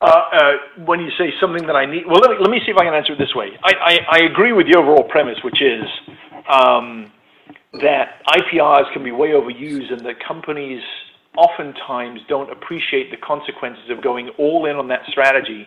Uh, 0.01 0.07
uh, 0.07 0.53
when 0.85 0.99
you 0.99 1.11
say 1.17 1.31
something 1.41 1.65
that 1.67 1.77
I 1.77 1.87
need, 1.87 2.03
well, 2.07 2.19
let 2.21 2.31
me, 2.31 2.37
let 2.41 2.51
me 2.51 2.61
see 2.67 2.73
if 2.73 2.77
I 2.77 2.85
can 2.85 2.93
answer 2.93 3.13
it 3.13 3.19
this 3.19 3.35
way. 3.37 3.51
I, 3.63 3.73
I, 3.81 3.99
I 4.11 4.25
agree 4.25 4.53
with 4.53 4.67
the 4.67 4.77
overall 4.77 5.05
premise, 5.05 5.39
which 5.45 5.63
is 5.63 5.85
um, 6.53 7.13
that 7.75 8.19
IPRs 8.27 8.93
can 8.93 9.05
be 9.05 9.13
way 9.13 9.29
overused 9.29 9.93
and 9.93 10.05
that 10.05 10.17
companies 10.27 10.83
oftentimes 11.37 12.21
don't 12.29 12.51
appreciate 12.51 13.13
the 13.13 13.17
consequences 13.17 13.91
of 13.91 14.03
going 14.03 14.31
all 14.39 14.67
in 14.67 14.75
on 14.75 14.89
that 14.89 15.03
strategy 15.09 15.67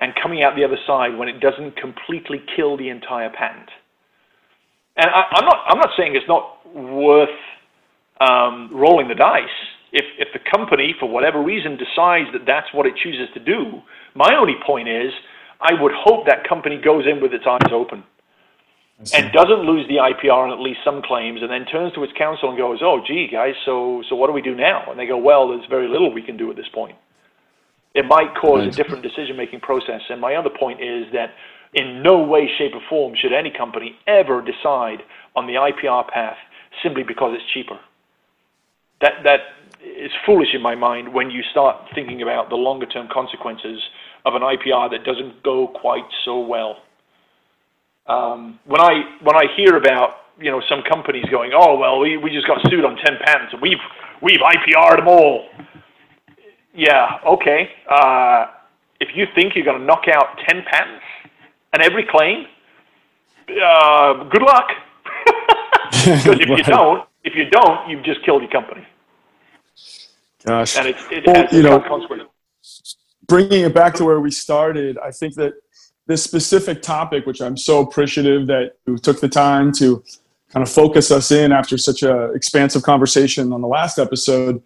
and 0.00 0.12
coming 0.20 0.42
out 0.42 0.56
the 0.56 0.64
other 0.64 0.78
side 0.84 1.16
when 1.16 1.28
it 1.28 1.38
doesn't 1.38 1.76
completely 1.76 2.42
kill 2.56 2.76
the 2.76 2.88
entire 2.88 3.30
patent. 3.30 3.70
And 4.96 5.08
I, 5.08 5.38
am 5.38 5.46
not, 5.46 5.58
I'm 5.68 5.78
not 5.78 5.90
saying 5.96 6.16
it's 6.16 6.28
not 6.28 6.61
worth 6.74 7.28
um, 8.20 8.70
rolling 8.72 9.08
the 9.08 9.14
dice. 9.14 9.44
If, 9.92 10.04
if 10.18 10.28
the 10.32 10.40
company, 10.50 10.94
for 10.98 11.08
whatever 11.08 11.42
reason, 11.42 11.76
decides 11.76 12.32
that 12.32 12.46
that's 12.46 12.72
what 12.72 12.86
it 12.86 12.94
chooses 13.02 13.28
to 13.34 13.40
do, 13.40 13.82
my 14.14 14.34
only 14.38 14.54
point 14.66 14.88
is 14.88 15.12
I 15.60 15.80
would 15.80 15.92
hope 15.94 16.26
that 16.26 16.48
company 16.48 16.80
goes 16.82 17.04
in 17.06 17.20
with 17.20 17.32
its 17.32 17.44
eyes 17.46 17.70
open 17.72 18.04
and 19.12 19.32
doesn't 19.32 19.66
lose 19.66 19.86
the 19.88 19.96
IPR 19.96 20.46
on 20.46 20.52
at 20.52 20.60
least 20.60 20.80
some 20.84 21.02
claims, 21.02 21.42
and 21.42 21.50
then 21.50 21.64
turns 21.66 21.92
to 21.94 22.04
its 22.04 22.12
counsel 22.16 22.50
and 22.50 22.58
goes, 22.58 22.78
"Oh, 22.82 23.02
gee, 23.04 23.26
guys, 23.26 23.54
so 23.64 24.02
so 24.08 24.14
what 24.14 24.28
do 24.28 24.32
we 24.32 24.42
do 24.42 24.54
now?" 24.54 24.84
And 24.88 24.98
they 24.98 25.06
go, 25.06 25.16
"Well, 25.16 25.48
there's 25.48 25.66
very 25.68 25.88
little 25.88 26.12
we 26.12 26.22
can 26.22 26.36
do 26.36 26.50
at 26.50 26.56
this 26.56 26.68
point." 26.68 26.96
It 27.94 28.06
might 28.06 28.34
cause 28.34 28.60
right. 28.60 28.68
a 28.68 28.70
different 28.70 29.02
decision 29.02 29.36
making 29.36 29.60
process. 29.60 30.00
And 30.08 30.20
my 30.20 30.36
other 30.36 30.50
point 30.50 30.80
is 30.80 31.12
that 31.12 31.34
in 31.74 32.02
no 32.02 32.22
way, 32.22 32.48
shape, 32.58 32.74
or 32.74 32.80
form 32.88 33.14
should 33.20 33.32
any 33.32 33.50
company 33.50 33.96
ever 34.06 34.40
decide 34.40 35.02
on 35.34 35.46
the 35.46 35.54
IPR 35.54 36.08
path 36.08 36.36
simply 36.82 37.02
because 37.02 37.34
it's 37.34 37.44
cheaper. 37.52 37.78
That, 39.00 39.24
that 39.24 39.40
is 39.82 40.12
foolish 40.24 40.54
in 40.54 40.62
my 40.62 40.74
mind 40.74 41.12
when 41.12 41.30
you 41.30 41.42
start 41.50 41.76
thinking 41.94 42.22
about 42.22 42.48
the 42.50 42.56
longer 42.56 42.86
term 42.86 43.08
consequences 43.12 43.80
of 44.24 44.34
an 44.34 44.42
IPR 44.42 44.90
that 44.90 45.04
doesn't 45.04 45.42
go 45.42 45.66
quite 45.66 46.06
so 46.24 46.38
well. 46.38 46.82
Um, 48.06 48.58
when 48.64 48.80
I 48.80 49.02
when 49.22 49.36
I 49.36 49.46
hear 49.56 49.76
about 49.76 50.16
you 50.38 50.50
know 50.50 50.60
some 50.68 50.82
companies 50.82 51.24
going, 51.30 51.52
oh 51.54 51.76
well, 51.76 52.00
we, 52.00 52.18
just 52.30 52.46
got 52.46 52.58
sued 52.68 52.84
on 52.84 52.96
ten 52.96 53.18
patents 53.24 53.52
and 53.52 53.62
we've 53.62 53.78
we've 54.20 54.40
IPR'd 54.40 54.98
them 54.98 55.08
all. 55.08 55.48
yeah, 56.74 57.18
okay. 57.26 57.70
Uh, 57.88 58.46
if 59.02 59.16
you 59.16 59.26
think 59.34 59.56
you're 59.56 59.64
going 59.64 59.80
to 59.80 59.84
knock 59.84 60.04
out 60.06 60.38
10 60.48 60.62
patents 60.62 61.04
and 61.72 61.82
every 61.82 62.06
claim, 62.08 62.46
uh, 63.50 64.24
good 64.30 64.42
luck. 64.42 64.68
Because 66.04 66.40
if 66.40 66.48
you 66.48 66.62
don't, 66.64 67.08
if 67.22 67.34
you 67.34 67.48
don't, 67.50 67.88
you've 67.88 68.02
just 68.02 68.22
killed 68.24 68.42
your 68.42 68.50
company. 68.50 68.86
Gosh. 70.44 70.76
And 70.76 70.88
it's, 70.88 71.02
it 71.10 71.26
well, 71.26 71.46
you 71.52 71.62
know, 71.62 72.28
bringing 73.28 73.64
it 73.64 73.74
back 73.74 73.94
to 73.94 74.04
where 74.04 74.20
we 74.20 74.30
started, 74.30 74.98
I 74.98 75.10
think 75.10 75.34
that 75.34 75.54
this 76.06 76.24
specific 76.24 76.82
topic, 76.82 77.26
which 77.26 77.40
I'm 77.40 77.56
so 77.56 77.80
appreciative 77.80 78.46
that 78.48 78.72
you 78.86 78.98
took 78.98 79.20
the 79.20 79.28
time 79.28 79.72
to 79.74 80.02
kind 80.50 80.62
of 80.62 80.70
focus 80.70 81.10
us 81.10 81.30
in 81.30 81.52
after 81.52 81.78
such 81.78 82.02
a 82.02 82.32
expansive 82.32 82.82
conversation 82.82 83.52
on 83.52 83.60
the 83.60 83.68
last 83.68 83.98
episode, 83.98 84.62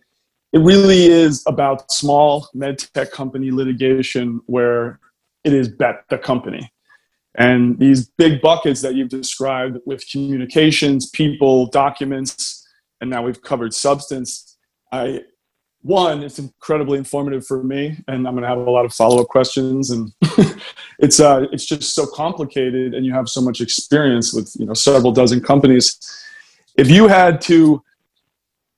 it 0.52 0.58
really 0.58 1.06
is 1.06 1.44
about 1.46 1.92
small 1.92 2.48
med 2.54 2.78
tech 2.94 3.12
company 3.12 3.50
litigation 3.50 4.40
where 4.46 4.98
it 5.44 5.52
is 5.52 5.68
bet 5.68 6.04
the 6.08 6.18
company. 6.18 6.72
And 7.36 7.78
these 7.78 8.08
big 8.08 8.40
buckets 8.40 8.80
that 8.80 8.94
you've 8.94 9.10
described 9.10 9.78
with 9.84 10.08
communications, 10.10 11.10
people, 11.10 11.66
documents, 11.66 12.66
and 13.00 13.10
now 13.10 13.22
we've 13.22 13.42
covered 13.42 13.74
substance. 13.74 14.56
I 14.90 15.20
one, 15.82 16.24
it's 16.24 16.40
incredibly 16.40 16.98
informative 16.98 17.46
for 17.46 17.62
me, 17.62 17.96
and 18.08 18.26
I'm 18.26 18.34
going 18.34 18.42
to 18.42 18.48
have 18.48 18.58
a 18.58 18.70
lot 18.70 18.84
of 18.84 18.92
follow 18.92 19.20
up 19.22 19.28
questions. 19.28 19.90
And 19.90 20.12
it's 20.98 21.20
uh, 21.20 21.46
it's 21.52 21.64
just 21.64 21.94
so 21.94 22.06
complicated, 22.06 22.94
and 22.94 23.06
you 23.06 23.12
have 23.12 23.28
so 23.28 23.40
much 23.40 23.60
experience 23.60 24.32
with 24.32 24.52
you 24.58 24.66
know 24.66 24.74
several 24.74 25.12
dozen 25.12 25.40
companies. 25.40 25.98
If 26.76 26.90
you 26.90 27.06
had 27.06 27.40
to 27.42 27.82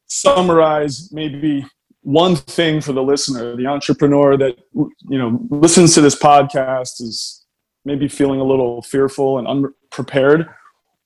summarize 0.06 1.10
maybe 1.12 1.64
one 2.02 2.36
thing 2.36 2.80
for 2.80 2.92
the 2.92 3.02
listener, 3.02 3.56
the 3.56 3.66
entrepreneur 3.66 4.36
that 4.36 4.58
you 4.74 5.18
know 5.18 5.40
listens 5.50 5.94
to 5.94 6.00
this 6.00 6.18
podcast 6.18 7.00
is 7.00 7.37
maybe 7.84 8.08
feeling 8.08 8.40
a 8.40 8.44
little 8.44 8.82
fearful 8.82 9.38
and 9.38 9.46
unprepared. 9.46 10.48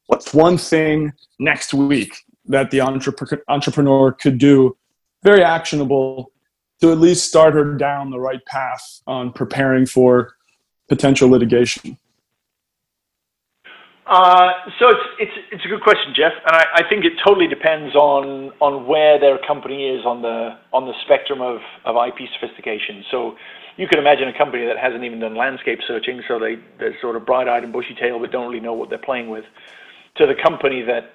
What's 0.07 0.35
one 0.35 0.59
thing 0.59 1.13
next 1.39 1.73
week 1.73 2.15
that 2.47 2.71
the 2.71 2.81
entrepreneur 2.81 4.13
could 4.13 4.39
do 4.39 4.77
very 5.23 5.43
actionable 5.43 6.33
to 6.81 6.91
at 6.91 6.99
least 6.99 7.29
start 7.29 7.55
her 7.55 7.75
down 7.75 8.11
the 8.11 8.19
right 8.19 8.45
path 8.47 9.01
on 9.07 9.33
preparing 9.33 9.87
for 9.87 10.35
potential 10.89 11.29
litigation? 11.29 11.97
Uh, 14.05 14.51
so 14.79 14.91
it's, 14.91 15.07
it's, 15.21 15.33
it's 15.53 15.65
a 15.65 15.69
good 15.69 15.81
question, 15.81 16.13
Jeff, 16.15 16.33
and 16.45 16.57
I, 16.57 16.65
I 16.75 16.89
think 16.89 17.05
it 17.05 17.13
totally 17.25 17.47
depends 17.47 17.95
on, 17.95 18.53
on 18.61 18.87
where 18.87 19.19
their 19.19 19.39
company 19.47 19.89
is 19.89 20.05
on 20.05 20.21
the, 20.23 20.59
on 20.73 20.87
the 20.87 20.93
spectrum 21.05 21.41
of, 21.41 21.61
of 21.85 21.97
IP 21.97 22.29
sophistication. 22.35 23.05
So 23.11 23.37
you 23.77 23.89
can 23.89 23.99
imagine 23.99 24.29
a 24.29 24.37
company 24.37 24.67
that 24.67 24.79
hasn't 24.79 25.05
even 25.05 25.21
done 25.21 25.35
landscape 25.35 25.81
searching, 25.87 26.23
so 26.29 26.39
they, 26.39 26.57
they're 26.79 26.97
sort 27.01 27.17
of 27.17 27.25
bright-eyed 27.25 27.65
and 27.65 27.73
bushy-tailed 27.73 28.21
but 28.21 28.31
don't 28.31 28.49
really 28.49 28.61
know 28.61 28.75
what 28.75 28.89
they're 28.89 28.99
playing 28.99 29.31
with, 29.31 29.45
to 30.17 30.27
the 30.27 30.35
company 30.35 30.83
that, 30.83 31.15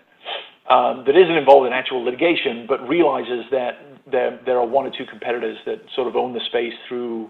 um, 0.73 1.03
that 1.05 1.15
isn't 1.15 1.35
involved 1.35 1.67
in 1.67 1.73
actual 1.73 2.03
litigation 2.03 2.65
but 2.67 2.87
realizes 2.87 3.45
that 3.51 3.79
there, 4.11 4.39
there 4.45 4.57
are 4.57 4.65
one 4.65 4.85
or 4.85 4.91
two 4.91 5.05
competitors 5.05 5.57
that 5.65 5.81
sort 5.95 6.07
of 6.07 6.15
own 6.15 6.33
the 6.33 6.41
space 6.47 6.73
through 6.87 7.29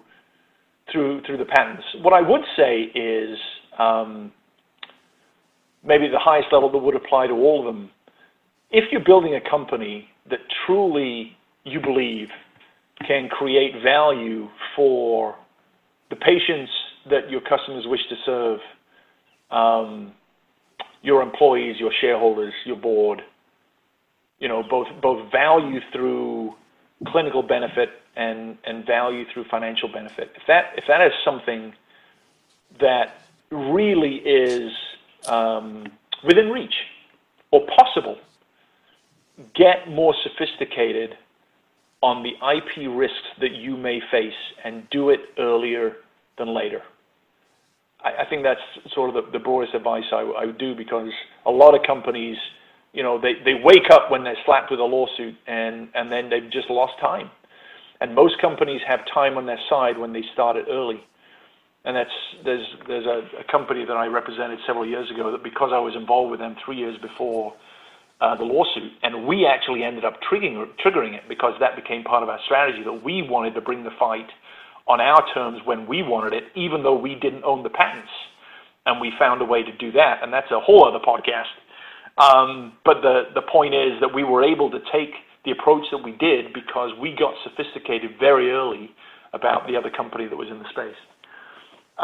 through 0.92 1.22
through 1.24 1.38
the 1.38 1.46
patents. 1.46 1.84
What 2.02 2.14
I 2.14 2.22
would 2.22 2.42
say 2.56 2.84
is 2.96 3.38
um, 3.78 4.32
maybe 5.84 6.08
the 6.08 6.20
highest 6.20 6.48
level 6.52 6.72
that 6.72 6.78
would 6.78 6.96
apply 6.96 7.28
to 7.28 7.34
all 7.34 7.60
of 7.60 7.66
them. 7.66 7.90
If 8.72 8.86
you're 8.92 9.04
building 9.04 9.36
a 9.36 9.50
company 9.50 10.10
that 10.30 10.40
truly 10.66 11.36
you 11.64 11.80
believe 11.80 12.30
can 13.06 13.30
create 13.30 13.82
value 13.84 14.48
for 14.76 15.36
the 16.10 16.16
patients 16.16 16.72
that 17.10 17.30
your 17.30 17.42
customers 17.42 17.86
wish 17.88 18.02
to 18.10 18.16
serve, 18.26 18.60
um, 19.52 20.14
your 21.02 21.22
employees, 21.22 21.78
your 21.80 21.92
shareholders, 22.02 22.54
your 22.66 22.76
board, 22.76 23.22
you 24.40 24.48
know, 24.48 24.64
both 24.70 24.88
both 25.02 25.32
value 25.32 25.80
through 25.92 26.54
clinical 27.08 27.44
benefit 27.44 27.90
and, 28.16 28.58
and 28.66 28.86
value 28.86 29.24
through 29.34 29.46
financial 29.46 29.88
benefit. 29.92 30.32
If 30.36 30.44
that, 30.48 30.74
if 30.76 30.86
that 30.88 31.06
is 31.06 31.14
something 31.24 31.74
that 32.80 33.22
really 33.52 34.16
is 34.16 34.72
um, 35.28 35.86
within 36.24 36.50
reach 36.50 36.74
or 37.52 37.66
possible, 37.78 38.18
get 39.54 39.88
more 39.90 40.14
sophisticated 40.24 41.16
on 42.02 42.24
the 42.24 42.32
IP 42.32 42.90
risks 42.96 43.16
that 43.42 43.52
you 43.52 43.76
may 43.76 44.00
face 44.12 44.32
and 44.64 44.84
do 44.92 45.10
it 45.10 45.20
earlier 45.40 45.94
than 46.38 46.54
later. 46.54 46.82
I, 48.04 48.24
I 48.24 48.30
think 48.30 48.44
that's 48.44 48.94
sort 48.94 49.16
of 49.16 49.26
the, 49.26 49.32
the 49.32 49.44
broadest 49.44 49.74
advice 49.74 50.04
I, 50.12 50.22
I 50.22 50.46
would 50.46 50.58
do 50.58 50.76
because 50.76 51.10
a 51.46 51.52
lot 51.52 51.76
of 51.76 51.82
companies– 51.86 52.38
you 52.98 53.04
know, 53.04 53.22
they, 53.22 53.34
they 53.46 53.54
wake 53.64 53.92
up 53.92 54.10
when 54.10 54.24
they're 54.24 54.38
slapped 54.44 54.72
with 54.72 54.80
a 54.80 54.84
lawsuit 54.84 55.36
and, 55.46 55.88
and 55.94 56.12
then 56.12 56.32
they've 56.32 56.52
just 56.52 56.68
lost 56.70 56.94
time. 57.00 57.30
And 58.02 58.16
most 58.16 58.42
companies 58.42 58.82
have 58.88 59.02
time 59.14 59.38
on 59.38 59.46
their 59.46 59.60
side 59.70 60.00
when 60.00 60.14
they 60.14 60.24
start 60.34 60.56
it 60.56 60.66
early. 60.68 61.02
And 61.86 61.96
that's, 61.96 62.10
there's, 62.44 62.66
there's 62.88 63.06
a, 63.06 63.22
a 63.42 63.52
company 63.52 63.86
that 63.86 63.94
I 63.96 64.08
represented 64.08 64.58
several 64.66 64.86
years 64.86 65.12
ago 65.12 65.32
that 65.32 65.44
because 65.44 65.70
I 65.72 65.80
was 65.80 65.96
involved 65.96 66.32
with 66.32 66.40
them 66.40 66.56
three 66.66 66.78
years 66.78 66.98
before 67.00 67.54
uh, 68.22 68.36
the 68.36 68.44
lawsuit, 68.44 68.92
and 69.04 69.28
we 69.28 69.46
actually 69.46 69.84
ended 69.84 70.04
up 70.04 70.20
triggering, 70.30 70.68
triggering 70.84 71.14
it 71.14 71.24
because 71.30 71.54
that 71.60 71.76
became 71.76 72.04
part 72.04 72.24
of 72.24 72.30
our 72.30 72.40
strategy 72.46 72.84
that 72.84 73.04
we 73.04 73.22
wanted 73.22 73.54
to 73.54 73.62
bring 73.62 73.84
the 73.84 73.94
fight 74.00 74.28
on 74.88 75.02
our 75.02 75.22
terms 75.34 75.60
when 75.66 75.86
we 75.88 76.02
wanted 76.02 76.34
it, 76.34 76.46
even 76.56 76.82
though 76.82 76.98
we 76.98 77.16
didn't 77.16 77.44
own 77.44 77.62
the 77.64 77.70
patents. 77.70 78.10
And 78.86 79.02
we 79.02 79.12
found 79.20 79.42
a 79.42 79.46
way 79.46 79.64
to 79.64 79.78
do 79.78 79.92
that. 79.92 80.24
And 80.24 80.32
that's 80.32 80.50
a 80.50 80.62
whole 80.62 80.88
other 80.88 81.04
podcast 81.04 81.52
um, 82.18 82.74
but 82.84 83.02
the, 83.02 83.30
the 83.36 83.42
point 83.42 83.76
is 83.76 84.00
that 84.02 84.14
we 84.14 84.24
were 84.24 84.44
able 84.44 84.72
to 84.72 84.80
take 84.92 85.14
the 85.46 85.52
approach 85.52 85.86
that 85.92 86.00
we 86.04 86.12
did 86.14 86.54
because 86.54 86.92
we 87.00 87.16
got 87.18 87.34
sophisticated 87.44 88.12
very 88.20 88.52
early 88.52 88.90
about 89.34 89.68
the 89.68 89.78
other 89.78 89.90
company 89.90 90.28
that 90.28 90.36
was 90.36 90.50
in 90.50 90.60
the 90.60 90.70
space. 90.70 90.98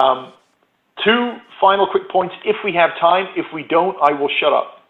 Um, 0.01 0.33
two 1.03 1.37
final 1.59 1.87
quick 1.89 2.09
points 2.09 2.35
if 2.45 2.57
we 2.63 2.73
have 2.73 2.91
time. 3.01 3.27
If 3.35 3.45
we 3.53 3.63
don't, 3.63 3.97
I 4.01 4.13
will 4.13 4.29
shut 4.39 4.53
up. 4.53 4.82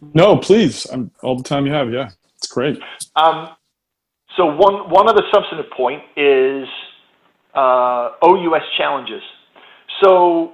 No, 0.00 0.36
please. 0.36 0.86
I'm, 0.86 1.10
all 1.22 1.36
the 1.36 1.44
time 1.44 1.66
you 1.66 1.72
have. 1.72 1.92
Yeah, 1.92 2.10
it's 2.36 2.46
great. 2.48 2.78
Um, 3.16 3.50
so 4.36 4.46
one, 4.46 4.90
one 4.90 5.08
other 5.08 5.22
substantive 5.32 5.70
point 5.72 6.02
is 6.16 6.66
uh, 7.54 8.10
OUS 8.22 8.62
challenges. 8.76 9.22
So 10.02 10.52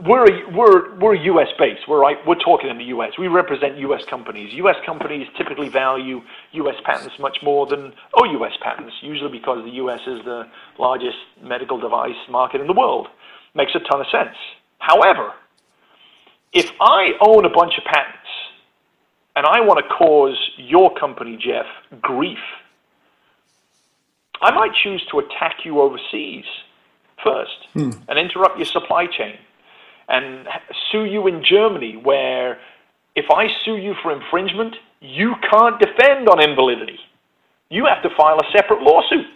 we're 0.00 0.26
we're 0.54 0.98
we're 0.98 1.14
U.S. 1.14 1.48
based. 1.58 1.82
We're 1.88 2.00
right. 2.00 2.16
We're 2.26 2.36
talking 2.36 2.70
in 2.70 2.78
the 2.78 2.84
U.S. 2.86 3.12
We 3.18 3.28
represent 3.28 3.78
U.S. 3.78 4.02
companies. 4.10 4.52
U.S. 4.54 4.76
companies 4.86 5.26
typically 5.38 5.68
value 5.68 6.20
U.S. 6.52 6.76
patents 6.84 7.14
much 7.20 7.38
more 7.42 7.66
than 7.66 7.92
OUS 8.20 8.52
patents, 8.62 8.94
usually 9.02 9.30
because 9.30 9.64
the 9.64 9.72
U.S. 9.72 10.00
is 10.06 10.24
the 10.24 10.44
largest 10.78 11.16
medical 11.42 11.78
device 11.78 12.16
market 12.30 12.60
in 12.60 12.66
the 12.66 12.72
world. 12.74 13.08
Makes 13.54 13.72
a 13.76 13.80
ton 13.90 14.00
of 14.00 14.06
sense. 14.12 14.36
However, 14.78 15.32
if 16.52 16.70
I 16.80 17.12
own 17.20 17.44
a 17.44 17.50
bunch 17.50 17.74
of 17.78 17.84
patents 17.84 18.23
and 19.36 19.46
I 19.46 19.60
want 19.60 19.84
to 19.84 19.94
cause 19.94 20.38
your 20.56 20.94
company, 20.94 21.36
Jeff, 21.36 21.66
grief, 22.00 22.38
I 24.40 24.52
might 24.52 24.72
choose 24.82 25.04
to 25.10 25.20
attack 25.20 25.64
you 25.64 25.80
overseas 25.80 26.44
first 27.22 27.56
hmm. 27.72 27.90
and 28.08 28.18
interrupt 28.18 28.58
your 28.58 28.66
supply 28.66 29.06
chain 29.06 29.38
and 30.08 30.46
sue 30.90 31.04
you 31.04 31.26
in 31.26 31.42
Germany, 31.42 31.96
where 31.96 32.58
if 33.16 33.26
I 33.30 33.46
sue 33.64 33.76
you 33.76 33.94
for 34.02 34.12
infringement, 34.12 34.76
you 35.00 35.34
can't 35.50 35.80
defend 35.80 36.28
on 36.28 36.42
invalidity. 36.42 36.98
You 37.70 37.86
have 37.86 38.02
to 38.02 38.10
file 38.16 38.38
a 38.38 38.52
separate 38.52 38.82
lawsuit. 38.82 39.26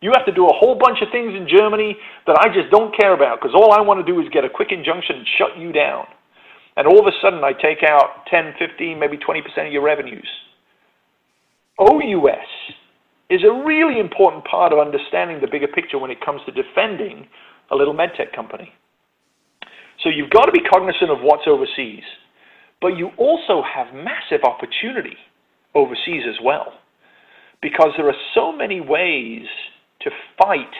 You 0.00 0.12
have 0.14 0.26
to 0.26 0.32
do 0.32 0.46
a 0.46 0.52
whole 0.52 0.74
bunch 0.74 1.00
of 1.00 1.08
things 1.10 1.34
in 1.34 1.48
Germany 1.48 1.96
that 2.26 2.36
I 2.38 2.52
just 2.52 2.70
don't 2.70 2.94
care 2.94 3.14
about 3.14 3.40
because 3.40 3.54
all 3.54 3.72
I 3.72 3.80
want 3.80 4.04
to 4.04 4.12
do 4.12 4.20
is 4.20 4.28
get 4.28 4.44
a 4.44 4.50
quick 4.50 4.70
injunction 4.70 5.16
and 5.16 5.26
shut 5.38 5.56
you 5.58 5.72
down. 5.72 6.06
And 6.76 6.86
all 6.86 6.98
of 6.98 7.06
a 7.06 7.16
sudden 7.22 7.44
I 7.44 7.52
take 7.52 7.82
out 7.82 8.26
10, 8.30 8.54
15, 8.58 8.98
maybe 8.98 9.16
20% 9.16 9.66
of 9.66 9.72
your 9.72 9.82
revenues. 9.82 10.28
OUS 11.78 12.46
is 13.30 13.42
a 13.42 13.64
really 13.64 13.98
important 13.98 14.44
part 14.44 14.72
of 14.72 14.78
understanding 14.78 15.40
the 15.40 15.46
bigger 15.46 15.68
picture 15.68 15.98
when 15.98 16.10
it 16.10 16.24
comes 16.24 16.40
to 16.46 16.52
defending 16.52 17.26
a 17.70 17.76
little 17.76 17.94
medtech 17.94 18.34
company. 18.34 18.72
So 20.02 20.10
you've 20.10 20.30
got 20.30 20.46
to 20.46 20.52
be 20.52 20.60
cognizant 20.60 21.10
of 21.10 21.18
what's 21.22 21.46
overseas, 21.46 22.02
but 22.80 22.96
you 22.98 23.10
also 23.16 23.62
have 23.62 23.94
massive 23.94 24.44
opportunity 24.44 25.16
overseas 25.74 26.22
as 26.28 26.36
well, 26.42 26.74
because 27.62 27.90
there 27.96 28.08
are 28.08 28.20
so 28.34 28.52
many 28.52 28.80
ways 28.80 29.46
to 30.02 30.10
fight 30.38 30.74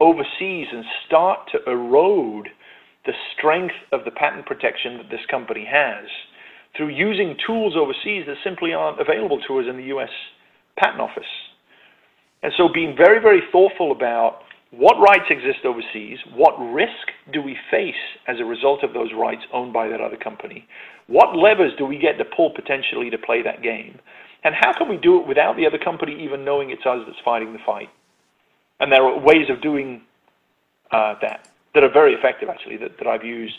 overseas 0.00 0.66
and 0.72 0.84
start 1.06 1.50
to 1.52 1.70
erode 1.70 2.48
the 3.06 3.12
strength 3.36 3.74
of 3.92 4.04
the 4.04 4.10
patent 4.10 4.46
protection 4.46 4.98
that 4.98 5.10
this 5.10 5.24
company 5.30 5.66
has 5.70 6.06
through 6.76 6.88
using 6.88 7.36
tools 7.46 7.74
overseas 7.76 8.24
that 8.26 8.36
simply 8.44 8.72
aren't 8.72 9.00
available 9.00 9.40
to 9.46 9.58
us 9.58 9.66
in 9.68 9.76
the 9.76 9.94
US 9.94 10.10
Patent 10.76 11.00
Office. 11.00 11.30
And 12.42 12.52
so 12.56 12.68
being 12.72 12.96
very, 12.96 13.20
very 13.20 13.42
thoughtful 13.52 13.92
about 13.92 14.40
what 14.70 15.00
rights 15.00 15.26
exist 15.30 15.64
overseas, 15.64 16.18
what 16.34 16.54
risk 16.72 17.10
do 17.32 17.42
we 17.42 17.56
face 17.70 18.00
as 18.28 18.36
a 18.38 18.44
result 18.44 18.84
of 18.84 18.92
those 18.92 19.10
rights 19.18 19.42
owned 19.52 19.72
by 19.72 19.88
that 19.88 20.00
other 20.00 20.16
company, 20.16 20.66
what 21.08 21.36
levers 21.36 21.72
do 21.76 21.84
we 21.84 21.98
get 21.98 22.18
to 22.18 22.24
pull 22.24 22.50
potentially 22.54 23.10
to 23.10 23.18
play 23.18 23.42
that 23.42 23.62
game, 23.62 23.98
and 24.44 24.54
how 24.54 24.72
can 24.72 24.88
we 24.88 24.96
do 24.96 25.20
it 25.20 25.26
without 25.26 25.56
the 25.56 25.66
other 25.66 25.76
company 25.76 26.22
even 26.24 26.44
knowing 26.44 26.70
it's 26.70 26.86
us 26.86 27.00
that's 27.04 27.18
fighting 27.24 27.52
the 27.52 27.58
fight? 27.66 27.88
And 28.78 28.90
there 28.92 29.02
are 29.02 29.18
ways 29.18 29.50
of 29.50 29.60
doing 29.60 30.02
uh, 30.92 31.14
that 31.20 31.49
that 31.74 31.82
are 31.84 31.92
very 31.92 32.14
effective, 32.14 32.48
actually, 32.48 32.76
that, 32.78 32.98
that 32.98 33.06
I've 33.06 33.24
used 33.24 33.58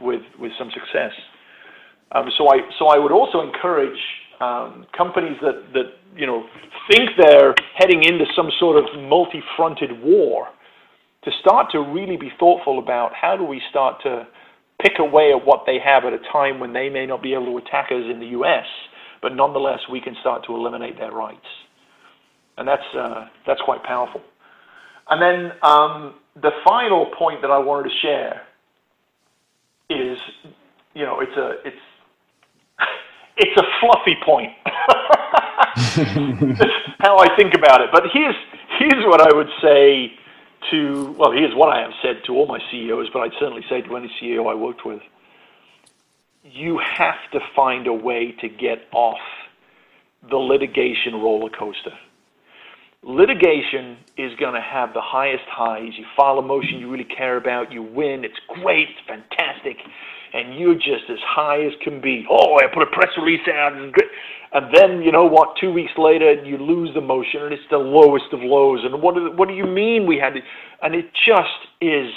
with, 0.00 0.22
with 0.38 0.52
some 0.58 0.70
success. 0.70 1.12
Um, 2.12 2.30
so, 2.38 2.48
I, 2.48 2.60
so 2.78 2.88
I 2.88 2.98
would 2.98 3.12
also 3.12 3.40
encourage 3.40 3.98
um, 4.40 4.86
companies 4.96 5.36
that, 5.42 5.72
that 5.74 5.98
you 6.16 6.26
know 6.26 6.44
think 6.90 7.10
they're 7.18 7.54
heading 7.76 8.04
into 8.04 8.24
some 8.36 8.50
sort 8.58 8.76
of 8.76 8.84
multi-fronted 9.00 10.02
war 10.02 10.48
to 11.24 11.30
start 11.40 11.70
to 11.72 11.80
really 11.80 12.16
be 12.16 12.30
thoughtful 12.38 12.78
about 12.78 13.12
how 13.14 13.36
do 13.36 13.44
we 13.44 13.60
start 13.70 14.00
to 14.02 14.26
pick 14.80 14.92
away 15.00 15.32
at 15.32 15.44
what 15.44 15.64
they 15.66 15.78
have 15.84 16.04
at 16.04 16.12
a 16.12 16.18
time 16.32 16.60
when 16.60 16.72
they 16.72 16.88
may 16.88 17.04
not 17.04 17.22
be 17.22 17.34
able 17.34 17.46
to 17.46 17.58
attack 17.58 17.86
us 17.86 18.04
in 18.10 18.20
the 18.20 18.26
U.S., 18.38 18.64
but 19.20 19.34
nonetheless 19.34 19.80
we 19.90 20.00
can 20.00 20.14
start 20.20 20.44
to 20.46 20.54
eliminate 20.54 20.96
their 20.96 21.10
rights, 21.10 21.46
and 22.56 22.68
that's 22.68 22.94
uh, 22.96 23.26
that's 23.46 23.60
quite 23.62 23.82
powerful. 23.82 24.20
And 25.10 25.20
then 25.20 25.52
um, 25.62 26.14
the 26.42 26.52
final 26.64 27.06
point 27.18 27.42
that 27.42 27.50
I 27.50 27.58
wanted 27.58 27.90
to 27.90 27.96
share 27.98 28.42
is, 29.90 30.18
you 30.94 31.04
know, 31.04 31.20
it's 31.20 31.36
a 31.36 31.56
it's 31.66 31.76
it's 33.36 33.56
a 33.56 33.64
fluffy 33.80 34.16
point. 34.24 34.52
how 37.00 37.18
I 37.18 37.34
think 37.36 37.54
about 37.54 37.80
it. 37.80 37.90
But 37.92 38.04
here's 38.12 38.36
here's 38.78 39.04
what 39.06 39.20
I 39.20 39.36
would 39.36 39.50
say 39.62 40.12
to 40.70 41.14
well, 41.18 41.32
here's 41.32 41.54
what 41.54 41.74
I 41.74 41.80
have 41.82 41.92
said 42.02 42.22
to 42.26 42.34
all 42.34 42.46
my 42.46 42.60
CEOs, 42.70 43.10
but 43.12 43.20
I'd 43.20 43.32
certainly 43.38 43.64
say 43.68 43.82
to 43.82 43.96
any 43.96 44.10
CEO 44.20 44.50
I 44.50 44.54
worked 44.54 44.84
with. 44.84 45.02
You 46.44 46.78
have 46.78 47.18
to 47.32 47.40
find 47.54 47.86
a 47.86 47.92
way 47.92 48.32
to 48.40 48.48
get 48.48 48.86
off 48.92 49.18
the 50.28 50.36
litigation 50.36 51.14
roller 51.14 51.50
coaster. 51.50 51.92
Litigation 53.02 53.96
is 54.16 54.32
going 54.40 54.54
to 54.54 54.60
have 54.60 54.92
the 54.92 55.00
highest 55.00 55.44
highs. 55.48 55.92
You 55.96 56.04
file 56.16 56.38
a 56.38 56.42
motion 56.42 56.78
you 56.78 56.90
really 56.90 57.04
care 57.04 57.36
about, 57.36 57.72
you 57.72 57.82
win, 57.82 58.24
it's 58.24 58.38
great, 58.48 58.88
it's 58.90 59.06
fantastic 59.06 59.76
and 60.32 60.58
you're 60.58 60.74
just 60.74 61.08
as 61.10 61.18
high 61.24 61.64
as 61.64 61.72
can 61.82 62.00
be. 62.00 62.26
Oh, 62.30 62.58
I 62.58 62.66
put 62.72 62.82
a 62.82 62.90
press 62.90 63.10
release 63.16 63.46
out, 63.48 63.72
and, 63.72 63.94
and 64.52 64.74
then 64.74 65.02
you 65.02 65.12
know 65.12 65.24
what? 65.24 65.56
Two 65.60 65.72
weeks 65.72 65.92
later, 65.96 66.32
you 66.44 66.58
lose 66.58 66.90
the 66.94 67.00
motion, 67.00 67.42
and 67.42 67.52
it's 67.52 67.62
the 67.70 67.78
lowest 67.78 68.26
of 68.32 68.40
lows. 68.40 68.80
And 68.84 69.02
what 69.02 69.14
do, 69.14 69.32
what 69.34 69.48
do 69.48 69.54
you 69.54 69.64
mean 69.64 70.06
we 70.06 70.18
had 70.18 70.34
to? 70.34 70.40
And 70.82 70.94
it 70.94 71.06
just 71.14 71.58
is 71.80 72.10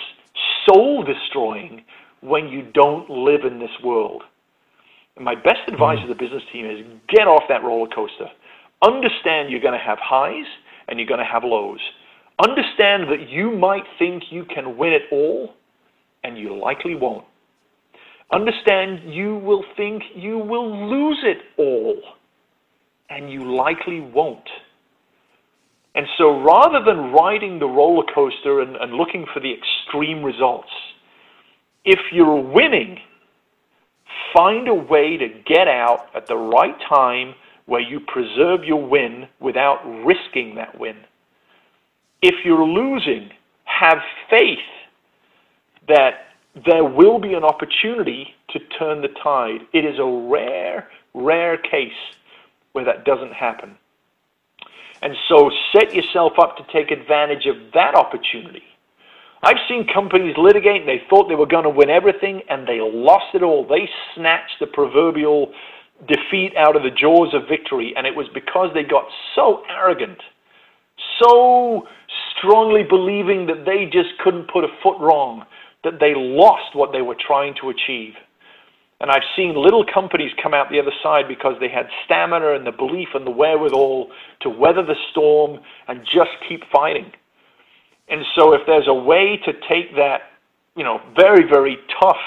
soul 0.68 1.04
destroying 1.04 1.84
when 2.22 2.48
you 2.48 2.64
don't 2.74 3.10
live 3.10 3.42
in 3.46 3.60
this 3.60 3.72
world. 3.84 4.24
And 5.16 5.26
my 5.26 5.36
best 5.36 5.68
advice 5.68 6.00
mm. 6.00 6.04
to 6.04 6.08
the 6.08 6.20
business 6.20 6.44
team 6.54 6.66
is 6.66 6.86
get 7.10 7.28
off 7.28 7.44
that 7.50 7.64
roller 7.64 7.90
coaster. 7.90 8.28
Understand 8.82 9.50
you're 9.50 9.62
going 9.62 9.78
to 9.78 9.86
have 9.86 9.98
highs 10.02 10.46
and 10.88 11.00
you're 11.00 11.08
going 11.08 11.20
to 11.20 11.26
have 11.26 11.44
lows. 11.44 11.80
Understand 12.44 13.10
that 13.10 13.30
you 13.30 13.52
might 13.52 13.84
think 14.00 14.24
you 14.32 14.46
can 14.46 14.78
win 14.78 14.94
it 14.94 15.04
all, 15.12 15.54
and 16.24 16.38
you 16.38 16.60
likely 16.60 16.96
won't. 16.96 17.26
Understand 18.32 19.14
you 19.14 19.36
will 19.38 19.64
think 19.76 20.04
you 20.16 20.38
will 20.38 20.90
lose 20.90 21.20
it 21.24 21.40
all, 21.58 22.02
and 23.10 23.32
you 23.32 23.56
likely 23.56 24.00
won't. 24.00 24.50
And 25.94 26.08
so 26.18 26.42
rather 26.42 26.84
than 26.84 27.12
riding 27.12 27.60
the 27.60 27.66
roller 27.68 28.06
coaster 28.16 28.62
and, 28.62 28.78
and 28.78 28.94
looking 28.94 29.26
for 29.34 29.42
the 29.42 29.54
extreme 29.54 30.24
results, 30.24 30.70
if 31.84 32.00
you're 32.14 32.42
winning, 32.42 32.98
find 34.34 34.68
a 34.70 34.74
way 34.74 35.18
to 35.18 35.28
get 35.46 35.68
out 35.68 36.08
at 36.16 36.28
the 36.28 36.38
right 36.38 36.76
time 36.88 37.34
where 37.72 37.80
you 37.80 38.02
preserve 38.02 38.66
your 38.66 38.86
win 38.86 39.30
without 39.40 39.80
risking 40.04 40.56
that 40.56 40.78
win. 40.78 40.98
If 42.22 42.36
you're 42.44 42.68
losing, 42.68 43.30
have 43.64 44.00
faith 44.30 44.60
that 45.88 46.36
there 46.66 46.84
will 46.84 47.18
be 47.18 47.34
an 47.34 47.46
opportunity 47.46 48.36
to 48.50 48.60
turn 48.78 49.02
the 49.02 49.08
tide. 49.24 49.62
It 49.72 49.86
is 49.86 49.98
a 50.00 50.30
rare, 50.30 50.90
rare 51.14 51.56
case 51.56 51.94
where 52.74 52.84
that 52.84 53.06
doesn't 53.06 53.32
happen. 53.32 53.78
And 55.02 55.14
so 55.30 55.50
set 55.74 55.94
yourself 55.94 56.34
up 56.42 56.58
to 56.58 56.64
take 56.74 56.92
advantage 56.92 57.46
of 57.46 57.56
that 57.74 57.96
opportunity. 57.96 58.64
I've 59.44 59.64
seen 59.70 59.88
companies 59.88 60.36
litigate 60.38 60.82
and 60.82 60.90
they 60.90 61.04
thought 61.10 61.30
they 61.30 61.36
were 61.36 61.46
going 61.46 61.64
to 61.64 61.70
win 61.70 61.90
everything 61.90 62.42
and 62.50 62.68
they 62.68 62.82
lost 62.82 63.34
it 63.34 63.44
all. 63.44 63.66
They 63.66 63.88
snatched 64.14 64.60
the 64.60 64.68
proverbial 64.68 65.54
defeat 66.08 66.54
out 66.58 66.76
of 66.76 66.84
the 66.84 66.92
jaws 66.92 67.34
of 67.34 67.48
victory 67.48 67.94
and 67.96 68.08
it 68.08 68.16
was 68.16 68.28
because 68.34 68.70
they 68.74 68.84
got 68.84 69.06
so 69.36 69.64
arrogant, 69.70 70.20
so 71.22 71.88
strongly 72.38 72.84
believing 72.84 73.48
that 73.48 73.66
they 73.66 73.86
just 73.86 74.10
couldn't 74.24 74.52
put 74.52 74.64
a 74.64 74.70
foot 74.82 75.00
wrong 75.00 75.46
that 75.84 76.00
they 76.00 76.14
lost 76.16 76.76
what 76.76 76.92
they 76.92 77.02
were 77.02 77.18
trying 77.20 77.56
to 77.62 77.70
achieve. 77.70 78.14
And 79.00 79.10
I've 79.10 79.26
seen 79.36 79.56
little 79.56 79.84
companies 79.84 80.32
come 80.42 80.54
out 80.54 80.70
the 80.70 80.80
other 80.80 80.94
side 81.02 81.28
because 81.28 81.56
they 81.60 81.70
had 81.70 81.88
stamina 82.06 82.54
and 82.54 82.68
the 82.68 82.72
belief 82.72 83.10
and 83.16 83.26
the 83.26 83.32
wherewithal 83.32 84.12
to 84.42 84.50
weather 84.50 84.86
the 84.86 84.96
storm 85.10 85.60
and 85.88 86.02
just 86.06 86.30
keep 86.48 86.62
fighting. 86.72 87.12
And 88.10 88.24
so 88.36 88.54
if 88.54 88.62
there's 88.68 88.88
a 88.88 88.94
way 88.94 89.40
to 89.44 89.54
take 89.68 89.96
that, 89.96 90.22
you 90.76 90.84
know, 90.84 91.02
very, 91.16 91.50
very 91.50 91.78
tough 92.00 92.22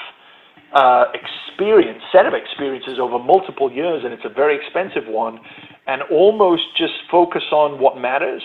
uh, 0.74 1.04
experience, 1.14 2.02
set 2.12 2.26
of 2.26 2.34
experiences 2.34 2.98
over 3.00 3.18
multiple 3.18 3.70
years, 3.72 4.02
and 4.04 4.12
it's 4.12 4.24
a 4.24 4.28
very 4.28 4.56
expensive 4.56 5.06
one, 5.06 5.38
and 5.86 6.02
almost 6.10 6.62
just 6.76 6.94
focus 7.10 7.44
on 7.52 7.80
what 7.80 7.96
matters 7.96 8.42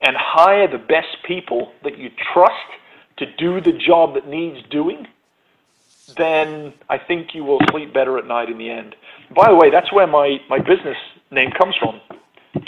and 0.00 0.16
hire 0.18 0.68
the 0.68 0.78
best 0.78 1.16
people 1.26 1.72
that 1.82 1.98
you 1.98 2.10
trust 2.32 2.54
to 3.18 3.26
do 3.36 3.60
the 3.60 3.72
job 3.72 4.14
that 4.14 4.26
needs 4.28 4.58
doing, 4.70 5.06
then 6.16 6.72
I 6.88 6.98
think 6.98 7.34
you 7.34 7.44
will 7.44 7.60
sleep 7.70 7.94
better 7.94 8.18
at 8.18 8.26
night 8.26 8.48
in 8.50 8.58
the 8.58 8.70
end. 8.70 8.94
By 9.34 9.48
the 9.48 9.54
way, 9.54 9.70
that's 9.70 9.92
where 9.92 10.06
my, 10.06 10.38
my 10.48 10.58
business 10.58 10.96
name 11.30 11.50
comes 11.50 11.74
from 11.78 12.00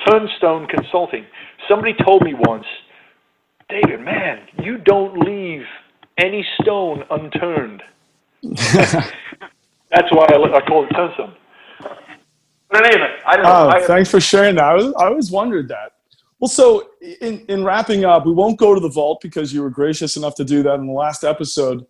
Turnstone 0.06 0.68
Consulting. 0.68 1.26
Somebody 1.68 1.94
told 2.04 2.22
me 2.22 2.34
once, 2.34 2.66
David, 3.68 4.00
man, 4.00 4.40
you 4.62 4.78
don't 4.78 5.18
leave 5.18 5.62
any 6.18 6.46
stone 6.62 7.04
unturned. 7.10 7.82
that's 9.90 10.10
why 10.10 10.26
I, 10.28 10.56
I 10.56 10.60
call 10.60 10.84
it 10.84 10.90
Turnstone. 10.90 11.34
But 12.70 12.86
anyway, 12.86 13.16
I 13.26 13.36
don't 13.36 13.44
know. 13.44 13.72
Oh, 13.74 13.86
thanks 13.86 14.10
for 14.10 14.20
sharing 14.20 14.56
that. 14.56 14.64
I, 14.64 14.74
was, 14.74 14.86
I 14.94 15.06
always 15.06 15.30
wondered 15.30 15.68
that. 15.68 15.92
Well, 16.38 16.48
so 16.48 16.90
in, 17.20 17.44
in 17.48 17.64
wrapping 17.64 18.04
up, 18.04 18.26
we 18.26 18.32
won't 18.32 18.58
go 18.58 18.74
to 18.74 18.80
the 18.80 18.88
vault 18.88 19.20
because 19.22 19.52
you 19.52 19.62
were 19.62 19.70
gracious 19.70 20.16
enough 20.16 20.34
to 20.36 20.44
do 20.44 20.62
that 20.64 20.74
in 20.74 20.86
the 20.86 20.92
last 20.92 21.24
episode. 21.24 21.86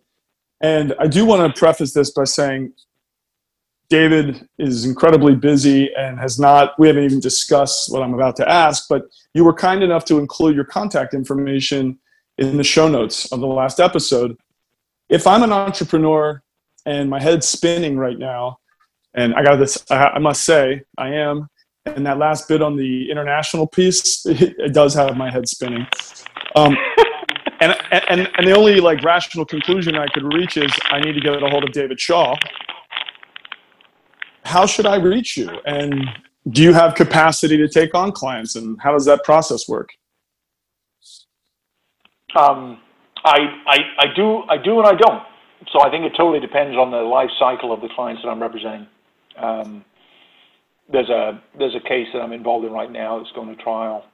And 0.61 0.95
I 0.99 1.07
do 1.07 1.25
want 1.25 1.53
to 1.53 1.59
preface 1.59 1.93
this 1.93 2.11
by 2.11 2.23
saying 2.23 2.73
David 3.89 4.47
is 4.57 4.85
incredibly 4.85 5.35
busy 5.35 5.93
and 5.95 6.19
has 6.19 6.39
not, 6.39 6.77
we 6.79 6.87
haven't 6.87 7.03
even 7.03 7.19
discussed 7.19 7.91
what 7.91 8.01
I'm 8.03 8.13
about 8.13 8.35
to 8.37 8.49
ask, 8.49 8.87
but 8.89 9.03
you 9.33 9.43
were 9.43 9.53
kind 9.53 9.83
enough 9.83 10.05
to 10.05 10.17
include 10.17 10.55
your 10.55 10.65
contact 10.65 11.13
information 11.13 11.99
in 12.37 12.57
the 12.57 12.63
show 12.63 12.87
notes 12.87 13.31
of 13.31 13.39
the 13.39 13.47
last 13.47 13.79
episode. 13.79 14.37
If 15.09 15.25
I'm 15.25 15.43
an 15.43 15.53
entrepreneur 15.53 16.43
and 16.87 17.09
my 17.09 17.21
head's 17.21 17.47
spinning 17.47 17.97
right 17.97 18.17
now, 18.17 18.59
and 19.13 19.35
I 19.35 19.43
got 19.43 19.57
this, 19.57 19.83
I 19.91 20.19
must 20.19 20.45
say, 20.45 20.81
I 20.97 21.09
am, 21.09 21.49
and 21.85 22.05
that 22.05 22.17
last 22.17 22.47
bit 22.47 22.61
on 22.61 22.77
the 22.77 23.11
international 23.11 23.67
piece, 23.67 24.25
it, 24.25 24.55
it 24.57 24.73
does 24.73 24.93
have 24.93 25.17
my 25.17 25.29
head 25.29 25.47
spinning. 25.49 25.85
Um, 26.55 26.75
and, 27.59 27.75
and, 27.91 28.29
and 28.37 28.47
the 28.47 28.55
only 28.55 28.79
like 28.79 29.03
rational 29.03 29.45
conclusion 29.45 29.95
I 29.95 30.07
could 30.07 30.33
reach 30.33 30.55
is 30.55 30.71
I 30.89 31.01
need 31.01 31.13
to 31.13 31.19
get 31.19 31.41
a 31.43 31.49
hold 31.49 31.65
of 31.65 31.73
David 31.73 31.99
Shaw. 31.99 32.35
How 34.43 34.65
should 34.65 34.85
I 34.85 34.95
reach 34.95 35.35
you? 35.35 35.49
And 35.65 36.09
do 36.51 36.63
you 36.63 36.71
have 36.71 36.95
capacity 36.95 37.57
to 37.57 37.67
take 37.67 37.93
on 37.93 38.13
clients? 38.13 38.55
And 38.55 38.79
how 38.81 38.93
does 38.93 39.03
that 39.05 39.25
process 39.25 39.67
work? 39.67 39.89
Um, 42.33 42.79
I, 43.25 43.39
I, 43.67 43.77
I 43.99 44.05
do 44.15 44.43
I 44.47 44.57
do 44.57 44.79
and 44.79 44.87
I 44.87 44.93
don't. 44.93 45.23
So 45.71 45.81
I 45.81 45.89
think 45.89 46.05
it 46.05 46.13
totally 46.15 46.39
depends 46.39 46.77
on 46.77 46.91
the 46.91 46.97
life 46.97 47.29
cycle 47.39 47.73
of 47.73 47.81
the 47.81 47.89
clients 47.95 48.21
that 48.23 48.29
I'm 48.29 48.41
representing. 48.41 48.87
Um, 49.37 49.85
there's 50.91 51.09
a 51.09 51.41
there's 51.57 51.75
a 51.75 51.87
case 51.87 52.07
that 52.13 52.19
I'm 52.19 52.31
involved 52.31 52.65
in 52.65 52.71
right 52.71 52.91
now 52.91 53.17
that's 53.17 53.31
going 53.33 53.55
to 53.55 53.61
trial 53.61 54.05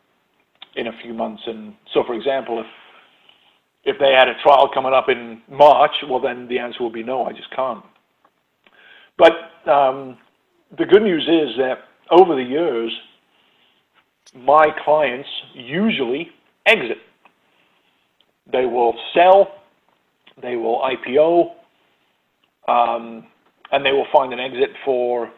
in 0.75 0.87
a 0.87 0.91
few 1.03 1.13
months. 1.13 1.43
And 1.45 1.75
so, 1.93 2.03
for 2.05 2.15
example, 2.15 2.59
if 2.59 2.65
if 3.85 3.99
they 3.99 4.13
had 4.17 4.29
a 4.29 4.33
trial 4.41 4.69
coming 4.73 4.93
up 4.93 5.09
in 5.09 5.41
March, 5.49 5.91
well, 6.09 6.19
then 6.19 6.47
the 6.47 6.59
answer 6.59 6.81
will 6.81 6.91
be 6.91 7.03
no. 7.03 7.25
I 7.25 7.33
just 7.33 7.51
can't. 7.55 7.83
But 9.17 9.33
um, 9.69 10.17
the 10.77 10.85
good 10.85 11.03
news 11.03 11.23
is 11.23 11.57
that 11.57 11.79
over 12.09 12.35
the 12.35 12.43
years, 12.43 12.91
my 14.35 14.67
clients 14.83 15.29
usually 15.53 16.29
exit. 16.65 16.97
They 18.51 18.65
will 18.65 18.93
sell, 19.13 19.51
they 20.41 20.55
will 20.55 20.81
IPO, 20.81 21.51
um, 22.67 23.25
and 23.71 23.85
they 23.85 23.91
will 23.91 24.07
find 24.11 24.33
an 24.33 24.39
exit 24.39 24.69
for 24.85 25.29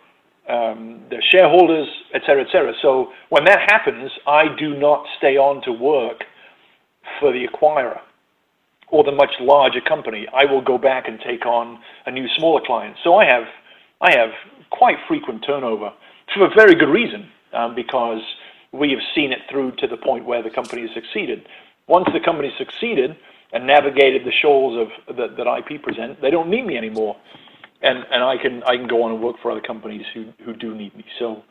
um, 0.47 1.01
their 1.09 1.23
shareholders, 1.31 1.87
et 2.13 2.21
cetera, 2.25 2.43
et 2.43 2.51
cetera. 2.51 2.73
So 2.81 3.11
when 3.29 3.45
that 3.45 3.71
happens, 3.71 4.11
I 4.27 4.45
do 4.59 4.77
not 4.77 5.05
stay 5.17 5.37
on 5.37 5.61
to 5.63 5.71
work 5.71 6.23
for 7.19 7.31
the 7.31 7.47
acquirer 7.47 7.99
or 8.89 9.03
the 9.03 9.11
much 9.11 9.31
larger 9.39 9.81
company. 9.81 10.27
I 10.33 10.45
will 10.45 10.61
go 10.61 10.77
back 10.77 11.07
and 11.07 11.19
take 11.19 11.45
on 11.45 11.79
a 12.05 12.11
new 12.11 12.27
smaller 12.37 12.61
client. 12.65 12.97
So 13.03 13.15
I 13.15 13.25
have 13.25 13.45
I 14.01 14.11
have 14.11 14.31
quite 14.69 14.97
frequent 15.07 15.43
turnover 15.45 15.91
for 16.33 16.45
a 16.45 16.53
very 16.53 16.75
good 16.75 16.89
reason 16.89 17.29
um, 17.53 17.73
because 17.73 18.21
we 18.71 18.91
have 18.91 18.99
seen 19.15 19.31
it 19.31 19.39
through 19.49 19.71
to 19.77 19.87
the 19.87 19.97
point 19.97 20.25
where 20.25 20.43
the 20.43 20.49
company 20.49 20.81
has 20.81 20.91
succeeded. 20.93 21.47
Once 21.87 22.07
the 22.13 22.19
company 22.19 22.53
succeeded 22.57 23.15
and 23.53 23.65
navigated 23.67 24.25
the 24.25 24.31
shoals 24.41 24.87
of 25.07 25.15
that, 25.17 25.37
that 25.37 25.47
IP 25.47 25.81
present, 25.81 26.21
they 26.21 26.29
don't 26.31 26.49
need 26.49 26.65
me 26.65 26.77
anymore, 26.77 27.15
and 27.81 27.99
and 28.11 28.23
I 28.23 28.37
can 28.41 28.63
I 28.63 28.75
can 28.77 28.87
go 28.87 29.03
on 29.03 29.11
and 29.11 29.21
work 29.21 29.37
for 29.41 29.51
other 29.51 29.61
companies 29.61 30.05
who 30.13 30.31
who 30.45 30.53
do 30.55 30.75
need 30.75 30.95
me. 30.95 31.05
So. 31.19 31.43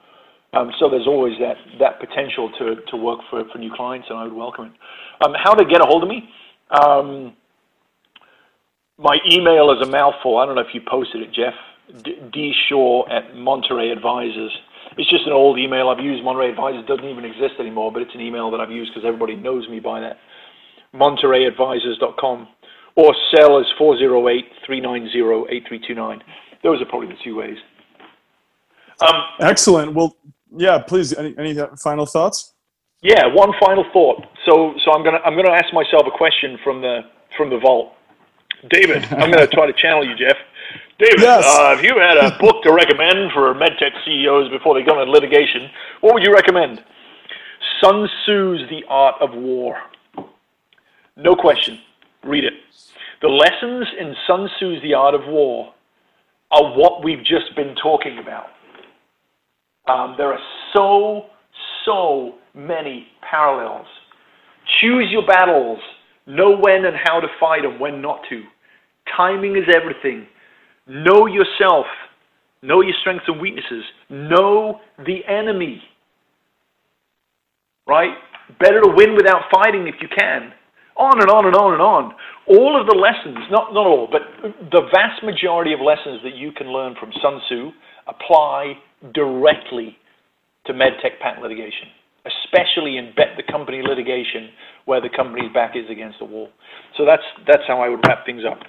Um, 0.52 0.70
so 0.78 0.88
there's 0.88 1.08
always 1.08 1.36
that, 1.40 1.56
that 1.80 1.98
potential 1.98 2.48
to, 2.60 2.76
to 2.88 2.96
work 2.96 3.18
for, 3.28 3.42
for 3.50 3.58
new 3.58 3.72
clients, 3.74 4.06
and 4.08 4.16
I 4.16 4.22
would 4.22 4.32
welcome 4.32 4.66
it. 4.66 4.72
Um, 5.26 5.34
how 5.34 5.52
to 5.52 5.64
get 5.64 5.80
a 5.80 5.84
hold 5.84 6.04
of 6.04 6.08
me? 6.08 6.28
Um, 6.70 7.34
my 8.98 9.18
email 9.30 9.72
is 9.72 9.82
a 9.86 9.90
mouthful. 9.90 10.38
I 10.38 10.46
don't 10.46 10.54
know 10.54 10.60
if 10.60 10.74
you 10.74 10.80
posted 10.88 11.22
it, 11.22 11.32
Jeff. 11.32 11.54
D, 12.04 12.16
D 12.32 12.52
Shaw 12.68 13.04
at 13.10 13.34
Monterey 13.36 13.90
Advisors. 13.90 14.52
It's 14.96 15.10
just 15.10 15.26
an 15.26 15.32
old 15.32 15.58
email 15.58 15.88
I've 15.88 16.02
used. 16.04 16.22
Monterey 16.22 16.50
Advisors 16.50 16.86
doesn't 16.86 17.04
even 17.04 17.24
exist 17.24 17.54
anymore, 17.58 17.92
but 17.92 18.02
it's 18.02 18.14
an 18.14 18.20
email 18.20 18.50
that 18.52 18.60
I've 18.60 18.70
used 18.70 18.92
because 18.94 19.06
everybody 19.06 19.34
knows 19.34 19.68
me 19.68 19.80
by 19.80 20.00
that. 20.00 20.18
MontereyAdvisors.com 20.94 22.48
or 22.96 23.14
cell 23.34 23.58
is 23.58 23.66
408-390-8329. 23.78 26.22
Those 26.62 26.80
are 26.80 26.86
probably 26.86 27.08
the 27.08 27.18
two 27.22 27.36
ways. 27.36 27.58
Um, 29.00 29.22
Excellent. 29.40 29.92
Well, 29.94 30.16
yeah, 30.56 30.78
please. 30.78 31.12
Any, 31.12 31.34
any 31.36 31.54
final 31.82 32.06
thoughts? 32.06 32.52
Yeah, 33.02 33.26
one 33.26 33.52
final 33.60 33.84
thought. 33.92 34.24
So, 34.46 34.72
so 34.84 34.92
I'm 34.92 35.02
gonna 35.04 35.18
I'm 35.24 35.34
gonna 35.36 35.52
ask 35.52 35.74
myself 35.74 36.06
a 36.06 36.10
question 36.16 36.56
from 36.64 36.80
the 36.80 37.00
from 37.36 37.50
the 37.50 37.58
vault. 37.58 37.92
David, 38.70 39.04
I'm 39.12 39.30
gonna 39.30 39.46
try 39.46 39.66
to 39.66 39.74
channel 39.74 40.08
you, 40.08 40.16
Jeff. 40.16 40.38
David, 40.98 41.20
yes. 41.20 41.44
uh, 41.44 41.76
if 41.76 41.84
you 41.84 41.98
had 41.98 42.16
a 42.16 42.38
book 42.38 42.62
to 42.62 42.72
recommend 42.72 43.32
for 43.32 43.52
medtech 43.54 43.92
CEOs 44.04 44.48
before 44.50 44.74
they 44.78 44.86
go 44.86 45.00
into 45.00 45.10
litigation, 45.10 45.68
what 46.00 46.14
would 46.14 46.22
you 46.22 46.32
recommend? 46.32 46.82
Sun 47.82 48.08
Tzu's 48.24 48.62
The 48.70 48.84
Art 48.88 49.16
of 49.20 49.34
War. 49.34 49.76
No 51.16 51.34
question. 51.34 51.78
Read 52.24 52.44
it. 52.44 52.54
The 53.22 53.28
lessons 53.28 53.86
in 53.98 54.14
Sun 54.26 54.48
Tzu's 54.58 54.82
The 54.82 54.94
Art 54.94 55.14
of 55.14 55.22
War 55.26 55.72
are 56.50 56.76
what 56.76 57.04
we've 57.04 57.24
just 57.24 57.54
been 57.56 57.74
talking 57.82 58.18
about. 58.18 58.46
Um, 59.86 60.14
there 60.16 60.32
are 60.32 60.38
so, 60.74 61.26
so 61.84 62.34
many 62.54 63.06
parallels. 63.28 63.86
Choose 64.80 65.08
your 65.10 65.26
battles. 65.26 65.78
Know 66.26 66.56
when 66.56 66.86
and 66.86 66.96
how 67.02 67.20
to 67.20 67.28
fight 67.38 67.64
and 67.64 67.78
when 67.78 68.00
not 68.00 68.20
to. 68.30 68.42
Timing 69.16 69.56
is 69.56 69.64
everything. 69.74 70.26
Know 70.86 71.26
yourself. 71.26 71.86
Know 72.62 72.80
your 72.80 72.94
strengths 73.00 73.26
and 73.28 73.40
weaknesses. 73.40 73.84
Know 74.08 74.80
the 75.06 75.20
enemy. 75.28 75.82
Right? 77.86 78.14
Better 78.58 78.80
to 78.80 78.92
win 78.94 79.14
without 79.14 79.42
fighting 79.52 79.86
if 79.86 79.96
you 80.00 80.08
can. 80.08 80.52
On 80.96 81.20
and 81.20 81.30
on 81.30 81.46
and 81.46 81.56
on 81.56 81.72
and 81.72 81.82
on. 81.82 82.14
All 82.46 82.78
of 82.80 82.86
the 82.86 82.94
lessons, 82.94 83.38
not, 83.50 83.74
not 83.74 83.86
all, 83.86 84.08
but 84.10 84.22
the 84.70 84.82
vast 84.92 85.24
majority 85.24 85.72
of 85.72 85.80
lessons 85.80 86.20
that 86.22 86.34
you 86.34 86.52
can 86.52 86.68
learn 86.68 86.94
from 87.00 87.10
Sun 87.20 87.40
Tzu 87.46 87.70
apply 88.06 88.74
directly 89.12 89.96
to 90.66 90.72
medtech 90.72 91.18
patent 91.20 91.42
litigation, 91.42 91.88
especially 92.26 92.96
in 92.96 93.12
bet 93.16 93.36
the 93.36 93.42
company 93.50 93.82
litigation 93.82 94.50
where 94.84 95.00
the 95.00 95.08
company's 95.08 95.52
back 95.52 95.74
is 95.76 95.88
against 95.90 96.18
the 96.18 96.24
wall. 96.24 96.48
So 96.96 97.04
that's 97.04 97.22
that's 97.46 97.62
how 97.66 97.80
I 97.80 97.88
would 97.88 98.00
wrap 98.06 98.24
things 98.24 98.42
up. 98.44 98.60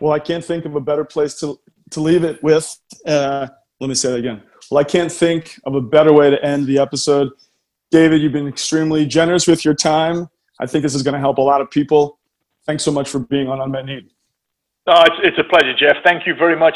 Well, 0.00 0.12
I 0.12 0.18
can't 0.18 0.44
think 0.44 0.64
of 0.64 0.74
a 0.76 0.80
better 0.80 1.04
place 1.04 1.34
to 1.40 1.58
to 1.90 2.00
leave 2.00 2.24
it 2.24 2.42
with. 2.42 2.78
Uh, 3.06 3.48
let 3.80 3.88
me 3.88 3.94
say 3.94 4.10
that 4.10 4.18
again. 4.18 4.42
Well, 4.70 4.80
I 4.80 4.84
can't 4.84 5.12
think 5.12 5.58
of 5.64 5.74
a 5.74 5.80
better 5.80 6.12
way 6.12 6.30
to 6.30 6.42
end 6.44 6.66
the 6.66 6.78
episode. 6.78 7.30
David, 7.90 8.22
you've 8.22 8.32
been 8.32 8.48
extremely 8.48 9.06
generous 9.06 9.46
with 9.46 9.64
your 9.64 9.74
time. 9.74 10.28
I 10.58 10.66
think 10.66 10.82
this 10.82 10.94
is 10.94 11.02
going 11.02 11.14
to 11.14 11.20
help 11.20 11.38
a 11.38 11.42
lot 11.42 11.60
of 11.60 11.70
people. 11.70 12.18
Thanks 12.66 12.82
so 12.82 12.90
much 12.90 13.08
for 13.08 13.18
being 13.18 13.48
on 13.48 13.60
Unmet 13.60 13.84
Need. 13.84 14.10
Uh, 14.86 15.04
it's, 15.06 15.16
it's 15.28 15.38
a 15.38 15.44
pleasure, 15.44 15.74
Jeff. 15.74 15.96
Thank 16.04 16.26
you 16.26 16.34
very 16.34 16.56
much 16.56 16.72